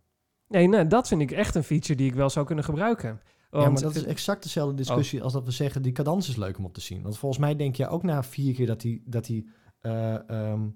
Nee, 0.48 0.68
nee, 0.68 0.88
dat 0.88 1.08
vind 1.08 1.22
ik 1.22 1.32
echt 1.32 1.56
een 1.56 1.64
feature 1.64 1.96
die 1.96 2.08
ik 2.08 2.16
wel 2.16 2.30
zou 2.30 2.46
kunnen 2.46 2.64
gebruiken. 2.66 3.22
Ja, 3.52 3.70
maar 3.70 3.82
dat 3.82 3.96
is 3.96 4.04
exact 4.04 4.44
dezelfde 4.44 4.76
discussie 4.76 5.24
als 5.24 5.34
dat 5.34 5.46
we 5.46 5.52
zeggen... 5.52 5.82
die 5.82 5.92
cadans 5.92 6.30
is 6.30 6.36
leuk 6.36 6.58
om 6.58 6.66
op 6.66 6.74
te 6.74 6.82
zien. 6.82 7.02
Want 7.02 7.18
volgens 7.18 7.42
mij 7.42 7.56
denk 7.56 7.76
je 7.76 7.88
ook 7.88 8.04
na 8.04 8.24
vier 8.24 8.54
keer 8.54 8.68
dat 8.68 8.82
die, 8.82 9.04
dat 9.06 9.26
die 9.26 9.50
ehm, 9.82 10.68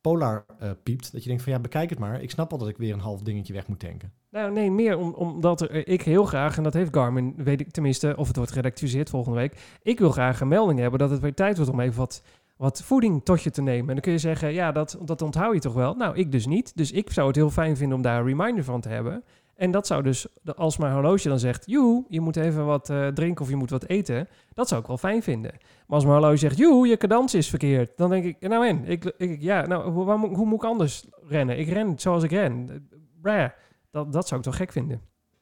Polar 0.00 0.44
eh, 0.58 0.70
piept... 0.82 1.12
dat 1.12 1.22
je 1.22 1.28
denkt 1.28 1.42
van 1.42 1.52
ja, 1.52 1.58
bekijk 1.58 1.90
het 1.90 1.98
maar. 1.98 2.22
Ik 2.22 2.30
snap 2.30 2.52
al 2.52 2.58
dat 2.58 2.68
ik 2.68 2.76
weer 2.76 2.92
een 2.92 3.00
half 3.00 3.22
dingetje 3.22 3.52
weg 3.52 3.66
moet 3.66 3.78
tanken. 3.78 4.12
Nou, 4.30 4.52
nee, 4.52 4.70
meer 4.70 4.98
om, 4.98 5.12
omdat 5.14 5.60
er, 5.60 5.88
ik 5.88 6.02
heel 6.02 6.24
graag, 6.24 6.56
en 6.56 6.62
dat 6.62 6.74
heeft 6.74 6.94
Garmin, 6.94 7.34
weet 7.36 7.60
ik 7.60 7.70
tenminste, 7.70 8.14
of 8.16 8.26
het 8.26 8.36
wordt 8.36 8.52
gerectificeerd 8.52 9.10
volgende 9.10 9.38
week. 9.38 9.78
Ik 9.82 9.98
wil 9.98 10.10
graag 10.10 10.40
een 10.40 10.48
melding 10.48 10.78
hebben 10.78 10.98
dat 10.98 11.10
het 11.10 11.20
weer 11.20 11.34
tijd 11.34 11.56
wordt 11.56 11.72
om 11.72 11.80
even 11.80 11.98
wat, 11.98 12.22
wat 12.56 12.82
voeding 12.82 13.24
tot 13.24 13.42
je 13.42 13.50
te 13.50 13.62
nemen. 13.62 13.88
En 13.88 13.92
dan 13.92 14.00
kun 14.00 14.12
je 14.12 14.18
zeggen, 14.18 14.52
ja, 14.52 14.72
dat, 14.72 14.98
dat 15.04 15.22
onthoud 15.22 15.54
je 15.54 15.60
toch 15.60 15.74
wel? 15.74 15.94
Nou, 15.94 16.16
ik 16.16 16.32
dus 16.32 16.46
niet. 16.46 16.76
Dus 16.76 16.92
ik 16.92 17.10
zou 17.10 17.26
het 17.26 17.36
heel 17.36 17.50
fijn 17.50 17.76
vinden 17.76 17.96
om 17.96 18.02
daar 18.02 18.20
een 18.20 18.26
reminder 18.26 18.64
van 18.64 18.80
te 18.80 18.88
hebben. 18.88 19.24
En 19.58 19.70
dat 19.70 19.86
zou 19.86 20.02
dus, 20.02 20.26
als 20.56 20.76
mijn 20.76 20.92
horloge 20.92 21.28
dan 21.28 21.38
zegt, 21.38 21.66
joe, 21.66 22.04
je 22.08 22.20
moet 22.20 22.36
even 22.36 22.66
wat 22.66 22.90
eh, 22.90 23.06
drinken 23.06 23.44
of 23.44 23.50
je 23.50 23.56
moet 23.56 23.70
wat 23.70 23.84
eten. 23.86 24.28
Dat 24.52 24.68
zou 24.68 24.80
ik 24.80 24.86
wel 24.86 24.98
fijn 24.98 25.22
vinden. 25.22 25.50
Maar 25.60 25.96
als 25.96 26.04
mijn 26.04 26.16
horloge 26.16 26.36
zegt, 26.36 26.56
joe, 26.58 26.86
je 26.88 26.96
cadans 26.96 27.34
is 27.34 27.48
verkeerd. 27.48 27.96
Dan 27.96 28.10
denk 28.10 28.24
ik, 28.24 28.48
nou 28.48 28.66
en, 28.66 28.84
ik, 28.84 29.04
ik, 29.04 29.40
ja, 29.40 29.66
nou, 29.66 29.90
hoe, 29.90 30.16
moet- 30.16 30.52
ik 30.62 30.64
anders 30.64 31.06
rennen? 31.28 31.58
Ik 31.58 31.68
ren 31.68 31.98
zoals 31.98 32.22
ik 32.22 32.30
ren. 32.30 32.68
Eh, 32.70 32.76
Brah, 33.20 33.50
dat, 33.90 34.12
dat 34.12 34.28
zou 34.28 34.40
ik 34.40 34.46
toch 34.46 34.56
gek 34.56 34.72
vinden. 34.72 35.00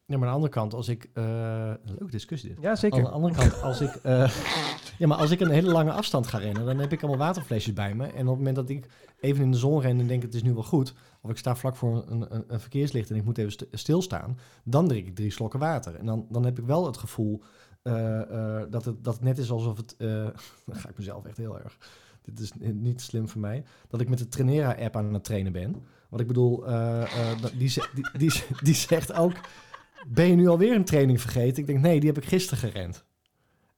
Ja, 0.09 0.17
maar 0.19 0.29
aan 0.29 0.35
de 0.35 0.35
andere 0.41 0.53
kant, 0.53 0.75
als 0.75 0.89
ik... 0.89 1.09
eh 1.13 1.73
leuke 1.85 2.11
discussie 2.11 2.49
dit. 2.49 2.59
Ja, 2.63 2.71
Aan 2.71 2.77
zeker. 2.77 3.03
de 3.03 3.09
andere 3.09 3.35
kant, 3.35 3.63
als 3.63 3.81
ik, 3.81 3.95
eh, 3.95 4.31
ja, 4.99 5.07
maar 5.07 5.17
als 5.19 5.31
ik 5.31 5.41
een 5.41 5.51
hele 5.51 5.71
lange 5.73 5.93
afstand 5.93 6.27
ga 6.27 6.39
rennen, 6.39 6.65
dan 6.67 6.79
heb 6.79 6.93
ik 6.93 7.03
allemaal 7.03 7.27
waterflesjes 7.27 7.73
bij 7.73 7.95
me. 7.95 8.05
En 8.07 8.11
op 8.23 8.27
het 8.29 8.37
moment 8.37 8.57
dat 8.57 8.69
ik 8.69 8.87
even 9.21 9.43
in 9.45 9.51
de 9.51 9.57
zon 9.57 9.81
ren 9.81 10.01
en 10.01 10.07
denk 10.07 10.23
het 10.23 10.35
is 10.35 10.43
nu 10.43 10.55
wel 10.55 10.63
goed, 10.63 10.95
of 11.21 11.31
ik 11.31 11.37
sta 11.37 11.57
vlak 11.57 11.77
voor 11.77 12.05
een, 12.09 12.35
een, 12.35 12.45
een 12.49 12.61
verkeerslicht 12.61 13.11
en 13.11 13.17
ik 13.17 13.25
moet 13.25 13.39
even 13.39 13.53
st- 13.53 13.67
stilstaan, 13.73 14.39
dan 14.65 14.89
drink 14.89 15.07
ik 15.07 15.15
drie 15.15 15.31
slokken 15.31 15.61
water. 15.61 15.95
En 15.95 16.07
dan, 16.07 16.27
dan 16.31 16.45
heb 16.45 16.59
ik 16.59 16.65
wel 16.67 16.87
het 16.87 16.97
gevoel 16.97 17.43
eh, 17.83 18.21
dat, 18.71 18.85
het, 18.85 19.05
dat 19.05 19.15
het 19.15 19.23
net 19.23 19.39
is 19.39 19.51
alsof 19.51 19.77
het, 19.77 19.95
dan 20.67 20.77
ga 20.77 20.89
ik 20.89 20.99
mezelf 20.99 21.25
echt 21.25 21.37
heel 21.37 21.59
erg, 21.61 21.79
dit 22.23 22.41
is 22.41 22.53
ni- 22.59 22.73
niet 22.73 23.01
slim 23.01 23.29
voor 23.29 23.41
mij, 23.41 23.65
dat 23.89 24.01
ik 24.01 24.09
met 24.09 24.19
de 24.19 24.29
Trainera-app 24.29 24.97
aan 24.97 25.15
het 25.15 25.25
trainen 25.25 25.53
ben. 25.53 25.85
Want 26.09 26.23
ik 26.23 26.29
bedoel, 26.29 26.65
die, 27.59 27.73
die, 28.17 28.33
die 28.63 28.75
zegt 28.75 29.13
ook, 29.13 29.33
ben 30.09 30.27
je 30.27 30.35
nu 30.35 30.49
alweer 30.49 30.75
een 30.75 30.85
training 30.85 31.21
vergeten? 31.21 31.59
Ik 31.59 31.67
denk, 31.67 31.81
nee, 31.81 32.01
die 32.01 32.09
heb 32.09 32.23
ik 32.23 32.29
gisteren 32.29 32.71
gerend. 32.71 33.05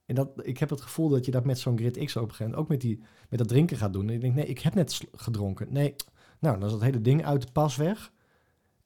En 0.05 0.15
dat, 0.15 0.29
ik 0.41 0.57
heb 0.57 0.69
het 0.69 0.81
gevoel 0.81 1.09
dat 1.09 1.25
je 1.25 1.31
dat 1.31 1.45
met 1.45 1.59
zo'n 1.59 1.77
Grid 1.77 2.05
X 2.05 2.15
op 2.15 2.21
een 2.21 2.29
gegeven 2.29 2.45
moment 2.45 2.61
ook 2.61 2.67
met, 2.67 2.81
die, 2.81 3.01
met 3.29 3.39
dat 3.39 3.47
drinken 3.47 3.77
gaat 3.77 3.93
doen. 3.93 4.07
En 4.07 4.13
ik 4.13 4.21
denk, 4.21 4.35
nee, 4.35 4.45
ik 4.45 4.59
heb 4.59 4.73
net 4.73 5.01
gedronken. 5.11 5.67
Nee, 5.69 5.95
nou, 6.39 6.59
dan 6.59 6.65
is 6.65 6.71
dat 6.71 6.81
hele 6.81 7.01
ding 7.01 7.25
uit 7.25 7.41
de 7.41 7.51
pas 7.51 7.75
weg. 7.75 8.11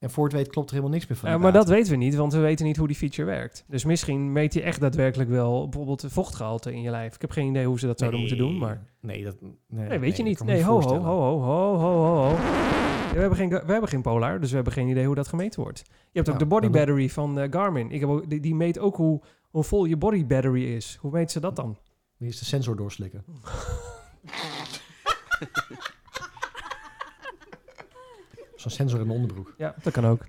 En 0.04 0.10
voor 0.10 0.24
het 0.24 0.32
weet 0.32 0.48
klopt 0.48 0.68
er 0.68 0.74
helemaal 0.74 0.96
niks 0.96 1.08
meer 1.08 1.18
van. 1.18 1.30
Ja, 1.30 1.38
maar 1.38 1.52
dat 1.52 1.68
weten 1.68 1.90
we 1.90 1.96
niet, 1.96 2.14
want 2.14 2.32
we 2.32 2.38
weten 2.38 2.66
niet 2.66 2.76
hoe 2.76 2.86
die 2.86 2.96
feature 2.96 3.24
werkt. 3.24 3.64
Dus 3.68 3.84
misschien 3.84 4.32
meet 4.32 4.54
hij 4.54 4.62
echt 4.62 4.80
daadwerkelijk 4.80 5.30
wel 5.30 5.68
bijvoorbeeld 5.68 6.00
de 6.00 6.10
vochtgehalte 6.10 6.72
in 6.72 6.82
je 6.82 6.90
lijf. 6.90 7.14
Ik 7.14 7.20
heb 7.20 7.30
geen 7.30 7.48
idee 7.48 7.66
hoe 7.66 7.78
ze 7.78 7.86
dat 7.86 7.98
zouden 7.98 8.20
moeten 8.20 8.38
doen, 8.38 8.58
maar... 8.58 8.82
Nee, 9.00 9.24
dat, 9.24 9.36
nee, 9.68 9.88
Nee, 9.88 9.98
weet 9.98 10.16
je 10.16 10.22
niet. 10.22 10.44
Nee, 10.44 10.62
ho, 10.62 10.80
ho, 10.80 10.98
ho, 10.98 11.40
ho, 11.40 11.40
ho, 11.40 11.78
ho, 11.78 12.14
ho. 12.14 12.28
Ja, 12.28 13.12
we, 13.12 13.18
hebben 13.18 13.38
geen, 13.38 13.48
we 13.48 13.72
hebben 13.72 13.88
geen 13.88 14.02
Polar, 14.02 14.40
dus 14.40 14.48
we 14.48 14.54
hebben 14.54 14.72
geen 14.72 14.88
idee 14.88 15.06
hoe 15.06 15.14
dat 15.14 15.28
gemeten 15.28 15.62
wordt. 15.62 15.82
Je 15.86 15.92
hebt 16.12 16.28
ook 16.28 16.38
Nou, 16.38 16.48
de 16.48 16.54
body 16.54 16.70
battery 16.70 17.08
van 17.08 17.38
eh, 17.38 17.50
Garmin. 17.50 17.90
Ik 17.90 18.00
heb 18.00 18.08
ook, 18.08 18.30
die, 18.30 18.40
die 18.40 18.54
meet 18.54 18.78
ook 18.78 18.96
hoe, 18.96 19.22
hoe 19.50 19.64
vol 19.64 19.84
je 19.84 19.96
body 19.96 20.26
battery 20.26 20.64
is. 20.64 20.98
Hoe 21.00 21.10
meet 21.10 21.30
ze 21.30 21.40
dat 21.40 21.56
dan? 21.56 21.78
Is 22.18 22.38
de 22.38 22.44
sensor 22.44 22.76
doorslikken. 22.76 23.24
Zo'n 28.64 28.72
sensor 28.72 29.00
in 29.00 29.06
de 29.06 29.12
onderbroek. 29.12 29.54
Ja, 29.58 29.74
dat 29.82 29.92
kan 29.92 30.06
ook. 30.06 30.26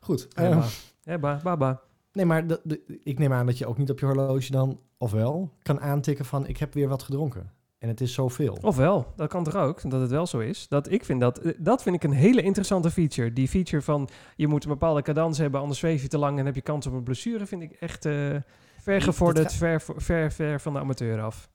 Goed. 0.00 0.26
Ja, 0.30 0.42
eh, 0.50 0.56
ba. 0.58 0.64
Ja, 1.02 1.18
ba, 1.18 1.40
ba, 1.42 1.56
ba. 1.56 1.80
nee, 2.12 2.24
maar 2.26 2.46
de, 2.46 2.60
de- 2.64 3.00
ik 3.04 3.18
neem 3.18 3.32
aan 3.32 3.46
dat 3.46 3.58
je 3.58 3.66
ook 3.66 3.78
niet 3.78 3.90
op 3.90 3.98
je 3.98 4.06
horloge 4.06 4.50
dan, 4.50 4.80
ofwel, 4.98 5.52
kan 5.62 5.80
aantikken 5.80 6.24
van 6.24 6.46
ik 6.46 6.56
heb 6.56 6.74
weer 6.74 6.88
wat 6.88 7.02
gedronken. 7.02 7.52
En 7.78 7.88
het 7.88 8.00
is 8.00 8.14
zoveel. 8.14 8.58
Ofwel, 8.62 9.12
dat 9.16 9.28
kan 9.28 9.44
toch 9.44 9.54
ook, 9.56 9.90
dat 9.90 10.00
het 10.00 10.10
wel 10.10 10.26
zo 10.26 10.38
is. 10.38 10.68
Dat, 10.68 10.90
ik 10.90 11.04
vind 11.04 11.20
dat, 11.20 11.38
eh, 11.38 11.52
dat 11.58 11.82
vind 11.82 11.94
ik 11.96 12.02
een 12.04 12.12
hele 12.12 12.42
interessante 12.42 12.90
feature. 12.90 13.32
Die 13.32 13.48
feature 13.48 13.82
van 13.82 14.08
je 14.36 14.46
moet 14.46 14.64
een 14.64 14.70
bepaalde 14.70 15.02
cadans 15.02 15.38
hebben, 15.38 15.60
anders 15.60 15.78
zweef 15.78 16.02
je 16.02 16.08
te 16.08 16.18
lang 16.18 16.38
en 16.38 16.44
heb 16.46 16.54
je 16.54 16.60
kans 16.60 16.86
op 16.86 16.92
een 16.92 17.02
blessure, 17.02 17.46
vind 17.46 17.62
ik 17.62 17.72
echt 17.72 18.04
eh 18.04 18.36
ver 18.80 19.02
gevorderd, 19.02 19.46
dat 19.46 19.54
ver, 19.54 19.82
ver, 19.96 20.32
ver 20.32 20.60
van 20.60 20.72
de 20.72 20.78
amateur 20.78 21.20
af. 21.22 21.50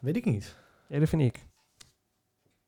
Weet 0.00 0.16
ik 0.16 0.24
niet. 0.24 0.56
Ja, 0.88 0.98
dat 0.98 1.08
vind 1.08 1.22
ik. 1.22 1.46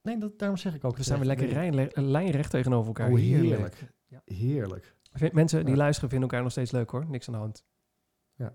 Nee, 0.05 0.19
dat, 0.19 0.39
daarom 0.39 0.57
zeg 0.59 0.75
ik 0.75 0.85
ook. 0.85 0.97
We 0.97 1.03
staan 1.03 1.19
weer 1.19 1.27
lekker 1.27 1.49
rijn, 1.49 1.91
lijnrecht 1.95 2.51
tegenover 2.51 2.87
elkaar. 2.87 3.11
Oh, 3.11 3.19
heerlijk. 3.19 3.93
Ja. 4.07 4.23
Heerlijk. 4.25 4.97
Vind- 5.13 5.33
Mensen 5.33 5.61
die 5.65 5.75
Ja. 5.75 5.81
luisteren 5.81 6.11
vinden 6.11 6.29
elkaar 6.29 6.43
nog 6.45 6.53
steeds 6.53 6.71
leuk 6.71 6.91
hoor. 6.91 7.07
Niks 7.07 7.27
aan 7.27 7.33
de 7.35 7.41
hand. 7.41 7.65
Ja. 8.35 8.55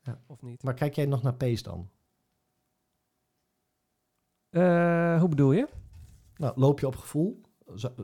Ja. 0.00 0.22
Of 0.26 0.42
niet? 0.42 0.62
Maar 0.62 0.74
kijk 0.74 0.94
jij 0.94 1.06
nog 1.06 1.22
naar 1.22 1.34
Pace 1.34 1.62
dan? 1.62 1.90
Eh, 4.50 5.18
hoe 5.20 5.28
bedoel 5.28 5.52
je? 5.52 5.68
Nou, 6.36 6.52
loop 6.60 6.80
je 6.80 6.86
op 6.86 6.96
gevoel? 6.96 7.40
Zo- 7.76 7.94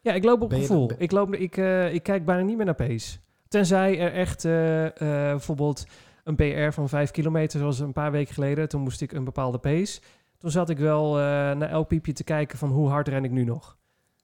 Ja, 0.00 0.12
ik 0.12 0.24
loop 0.24 0.40
op 0.42 0.48
Ben 0.48 0.60
gevoel. 0.60 0.90
ik, 0.96 1.10
loop, 1.12 1.34
ik, 1.34 1.56
eh, 1.56 1.94
ik 1.94 2.02
kijk 2.02 2.24
bijna 2.24 2.42
niet 2.42 2.56
meer 2.56 2.64
naar 2.66 2.74
pace. 2.74 3.18
Tenzij 3.48 3.98
er 4.00 4.12
echt 4.12 4.44
eh, 4.44 4.86
eh, 4.86 4.92
bijvoorbeeld 5.30 5.84
een 6.24 6.36
PR 6.36 6.70
van 6.72 6.88
5 6.88 7.10
kilometer, 7.10 7.58
zoals 7.60 7.78
een 7.78 7.92
paar 7.92 8.10
weken 8.10 8.34
geleden. 8.34 8.68
Toen 8.68 8.80
moest 8.82 9.00
ik 9.00 9.12
een 9.12 9.24
bepaalde 9.24 9.58
pace. 9.58 10.00
Toen 10.38 10.50
zat 10.50 10.70
ik 10.70 10.78
wel 10.78 11.16
eh, 11.18 11.22
naar 11.24 11.68
elk 11.70 11.88
piepje 11.88 12.12
te 12.12 12.24
kijken 12.24 12.58
van 12.58 12.70
hoe 12.70 12.88
hard 12.88 13.08
ren 13.08 13.24
ik 13.24 13.30
nu 13.30 13.44
nog. 13.44 13.76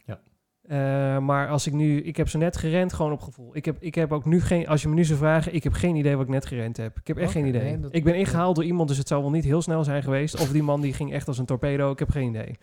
Ja. 0.05 0.21
Eh, 0.63 1.19
maar 1.23 1.49
als 1.49 1.67
ik 1.67 1.73
nu, 1.73 2.01
ik 2.03 2.17
heb 2.17 2.29
zo 2.29 2.39
net 2.39 2.57
gerend 2.57 2.93
gewoon 2.93 3.13
op 3.13 3.21
gevoel. 3.21 3.57
Ik 3.57 3.65
heb, 3.65 3.77
ik 3.81 3.95
heb 3.95 4.13
ook 4.13 4.25
nu 4.25 4.41
geen, 4.41 4.69
als 4.69 4.83
je 4.83 4.89
me 4.89 4.95
nu 4.95 5.05
zou 5.05 5.19
vragen, 5.19 5.55
ik 5.55 5.63
heb 5.65 5.73
geen 5.73 5.97
idee 5.97 6.17
wat 6.17 6.25
ik 6.25 6.31
net 6.33 6.47
gerend 6.47 6.77
heb. 6.77 6.99
Ik 6.99 7.07
heb 7.07 7.17
echt 7.19 7.33
geen 7.33 7.47
idee. 7.47 7.77
nee, 7.77 7.91
ik 7.91 8.05
ben 8.05 8.15
ingehaald 8.15 8.55
door 8.57 8.65
iemand, 8.65 8.89
dus 8.89 8.99
het 8.99 9.09
zou 9.09 9.23
wel 9.23 9.31
niet 9.31 9.45
heel 9.45 9.63
snel 9.63 9.85
zijn 9.85 10.03
geweest. 10.03 10.41
Of 10.41 10.49
die 10.53 10.63
man 10.63 10.81
die 10.81 10.93
ging 10.93 11.13
echt 11.13 11.29
als 11.29 11.39
een 11.39 11.47
torpedo, 11.47 11.91
ik 11.91 11.99
heb 11.99 12.11
geen 12.11 12.29
idee. 12.29 12.57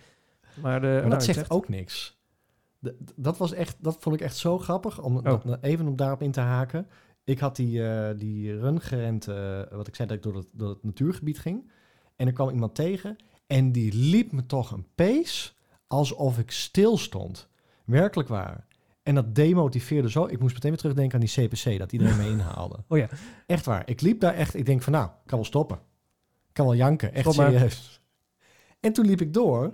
Maar, 0.61 0.81
de, 0.81 0.87
Maar 0.87 0.95
nou, 0.97 1.09
dat 1.09 1.23
zegt 1.23 1.37
zeg- 1.37 1.49
ook 1.49 1.69
niks. 1.69 2.19
De- 2.79 2.97
dat, 3.15 3.37
was 3.37 3.53
echt, 3.53 3.77
dat 3.79 3.97
vond 3.99 4.15
ik 4.15 4.21
echt 4.21 4.37
zo 4.37 4.57
grappig, 4.57 5.01
om 5.01 5.17
Oh. 5.17 5.23
dat- 5.23 5.43
nou, 5.45 5.57
even 5.61 5.87
om 5.87 5.95
daarop 5.95 6.21
in 6.21 6.31
te 6.31 6.39
haken. 6.39 6.87
Ik 7.23 7.39
had 7.39 7.55
die, 7.55 7.87
eh, 7.87 8.17
die 8.17 8.59
run 8.59 8.81
gerend, 8.81 9.27
eh, 9.27 9.61
wat 9.71 9.87
ik 9.87 9.95
zei, 9.95 10.07
dat 10.07 10.17
ik 10.17 10.23
door 10.23 10.35
het, 10.35 10.47
door 10.51 10.69
het 10.69 10.83
natuurgebied 10.83 11.39
ging. 11.39 11.71
En 12.15 12.27
er 12.27 12.33
kwam 12.33 12.49
iemand 12.49 12.75
tegen 12.75 13.15
en 13.51 13.71
die 13.71 13.93
liep 13.93 14.31
me 14.31 14.45
toch 14.45 14.71
een 14.71 14.85
pace 14.95 15.51
alsof 15.87 16.37
ik 16.39 16.51
stil 16.51 16.97
stond. 16.97 17.47
Werkelijk 17.85 18.29
waar. 18.29 18.65
En 19.03 19.15
dat 19.15 19.35
demotiveerde 19.35 20.09
zo. 20.09 20.25
Ik 20.25 20.39
moest 20.39 20.53
meteen 20.53 20.69
weer 20.69 20.79
terugdenken 20.79 21.19
aan 21.19 21.25
die 21.25 21.47
CPC, 21.47 21.79
dat 21.79 21.91
iedereen 21.91 22.17
me 22.17 22.29
inhaalde. 22.37 22.75
Oh 22.87 22.97
ja. 22.97 23.07
Echt 23.47 23.65
waar. 23.65 23.83
Ik 23.85 24.01
liep 24.01 24.19
daar 24.19 24.33
echt, 24.33 24.55
ik 24.55 24.65
denk 24.65 24.81
van 24.81 24.93
nou, 24.93 25.05
ik 25.05 25.11
kan 25.25 25.37
wel 25.37 25.47
stoppen. 25.47 25.77
Ik 26.47 26.53
kan 26.53 26.65
wel 26.65 26.75
janken, 26.75 27.13
echt 27.13 27.31
Stop 27.31 27.45
serieus. 27.45 28.01
En 28.79 28.93
toen 28.93 29.05
liep 29.05 29.21
ik 29.21 29.33
door. 29.33 29.71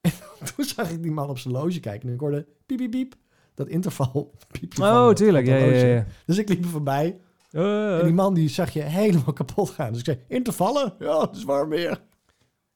En 0.40 0.54
toen 0.54 0.64
zag 0.64 0.90
ik 0.90 1.02
die 1.02 1.12
man 1.12 1.28
op 1.28 1.38
zijn 1.38 1.54
loge 1.54 1.80
kijken. 1.80 2.08
En 2.08 2.14
ik 2.14 2.20
hoorde 2.20 2.46
piep, 2.66 2.78
piep, 2.78 2.90
piep. 2.90 3.14
Dat 3.54 3.68
interval. 3.68 4.34
van 4.68 4.88
Oh, 4.88 5.12
tuurlijk. 5.12 5.46
Ja, 5.46 5.56
ja, 5.56 5.86
ja. 5.86 6.06
Dus 6.26 6.38
ik 6.38 6.48
liep 6.48 6.64
er 6.64 6.70
voorbij. 6.70 7.18
Eh, 7.50 7.98
En 7.98 8.04
die 8.04 8.14
man 8.14 8.34
die 8.34 8.48
zag 8.48 8.70
je 8.70 8.82
helemaal 8.82 9.32
kapot 9.32 9.70
gaan. 9.70 9.90
Dus 9.90 9.98
ik 9.98 10.04
zei, 10.04 10.18
intervallen? 10.28 10.94
Ja, 10.98 11.20
het 11.20 11.36
is 11.36 11.44
warm 11.44 11.68
weer. 11.68 12.00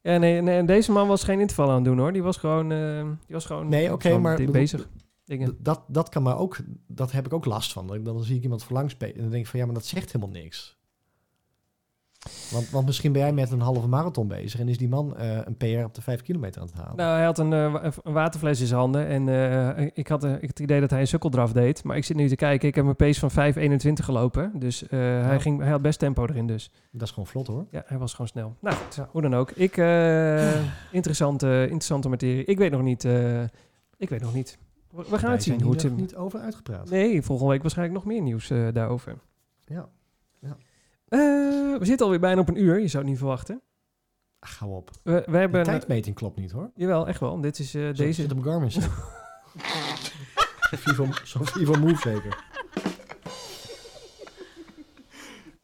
Ja, 0.01 0.18
nee, 0.18 0.40
nee, 0.42 0.59
en 0.59 0.66
deze 0.66 0.92
man 0.92 1.09
was 1.09 1.24
geen 1.24 1.40
interval 1.40 1.68
aan 1.68 1.74
het 1.74 1.84
doen 1.84 1.99
hoor. 1.99 2.12
Die 2.12 2.22
was 2.22 2.36
gewoon, 2.36 2.72
eh, 2.72 3.03
die 3.03 3.34
was 3.34 3.46
gewoon, 3.46 3.68
Nee, 3.68 3.92
oké, 3.92 4.18
maar 4.18 4.44
bezig. 4.44 4.88
Dingen. 5.24 5.57
Dat, 5.61 5.84
dat 5.88 6.09
kan 6.09 6.22
maar 6.22 6.38
ook, 6.38 6.57
dat 6.86 7.12
heb 7.12 7.26
ik 7.26 7.32
ook 7.32 7.44
last 7.44 7.72
van. 7.72 7.86
Dan, 7.86 8.03
dan 8.03 8.24
zie 8.24 8.36
ik 8.36 8.42
iemand 8.42 8.66
spelen. 8.86 9.14
En 9.14 9.20
dan 9.20 9.30
denk 9.30 9.44
ik 9.44 9.51
van, 9.51 9.61
ja, 9.61 9.66
maar 9.66 9.74
dat 9.74 9.86
zegt 9.86 10.12
helemaal 10.12 10.34
niks. 10.34 10.78
Want, 12.53 12.70
want 12.70 12.87
misschien 12.87 13.12
ben 13.12 13.20
jij 13.22 13.33
met 13.33 13.51
een 13.51 13.61
halve 13.61 13.89
marathon 13.89 14.29
bezig 14.29 14.61
en 14.61 14.68
is 14.68 14.79
die 14.79 14.89
man 14.89 15.16
eh, 15.16 15.39
een 15.45 15.57
PR 15.57 15.85
op 15.85 15.95
de 15.95 16.03
vijf 16.03 16.22
kilometer 16.22 16.61
aan 16.61 16.66
het 16.66 16.76
halen. 16.76 16.97
Nou, 16.97 17.16
hij 17.16 17.24
had 17.24 17.39
een, 17.39 17.53
eh, 17.53 17.85
een 18.03 18.12
waterfles 18.12 18.61
in 18.61 18.66
zijn 18.66 18.79
handen 18.81 19.07
en 19.07 19.29
eh, 19.29 19.91
ik, 19.95 20.09
had, 20.09 20.24
ik 20.24 20.41
het 20.49 20.61
idee 20.61 20.81
dat 20.81 20.91
hij 20.91 21.01
een 21.01 21.07
sukkeldraf 21.07 21.53
deed. 21.53 21.85
Maar 21.85 21.97
ik 21.97 22.05
zit 22.05 22.16
nu 22.16 22.29
te 22.29 22.37
kijken, 22.37 22.68
ik 22.68 22.74
heb 22.74 22.85
een 22.85 22.97
pace 22.97 23.29
van 23.29 23.31
5.21 23.31 24.05
gelopen. 24.05 24.53
Dus 24.55 24.85
hij, 24.89 25.20
Nou. 25.22 25.41
ging, 25.41 25.61
hij 25.61 25.70
had 25.70 25.83
best 25.83 25.99
tempo 25.99 26.26
erin 26.26 26.47
dus. 26.47 26.70
Dat 26.93 27.03
is 27.03 27.11
gewoon 27.11 27.26
vlot 27.29 27.47
hoor. 27.47 27.66
Ja, 27.70 27.83
hij 27.87 27.99
was 27.99 28.12
gewoon 28.12 28.26
snel. 28.29 28.57
Nou, 28.61 28.76
Ja. 28.97 29.09
hoe 29.11 29.22
dan 29.22 29.35
ook. 29.35 29.51
Ik, 29.51 29.76
interessante, 30.93 31.61
interessante 31.62 32.09
materie. 32.09 32.45
Ik 32.45 32.59
weet 32.59 32.70
nog 32.70 32.83
niet, 32.83 33.05
ik 33.97 34.09
weet 34.09 34.20
nog 34.20 34.35
niet. 34.35 34.59
We 34.91 35.05
we 35.11 35.18
gaan 35.18 35.31
het 35.33 35.43
zien 35.43 35.62
hoe 35.62 35.72
het... 35.74 35.97
niet 35.97 36.16
over 36.16 36.41
uitgepraat. 36.41 36.91
Nee, 36.91 37.22
volgende 37.22 37.53
week 37.53 37.62
waarschijnlijk 37.62 37.99
nog 37.99 38.07
meer 38.12 38.22
nieuws 38.22 38.49
daarover. 38.72 39.18
Ja. 39.66 39.89
Eh, 41.09 41.18
we 41.78 41.84
zitten 41.84 42.04
alweer 42.04 42.20
bijna 42.20 42.40
op 42.40 42.48
een 42.48 42.62
uur. 42.62 42.80
Je 42.80 42.88
zou 42.88 43.02
het 43.02 43.11
niet 43.12 43.20
verwachten. 43.20 43.62
Ach, 44.38 44.56
gauw 44.56 44.68
op. 44.68 44.90
We, 45.02 45.12
we 45.12 45.30
De 45.30 45.36
hebben... 45.36 45.62
tijdmeting 45.62 46.16
klopt 46.16 46.36
niet 46.36 46.50
hoor. 46.50 46.70
Jawel, 46.74 47.09
echt 47.09 47.20
wel. 47.20 47.40
Dit 47.40 47.59
is 47.59 47.74
eh, 47.74 47.94
deze... 47.94 48.22
Zit 48.22 48.32
op 48.32 48.42
Garmin. 48.42 48.70
Zo'n 51.24 51.46
Vivo, 51.46 51.74
Move 51.78 51.96
zeker. 51.96 52.46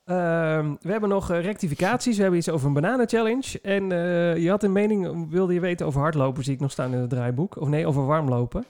Ehm, 0.05 0.75
we 0.81 0.91
hebben 0.91 1.09
nog 1.09 1.31
eh, 1.31 1.43
rectificaties. 1.43 2.17
We 2.17 2.23
hebben 2.23 2.39
iets 2.41 2.49
over 2.49 2.67
een 2.67 2.73
bananenchallenge. 2.73 3.61
En 3.63 3.93
eh, 3.93 4.37
je 4.37 4.51
had 4.51 4.63
een 4.63 4.73
mening, 4.73 5.31
wilde 5.31 5.55
je 5.55 5.61
weten 5.61 5.87
over 5.87 6.01
hardlopen, 6.01 6.45
zie 6.45 6.55
ik 6.55 6.61
nog 6.61 6.71
staan 6.71 6.93
in 6.93 6.99
het 6.99 7.11
draaiboek. 7.11 7.61
Of 7.61 7.69
nee, 7.69 7.87
over 7.87 8.07
warmlopen. 8.07 8.65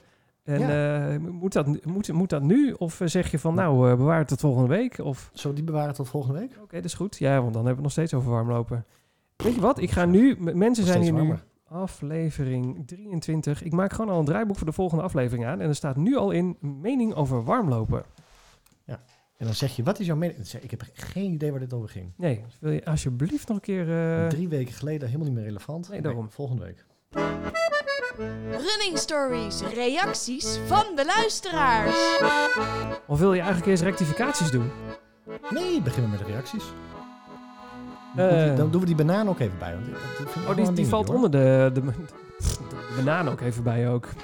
En 0.45 0.61
eh, 0.61 1.17
moet, 1.31 1.53
dat, 1.53 1.85
moet, 1.85 2.11
moet 2.11 2.29
dat 2.29 2.41
nu? 2.41 2.71
Of 2.71 3.01
eh, 3.01 3.07
zeg 3.07 3.31
je 3.31 3.39
van, 3.39 3.55
nou, 3.55 3.89
eh, 3.89 3.97
bewaar 3.97 4.17
het 4.17 4.27
tot 4.27 4.39
volgende 4.39 4.67
week? 4.67 4.99
Of, 4.99 5.31
we 5.33 5.53
die 5.53 5.63
bewaren 5.63 5.93
tot 5.93 6.07
volgende 6.07 6.39
week? 6.39 6.57
oké, 6.61 6.75
dat 6.75 6.85
is 6.85 6.93
goed. 6.93 7.17
Ja, 7.17 7.41
want 7.41 7.53
dan 7.53 7.65
hebben 7.65 7.65
we 7.65 7.69
het 7.69 7.81
nog 7.81 7.91
steeds 7.91 8.13
over 8.13 8.31
warmlopen. 8.31 8.85
Weet 9.35 9.55
je 9.55 9.61
wat? 9.61 9.79
Ik 9.79 9.91
ga 9.91 10.05
nu, 10.05 10.37
mensen 10.39 10.85
zijn 10.85 11.01
hier 11.01 11.13
nu, 11.13 11.33
aflevering 11.67 12.87
23. 12.87 13.63
Ik 13.63 13.71
maak 13.71 13.93
gewoon 13.93 14.11
al 14.11 14.19
een 14.19 14.25
draaiboek 14.25 14.57
voor 14.57 14.67
de 14.67 14.73
volgende 14.73 15.03
aflevering 15.03 15.45
aan. 15.45 15.61
En 15.61 15.67
er 15.67 15.75
staat 15.75 15.95
nu 15.95 16.15
al 16.15 16.31
in, 16.31 16.57
mening 16.59 17.13
over 17.13 17.43
warmlopen. 17.43 18.03
En 19.37 19.45
dan 19.45 19.55
zeg 19.55 19.75
je, 19.75 19.83
wat 19.83 19.99
is 19.99 20.05
jouw 20.05 20.15
mening? 20.15 20.47
Ik 20.61 20.71
heb 20.71 20.83
geen 20.93 21.31
idee 21.31 21.51
waar 21.51 21.59
dit 21.59 21.73
over 21.73 21.89
ging. 21.89 22.11
Nee, 22.17 22.41
wil 22.59 22.71
je 22.71 22.85
alsjeblieft 22.85 23.47
nog 23.47 23.57
een 23.57 23.63
keer... 23.63 23.85
Drie 24.29 24.47
weken 24.47 24.73
geleden 24.73 25.07
helemaal 25.07 25.27
niet 25.27 25.35
meer 25.35 25.45
relevant. 25.45 25.89
Nee, 25.89 26.01
daarom. 26.01 26.31
volgende 26.31 26.63
week. 26.63 26.85
Running 28.49 28.97
Stories, 28.97 29.61
reacties 29.73 30.59
van 30.65 30.85
de 30.95 31.05
luisteraars. 31.05 31.95
Of 33.07 33.19
wil 33.19 33.33
je 33.33 33.39
eigenlijk 33.39 33.69
eerst 33.69 33.83
rectificaties 33.83 34.51
doen? 34.51 34.71
Nee, 35.49 35.81
beginnen 35.81 36.11
we 36.11 36.17
met 36.17 36.25
de 36.25 36.31
reacties. 36.31 36.63
Eh. 38.15 38.55
Dan 38.57 38.71
doen 38.71 38.79
we 38.81 38.85
die 38.87 38.95
banaan 38.95 39.29
ook 39.29 39.39
even 39.39 39.57
bij. 39.59 39.73
Want 39.73 39.85
dat 39.91 40.31
vind 40.31 40.35
ik 40.35 40.41
Oh, 40.41 40.45
die, 40.47 40.55
die 40.55 40.63
dingetje, 40.65 40.85
valt 40.85 41.07
hoor. 41.07 41.15
onder 41.15 41.31
de, 41.31 41.69
de, 41.73 41.81
de 41.81 41.93
banaan 42.95 43.29
ook 43.29 43.41
even 43.41 43.63
bij 43.63 43.89
ook. 43.89 44.07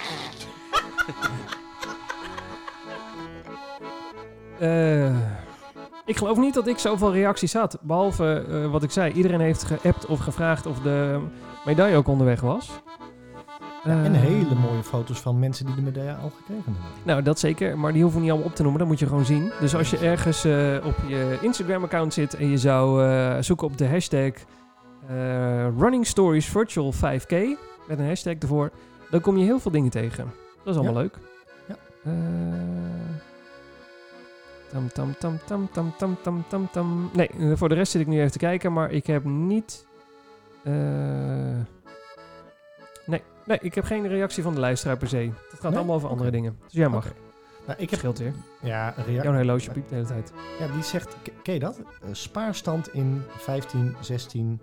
Eh, 4.59 5.15
ik 6.05 6.17
geloof 6.17 6.37
niet 6.37 6.53
dat 6.53 6.67
ik 6.67 6.77
zoveel 6.77 7.13
reacties 7.13 7.53
had. 7.53 7.77
Behalve 7.81 8.45
eh, 8.49 8.71
wat 8.71 8.83
ik 8.83 8.91
zei. 8.91 9.13
Iedereen 9.13 9.39
heeft 9.39 9.63
geappt 9.63 10.05
of 10.05 10.19
gevraagd 10.19 10.65
of 10.65 10.79
de 10.79 11.19
medaille 11.65 11.95
ook 11.95 12.07
onderweg 12.07 12.41
was. 12.41 12.81
En 13.83 14.15
eh, 14.15 14.21
hele 14.21 14.55
mooie 14.55 14.83
foto's 14.83 15.19
van 15.19 15.39
mensen 15.39 15.65
die 15.65 15.75
de 15.75 15.81
medaille 15.81 16.15
al 16.15 16.29
gekregen 16.29 16.63
hebben. 16.63 16.83
Nou, 17.03 17.21
dat 17.21 17.39
zeker. 17.39 17.77
Maar 17.77 17.93
die 17.93 18.01
hoeven 18.01 18.19
we 18.19 18.25
niet 18.25 18.33
allemaal 18.33 18.51
op 18.51 18.55
te 18.55 18.61
noemen. 18.61 18.79
Dat 18.79 18.89
moet 18.89 18.99
je 18.99 19.07
gewoon 19.07 19.25
zien. 19.25 19.51
Dus 19.59 19.75
als 19.75 19.89
je 19.89 19.97
ergens 19.97 20.43
eh, 20.45 20.85
op 20.85 20.95
je 21.07 21.37
Instagram-account 21.41 22.13
zit 22.13 22.33
en 22.33 22.49
je 22.49 22.57
zou 22.57 23.05
eh, 23.05 23.35
zoeken 23.39 23.67
op 23.67 23.77
de 23.77 23.87
hashtag 23.87 24.33
Running 25.77 26.07
Stories 26.07 26.45
Virtual 26.45 26.93
5K 26.93 27.35
met 27.87 27.99
een 27.99 28.05
hashtag 28.05 28.33
ervoor, 28.33 28.71
dan 29.09 29.21
kom 29.21 29.37
je 29.37 29.43
heel 29.43 29.59
veel 29.59 29.71
dingen 29.71 29.89
tegen. 29.89 30.31
Dat 30.63 30.73
is 30.73 30.81
allemaal 30.81 30.93
ja. 30.93 30.99
leuk. 30.99 31.17
Tam, 34.71 34.87
tam, 34.87 35.15
tam, 35.17 35.39
tam, 35.45 35.69
tam, 35.97 36.17
tam, 36.21 36.43
tam, 36.47 36.69
tam. 36.71 37.09
Nee, 37.13 37.29
voor 37.55 37.69
de 37.69 37.75
rest 37.75 37.91
zit 37.91 38.01
ik 38.01 38.07
nu 38.07 38.19
even 38.19 38.31
te 38.31 38.37
kijken, 38.37 38.73
maar 38.73 38.91
ik 38.91 39.07
heb 39.07 39.23
niet 39.23 39.85
eh, 40.63 40.73
nee, 43.05 43.23
nee, 43.45 43.57
ik 43.61 43.75
heb 43.75 43.83
geen 43.83 44.07
reactie 44.07 44.43
van 44.43 44.53
de 44.53 44.59
luisteraar 44.59 44.97
per 44.97 45.07
se. 45.07 45.17
Het 45.17 45.59
gaat 45.59 45.69
Nee? 45.69 45.77
allemaal 45.77 45.95
over 45.95 46.09
andere 46.09 46.31
dingen. 46.31 46.57
Dus 46.63 46.73
jij 46.73 46.87
mag. 46.89 47.05
Oké. 47.05 47.15
Nou, 47.67 47.79
ik 47.79 47.89
heb 47.89 47.99
scheelt 47.99 48.17
weer. 48.19 48.33
ja, 48.61 48.87
een 48.87 48.93
Jouw 48.95 49.05
reactie. 49.05 49.31
horloge 49.33 49.71
piept 49.71 49.89
de 49.89 49.95
hele 49.95 50.07
tijd. 50.07 50.33
Ja, 50.59 50.67
die 50.73 50.83
zegt, 50.83 51.15
ke- 51.23 51.31
ken 51.43 51.53
je 51.53 51.59
dat? 51.59 51.79
Spaarstand 52.11 52.93
in 52.93 53.23
15, 53.37 53.95
16. 54.01 54.61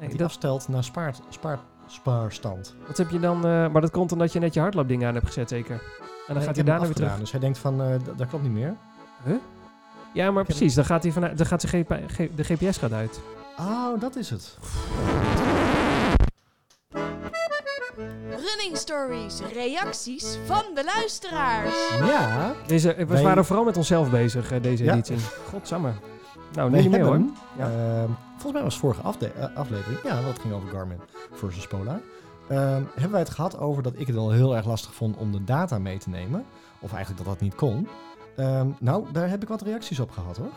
Nee, 0.00 0.08
die 0.08 0.18
dat, 0.18 0.26
afstelt 0.26 0.68
naar 0.68 0.84
spaar, 0.84 1.14
spaar, 1.28 1.58
spaarstand. 1.86 2.74
wat 2.86 2.96
heb 2.96 3.10
je 3.10 3.20
dan... 3.20 3.36
eh, 3.36 3.42
maar 3.68 3.80
dat 3.80 3.90
komt 3.90 4.12
omdat 4.12 4.32
je 4.32 4.38
net 4.38 4.54
je 4.54 4.60
hardloopding 4.60 5.04
aan 5.04 5.14
hebt 5.14 5.26
gezet, 5.26 5.48
zeker. 5.48 5.74
En 5.74 5.80
dan 6.26 6.36
Nee, 6.36 6.44
gaat 6.46 6.54
hij 6.56 6.64
daarna 6.64 6.84
weer 6.84 6.94
terug. 6.94 7.18
Dus 7.18 7.30
hij 7.30 7.40
denkt 7.40 7.58
van, 7.58 7.76
d- 8.04 8.18
dat 8.18 8.28
klopt 8.28 8.44
niet 8.44 8.52
meer. 8.52 8.74
Ja, 10.14 10.30
maar 10.30 10.40
Ik 10.42 10.48
precies. 10.48 10.74
Dan 10.74 10.84
gaat, 10.84 11.02
hij 11.02 11.12
vanuit, 11.12 11.38
dan 11.38 11.46
gaat 11.46 11.64
GP 11.64 11.98
G- 12.08 12.34
de 12.34 12.44
GPS 12.44 12.76
gaat 12.78 12.92
uit. 12.92 13.20
Oh, 13.58 14.00
dat 14.00 14.16
is 14.16 14.30
het. 14.30 14.56
Running 18.28 18.76
Stories, 18.76 19.40
reacties 19.52 20.38
van 20.46 20.62
de 20.74 20.84
luisteraars. 20.84 21.74
Ja, 21.98 22.52
Deze, 22.66 22.94
we 22.94 23.04
Wij- 23.06 23.22
waren 23.22 23.44
vooral 23.44 23.64
met 23.64 23.76
onszelf 23.76 24.10
bezig, 24.10 24.52
eh, 24.52 24.62
deze 24.62 24.84
Ja. 24.84 24.92
editie. 24.92 25.16
Godsamme. 25.50 25.92
Nou, 26.52 26.70
wij 26.70 26.80
niet 26.80 26.90
meer 26.90 27.00
hoor. 27.04 27.12
hebben, 27.12 27.34
ehm, 27.58 28.08
volgens 28.30 28.52
mij 28.52 28.62
was 28.62 28.78
vorige 28.78 29.00
afde- 29.00 29.26
eh, 29.32 29.56
aflevering, 29.56 30.00
ja, 30.02 30.22
dat 30.22 30.38
ging 30.38 30.54
over 30.54 30.68
Garmin 30.68 31.00
versus 31.32 31.66
Polar. 31.66 32.00
Ehm, 32.48 32.82
hebben 32.92 33.10
wij 33.10 33.20
het 33.20 33.30
gehad 33.30 33.58
over 33.58 33.82
dat 33.82 33.92
ik 33.96 34.06
het 34.06 34.16
wel 34.16 34.30
heel 34.30 34.56
erg 34.56 34.66
lastig 34.66 34.94
vond 34.94 35.16
om 35.16 35.32
de 35.32 35.44
data 35.44 35.78
mee 35.78 35.98
te 35.98 36.08
nemen. 36.08 36.44
Of 36.80 36.92
eigenlijk 36.92 37.24
dat 37.24 37.32
dat 37.34 37.42
niet 37.42 37.54
kon. 37.54 37.88
Ehm, 38.36 38.66
nou, 38.78 39.04
daar 39.12 39.28
heb 39.28 39.42
ik 39.42 39.48
wat 39.48 39.62
reacties 39.62 40.00
op 40.00 40.10
gehad 40.10 40.36
hoor. 40.36 40.50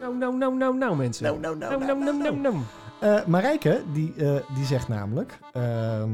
Nou, 0.00 0.16
nou, 0.16 0.36
nou, 0.36 0.56
nou, 0.56 0.76
nou, 0.76 0.96
mensen. 0.96 1.24
nou, 1.24 1.38
nou, 1.40 1.56
nou, 1.58 1.78
nou, 1.84 1.98
nou, 2.04 2.16
nou, 2.18 2.36
nou. 2.36 2.54
Eh, 3.00 3.24
Marijke, 3.26 3.82
die, 3.92 4.14
eh, 4.16 4.34
die 4.54 4.64
zegt 4.64 4.88
namelijk... 4.88 5.38
ehm, 5.52 6.10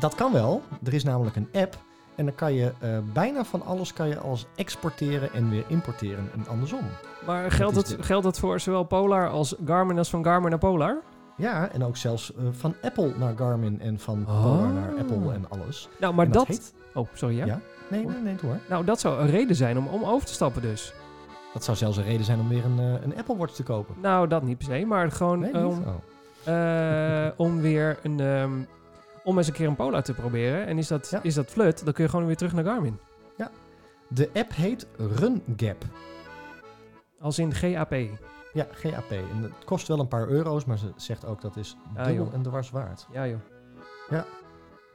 dat 0.00 0.14
kan 0.14 0.32
wel. 0.32 0.62
Er 0.84 0.94
is 0.94 1.04
namelijk 1.04 1.36
een 1.36 1.48
app. 1.52 1.76
En 2.14 2.24
dan 2.24 2.34
kan 2.34 2.52
je 2.54 2.72
eh, 2.80 2.98
bijna 3.12 3.44
van 3.44 3.62
alles 3.66 3.92
kan 3.92 4.08
je 4.08 4.18
als 4.18 4.46
exporteren 4.54 5.32
en 5.32 5.50
weer 5.50 5.64
importeren. 5.68 6.30
En 6.34 6.46
andersom. 6.48 6.80
Maar 7.26 7.50
geldt 7.50 7.76
is 7.76 7.88
het, 7.90 8.04
geldt 8.04 8.26
het 8.26 8.38
voor 8.38 8.60
zowel 8.60 8.84
Polar 8.84 9.28
als 9.30 9.54
Garmin 9.64 9.98
als 9.98 10.10
van 10.10 10.24
Garmin 10.24 10.50
naar 10.50 10.58
Polar? 10.58 10.96
Ja, 11.36 11.68
en 11.72 11.84
ook 11.84 11.96
zelfs 11.96 12.32
van 12.50 12.74
Apple 12.82 13.12
naar 13.18 13.34
Garmin 13.36 13.80
en 13.80 13.98
van 13.98 14.24
Oh. 14.28 14.42
Polar 14.42 14.68
naar 14.72 14.90
Apple 14.98 15.32
en 15.32 15.44
alles. 15.48 15.88
Nou, 16.00 16.14
maar 16.14 16.26
En 16.26 16.32
dat... 16.32 16.46
heet- 16.46 16.74
Oh, 16.94 17.08
sorry, 17.14 17.36
ja? 17.36 17.44
Ja. 17.44 17.60
Nee, 17.88 18.06
nee, 18.06 18.20
nee, 18.22 18.36
hoor. 18.42 18.58
Nou, 18.68 18.84
dat 18.84 19.00
zou 19.00 19.20
een 19.20 19.30
reden 19.30 19.56
zijn 19.56 19.78
om, 19.78 19.86
om 19.86 20.04
over 20.04 20.26
te 20.26 20.32
stappen 20.32 20.62
dus. 20.62 20.92
Dat 21.56 21.64
zou 21.64 21.76
zelfs 21.76 21.96
een 21.96 22.04
reden 22.04 22.24
zijn 22.24 22.40
om 22.40 22.48
weer 22.48 22.64
een, 22.64 22.78
eh, 22.78 23.02
een 23.02 23.16
Apple 23.16 23.36
Watch 23.36 23.52
te 23.54 23.62
kopen. 23.62 23.94
Nou, 24.00 24.28
dat 24.28 24.42
niet 24.42 24.58
per 24.58 24.66
se, 24.66 24.84
maar 24.86 25.10
gewoon 25.12 25.38
Nee, 25.38 25.66
om, 25.66 25.84
Oh. 25.86 27.24
eh, 27.24 27.32
om 27.36 27.60
weer 27.60 27.98
een... 28.02 28.20
ehm, 28.20 28.50
om 29.24 29.38
eens 29.38 29.46
een 29.46 29.52
keer 29.52 29.66
een 29.68 29.76
Polar 29.76 30.02
te 30.02 30.12
proberen. 30.14 30.66
En 30.66 30.78
is 30.78 30.88
dat, 30.88 31.10
Ja. 31.10 31.22
is 31.22 31.34
dat 31.34 31.46
flut, 31.46 31.84
dan 31.84 31.92
kun 31.92 32.04
je 32.04 32.10
gewoon 32.10 32.26
weer 32.26 32.36
terug 32.36 32.52
naar 32.52 32.64
Garmin. 32.64 32.98
De 34.08 34.30
app 34.34 34.54
heet 34.54 34.86
RunGap. 34.96 35.84
Als 37.20 37.38
in 37.38 37.54
GAP. 37.54 37.92
Ja, 38.52 38.66
GAP. 38.72 39.10
En 39.10 39.42
het 39.42 39.64
kost 39.64 39.88
wel 39.88 40.00
een 40.00 40.08
paar 40.08 40.28
euro's, 40.28 40.64
maar 40.64 40.78
ze 40.78 40.92
zegt 40.96 41.24
ook 41.26 41.40
dat 41.40 41.56
is 41.56 41.76
Ja, 41.94 42.04
dubbel 42.04 42.24
joh. 42.24 42.34
en 42.34 42.42
dwars 42.42 42.70
waard. 42.70 43.06
Ja, 43.12 43.26
joh. 43.26 43.38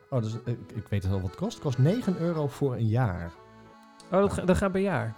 Oh, 0.09 0.21
dus 0.21 0.33
eh, 0.45 0.53
ik, 0.53 0.71
ik 0.75 0.87
weet 0.89 1.07
wel 1.07 1.21
wat 1.21 1.29
het 1.29 1.39
kost. 1.39 1.53
Het 1.53 1.63
kost 1.63 1.77
9 1.77 2.17
euro 2.19 2.47
voor 2.47 2.73
een 2.73 2.87
jaar. 2.87 3.31
Oh, 4.11 4.19
dat, 4.19 4.33
ga- 4.33 4.41
dat 4.45 4.57
gaat 4.57 4.71
per 4.71 4.81
jaar. 4.81 5.15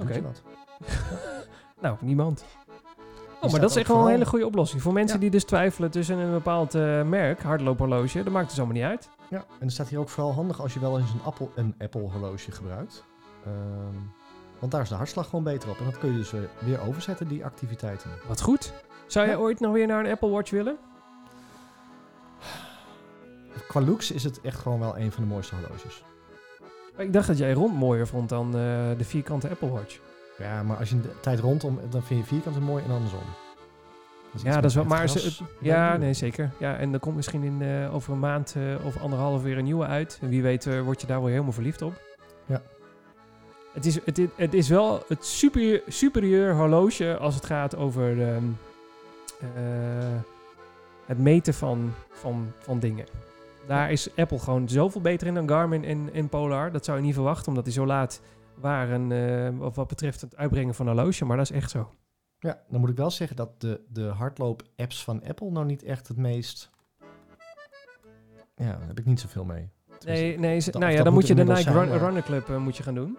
Oké. 0.00 0.22
wat. 0.22 0.42
Nou, 1.80 1.96
niemand. 2.00 2.44
Oh, 3.40 3.50
maar 3.50 3.60
dat 3.60 3.70
is 3.70 3.76
echt 3.76 3.88
wel 3.88 4.00
een 4.04 4.08
hele 4.10 4.26
goede 4.26 4.46
oplossing. 4.46 4.82
Voor 4.82 4.92
mensen 4.92 5.14
Ja. 5.16 5.20
die 5.22 5.30
dus 5.30 5.44
twijfelen 5.44 5.90
tussen 5.90 6.18
een 6.18 6.30
bepaald 6.30 6.74
eh, 6.74 7.02
merk, 7.02 7.42
hardloophorloge, 7.42 8.22
dat 8.22 8.32
maakt 8.32 8.48
het 8.50 8.58
allemaal 8.58 8.76
niet 8.76 8.84
uit. 8.84 9.08
Ja, 9.30 9.44
en 9.58 9.66
er 9.66 9.70
staat 9.72 9.88
hier 9.88 9.98
ook 9.98 10.08
vooral 10.08 10.32
handig 10.32 10.60
als 10.60 10.74
je 10.74 10.80
wel 10.80 10.98
eens 10.98 11.10
een 11.12 11.22
Apple, 11.24 11.48
een 11.54 11.74
Apple 11.78 12.00
horloge 12.00 12.52
gebruikt. 12.52 13.04
Ehm, 13.44 13.96
want 14.58 14.72
daar 14.72 14.80
is 14.82 14.88
de 14.88 14.94
hartslag 14.94 15.28
gewoon 15.28 15.44
beter 15.44 15.70
op. 15.70 15.78
En 15.78 15.84
dat 15.84 15.98
kun 15.98 16.10
je 16.12 16.16
dus 16.18 16.32
weer 16.58 16.80
overzetten, 16.80 17.28
die 17.28 17.44
activiteiten. 17.44 18.10
Wat 18.28 18.40
goed. 18.40 18.72
Zou 19.06 19.26
jij 19.26 19.34
Ja. 19.34 19.40
ooit 19.40 19.60
nog 19.60 19.72
weer 19.72 19.86
naar 19.86 20.04
een 20.04 20.10
Apple 20.10 20.30
Watch 20.30 20.50
willen? 20.50 20.76
Qua 23.68 23.80
looks 23.80 24.10
is 24.10 24.24
het 24.24 24.40
echt 24.40 24.58
gewoon 24.60 24.78
wel 24.78 24.98
een 24.98 25.12
van 25.12 25.22
de 25.22 25.28
mooiste 25.28 25.54
horloges. 25.54 26.04
Ik 26.96 27.12
dacht 27.12 27.26
dat 27.26 27.38
jij 27.38 27.52
rond 27.52 27.74
mooier 27.78 28.06
vond 28.06 28.28
dan 28.28 28.46
eh, 28.46 28.60
de 28.98 29.04
vierkante 29.04 29.48
Apple 29.48 29.70
Watch. 29.70 29.98
Ja, 30.38 30.62
maar 30.62 30.76
als 30.76 30.88
je 30.90 31.00
de 31.00 31.20
tijd 31.20 31.38
rondom, 31.40 31.78
dan 31.90 32.02
vind 32.02 32.20
je 32.20 32.26
vierkanten 32.26 32.62
mooi 32.62 32.84
en 32.84 32.90
andersom. 32.90 33.20
Ja, 34.42 34.54
dat 34.54 34.64
is 34.70 34.74
wel. 34.74 34.84
Maar 34.84 35.08
ze, 35.08 35.18
het- 35.18 35.40
ja, 35.60 35.96
nee, 35.96 36.12
zeker. 36.12 36.50
Ja, 36.58 36.76
en 36.76 36.92
er 36.92 36.98
komt 36.98 37.16
misschien 37.16 37.42
in, 37.42 37.62
eh, 37.62 37.94
over 37.94 38.12
een 38.12 38.18
maand 38.18 38.54
eh, 38.56 38.84
of 38.86 39.00
anderhalf 39.02 39.42
weer 39.42 39.58
een 39.58 39.64
nieuwe 39.64 39.86
uit. 39.86 40.18
En 40.22 40.28
wie 40.28 40.42
weet, 40.42 40.82
word 40.84 41.00
je 41.00 41.06
daar 41.06 41.20
wel 41.20 41.28
helemaal 41.30 41.52
verliefd 41.52 41.82
op. 41.82 42.00
Ja. 42.46 42.62
Het 43.72 43.86
is, 43.86 43.98
het, 44.04 44.20
het 44.36 44.54
is 44.54 44.68
wel 44.68 45.02
het 45.08 45.24
superieur, 45.26 45.82
superieur 45.88 46.54
horloge 46.54 47.16
als 47.16 47.34
het 47.34 47.46
gaat 47.46 47.76
over 47.76 48.22
ehm, 48.28 48.44
eh, 49.40 49.46
het 51.06 51.18
meten 51.18 51.54
van, 51.54 51.92
van, 52.10 52.52
van 52.58 52.78
dingen. 52.78 53.06
Daar 53.66 53.90
is 53.90 54.16
Apple 54.16 54.38
gewoon 54.38 54.68
zoveel 54.68 55.00
beter 55.00 55.26
in 55.26 55.34
dan 55.34 55.48
Garmin 55.48 55.84
en, 55.84 56.10
en 56.12 56.28
Polar. 56.28 56.72
Dat 56.72 56.84
zou 56.84 56.98
je 56.98 57.04
niet 57.04 57.14
verwachten, 57.14 57.48
omdat 57.48 57.64
die 57.64 57.72
zo 57.72 57.86
laat 57.86 58.20
waren 58.54 59.12
eh, 59.12 59.58
wat- 59.58 59.76
wat 59.76 59.88
betreft 59.88 60.20
het 60.20 60.36
uitbrengen 60.36 60.74
van 60.74 60.86
een 60.86 60.96
horloge. 60.96 61.24
Maar 61.24 61.36
dat 61.36 61.50
is 61.50 61.56
echt 61.56 61.70
zo. 61.70 61.90
Ja, 62.38 62.60
dan 62.68 62.80
moet 62.80 62.88
ik 62.90 62.96
wel 62.96 63.10
zeggen 63.10 63.36
dat 63.36 63.60
de, 63.60 63.80
de 63.88 64.02
hardloop-apps 64.04 65.04
van 65.04 65.22
Apple 65.28 65.50
nou 65.50 65.66
niet 65.66 65.82
echt 65.82 66.08
het 66.08 66.16
meest... 66.16 66.70
Ja, 68.54 68.64
daar 68.78 68.86
heb 68.86 68.98
ik 68.98 69.04
niet 69.06 69.20
zoveel 69.20 69.44
mee. 69.44 69.70
Nee, 70.04 70.38
nee 70.38 70.62
dat- 70.64 70.74
nou 70.74 70.86
of 70.92 70.98
ja, 70.98 71.04
dan 71.04 71.12
moet 71.12 71.26
je 71.26 71.34
de 71.34 71.44
Nike 71.44 71.60
zijn, 71.60 71.74
Run- 71.74 71.88
maar- 71.88 71.98
Runner 71.98 72.22
Club 72.22 72.48
eh, 72.48 72.56
moet 72.56 72.76
je 72.76 72.82
gaan 72.82 72.94
doen. 72.94 73.18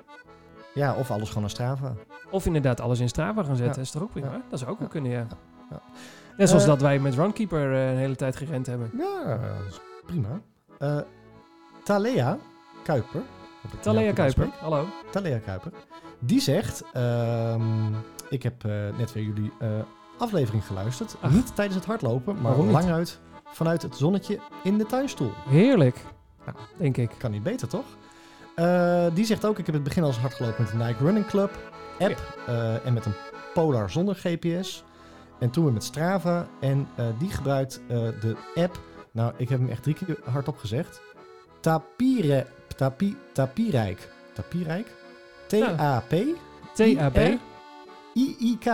Ja, 0.73 0.95
of 0.95 1.11
alles 1.11 1.27
gewoon 1.27 1.41
naar 1.41 1.51
Strava. 1.51 1.93
Of 2.31 2.45
inderdaad 2.45 2.81
alles 2.81 2.99
in 2.99 3.07
Strava 3.09 3.43
gaan 3.43 3.55
zetten. 3.55 3.75
Ja. 3.75 3.81
Is 3.81 3.91
toch 3.91 4.01
ook 4.01 4.09
prima? 4.11 4.31
Ja. 4.31 4.41
Dat 4.49 4.59
zou 4.59 4.71
ook 4.71 4.79
wel 4.79 4.87
kunnen, 4.87 5.11
ja. 5.11 5.27
Ja. 5.69 5.81
Net 6.37 6.47
zoals 6.49 6.63
Eh, 6.63 6.69
dat 6.69 6.81
wij 6.81 6.99
met 6.99 7.13
Runkeeper 7.13 7.61
een 7.71 7.97
hele 7.97 8.15
tijd 8.15 8.35
gerend 8.35 8.65
hebben. 8.65 8.91
Ja, 8.97 9.37
dat 9.37 9.67
is 9.69 9.79
prima. 10.05 10.41
Eh 10.79 10.97
Talea 11.83 12.37
Kuiper. 12.83 13.21
Talea 13.79 14.13
Kuiper, 14.13 14.49
hallo. 14.61 14.85
Talea 15.11 15.37
Kuiper. 15.39 15.71
Die 16.19 16.39
zegt, 16.41 16.83
ehm, 16.93 17.93
ik 18.29 18.43
heb 18.43 18.65
eh, 18.65 18.71
net 18.97 19.13
weer 19.13 19.23
jullie 19.23 19.51
eh, 19.59 19.69
aflevering 20.17 20.65
geluisterd. 20.65 21.15
Ach. 21.21 21.31
Niet 21.31 21.55
tijdens 21.55 21.75
het 21.77 21.85
hardlopen, 21.85 22.33
maar 22.33 22.43
Waarom 22.43 22.65
niet? 22.65 22.73
lang 22.75 22.91
uit 22.91 23.19
vanuit 23.45 23.81
het 23.81 23.95
zonnetje 23.97 24.39
in 24.63 24.77
de 24.77 24.85
tuinstoel. 24.85 25.31
Heerlijk, 25.47 26.05
Nou. 26.45 26.57
denk 26.77 26.97
ik. 26.97 27.11
Kan 27.17 27.31
niet 27.31 27.43
beter, 27.43 27.67
toch? 27.67 27.85
Die 29.13 29.25
zegt 29.25 29.45
ook, 29.45 29.59
ik 29.59 29.65
heb 29.65 29.75
het 29.75 29.83
begin 29.83 30.03
als 30.03 30.17
hard 30.17 30.33
gelopen 30.33 30.63
met 30.63 30.71
de 30.71 30.77
Nike 30.77 31.03
Running 31.03 31.25
Club 31.25 31.51
app. 31.99 32.37
en 32.85 32.93
met 32.93 33.05
een 33.05 33.13
Polar 33.53 33.89
zonder 33.89 34.15
GPS. 34.15 34.83
En 35.39 35.49
toen 35.49 35.63
weer 35.63 35.73
met 35.73 35.83
Strava. 35.83 36.47
En 36.59 36.87
die 37.17 37.29
gebruikt 37.29 37.81
de 37.87 38.35
app, 38.55 38.79
nou 39.13 39.33
ik 39.37 39.49
heb 39.49 39.59
hem 39.59 39.69
echt 39.69 39.83
drie 39.83 39.95
keer 39.95 40.17
hardop 40.23 40.57
gezegd. 40.57 41.01
Tapire, 41.59 42.45
tapi, 42.75 43.17
tapirijk. 43.33 44.09
Tapirijk? 44.33 44.87
T-A-P? 45.47 46.13
TAB. 46.73 47.17
I-I-K. 48.13 48.65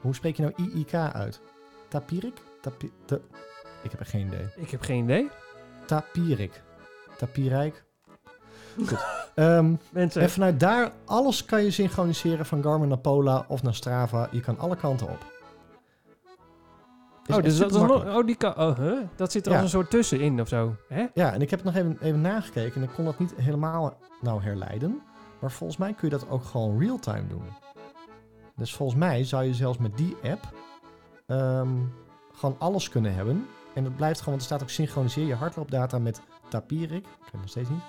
Hoe 0.00 0.14
spreek 0.14 0.36
je 0.36 0.42
nou 0.42 0.54
I-I-K 0.56 0.94
uit? 0.94 1.40
Tapirik? 1.88 2.36
Tapi, 2.60 2.92
ta- 3.04 3.18
ik 3.82 3.90
heb 3.90 4.00
er 4.00 4.06
geen 4.06 4.26
idee. 4.26 4.46
Ik 4.56 4.70
heb 4.70 4.82
geen 4.82 5.04
idee. 5.04 5.28
Tapirik. 5.86 6.62
Tapirijk. 7.18 7.84
Goed. 8.76 8.98
Ehm, 9.34 9.74
Mensen, 9.92 10.22
en 10.22 10.30
vanuit 10.30 10.60
daar, 10.60 10.92
alles 11.04 11.44
kan 11.44 11.64
je 11.64 11.70
synchroniseren 11.70 12.46
van 12.46 12.62
Garmin 12.62 12.88
naar 12.88 12.98
Pola 12.98 13.44
of 13.48 13.62
naar 13.62 13.74
Strava. 13.74 14.28
Je 14.30 14.40
kan 14.40 14.58
alle 14.58 14.76
kanten 14.76 15.08
op. 15.08 15.39
Is 17.30 17.36
oh, 17.36 17.42
dus 17.42 17.58
dat, 17.58 17.70
is 17.70 17.76
nog- 17.76 18.16
oh, 18.16 18.26
die 18.26 18.36
kan, 18.36 18.56
oh, 18.58 18.76
huh? 18.76 18.98
dat 19.16 19.32
zit 19.32 19.46
er 19.46 19.52
Ja. 19.52 19.56
als 19.56 19.64
een 19.64 19.78
soort 19.78 19.90
tussenin 19.90 20.40
of 20.40 20.48
zo. 20.48 20.74
Hè? 20.88 21.06
Ja, 21.14 21.32
en 21.32 21.40
ik 21.40 21.50
heb 21.50 21.64
het 21.64 21.74
nog 21.74 21.84
even, 21.84 21.98
even 22.00 22.20
nagekeken 22.20 22.82
en 22.82 22.88
ik 22.88 22.94
kon 22.94 23.04
dat 23.04 23.18
niet 23.18 23.34
helemaal 23.36 23.96
nou 24.20 24.42
herleiden. 24.42 25.00
Maar 25.40 25.50
volgens 25.50 25.78
mij 25.78 25.92
kun 25.92 26.08
je 26.08 26.16
dat 26.18 26.28
ook 26.30 26.44
gewoon 26.44 26.78
real-time 26.80 27.26
doen. 27.26 27.42
Dus 28.56 28.74
volgens 28.74 28.98
mij 28.98 29.24
zou 29.24 29.44
je 29.44 29.54
zelfs 29.54 29.78
met 29.78 29.96
die 29.96 30.16
app 30.22 30.52
ehm, 31.26 31.68
gewoon 32.32 32.56
alles 32.58 32.88
kunnen 32.88 33.14
hebben. 33.14 33.46
En 33.74 33.84
het 33.84 33.96
blijft 33.96 34.18
gewoon, 34.18 34.38
want 34.38 34.40
er 34.50 34.56
staat 34.56 34.62
ook 34.62 34.74
synchroniseer 34.74 35.26
je 35.26 35.34
hardloopdata 35.34 35.98
met 35.98 36.20
Tapirik. 36.48 37.06
Ik 37.06 37.08
weet 37.20 37.30
het 37.32 37.40
nog 37.40 37.48
steeds 37.48 37.68
niet. 37.68 37.82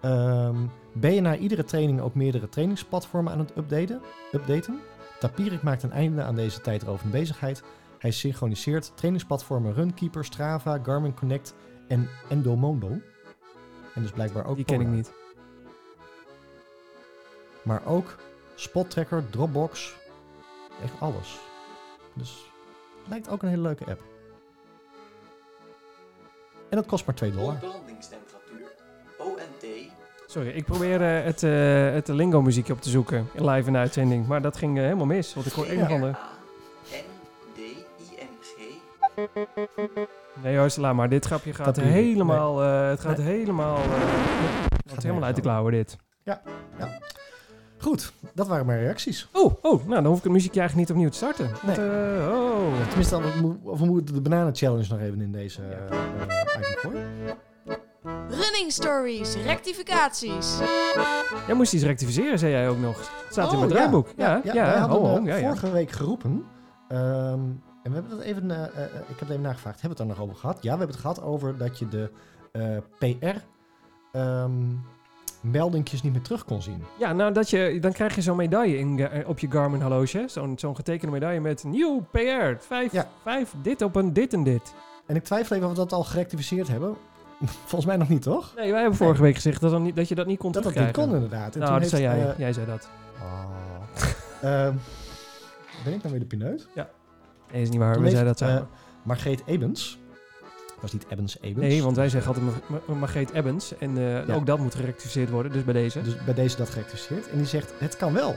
Ehm, 0.00 0.56
ben 0.92 1.14
je 1.14 1.20
na 1.20 1.36
iedere 1.36 1.64
training 1.64 2.00
ook 2.00 2.14
meerdere 2.14 2.48
trainingsplatformen 2.48 3.32
aan 3.32 3.38
het 3.38 3.56
updaten? 3.56 4.00
updaten? 4.32 4.80
Tapirik 5.20 5.62
maakt 5.62 5.82
een 5.82 5.92
einde 5.92 6.22
aan 6.22 6.34
deze 6.34 6.60
tijdrovende 6.60 7.18
bezigheid. 7.18 7.62
Hij 7.98 8.10
synchroniseert 8.10 8.92
trainingsplatformen 8.94 9.74
Runkeeper, 9.74 10.24
Strava, 10.24 10.80
Garmin 10.82 11.14
Connect 11.14 11.54
en 11.88 12.08
Endomondo. 12.28 12.88
En 13.94 14.02
dus 14.02 14.10
blijkbaar 14.10 14.46
ook 14.46 14.56
Die 14.56 14.64
ken 14.64 14.80
ik 14.80 14.86
niet. 14.86 15.12
Maar 17.62 17.86
ook 17.86 18.16
Spot 18.54 18.90
Tracker, 18.90 19.30
Dropbox. 19.30 19.96
Echt 20.82 21.00
alles. 21.00 21.38
Dus 22.12 22.50
het 22.98 23.08
lijkt 23.08 23.28
ook 23.28 23.42
een 23.42 23.48
hele 23.48 23.62
leuke 23.62 23.84
app. 23.84 24.02
En 26.70 26.76
dat 26.76 26.86
kost 26.86 27.06
maar 27.06 27.14
2 27.14 27.30
dollar. 27.32 27.58
ONT. 29.18 29.64
Sorry, 30.26 30.48
ik 30.48 30.64
probeer 30.64 31.02
eh, 31.02 31.24
het, 31.24 31.42
eh, 31.42 31.92
het 31.92 32.08
lingo 32.08 32.42
muziekje 32.42 32.72
op 32.72 32.80
te 32.80 32.90
zoeken. 32.90 33.28
Live 33.34 33.66
in 33.66 33.72
de 33.72 33.78
uitzending. 33.78 34.26
Maar 34.26 34.42
dat 34.42 34.56
ging 34.56 34.76
eh, 34.76 34.82
helemaal 34.82 35.06
mis. 35.06 35.34
Want 35.34 35.46
ik 35.46 35.52
hoor 35.52 35.68
een 35.68 35.82
of 35.82 35.90
ander. 35.90 36.18
Nee 40.42 40.54
Joost, 40.54 40.78
maar. 40.78 41.08
Dit 41.08 41.24
grapje 41.26 41.54
gaat 41.54 41.76
helemaal... 41.76 42.62
eh, 42.62 42.88
het 42.88 43.00
gaat 43.00 43.18
Nee. 43.18 43.26
helemaal... 43.26 43.76
eh, 43.76 43.82
het 44.82 44.92
gaat 44.92 45.02
helemaal 45.02 45.24
uit 45.24 45.36
de 45.36 45.42
klauwen 45.42 45.72
dit. 45.72 45.96
Goed, 47.80 48.12
dat 48.34 48.48
waren 48.48 48.66
mijn 48.66 48.80
reacties. 48.80 49.28
Oh, 49.32 49.54
oh, 49.62 49.80
nou 49.86 49.88
dan 49.94 50.06
hoef 50.06 50.16
ik 50.16 50.22
het 50.22 50.32
muziekje 50.32 50.60
eigenlijk 50.60 50.88
niet 50.88 50.96
opnieuw 50.98 51.10
te 51.12 51.16
starten. 51.16 51.50
Want, 51.66 51.78
eh, 51.78 51.84
oh. 52.32 52.86
Tenminste, 52.88 53.20
dan, 53.20 53.60
of 53.62 53.78
we 53.78 53.86
moeten 53.86 54.14
de 54.14 54.20
bananen 54.20 54.54
challenge 54.54 54.86
nog 54.90 55.00
even 55.00 55.20
in 55.20 55.32
deze 55.32 55.60
item 55.62 56.74
gooien. 56.74 57.36
Running 58.28 58.72
stories, 58.72 59.36
rectificaties. 59.44 60.58
Jij 61.46 61.54
moest 61.54 61.72
iets 61.72 61.84
rectificeren, 61.84 62.38
zei 62.38 62.52
jij 62.52 62.68
ook 62.68 62.78
nog. 62.78 62.96
Het 62.96 63.32
staat 63.32 63.46
in 63.52 63.52
Oh, 63.52 63.58
mijn 63.58 63.68
ja. 63.68 63.74
draaiboek. 63.76 64.08
Ja, 64.16 64.40
ja, 64.44 64.52
wij 64.54 64.78
hadden 64.78 64.98
oh, 64.98 65.12
oh, 65.12 65.24
ja, 65.24 65.36
ja. 65.36 65.42
vorige 65.46 65.70
week 65.70 65.90
geroepen. 65.90 66.44
ehm, 66.88 67.40
en 67.88 67.94
we 67.94 68.00
hebben 68.00 68.16
dat 68.18 68.26
even, 68.26 68.50
eh, 68.50 68.84
eh, 68.84 68.94
ik 68.94 69.08
heb 69.08 69.18
het 69.18 69.28
even 69.30 69.40
nagevraagd. 69.42 69.80
Hebben 69.80 69.98
we 69.98 70.04
het 70.04 70.16
daar 70.16 70.16
nog 70.18 70.20
over 70.20 70.36
gehad? 70.40 70.56
Ja, 70.56 70.72
we 70.72 70.78
hebben 70.78 70.88
het 70.88 70.96
gehad 70.96 71.22
over 71.22 71.56
dat 71.56 71.78
je 71.78 71.88
de 71.88 72.10
eh, 72.52 72.76
PR 72.98 73.36
ehm 74.12 74.52
meldingjes 75.40 76.02
niet 76.02 76.12
meer 76.12 76.22
terug 76.22 76.44
kon 76.44 76.62
zien. 76.62 76.82
Ja, 76.98 77.12
nou, 77.12 77.32
dat 77.32 77.50
je, 77.50 77.78
dan 77.80 77.92
krijg 77.92 78.14
je 78.14 78.22
zo'n 78.22 78.36
medaille 78.36 78.78
in, 78.78 79.08
op 79.26 79.38
je 79.38 79.50
Garmin 79.50 79.80
horloge. 79.80 80.24
Zo'n 80.26 80.58
zo'n 80.58 80.76
getekende 80.76 81.12
medaille 81.12 81.40
met 81.40 81.64
nieuw 81.64 82.06
PR. 82.10 82.56
Vijf, 82.58 82.92
Ja. 82.92 83.08
vijf 83.22 83.54
dit 83.62 83.82
op 83.82 83.96
een 83.96 84.12
dit 84.12 84.32
en 84.32 84.42
dit. 84.44 84.74
En 85.06 85.16
ik 85.16 85.24
twijfel 85.24 85.56
even 85.56 85.68
of 85.68 85.74
we 85.74 85.78
dat 85.80 85.92
al 85.92 86.04
gerectificeerd 86.04 86.68
hebben. 86.68 86.96
Volgens 87.70 87.84
mij 87.86 87.96
nog 87.96 88.08
niet, 88.08 88.22
toch? 88.22 88.52
Nee, 88.56 88.70
wij 88.70 88.80
hebben 88.80 88.98
vorige 88.98 89.22
week 89.22 89.34
gezegd 89.34 89.60
dat, 89.60 89.70
dan 89.70 89.82
niet, 89.82 89.96
dat 89.96 90.08
je 90.08 90.14
dat 90.14 90.26
niet 90.26 90.38
kon 90.38 90.52
Dat 90.52 90.62
dat 90.62 90.72
niet 90.74 90.80
terugkrijgen. 90.80 91.12
kon 91.14 91.22
inderdaad. 91.22 91.54
En 91.54 91.60
Nou, 91.60 91.72
toen 91.72 91.80
dat 91.80 91.90
zei 91.90 92.02
jij. 92.02 92.28
eh, 92.30 92.38
jij 92.38 92.52
zei 92.52 92.66
dat. 92.66 92.88
oh. 93.22 93.44
Ehm, 94.42 94.74
ben 95.84 95.92
ik 95.92 95.98
nou 96.02 96.10
weer 96.10 96.18
de 96.20 96.26
pineut? 96.26 96.68
Nee, 97.52 97.62
is 97.62 97.68
niet 97.68 97.78
waar. 97.78 97.94
Toen 97.94 98.02
We 98.02 98.10
zeiden 98.10 98.32
dat 98.32 98.40
eh, 98.42 98.48
samen. 98.48 98.68
Margreet 99.02 99.42
Ebens. 99.46 99.98
was 100.80 100.92
niet 100.92 101.06
Ebens 101.08 101.40
Ebens. 101.40 101.66
nee, 101.66 101.82
want 101.82 101.96
wij 101.96 102.08
zeggen 102.08 102.34
altijd 102.34 102.68
Ma- 102.68 102.78
Ma- 102.88 102.94
Margreet 102.94 103.30
Ebbens. 103.32 103.78
En 103.78 103.96
eh, 103.98 104.26
Ja. 104.26 104.34
ook 104.34 104.46
dat 104.46 104.58
moet 104.58 104.74
gerectificeerd 104.74 105.30
worden, 105.30 105.52
dus 105.52 105.64
bij 105.64 105.74
deze. 105.74 106.02
Dus 106.02 106.24
bij 106.24 106.34
deze 106.34 106.56
dat 106.56 106.68
gerectificeerd. 106.70 107.28
En 107.30 107.36
die 107.36 107.46
zegt, 107.46 107.72
het 107.78 107.96
kan 107.96 108.12
wel. 108.12 108.34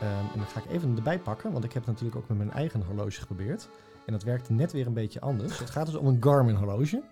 Ehm, 0.00 0.10
en 0.32 0.36
dan 0.36 0.46
ga 0.46 0.60
ik 0.64 0.70
even 0.70 0.96
erbij 0.96 1.18
pakken, 1.18 1.52
want 1.52 1.64
ik 1.64 1.72
heb 1.72 1.82
het 1.82 1.92
natuurlijk 1.92 2.18
ook 2.20 2.28
met 2.28 2.38
mijn 2.38 2.50
eigen 2.52 2.82
horloge 2.82 3.20
geprobeerd. 3.20 3.68
En 4.06 4.12
dat 4.12 4.22
werkte 4.22 4.52
net 4.52 4.72
weer 4.72 4.86
een 4.86 4.92
beetje 4.92 5.20
anders. 5.20 5.58
Het 5.58 5.70
gaat 5.70 5.86
dus 5.86 5.94
om 5.94 6.06
een 6.06 6.16
Garmin 6.20 6.54
horloge. 6.54 7.02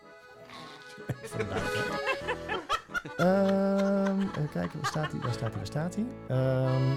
Ehm, 3.17 4.21
even 4.21 4.49
kijken, 4.53 4.79
waar 4.81 4.87
staat 4.91 5.11
hij? 5.13 5.21
Waar 5.21 5.33
staat 5.33 5.49
hij? 5.49 5.57
Waar 5.57 5.67
staat 5.67 5.95
hij? 5.95 6.05
Ehm, 6.29 6.93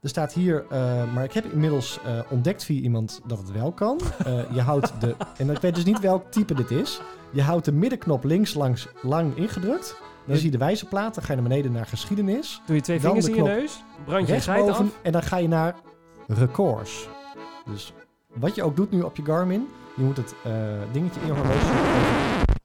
er 0.00 0.08
staat 0.08 0.32
hier, 0.32 0.64
eh, 0.70 1.12
maar 1.14 1.24
ik 1.24 1.32
heb 1.32 1.44
inmiddels 1.44 1.98
eh, 2.04 2.20
ontdekt 2.30 2.64
via 2.64 2.80
iemand 2.80 3.20
dat 3.26 3.38
het 3.38 3.52
wel 3.52 3.72
kan. 3.72 4.00
Eh, 4.24 4.54
je 4.54 4.60
houdt 4.60 5.00
de, 5.00 5.16
en 5.36 5.50
ik 5.50 5.58
weet 5.58 5.74
dus 5.74 5.84
niet 5.84 6.00
welk 6.00 6.30
type 6.30 6.54
dit 6.54 6.70
is. 6.70 7.00
Je 7.32 7.42
houdt 7.42 7.64
de 7.64 7.72
middenknop 7.72 8.24
links 8.24 8.54
langs 8.54 8.88
lang 9.02 9.36
ingedrukt. 9.36 9.96
Dan 10.26 10.36
zie 10.36 10.44
je 10.44 10.50
de 10.50 10.64
wijzerplaat, 10.64 11.14
dan 11.14 11.24
ga 11.24 11.32
je 11.32 11.40
naar 11.40 11.48
beneden 11.48 11.72
naar 11.72 11.86
geschiedenis. 11.86 12.62
Doe 12.66 12.76
je 12.76 12.82
twee 12.82 13.00
Dan 13.00 13.06
vingers 13.06 13.28
in 13.28 13.34
je 13.34 13.42
neus, 13.42 13.82
brand 14.04 14.28
je 14.28 14.40
geit 14.40 14.68
af. 14.68 14.82
en 15.02 15.12
dan 15.12 15.22
ga 15.22 15.36
je 15.36 15.48
naar 15.48 15.74
records. 16.26 17.08
Dus 17.64 17.92
wat 18.34 18.54
je 18.54 18.62
ook 18.62 18.76
doet 18.76 18.90
nu 18.90 19.02
op 19.02 19.16
je 19.16 19.24
Garmin, 19.24 19.68
je 19.96 20.02
moet 20.02 20.16
het 20.16 20.34
dingetje 20.92 21.20
in 21.20 21.26
je 21.26 21.32
horloge 21.32 21.72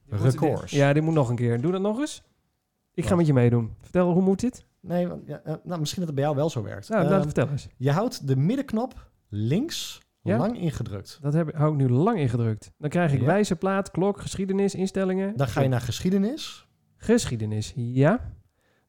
records. 0.10 0.72
Ja, 0.72 0.94
dit 0.94 1.04
moet 1.04 1.14
nog 1.14 1.30
een 1.30 1.36
keer. 1.36 1.62
Doe 1.62 1.72
dat 1.72 1.82
nog 1.82 2.00
eens. 2.00 2.24
Ik 2.94 3.06
ga 3.06 3.16
met 3.16 3.28
je 3.28 3.34
meedoen. 3.34 3.76
Vertel, 3.82 4.12
hoe 4.12 4.22
moet 4.22 4.40
dit? 4.40 4.64
Nee, 4.88 5.08
want, 5.08 5.22
ja, 5.28 5.42
eh, 5.44 5.54
nou, 5.64 5.80
misschien 5.80 6.00
dat 6.00 6.08
het 6.10 6.16
bij 6.16 6.24
jou 6.26 6.36
wel 6.36 6.50
zo 6.50 6.64
werkt. 6.64 6.90
Nou, 6.90 7.02
Ehm, 7.04 7.12
laat 7.12 7.24
vertel 7.24 7.48
eens. 7.50 7.68
je 7.78 7.92
houdt 7.92 8.28
de 8.28 8.36
middenknop 8.36 9.10
links 9.30 10.02
Ja? 10.22 10.38
lang 10.38 10.60
ingedrukt. 10.60 11.20
Dat 11.22 11.34
heb, 11.34 11.56
hou 11.56 11.72
ik 11.72 11.78
nu 11.78 11.90
lang 11.90 12.20
ingedrukt. 12.20 12.72
Dan 12.78 12.90
krijg 12.90 13.14
ik 13.14 13.20
Ja. 13.20 13.26
wijzerplaat, 13.26 13.92
klok, 13.92 14.22
geschiedenis, 14.22 14.76
instellingen. 14.76 15.38
Dan 15.38 15.48
ga 15.48 15.62
je 15.62 15.68
naar 15.68 15.82
geschiedenis, 15.82 16.68
Geschiedenis, 16.98 17.74
ja. 17.76 18.20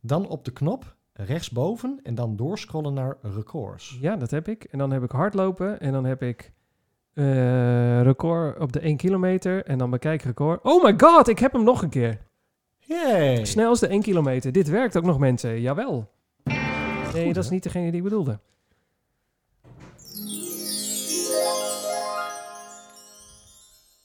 dan 0.01 0.29
op 0.29 0.45
de 0.45 0.51
knop 0.53 0.97
rechtsboven 1.13 2.01
en 2.03 2.15
dan 2.15 2.37
doorscrollen 2.37 2.95
naar 2.95 3.17
records. 3.23 3.99
Ja, 4.01 4.17
dat 4.17 4.31
heb 4.31 4.49
ik. 4.49 4.65
En 4.65 4.79
dan 4.79 4.91
heb 4.91 5.03
ik 5.03 5.11
hardlopen 5.11 5.81
en 5.81 5.93
dan 5.93 6.05
heb 6.05 6.23
ik 6.23 6.53
eh, 7.13 8.03
record 8.03 8.59
op 8.59 8.73
de 8.73 8.81
1 8.81 8.97
kilometer. 8.97 9.65
En 9.65 9.79
dan 9.79 9.91
bekijk 9.91 10.23
record. 10.23 10.63
Oh 10.63 10.85
my 10.85 10.95
god, 10.97 11.29
ik 11.29 11.39
heb 11.39 11.53
hem 11.53 11.65
nog 11.65 11.83
een 11.83 11.89
keer. 11.89 12.19
Yay! 12.87 13.45
Snelste 13.45 13.87
1 13.87 14.03
kilometer. 14.03 14.53
Dit 14.53 14.69
werkt 14.69 14.97
ook 14.97 15.05
nog, 15.05 15.19
mensen. 15.19 15.61
Jawel. 15.61 16.11
Nee, 16.45 17.25
Goed, 17.25 17.35
dat 17.35 17.45
is 17.45 17.51
niet 17.51 17.63
degene 17.63 17.87
die 17.87 17.97
ik 17.97 18.03
bedoelde. 18.03 18.39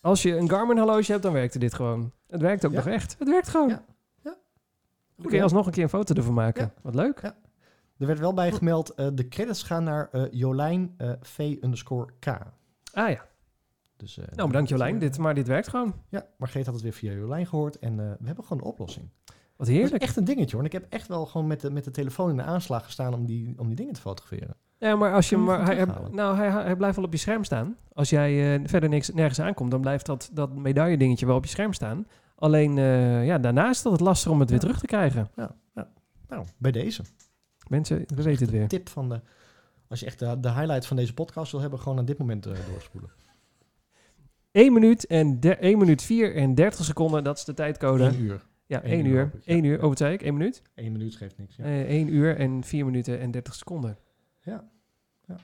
Als 0.02 0.22
je 0.22 0.36
een 0.38 0.50
Garmin 0.50 0.78
horloge 0.78 1.12
hebt, 1.12 1.24
dan 1.24 1.34
werkte 1.34 1.60
dit 1.60 1.74
gewoon. 1.74 2.12
Het 2.28 2.42
werkt 2.42 2.66
ook 2.66 2.72
Ja. 2.72 2.78
nog 2.78 2.88
echt. 2.88 3.16
Het 3.20 3.28
werkt 3.28 3.48
gewoon. 3.48 3.70
Ja. 3.70 3.84
Ja. 4.24 4.36
Kun 5.22 5.36
je 5.38 5.44
alsnog 5.44 5.66
een 5.66 5.72
keer 5.72 5.84
een 5.84 5.90
foto 5.90 6.14
ervan 6.16 6.34
maken. 6.34 6.64
Ja. 6.64 6.82
Wat 6.82 6.96
leuk. 6.96 7.22
Ja. 7.22 7.36
Er 7.98 8.08
werd 8.08 8.20
wel 8.20 8.34
bij 8.34 8.52
gemeld, 8.52 8.90
eh, 8.90 9.08
de 9.14 9.28
credits 9.28 9.64
gaan 9.64 9.84
naar 9.84 10.10
eh, 10.12 10.24
Jolijn 10.32 10.94
eh, 10.98 11.12
V 11.22 11.40
underscore 11.40 12.12
K. 12.20 12.26
Ah 12.94 13.10
ja. 13.10 13.26
Dus, 14.02 14.18
eh, 14.18 14.26
Nou, 14.36 14.48
bedankt 14.48 14.70
Jolijn, 14.70 14.94
eh, 14.94 15.00
dit, 15.00 15.18
maar 15.18 15.34
dit 15.34 15.48
werkt 15.48 15.68
gewoon. 15.68 15.94
Ja, 16.10 16.26
Margreet 16.38 16.66
had 16.66 16.74
het 16.74 16.84
weer 16.84 16.94
via 16.94 17.12
Jolijn 17.14 17.48
gehoord. 17.48 17.80
En 17.80 18.00
eh, 18.00 18.06
we 18.20 18.26
hebben 18.26 18.44
gewoon 18.44 18.62
de 18.64 18.70
oplossing. 18.70 19.10
Wat 19.26 19.36
Dat 19.58 19.68
is 19.68 19.74
heerlijk. 19.74 20.04
echt 20.04 20.16
een 20.18 20.24
dingetje 20.24 20.52
hoor. 20.56 20.60
En 20.60 20.66
ik 20.66 20.72
heb 20.72 20.86
echt 20.90 21.08
wel 21.08 21.26
gewoon 21.26 21.48
met 21.48 21.62
de, 21.62 21.72
met 21.72 21.84
de 21.84 21.92
telefoon 21.92 22.30
in 22.30 22.36
de 22.36 22.44
aanslag 22.44 22.84
gestaan 22.86 23.14
om 23.14 23.26
die, 23.26 23.54
om 23.58 23.68
die 23.68 23.76
dingen 23.76 23.94
te 23.94 24.02
fotograferen. 24.02 24.56
Ja, 24.78 24.96
maar 24.96 25.14
als 25.14 25.30
je 25.30 25.38
maar 25.38 25.66
hij, 25.66 25.86
nou, 26.12 26.36
hij, 26.38 26.50
hij 26.50 26.76
blijft 26.76 26.96
wel 26.96 27.06
op 27.06 27.12
je 27.12 27.18
scherm 27.20 27.44
staan. 27.44 27.78
Als 27.94 28.10
jij 28.10 28.62
verder 28.66 28.90
niks, 28.90 29.10
nergens 29.14 29.40
aankomt, 29.42 29.72
dan 29.72 29.82
blijft 29.82 30.06
dat, 30.06 30.30
dat 30.34 30.56
medaille 30.56 30.98
dingetje 30.98 31.26
wel 31.26 31.36
op 31.36 31.44
je 31.44 31.50
scherm 31.50 31.74
staan. 31.74 32.08
Alleen, 32.36 32.76
ja, 33.26 33.38
daarna 33.38 33.70
is 33.70 33.82
dat 33.82 33.92
het 33.92 34.02
lastig 34.02 34.32
om 34.32 34.40
het 34.40 34.50
weer 34.50 34.60
Ja. 34.60 34.64
terug 34.66 34.80
te 34.80 34.86
krijgen. 34.86 35.30
Nou, 36.28 36.46
bij 36.58 36.72
deze. 36.72 37.04
Mensen, 37.68 37.98
we 38.16 38.24
weten 38.24 38.42
het 38.42 38.52
weer. 38.52 38.68
Tip 38.68 38.90
van 38.90 39.10
de... 39.10 39.22
Als 39.88 40.00
je 40.00 40.06
echt 40.06 40.20
de, 40.20 40.40
de 40.40 40.52
highlight 40.52 40.86
van 40.86 40.98
deze 40.98 41.14
podcast 41.14 41.52
wil 41.52 41.62
hebben, 41.62 41.80
gewoon 41.80 41.98
aan 41.98 42.06
dit 42.06 42.18
moment 42.18 42.44
doorspoelen. 42.44 43.10
1 44.52 44.74
minuut 44.74 45.06
en 45.06 45.40
de, 45.40 45.56
1 45.56 45.78
minuut 45.78 46.02
4 46.02 46.36
en 46.36 46.56
30 46.56 46.86
seconden, 46.86 47.24
dat 47.24 47.38
is 47.38 47.44
de 47.44 47.54
tijdcode. 47.54 48.06
1 48.06 48.22
uur. 48.22 48.46
ja, 48.66 48.82
één 48.82 48.94
1 48.94 49.06
uur 49.06 49.14
uur. 49.14 49.22
hoop 49.22 49.34
ik, 49.34 49.44
ja. 49.46 49.54
1 49.54 49.64
uur, 49.64 49.82
oh 49.82 49.88
wat 49.88 49.98
zei 49.98 50.14
ik? 50.14 50.22
1 50.22 50.34
minuut? 50.34 50.62
1 50.76 50.92
minuut 50.92 51.16
geeft 51.16 51.38
niks. 51.38 51.56
Ja. 51.56 51.64
Eh 51.64 51.90
1 51.90 52.14
uur 52.14 52.38
en 52.38 52.64
4 52.64 52.86
minuten 52.86 53.20
en 53.20 53.32
30 53.32 53.56
seconden. 53.56 53.98
Ja. 54.42 54.70
Ja. 55.28 55.38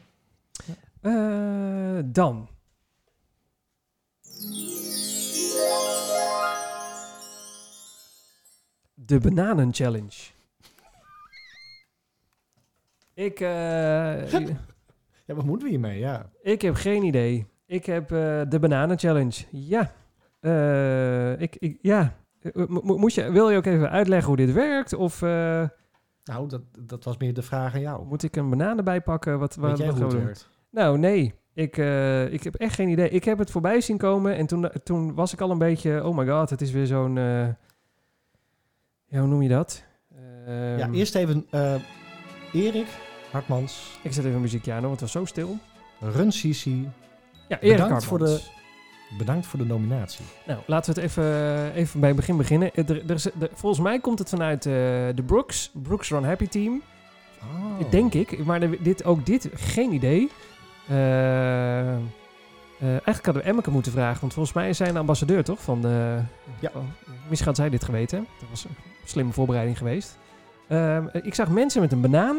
Eh, 1.01 2.03
dan. 2.05 2.49
De 8.93 9.19
Bananen 9.19 9.73
Challenge. 9.73 10.35
Ik, 13.13 13.39
eh, 13.39 14.29
ja, 15.25 15.33
wat 15.35 15.45
moeten 15.45 15.65
we 15.65 15.69
hiermee? 15.69 15.99
Ja. 15.99 16.29
ik 16.41 16.61
heb 16.61 16.75
geen 16.75 17.03
idee. 17.03 17.45
Ik 17.67 17.85
heb 17.85 18.11
eh, 18.11 18.41
de 18.49 18.57
Bananen 18.59 18.97
Challenge. 18.99 19.43
Ja. 19.51 19.91
Eh, 20.39 21.41
ik, 21.41 21.55
ik, 21.55 21.77
ja. 21.81 22.13
Eh, 22.41 22.65
mo- 22.67 23.07
je, 23.07 23.31
wil 23.31 23.49
je 23.49 23.57
ook 23.57 23.65
even 23.65 23.89
uitleggen 23.89 24.27
hoe 24.27 24.37
dit 24.37 24.53
werkt? 24.53 24.93
Of 24.93 25.21
Nou, 25.21 26.47
dat, 26.47 26.61
dat 26.79 27.03
was 27.03 27.17
meer 27.17 27.33
de 27.33 27.41
vraag 27.41 27.73
aan 27.73 27.81
jou. 27.81 28.05
moet 28.05 28.23
ik 28.23 28.35
een 28.35 28.49
banaan 28.49 28.77
erbij 28.77 29.01
pakken? 29.01 29.39
Wat, 29.39 29.55
wat, 29.55 29.77
jij 29.77 29.91
wat 29.91 30.13
werkt? 30.13 30.49
Nou, 30.71 30.97
nee. 30.97 31.33
Ik, 31.53 31.77
ik 32.31 32.43
heb 32.43 32.55
echt 32.55 32.75
geen 32.75 32.89
idee. 32.89 33.09
Ik 33.09 33.23
heb 33.23 33.37
het 33.37 33.51
voorbij 33.51 33.81
zien 33.81 33.97
komen 33.97 34.35
en 34.35 34.45
toen, 34.45 34.69
toen 34.83 35.13
was 35.13 35.33
ik 35.33 35.41
al 35.41 35.51
een 35.51 35.57
beetje... 35.57 36.05
Oh 36.05 36.17
my 36.17 36.27
god, 36.27 36.49
het 36.49 36.61
is 36.61 36.71
weer 36.71 36.85
zo'n... 36.85 37.15
ja, 37.15 37.57
hoe 39.19 39.27
noem 39.27 39.41
je 39.41 39.49
dat? 39.49 39.83
ja, 40.45 40.77
Ehm, 40.77 40.93
eerst 40.93 41.15
even 41.15 41.45
Erik 42.53 42.87
Hartmans, 43.31 43.99
Ik 44.03 44.13
zet 44.13 44.23
even 44.23 44.35
een 44.35 44.41
muziekje 44.41 44.71
aan, 44.73 44.79
want 44.81 44.91
het 44.91 45.01
was 45.01 45.11
zo 45.11 45.25
stil. 45.25 45.57
Run 45.99 46.29
CC. 46.29 46.65
Ja, 47.47 47.59
Erik 47.59 47.77
Bedankt 47.77 48.03
voor 48.03 48.19
Hartmans. 48.19 48.51
Bedankt 49.17 49.45
voor 49.47 49.59
de 49.59 49.65
nominatie. 49.65 50.25
Nou, 50.45 50.59
laten 50.65 50.93
we 50.93 51.01
het 51.01 51.09
even, 51.09 51.73
even 51.73 51.99
bij 51.99 52.09
het 52.09 52.17
begin 52.17 52.37
beginnen. 52.37 52.73
Eh, 52.73 52.89
Er, 52.89 53.03
er 53.09 53.15
is, 53.15 53.25
er- 53.25 53.49
volgens 53.53 53.81
mij 53.81 53.99
komt 53.99 54.19
het 54.19 54.29
vanuit 54.29 54.65
eh, 54.65 54.71
de 55.15 55.23
Brooks. 55.25 55.71
Brooks 55.73 56.09
Run 56.09 56.23
Happy 56.23 56.47
Team. 56.47 56.81
Oh. 57.41 57.91
Denk 57.91 58.13
ik. 58.13 58.45
Maar 58.45 58.59
de- 58.59 58.77
dit, 58.81 59.03
ook 59.05 59.25
dit, 59.25 59.49
geen 59.55 59.93
idee. 59.93 60.29
Eh, 60.87 61.93
eh, 61.93 61.97
eigenlijk 62.79 63.25
hadden 63.25 63.43
we 63.43 63.49
Emmeke 63.49 63.71
moeten 63.71 63.91
vragen. 63.91 64.19
Want 64.21 64.33
volgens 64.33 64.55
mij 64.55 64.69
is 64.69 64.77
zij 64.77 64.89
een 64.89 64.97
ambassadeur, 64.97 65.43
toch? 65.43 65.61
Van 65.61 65.81
de, 65.81 66.19
Ja. 66.59 66.71
misschien 67.27 67.47
had 67.47 67.57
zij 67.57 67.69
dit 67.69 67.83
geweten. 67.83 68.27
Dat 68.39 68.49
was 68.49 68.63
een 68.63 68.75
slimme 69.05 69.31
voorbereiding 69.33 69.77
geweest. 69.77 70.17
Ehm, 70.67 71.05
ik 71.11 71.33
zag 71.33 71.49
mensen 71.49 71.81
met 71.81 71.91
een 71.91 72.01
banaan. 72.01 72.37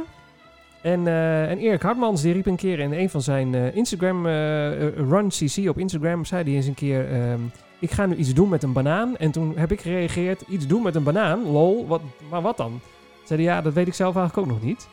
En, 0.80 1.06
eh, 1.06 1.50
en 1.50 1.58
Erik 1.58 1.82
Hartmans 1.82 2.22
die 2.22 2.32
riep 2.32 2.46
een 2.46 2.56
keer 2.56 2.78
in 2.78 2.92
een 2.92 3.10
van 3.10 3.22
zijn 3.22 3.54
eh, 3.54 3.76
Instagram, 3.76 4.26
eh, 4.26 4.88
Run 4.88 5.28
CC 5.28 5.68
op 5.68 5.78
Instagram, 5.78 6.24
zei 6.24 6.44
hij 6.44 6.52
eens 6.52 6.66
een 6.66 6.74
keer... 6.74 7.12
ehm, 7.12 7.40
ik 7.78 7.90
ga 7.90 8.06
nu 8.06 8.14
iets 8.14 8.34
doen 8.34 8.48
met 8.48 8.62
een 8.62 8.72
banaan. 8.72 9.16
En 9.16 9.30
toen 9.30 9.52
heb 9.56 9.72
ik 9.72 9.80
gereageerd, 9.80 10.42
iets 10.48 10.66
doen 10.66 10.82
met 10.82 10.94
een 10.94 11.02
banaan? 11.02 11.50
Lol, 11.50 11.86
wat, 11.86 12.00
maar 12.30 12.42
wat 12.42 12.56
dan? 12.56 12.80
Zei 13.24 13.44
hij, 13.44 13.54
ja, 13.54 13.62
dat 13.62 13.72
weet 13.72 13.86
ik 13.86 13.94
zelf 13.94 14.16
eigenlijk 14.16 14.46
ook 14.48 14.54
nog 14.54 14.64
niet. 14.64 14.88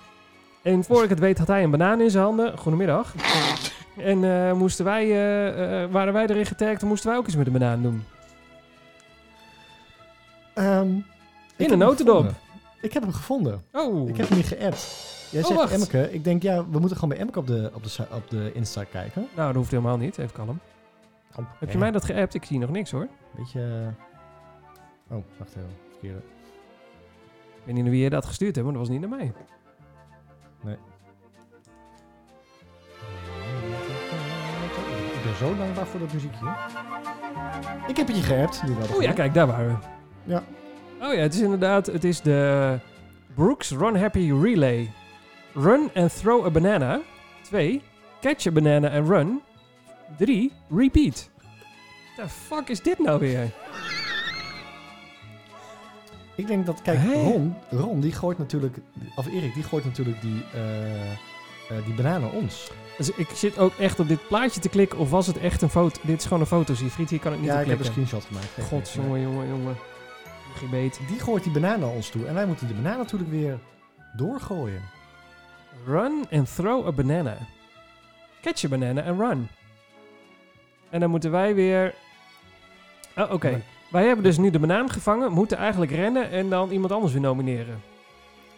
En 0.61 0.83
voor 0.83 1.03
ik 1.03 1.09
het 1.09 1.19
weet 1.19 1.37
had 1.37 1.47
hij 1.47 1.63
een 1.63 1.71
banaan 1.71 2.01
in 2.01 2.09
zijn 2.09 2.23
handen. 2.23 2.57
Goedemiddag. 2.57 3.13
En 3.97 4.57
moesten 4.57 4.85
wij, 4.85 5.07
waren 5.89 6.13
wij 6.13 6.27
erin 6.27 6.45
getagd, 6.45 6.83
moesten 6.83 7.09
wij 7.09 7.17
ook 7.17 7.25
iets 7.25 7.35
met 7.35 7.47
een 7.47 7.53
banaan 7.53 7.81
doen. 7.81 8.03
Ehm, 10.53 10.87
heb 11.55 11.71
een 11.71 11.77
notendop. 11.77 12.31
Ik 12.81 12.93
heb 12.93 13.03
hem 13.03 13.11
gevonden. 13.13 13.63
Oh, 13.71 14.09
Ik 14.09 14.17
heb 14.17 14.27
hem 14.27 14.37
niet 14.37 14.47
geappt. 14.47 15.14
Jij 15.35 15.43
Oh, 15.43 15.47
zegt 15.49 15.59
wacht. 15.59 15.73
Emmeke. 15.73 16.13
Ik 16.13 16.23
denk, 16.23 16.41
ja, 16.41 16.65
we 16.69 16.79
moeten 16.79 16.97
gewoon 16.97 17.09
bij 17.09 17.17
Emmeke 17.19 17.39
op 17.39 17.47
de, 17.47 17.71
op 17.73 17.83
de, 17.83 18.05
op 18.11 18.29
de 18.29 18.51
Insta 18.53 18.83
kijken. 18.83 19.27
nou 19.35 19.47
dat 19.47 19.55
hoeft 19.55 19.71
helemaal 19.71 19.97
niet. 19.97 20.17
Even 20.17 20.31
kalm. 20.33 20.59
Oh, 21.39 21.45
Heb 21.59 21.71
je 21.71 21.77
mij 21.77 21.91
dat 21.91 22.05
geappt? 22.05 22.33
Ik 22.33 22.43
zie 22.45 22.59
nog 22.59 22.69
niks 22.69 22.91
hoor. 22.91 23.07
Beetje... 23.35 23.61
eh, 25.09 25.15
Oh, 25.17 25.23
wacht 25.37 25.49
even. 25.49 25.69
Verkeerde. 25.91 26.17
Ik 26.17 27.63
weet 27.63 27.75
niet 27.75 27.83
naar 27.83 27.93
wie 27.93 28.03
je 28.03 28.09
dat 28.09 28.25
gestuurd 28.25 28.55
hebt, 28.55 28.67
maar 28.67 28.77
dat 28.77 28.87
was 28.87 28.97
niet 28.97 29.09
naar 29.09 29.17
mij. 29.17 29.33
Ik 35.13 35.23
ben 35.23 35.35
zo 35.47 35.55
dankbaar 35.57 35.87
voor 35.87 35.99
dat 35.99 36.13
muziekje. 36.13 36.45
Ik 37.87 37.97
heb 37.97 38.07
het 38.07 38.15
je 38.17 38.23
geappt. 38.23 38.61
Oh 38.95 39.01
ja, 39.01 39.11
kijk, 39.11 39.33
daar 39.33 39.47
waren 39.47 39.67
we. 39.67 39.75
Ja. 40.31 40.43
Oh 41.01 41.13
ja, 41.13 41.19
het 41.19 41.33
is 41.33 41.41
inderdaad, 41.41 41.85
het 41.85 42.03
is 42.03 42.21
de 42.21 42.79
Brooks 43.35 43.71
Run 43.71 43.95
Happy 43.97 44.31
Relay. 44.41 44.91
Run 45.55 45.89
and 45.95 46.11
throw 46.11 46.45
a 46.45 46.49
banana. 46.49 47.01
2. 47.49 47.81
Catch 48.21 48.47
a 48.47 48.51
banana 48.51 48.89
and 48.89 49.07
run. 49.07 49.41
3. 50.17 50.51
Repeat. 50.69 51.29
The 52.15 52.29
fuck 52.29 52.69
is 52.69 52.81
dit 52.81 52.99
nou 52.99 53.19
weer? 53.19 53.51
Ik 56.35 56.47
denk 56.47 56.65
dat, 56.65 56.81
kijk? 56.81 56.99
Ron, 57.03 57.55
Ron, 57.69 57.99
die 57.99 58.11
gooit 58.11 58.37
natuurlijk, 58.37 58.77
of 59.15 59.27
Erik, 59.27 59.53
die 59.53 59.63
gooit 59.63 59.85
natuurlijk 59.85 60.21
die, 60.21 60.43
eh 60.53 61.11
eh, 61.69 61.85
die 61.85 61.93
banaan 61.93 62.21
naar 62.21 62.31
ons. 62.31 62.71
Dus 62.97 63.09
ik 63.09 63.29
zit 63.29 63.57
ook 63.57 63.73
echt 63.73 63.99
op 63.99 64.07
dit 64.07 64.27
plaatje 64.27 64.59
te 64.59 64.69
klikken. 64.69 64.99
Of 64.99 65.09
was 65.09 65.27
het 65.27 65.37
echt 65.37 65.61
een 65.61 65.69
foto? 65.69 65.99
Dit 66.03 66.19
is 66.19 66.23
gewoon 66.23 66.39
een 66.39 66.47
foto, 66.47 66.73
zie 66.73 66.89
Friet. 66.89 67.09
Hier 67.09 67.19
kan 67.19 67.33
ik 67.33 67.39
niet 67.39 67.47
ja, 67.47 67.55
op 67.55 67.61
ik 67.61 67.67
heb 67.67 67.79
een 67.79 67.85
screenshot 67.85 68.23
gemaakt. 68.23 68.47
God, 68.61 68.91
jongen, 68.91 69.21
jongen, 69.21 69.47
jongen. 69.47 69.75
Gebeet. 70.55 70.99
Die 71.07 71.19
gooit 71.19 71.43
die 71.43 71.51
banaan 71.51 71.79
naar 71.79 71.89
ons 71.89 72.09
toe. 72.09 72.25
En 72.25 72.33
wij 72.33 72.45
moeten 72.45 72.67
die 72.67 72.75
banaan 72.75 72.97
natuurlijk 72.97 73.31
weer 73.31 73.59
doorgooien. 74.15 74.81
Run 75.85 76.25
and 76.31 76.55
throw 76.55 76.87
a 76.87 76.91
banana. 76.91 77.37
Catch 78.41 78.65
a 78.65 78.67
banana 78.67 79.01
and 79.01 79.19
run. 79.19 79.47
En 80.89 80.99
dan 80.99 81.09
moeten 81.09 81.31
wij 81.31 81.55
weer... 81.55 81.93
Oh, 83.17 83.31
oké. 83.31 83.61
Wij 83.91 84.05
hebben 84.05 84.23
dus 84.23 84.37
nu 84.37 84.49
de 84.49 84.59
banaan 84.59 84.89
gevangen, 84.89 85.31
moeten 85.31 85.57
eigenlijk 85.57 85.91
rennen 85.91 86.29
en 86.29 86.49
dan 86.49 86.69
iemand 86.71 86.91
anders 86.91 87.13
weer 87.13 87.21
nomineren. 87.21 87.81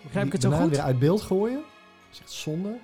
Begrijp 0.02 0.26
ik 0.26 0.32
het 0.32 0.42
zo 0.42 0.52
goed? 0.52 0.70
weer 0.70 0.80
uit 0.82 1.00
beeld 1.00 1.22
gooien. 1.22 1.56
Dat 1.60 2.12
is 2.12 2.20
echt 2.20 2.32
zonde. 2.32 2.78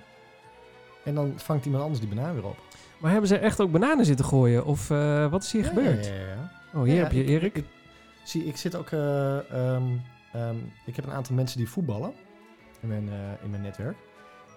En 1.02 1.14
dan 1.14 1.32
vangt 1.36 1.64
iemand 1.64 1.82
anders 1.82 2.00
die 2.00 2.14
banaan 2.14 2.34
weer 2.34 2.44
op. 2.46 2.56
Maar 2.98 3.10
hebben 3.10 3.28
ze 3.28 3.38
echt 3.38 3.60
ook 3.60 3.70
bananen 3.72 4.04
zitten 4.04 4.24
gooien? 4.24 4.64
Of 4.64 4.90
eh, 4.90 5.30
wat 5.30 5.42
is 5.42 5.52
hier 5.52 5.62
Ja, 5.62 5.68
gebeurd? 5.68 6.06
Ja, 6.06 6.12
ja, 6.14 6.20
ja. 6.26 6.50
Oh, 6.74 6.82
hier 6.82 7.02
heb 7.02 7.12
je 7.12 7.22
ik- 7.22 7.28
Erik. 7.28 7.56
Ik, 7.56 7.64
zie, 8.24 8.44
ik 8.44 8.56
zit 8.56 8.74
ook. 8.74 8.90
eh, 8.90 9.50
ehm, 9.50 9.82
ehm, 10.32 10.56
ik 10.86 10.96
heb 10.96 11.04
een 11.06 11.12
aantal 11.12 11.34
mensen 11.34 11.58
die 11.58 11.68
voetballen 11.68 12.12
in 12.80 12.88
mijn, 12.88 13.08
eh, 13.08 13.14
in 13.44 13.50
mijn 13.50 13.62
netwerk. 13.62 13.96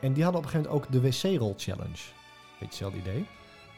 En 0.01 0.13
die 0.13 0.23
hadden 0.23 0.41
op 0.41 0.45
een 0.47 0.51
gegeven 0.51 0.73
moment 0.73 0.91
ook 0.93 1.01
de 1.01 1.01
wc-rol 1.01 1.53
challenge. 1.57 1.91
Beetje 1.91 2.65
hetzelfde 2.65 2.97
idee. 2.97 3.25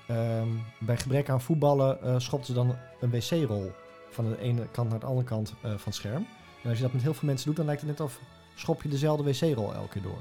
Ehm, 0.07 0.47
bij 0.79 0.97
gebrek 0.97 1.29
aan 1.29 1.41
voetballen 1.41 2.01
eh 2.01 2.15
schopten 2.17 2.47
ze 2.47 2.53
dan 2.53 2.75
een 2.99 3.09
wc-rol 3.09 3.71
van 4.09 4.29
de 4.29 4.39
ene 4.39 4.67
kant 4.71 4.89
naar 4.89 4.99
de 4.99 5.05
andere 5.05 5.27
kant 5.27 5.53
eh, 5.61 5.69
van 5.69 5.79
het 5.83 5.95
scherm. 5.95 6.27
En 6.63 6.69
als 6.69 6.77
je 6.77 6.83
dat 6.83 6.93
met 6.93 7.01
heel 7.01 7.13
veel 7.13 7.27
mensen 7.27 7.47
doet, 7.47 7.55
dan 7.55 7.65
lijkt 7.65 7.81
het 7.81 7.89
net 7.89 7.99
of 7.99 8.19
schop 8.55 8.81
je 8.81 8.89
dezelfde 8.89 9.23
wc-rol 9.23 9.73
elke 9.73 9.89
keer 9.89 10.01
door. 10.01 10.17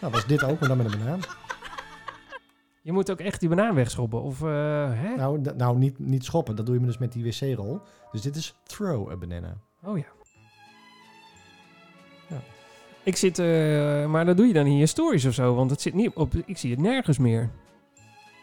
Nou, 0.00 0.12
was 0.12 0.26
dit 0.26 0.44
ook, 0.44 0.60
maar 0.60 0.68
dan 0.68 0.78
met 0.78 0.92
een 0.92 0.98
banaan. 0.98 1.20
Je 2.82 2.92
moet 2.92 3.10
ook 3.10 3.20
echt 3.20 3.40
die 3.40 3.48
banaan 3.48 3.74
wegschoppen. 3.74 4.22
Of, 4.22 4.42
eh, 4.42 4.48
hè? 4.92 5.16
Nou, 5.16 5.40
nou 5.56 5.78
niet, 5.78 5.98
niet 5.98 6.24
schoppen, 6.24 6.56
dat 6.56 6.66
doe 6.66 6.80
je 6.80 6.86
dus 6.86 6.98
met 6.98 7.12
die 7.12 7.24
wc-rol. 7.24 7.80
Dus 8.12 8.20
dit 8.20 8.36
is 8.36 8.54
throw 8.62 9.10
a 9.10 9.16
banana. 9.16 9.56
Oh 9.82 9.98
ja. 9.98 10.21
Ik 13.04 13.16
zit, 13.16 13.38
eh, 13.38 13.46
maar 14.06 14.24
dat 14.24 14.36
doe 14.36 14.46
je 14.46 14.52
dan 14.52 14.66
in 14.66 14.76
je 14.76 14.86
stories 14.86 15.24
of 15.24 15.34
zo, 15.34 15.54
want 15.54 15.70
het 15.70 15.80
zit 15.80 15.94
niet 15.94 16.10
op, 16.14 16.32
ik 16.46 16.58
zie 16.58 16.70
het 16.70 16.80
nergens 16.80 17.18
meer. 17.18 17.50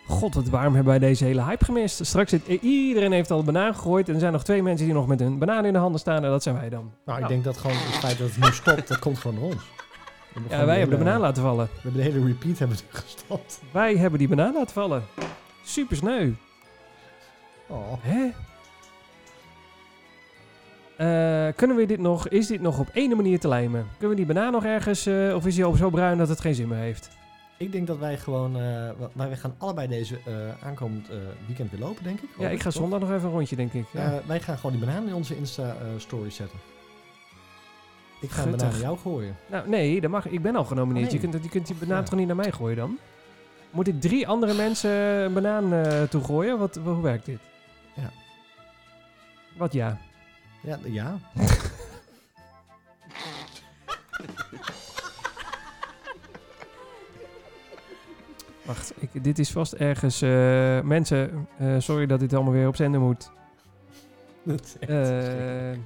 God, 0.07 0.33
wat 0.35 0.49
waarom 0.49 0.73
hebben 0.75 0.99
wij 0.99 1.07
deze 1.09 1.25
hele 1.25 1.43
hype 1.43 1.65
gemist? 1.65 2.05
Straks 2.05 2.29
zit 2.29 2.47
iedereen 2.47 3.11
heeft 3.11 3.31
al 3.31 3.39
een 3.39 3.45
banaan 3.45 3.75
gegooid 3.75 4.07
en 4.07 4.13
er 4.13 4.19
zijn 4.19 4.31
nog 4.33 4.43
twee 4.43 4.63
mensen 4.63 4.85
die 4.85 4.95
nog 4.95 5.07
met 5.07 5.19
hun 5.19 5.37
banaan 5.37 5.65
in 5.65 5.73
de 5.73 5.79
handen 5.79 5.99
staan 5.99 6.23
en 6.23 6.29
dat 6.29 6.43
zijn 6.43 6.55
wij 6.55 6.69
dan. 6.69 6.91
Nou, 7.05 7.17
ik 7.19 7.23
Nou. 7.23 7.27
denk 7.27 7.43
dat 7.43 7.57
gewoon 7.57 7.75
het 7.77 7.95
feit 7.95 8.17
dat 8.17 8.27
het 8.27 8.37
nu 8.43 8.51
stopt, 8.51 8.87
dat 8.87 8.99
komt 8.99 9.17
gewoon 9.17 9.39
door 9.39 9.45
ons. 9.45 9.63
Ja, 10.49 10.65
wij 10.65 10.79
hebben 10.79 10.97
de 10.97 11.03
banaan 11.03 11.19
laten 11.21 11.43
vallen. 11.43 11.65
We 11.65 11.79
hebben 11.81 12.01
de 12.03 12.09
hele 12.11 12.25
repeat 12.25 12.59
hebben 12.59 12.77
gestopt. 12.89 13.61
Wij 13.71 13.95
hebben 13.95 14.19
die 14.19 14.27
banaan 14.27 14.53
laten 14.53 14.73
vallen. 14.73 15.03
Super 15.63 15.95
sneu. 15.97 16.31
Oh. 17.67 17.93
Hè? 17.99 18.29
Eh, 20.99 21.47
kunnen 21.55 21.77
we 21.77 21.85
dit 21.85 21.99
nog, 21.99 22.27
is 22.27 22.47
dit 22.47 22.61
nog 22.61 22.79
op 22.79 22.89
ene 22.93 23.15
manier 23.15 23.39
te 23.39 23.47
lijmen? 23.47 23.87
Kunnen 23.97 24.09
we 24.17 24.23
die 24.25 24.33
banaan 24.33 24.51
nog 24.51 24.65
ergens, 24.65 25.05
eh, 25.05 25.35
of 25.35 25.45
is 25.45 25.55
die 25.55 25.63
al 25.63 25.73
zo 25.73 25.89
bruin 25.89 26.17
dat 26.17 26.29
het 26.29 26.41
geen 26.41 26.55
zin 26.55 26.67
meer 26.67 26.77
heeft? 26.77 27.09
Ik 27.57 27.71
denk 27.71 27.87
dat 27.87 27.97
wij 27.97 28.17
gewoon... 28.17 28.55
eh, 28.55 28.89
wij 29.13 29.37
gaan 29.37 29.55
allebei 29.57 29.87
deze 29.87 30.19
aankomend 30.63 31.07
weekend 31.45 31.71
weer 31.71 31.79
lopen, 31.79 32.03
denk 32.03 32.19
ik. 32.19 32.29
Ja, 32.37 32.49
ik 32.49 32.61
ga 32.61 32.69
zondag 32.69 32.99
nog 32.99 33.11
even 33.11 33.23
een 33.27 33.31
rondje, 33.33 33.55
denk 33.55 33.73
ik. 33.73 33.85
Ja. 33.93 34.21
Wij 34.25 34.39
gaan 34.39 34.55
gewoon 34.57 34.71
die 34.77 34.85
banaan 34.85 35.07
in 35.07 35.13
onze 35.13 35.37
Insta-story 35.37 36.29
zetten. 36.29 36.57
Ik 38.21 38.29
ga 38.29 38.37
een 38.37 38.43
Guttig. 38.43 38.57
banaan 38.59 38.73
aan 38.73 38.81
jou 38.81 38.97
gooien. 38.97 39.35
nou, 39.47 39.69
nee, 39.69 40.01
dat 40.01 40.11
mag, 40.11 40.27
ik 40.27 40.41
ben 40.41 40.55
al 40.55 40.65
genomineerd. 40.65 41.07
Oh, 41.07 41.11
je, 41.13 41.19
kunt, 41.19 41.43
je 41.43 41.49
kunt 41.49 41.67
die 41.67 41.75
banaan 41.75 41.97
Ja. 41.97 42.03
toch 42.03 42.19
niet 42.19 42.27
naar 42.27 42.35
mij 42.35 42.51
gooien 42.51 42.77
dan? 42.77 42.97
Moet 43.71 43.87
ik 43.87 44.01
drie 44.01 44.27
andere 44.27 44.53
mensen 44.53 44.91
een 44.91 45.33
banaan 45.33 45.73
toegooien? 46.09 46.59
Wat, 46.59 46.79
hoe 46.83 47.01
werkt 47.01 47.25
dit? 47.25 47.39
Ja. 47.95 48.09
Wat 49.57 49.73
ja? 49.73 49.97
Ja, 50.61 50.79
ja. 50.85 51.17
Wacht, 58.65 58.93
ik, 58.99 59.23
dit 59.23 59.39
is 59.39 59.51
vast 59.51 59.73
ergens... 59.73 60.21
eh, 60.21 60.81
mensen, 60.81 61.47
eh, 61.57 61.75
sorry 61.77 62.05
dat 62.05 62.19
dit 62.19 62.33
allemaal 62.33 62.53
weer 62.53 62.67
op 62.67 62.75
zender 62.75 63.01
moet. 63.01 63.31
Dat 64.43 64.63
is 64.65 64.77
echt 64.79 64.89
Eh, 65.09 65.77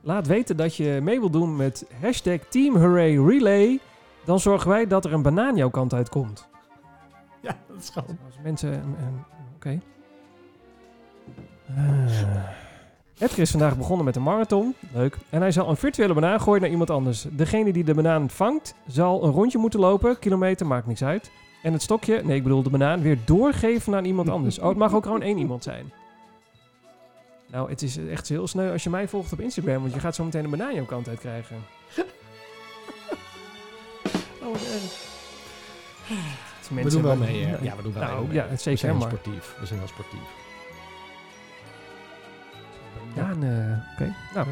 laat 0.00 0.26
weten 0.26 0.56
dat 0.56 0.76
je 0.76 0.98
mee 1.02 1.18
wilt 1.18 1.32
doen 1.32 1.56
met 1.56 1.86
hashtag 2.00 2.38
Team 2.48 2.76
Hooray 2.76 3.16
Relay. 3.18 3.80
Dan 4.24 4.40
zorgen 4.40 4.68
wij 4.70 4.86
dat 4.86 5.04
er 5.04 5.12
een 5.12 5.22
banaan 5.22 5.56
jouw 5.56 5.70
kant 5.70 5.94
uitkomt. 5.94 6.48
ja, 7.40 7.56
dat 7.68 7.76
is 7.82 7.88
gewoon... 7.88 8.18
Als 8.26 8.38
mensen... 8.42 8.70
eh, 8.72 8.78
eh, 9.06 9.08
Oké. 9.54 9.80
Eh, 11.76 12.42
Edgar 13.18 13.38
is 13.38 13.50
vandaag 13.50 13.76
begonnen 13.76 14.04
met 14.04 14.16
een 14.16 14.22
marathon. 14.22 14.74
Leuk. 14.92 15.16
En 15.30 15.40
hij 15.40 15.52
zal 15.52 15.68
een 15.68 15.76
virtuele 15.76 16.14
banaan 16.14 16.40
gooien 16.40 16.60
naar 16.60 16.70
iemand 16.70 16.90
anders. 16.90 17.26
Degene 17.30 17.72
die 17.72 17.84
de 17.84 17.94
banaan 17.94 18.30
vangt, 18.30 18.74
zal 18.86 19.24
een 19.24 19.30
rondje 19.32 19.58
moeten 19.58 19.80
lopen. 19.80 20.18
Kilometer, 20.18 20.66
maakt 20.66 20.86
niks 20.86 21.04
uit. 21.04 21.30
En 21.62 21.72
het 21.72 21.82
stokje, 21.82 22.20
nee 22.24 22.36
ik 22.36 22.42
bedoel 22.42 22.62
de 22.62 22.70
banaan, 22.70 23.00
weer 23.02 23.18
doorgeven 23.24 23.94
aan 23.94 24.04
iemand 24.04 24.28
anders. 24.28 24.58
Oh, 24.58 24.68
het 24.68 24.76
mag 24.76 24.94
ook 24.94 25.02
gewoon 25.04 25.22
één 25.22 25.38
iemand 25.38 25.62
zijn. 25.62 25.92
Nou, 27.50 27.70
het 27.70 27.82
is 27.82 27.96
echt 28.08 28.28
heel 28.28 28.46
sneu 28.48 28.72
als 28.72 28.82
je 28.82 28.90
mij 28.90 29.08
volgt 29.08 29.32
op 29.32 29.40
Instagram, 29.40 29.80
want 29.80 29.94
je 29.94 30.00
gaat 30.00 30.14
zo 30.14 30.24
meteen 30.24 30.44
een 30.44 30.50
banaan 30.50 30.74
jouw 30.74 30.84
kant 30.84 31.08
uit 31.08 31.18
krijgen. 31.18 31.56
Oh, 34.42 34.52
wat 34.54 34.62
erg. 34.62 35.06
Het 36.58 36.70
is 36.78 36.84
We 36.84 36.90
doen 36.90 37.02
wel 37.02 37.16
mee, 37.16 37.44
hè? 37.44 37.56
Ja, 37.60 37.76
we 37.76 37.82
doen 37.82 37.92
wel 37.92 38.02
Nou, 38.02 38.26
mee. 38.26 38.34
ja, 38.34 38.42
het 38.42 38.50
We 38.50 38.56
zeker, 38.56 38.78
zijn 38.78 38.96
heel 38.96 39.00
sportief. 39.06 39.56
We 39.60 39.66
zijn 39.66 39.78
heel 39.78 39.88
sportief. 39.88 40.47
Ja, 43.18 43.30
en, 43.30 43.42
eh, 43.42 43.92
oké. 43.92 44.14
Nou. 44.34 44.46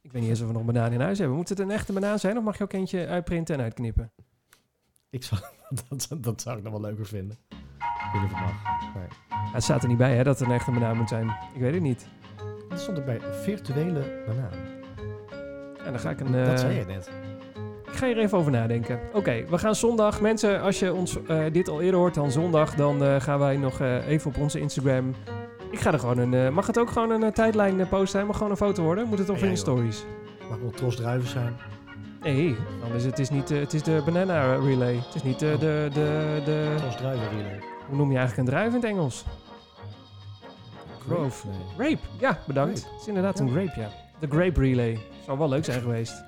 Ik 0.00 0.12
weet 0.12 0.22
niet 0.22 0.30
eens 0.30 0.40
of 0.40 0.46
we 0.46 0.52
nog 0.52 0.64
banaan 0.64 0.92
in 0.92 1.00
huis 1.00 1.18
hebben. 1.18 1.36
Moet 1.36 1.48
het 1.48 1.58
een 1.58 1.70
echte 1.70 1.92
banaan 1.92 2.18
zijn 2.18 2.38
of 2.38 2.44
mag 2.44 2.58
je 2.58 2.64
ook 2.64 2.72
eentje 2.72 3.06
uitprinten 3.06 3.54
en 3.54 3.62
uitknippen? 3.62 4.12
Ik 5.10 5.24
zou, 5.24 5.40
dat, 5.88 6.08
dat 6.18 6.40
zou 6.40 6.56
ik 6.56 6.62
nog 6.62 6.72
wel 6.72 6.80
leuker 6.80 7.06
vinden. 7.06 7.38
Ik 7.48 8.10
weet 8.12 8.22
niet 8.22 8.32
of 8.32 8.38
het 8.38 8.46
mag. 8.46 8.94
Nee. 8.94 9.06
Ja, 9.28 9.52
het 9.52 9.62
staat 9.62 9.82
er 9.82 9.88
niet 9.88 9.98
bij 9.98 10.16
hè, 10.16 10.24
dat 10.24 10.38
het 10.38 10.48
een 10.48 10.54
echte 10.54 10.70
banaan 10.70 10.96
moet 10.96 11.08
zijn. 11.08 11.28
Ik 11.54 11.60
weet 11.60 11.74
het 11.74 11.82
niet. 11.82 12.06
Dat 12.68 12.80
stond 12.80 12.98
erbij, 12.98 13.20
virtuele 13.20 14.22
banaan. 14.26 14.52
En 15.84 15.92
dan 15.92 16.00
ga 16.00 16.10
ik 16.10 16.20
een... 16.20 16.32
dat 16.32 16.48
eh, 16.48 16.56
zei 16.56 16.74
je 16.74 16.84
net. 16.84 17.10
Ik 17.90 17.96
ga 17.96 18.06
hier 18.06 18.18
even 18.18 18.38
over 18.38 18.50
nadenken. 18.52 19.00
Oké, 19.12 19.44
we 19.48 19.58
gaan 19.58 19.74
zondag. 19.74 20.20
Mensen, 20.20 20.60
als 20.62 20.78
je 20.78 20.94
ons 20.94 21.22
eh, 21.26 21.44
dit 21.52 21.68
al 21.68 21.80
eerder 21.80 22.00
hoort 22.00 22.14
dan 22.14 22.30
zondag, 22.30 22.74
dan 22.74 23.02
eh, 23.04 23.20
gaan 23.20 23.38
wij 23.38 23.56
nog 23.56 23.80
eh, 23.80 24.08
even 24.08 24.30
op 24.30 24.38
onze 24.38 24.60
Instagram. 24.60 25.14
Ik 25.70 25.78
ga 25.80 25.92
er 25.92 25.98
gewoon 25.98 26.18
een. 26.18 26.52
mag 26.54 26.66
het 26.66 26.78
ook 26.78 26.90
gewoon 26.90 27.10
een 27.22 27.32
tijdlijn 27.32 27.88
post 27.88 28.10
zijn? 28.10 28.26
Mag 28.26 28.36
gewoon 28.36 28.50
een 28.50 28.56
foto 28.58 28.82
worden? 28.82 29.06
Moet 29.08 29.18
het 29.18 29.28
of 29.28 29.38
Ja, 29.40 29.44
in 29.44 29.50
de 29.50 29.56
stories? 29.56 30.04
Mag 30.48 30.58
wel 30.58 30.70
tros 30.70 30.96
druiven 30.96 31.28
zijn. 31.28 31.56
Nee, 32.22 32.56
dan 32.80 32.96
is 32.96 33.04
het, 33.04 33.18
is 33.18 33.30
niet. 33.30 33.48
het 33.48 33.72
is 33.74 33.82
de 33.82 34.02
banana 34.04 34.54
relay. 34.56 34.94
Het 34.94 35.14
is 35.14 35.22
niet 35.22 35.34
Oh. 35.34 35.40
de, 35.40 35.88
de, 35.92 36.40
de. 36.44 36.74
Tros 36.76 36.96
druiven 36.96 37.28
relay. 37.28 37.58
Hoe 37.88 37.96
noem 37.96 38.10
je 38.12 38.16
eigenlijk 38.18 38.48
een 38.48 38.54
druif 38.54 38.68
in 38.68 38.80
het 38.80 38.84
Engels? 38.84 39.24
Grove. 41.06 41.46
Nee. 41.46 41.88
Rape. 41.88 42.02
Ja, 42.18 42.38
bedankt. 42.46 42.78
Grape. 42.78 42.92
Het 42.94 43.00
is 43.02 43.08
inderdaad 43.08 43.38
Ja. 43.38 43.44
een 43.44 43.50
grape, 43.50 43.80
ja. 43.80 43.88
De 44.18 44.26
grape 44.30 44.60
relay. 44.60 44.98
Zou 45.24 45.38
wel 45.38 45.48
leuk 45.48 45.64
zijn 45.64 45.80
geweest. 45.80 46.24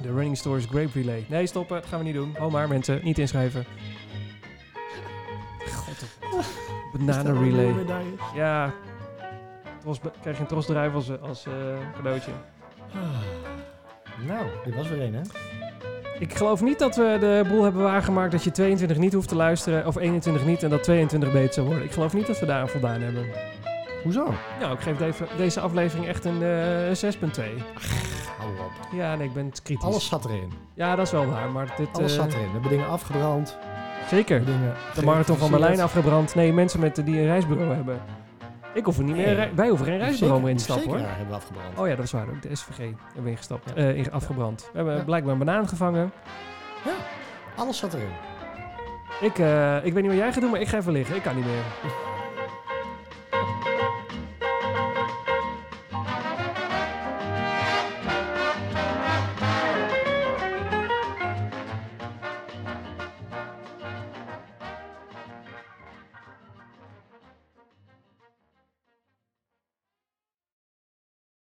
De 0.00 0.08
Running 0.08 0.36
Stores 0.36 0.64
Grape 0.64 0.90
Relay. 0.92 1.24
Nee, 1.28 1.46
stoppen. 1.46 1.76
Dat 1.80 1.86
gaan 1.86 1.98
we 1.98 2.04
niet 2.04 2.14
doen. 2.14 2.36
Oh 2.40 2.52
maar 2.52 2.68
mensen, 2.68 3.00
niet 3.02 3.18
inschrijven. 3.18 3.64
God, 5.74 6.04
banana 6.92 7.40
relay. 7.40 7.74
Ja. 8.34 8.72
Tros, 9.80 10.00
krijg 10.20 10.36
je 10.36 10.42
een 10.42 10.48
trosdruif 10.48 10.94
als, 10.94 11.20
als 11.20 11.46
eh, 11.46 11.52
cadeautje. 11.96 12.30
Nou, 14.26 14.46
dit 14.64 14.74
was 14.74 14.88
weer 14.88 15.02
een, 15.02 15.14
hè? 15.14 15.20
Ik 16.18 16.36
geloof 16.36 16.60
niet 16.62 16.78
dat 16.78 16.96
we 16.96 17.16
de 17.20 17.44
boel 17.48 17.62
hebben 17.62 17.82
waargemaakt 17.82 18.32
dat 18.32 18.44
je 18.44 18.50
22 18.50 18.96
niet 18.96 19.12
hoeft 19.12 19.28
te 19.28 19.34
luisteren. 19.34 19.86
Of 19.86 19.96
21 19.96 20.44
niet 20.44 20.62
en 20.62 20.70
dat 20.70 20.82
22 20.82 21.32
beter 21.32 21.54
zou 21.54 21.66
worden. 21.66 21.84
Ik 21.84 21.92
geloof 21.92 22.14
niet 22.14 22.26
dat 22.26 22.40
we 22.40 22.46
daar 22.46 22.60
aan 22.60 22.68
voldaan 22.68 23.00
hebben. 23.00 23.26
Hoezo? 24.02 24.34
Nou, 24.60 24.74
ik 24.74 24.80
geef 24.80 24.96
deze, 24.96 25.24
deze 25.36 25.60
aflevering 25.60 26.06
echt 26.06 26.24
een 26.24 26.42
eh 26.42 27.12
6.2. 27.14 28.21
Hou 28.42 28.52
op. 28.66 28.72
Ja, 28.92 29.14
nee, 29.14 29.26
ik 29.26 29.32
ben 29.32 29.52
kritisch. 29.62 29.84
Alles 29.84 30.06
zat 30.06 30.24
erin. 30.24 30.52
Ja, 30.74 30.96
dat 30.96 31.06
is 31.06 31.12
wel 31.12 31.26
waar. 31.26 31.50
Maar 31.50 31.74
dit, 31.76 31.88
Alles 31.92 32.16
eh, 32.16 32.22
zat 32.22 32.32
erin. 32.32 32.44
We 32.46 32.52
hebben 32.52 32.70
dingen 32.70 32.88
afgebrand. 32.88 33.56
Zeker. 34.08 34.44
dingen 34.44 34.74
De 34.94 35.04
marathon 35.04 35.36
van 35.36 35.50
Berlijn 35.50 35.80
afgebrand. 35.80 36.34
Nee, 36.34 36.52
mensen 36.52 36.80
met, 36.80 36.96
die 37.04 37.18
een 37.18 37.26
reisbureau 37.26 37.74
hebben. 37.74 38.00
Ik 38.74 38.84
hoef 38.84 38.98
er 38.98 39.04
niet 39.04 39.16
meer... 39.16 39.36
Nee. 39.36 39.50
wij 39.54 39.68
hoeven 39.68 39.86
geen 39.86 39.98
reisbureau 39.98 40.40
meer 40.40 40.50
in 40.50 40.56
te 40.56 40.62
stappen, 40.62 40.86
hoor. 40.88 40.96
Zeker 40.98 41.10
hebben 41.10 41.28
we 41.28 41.34
afgebrand. 41.34 41.78
Oh 41.78 41.88
ja, 41.88 41.94
dat 41.96 42.04
is 42.04 42.10
waar. 42.12 42.28
Ook 42.28 42.42
de 42.42 42.54
SVG 42.56 42.76
hebben 42.78 43.22
we 43.22 43.30
ingestapt. 43.30 43.68
Ja. 43.74 43.74
eh, 43.74 43.96
in- 43.96 44.12
afgebrand. 44.12 44.60
We 44.72 44.76
hebben 44.76 44.96
Ja. 44.96 45.02
blijkbaar 45.04 45.32
een 45.32 45.38
banaan 45.38 45.68
gevangen. 45.68 46.12
Alles 47.56 47.78
zat 47.78 47.94
erin. 47.94 48.08
Ik, 49.20 49.38
eh, 49.38 49.76
ik 49.84 49.92
weet 49.92 50.02
niet 50.02 50.12
wat 50.12 50.20
jij 50.20 50.32
gaat 50.32 50.40
doen, 50.40 50.50
maar 50.50 50.60
ik 50.60 50.68
ga 50.68 50.76
even 50.76 50.92
liggen. 50.92 51.16
Ik 51.16 51.22
kan 51.22 51.36
niet 51.36 51.44
meer. 51.44 51.62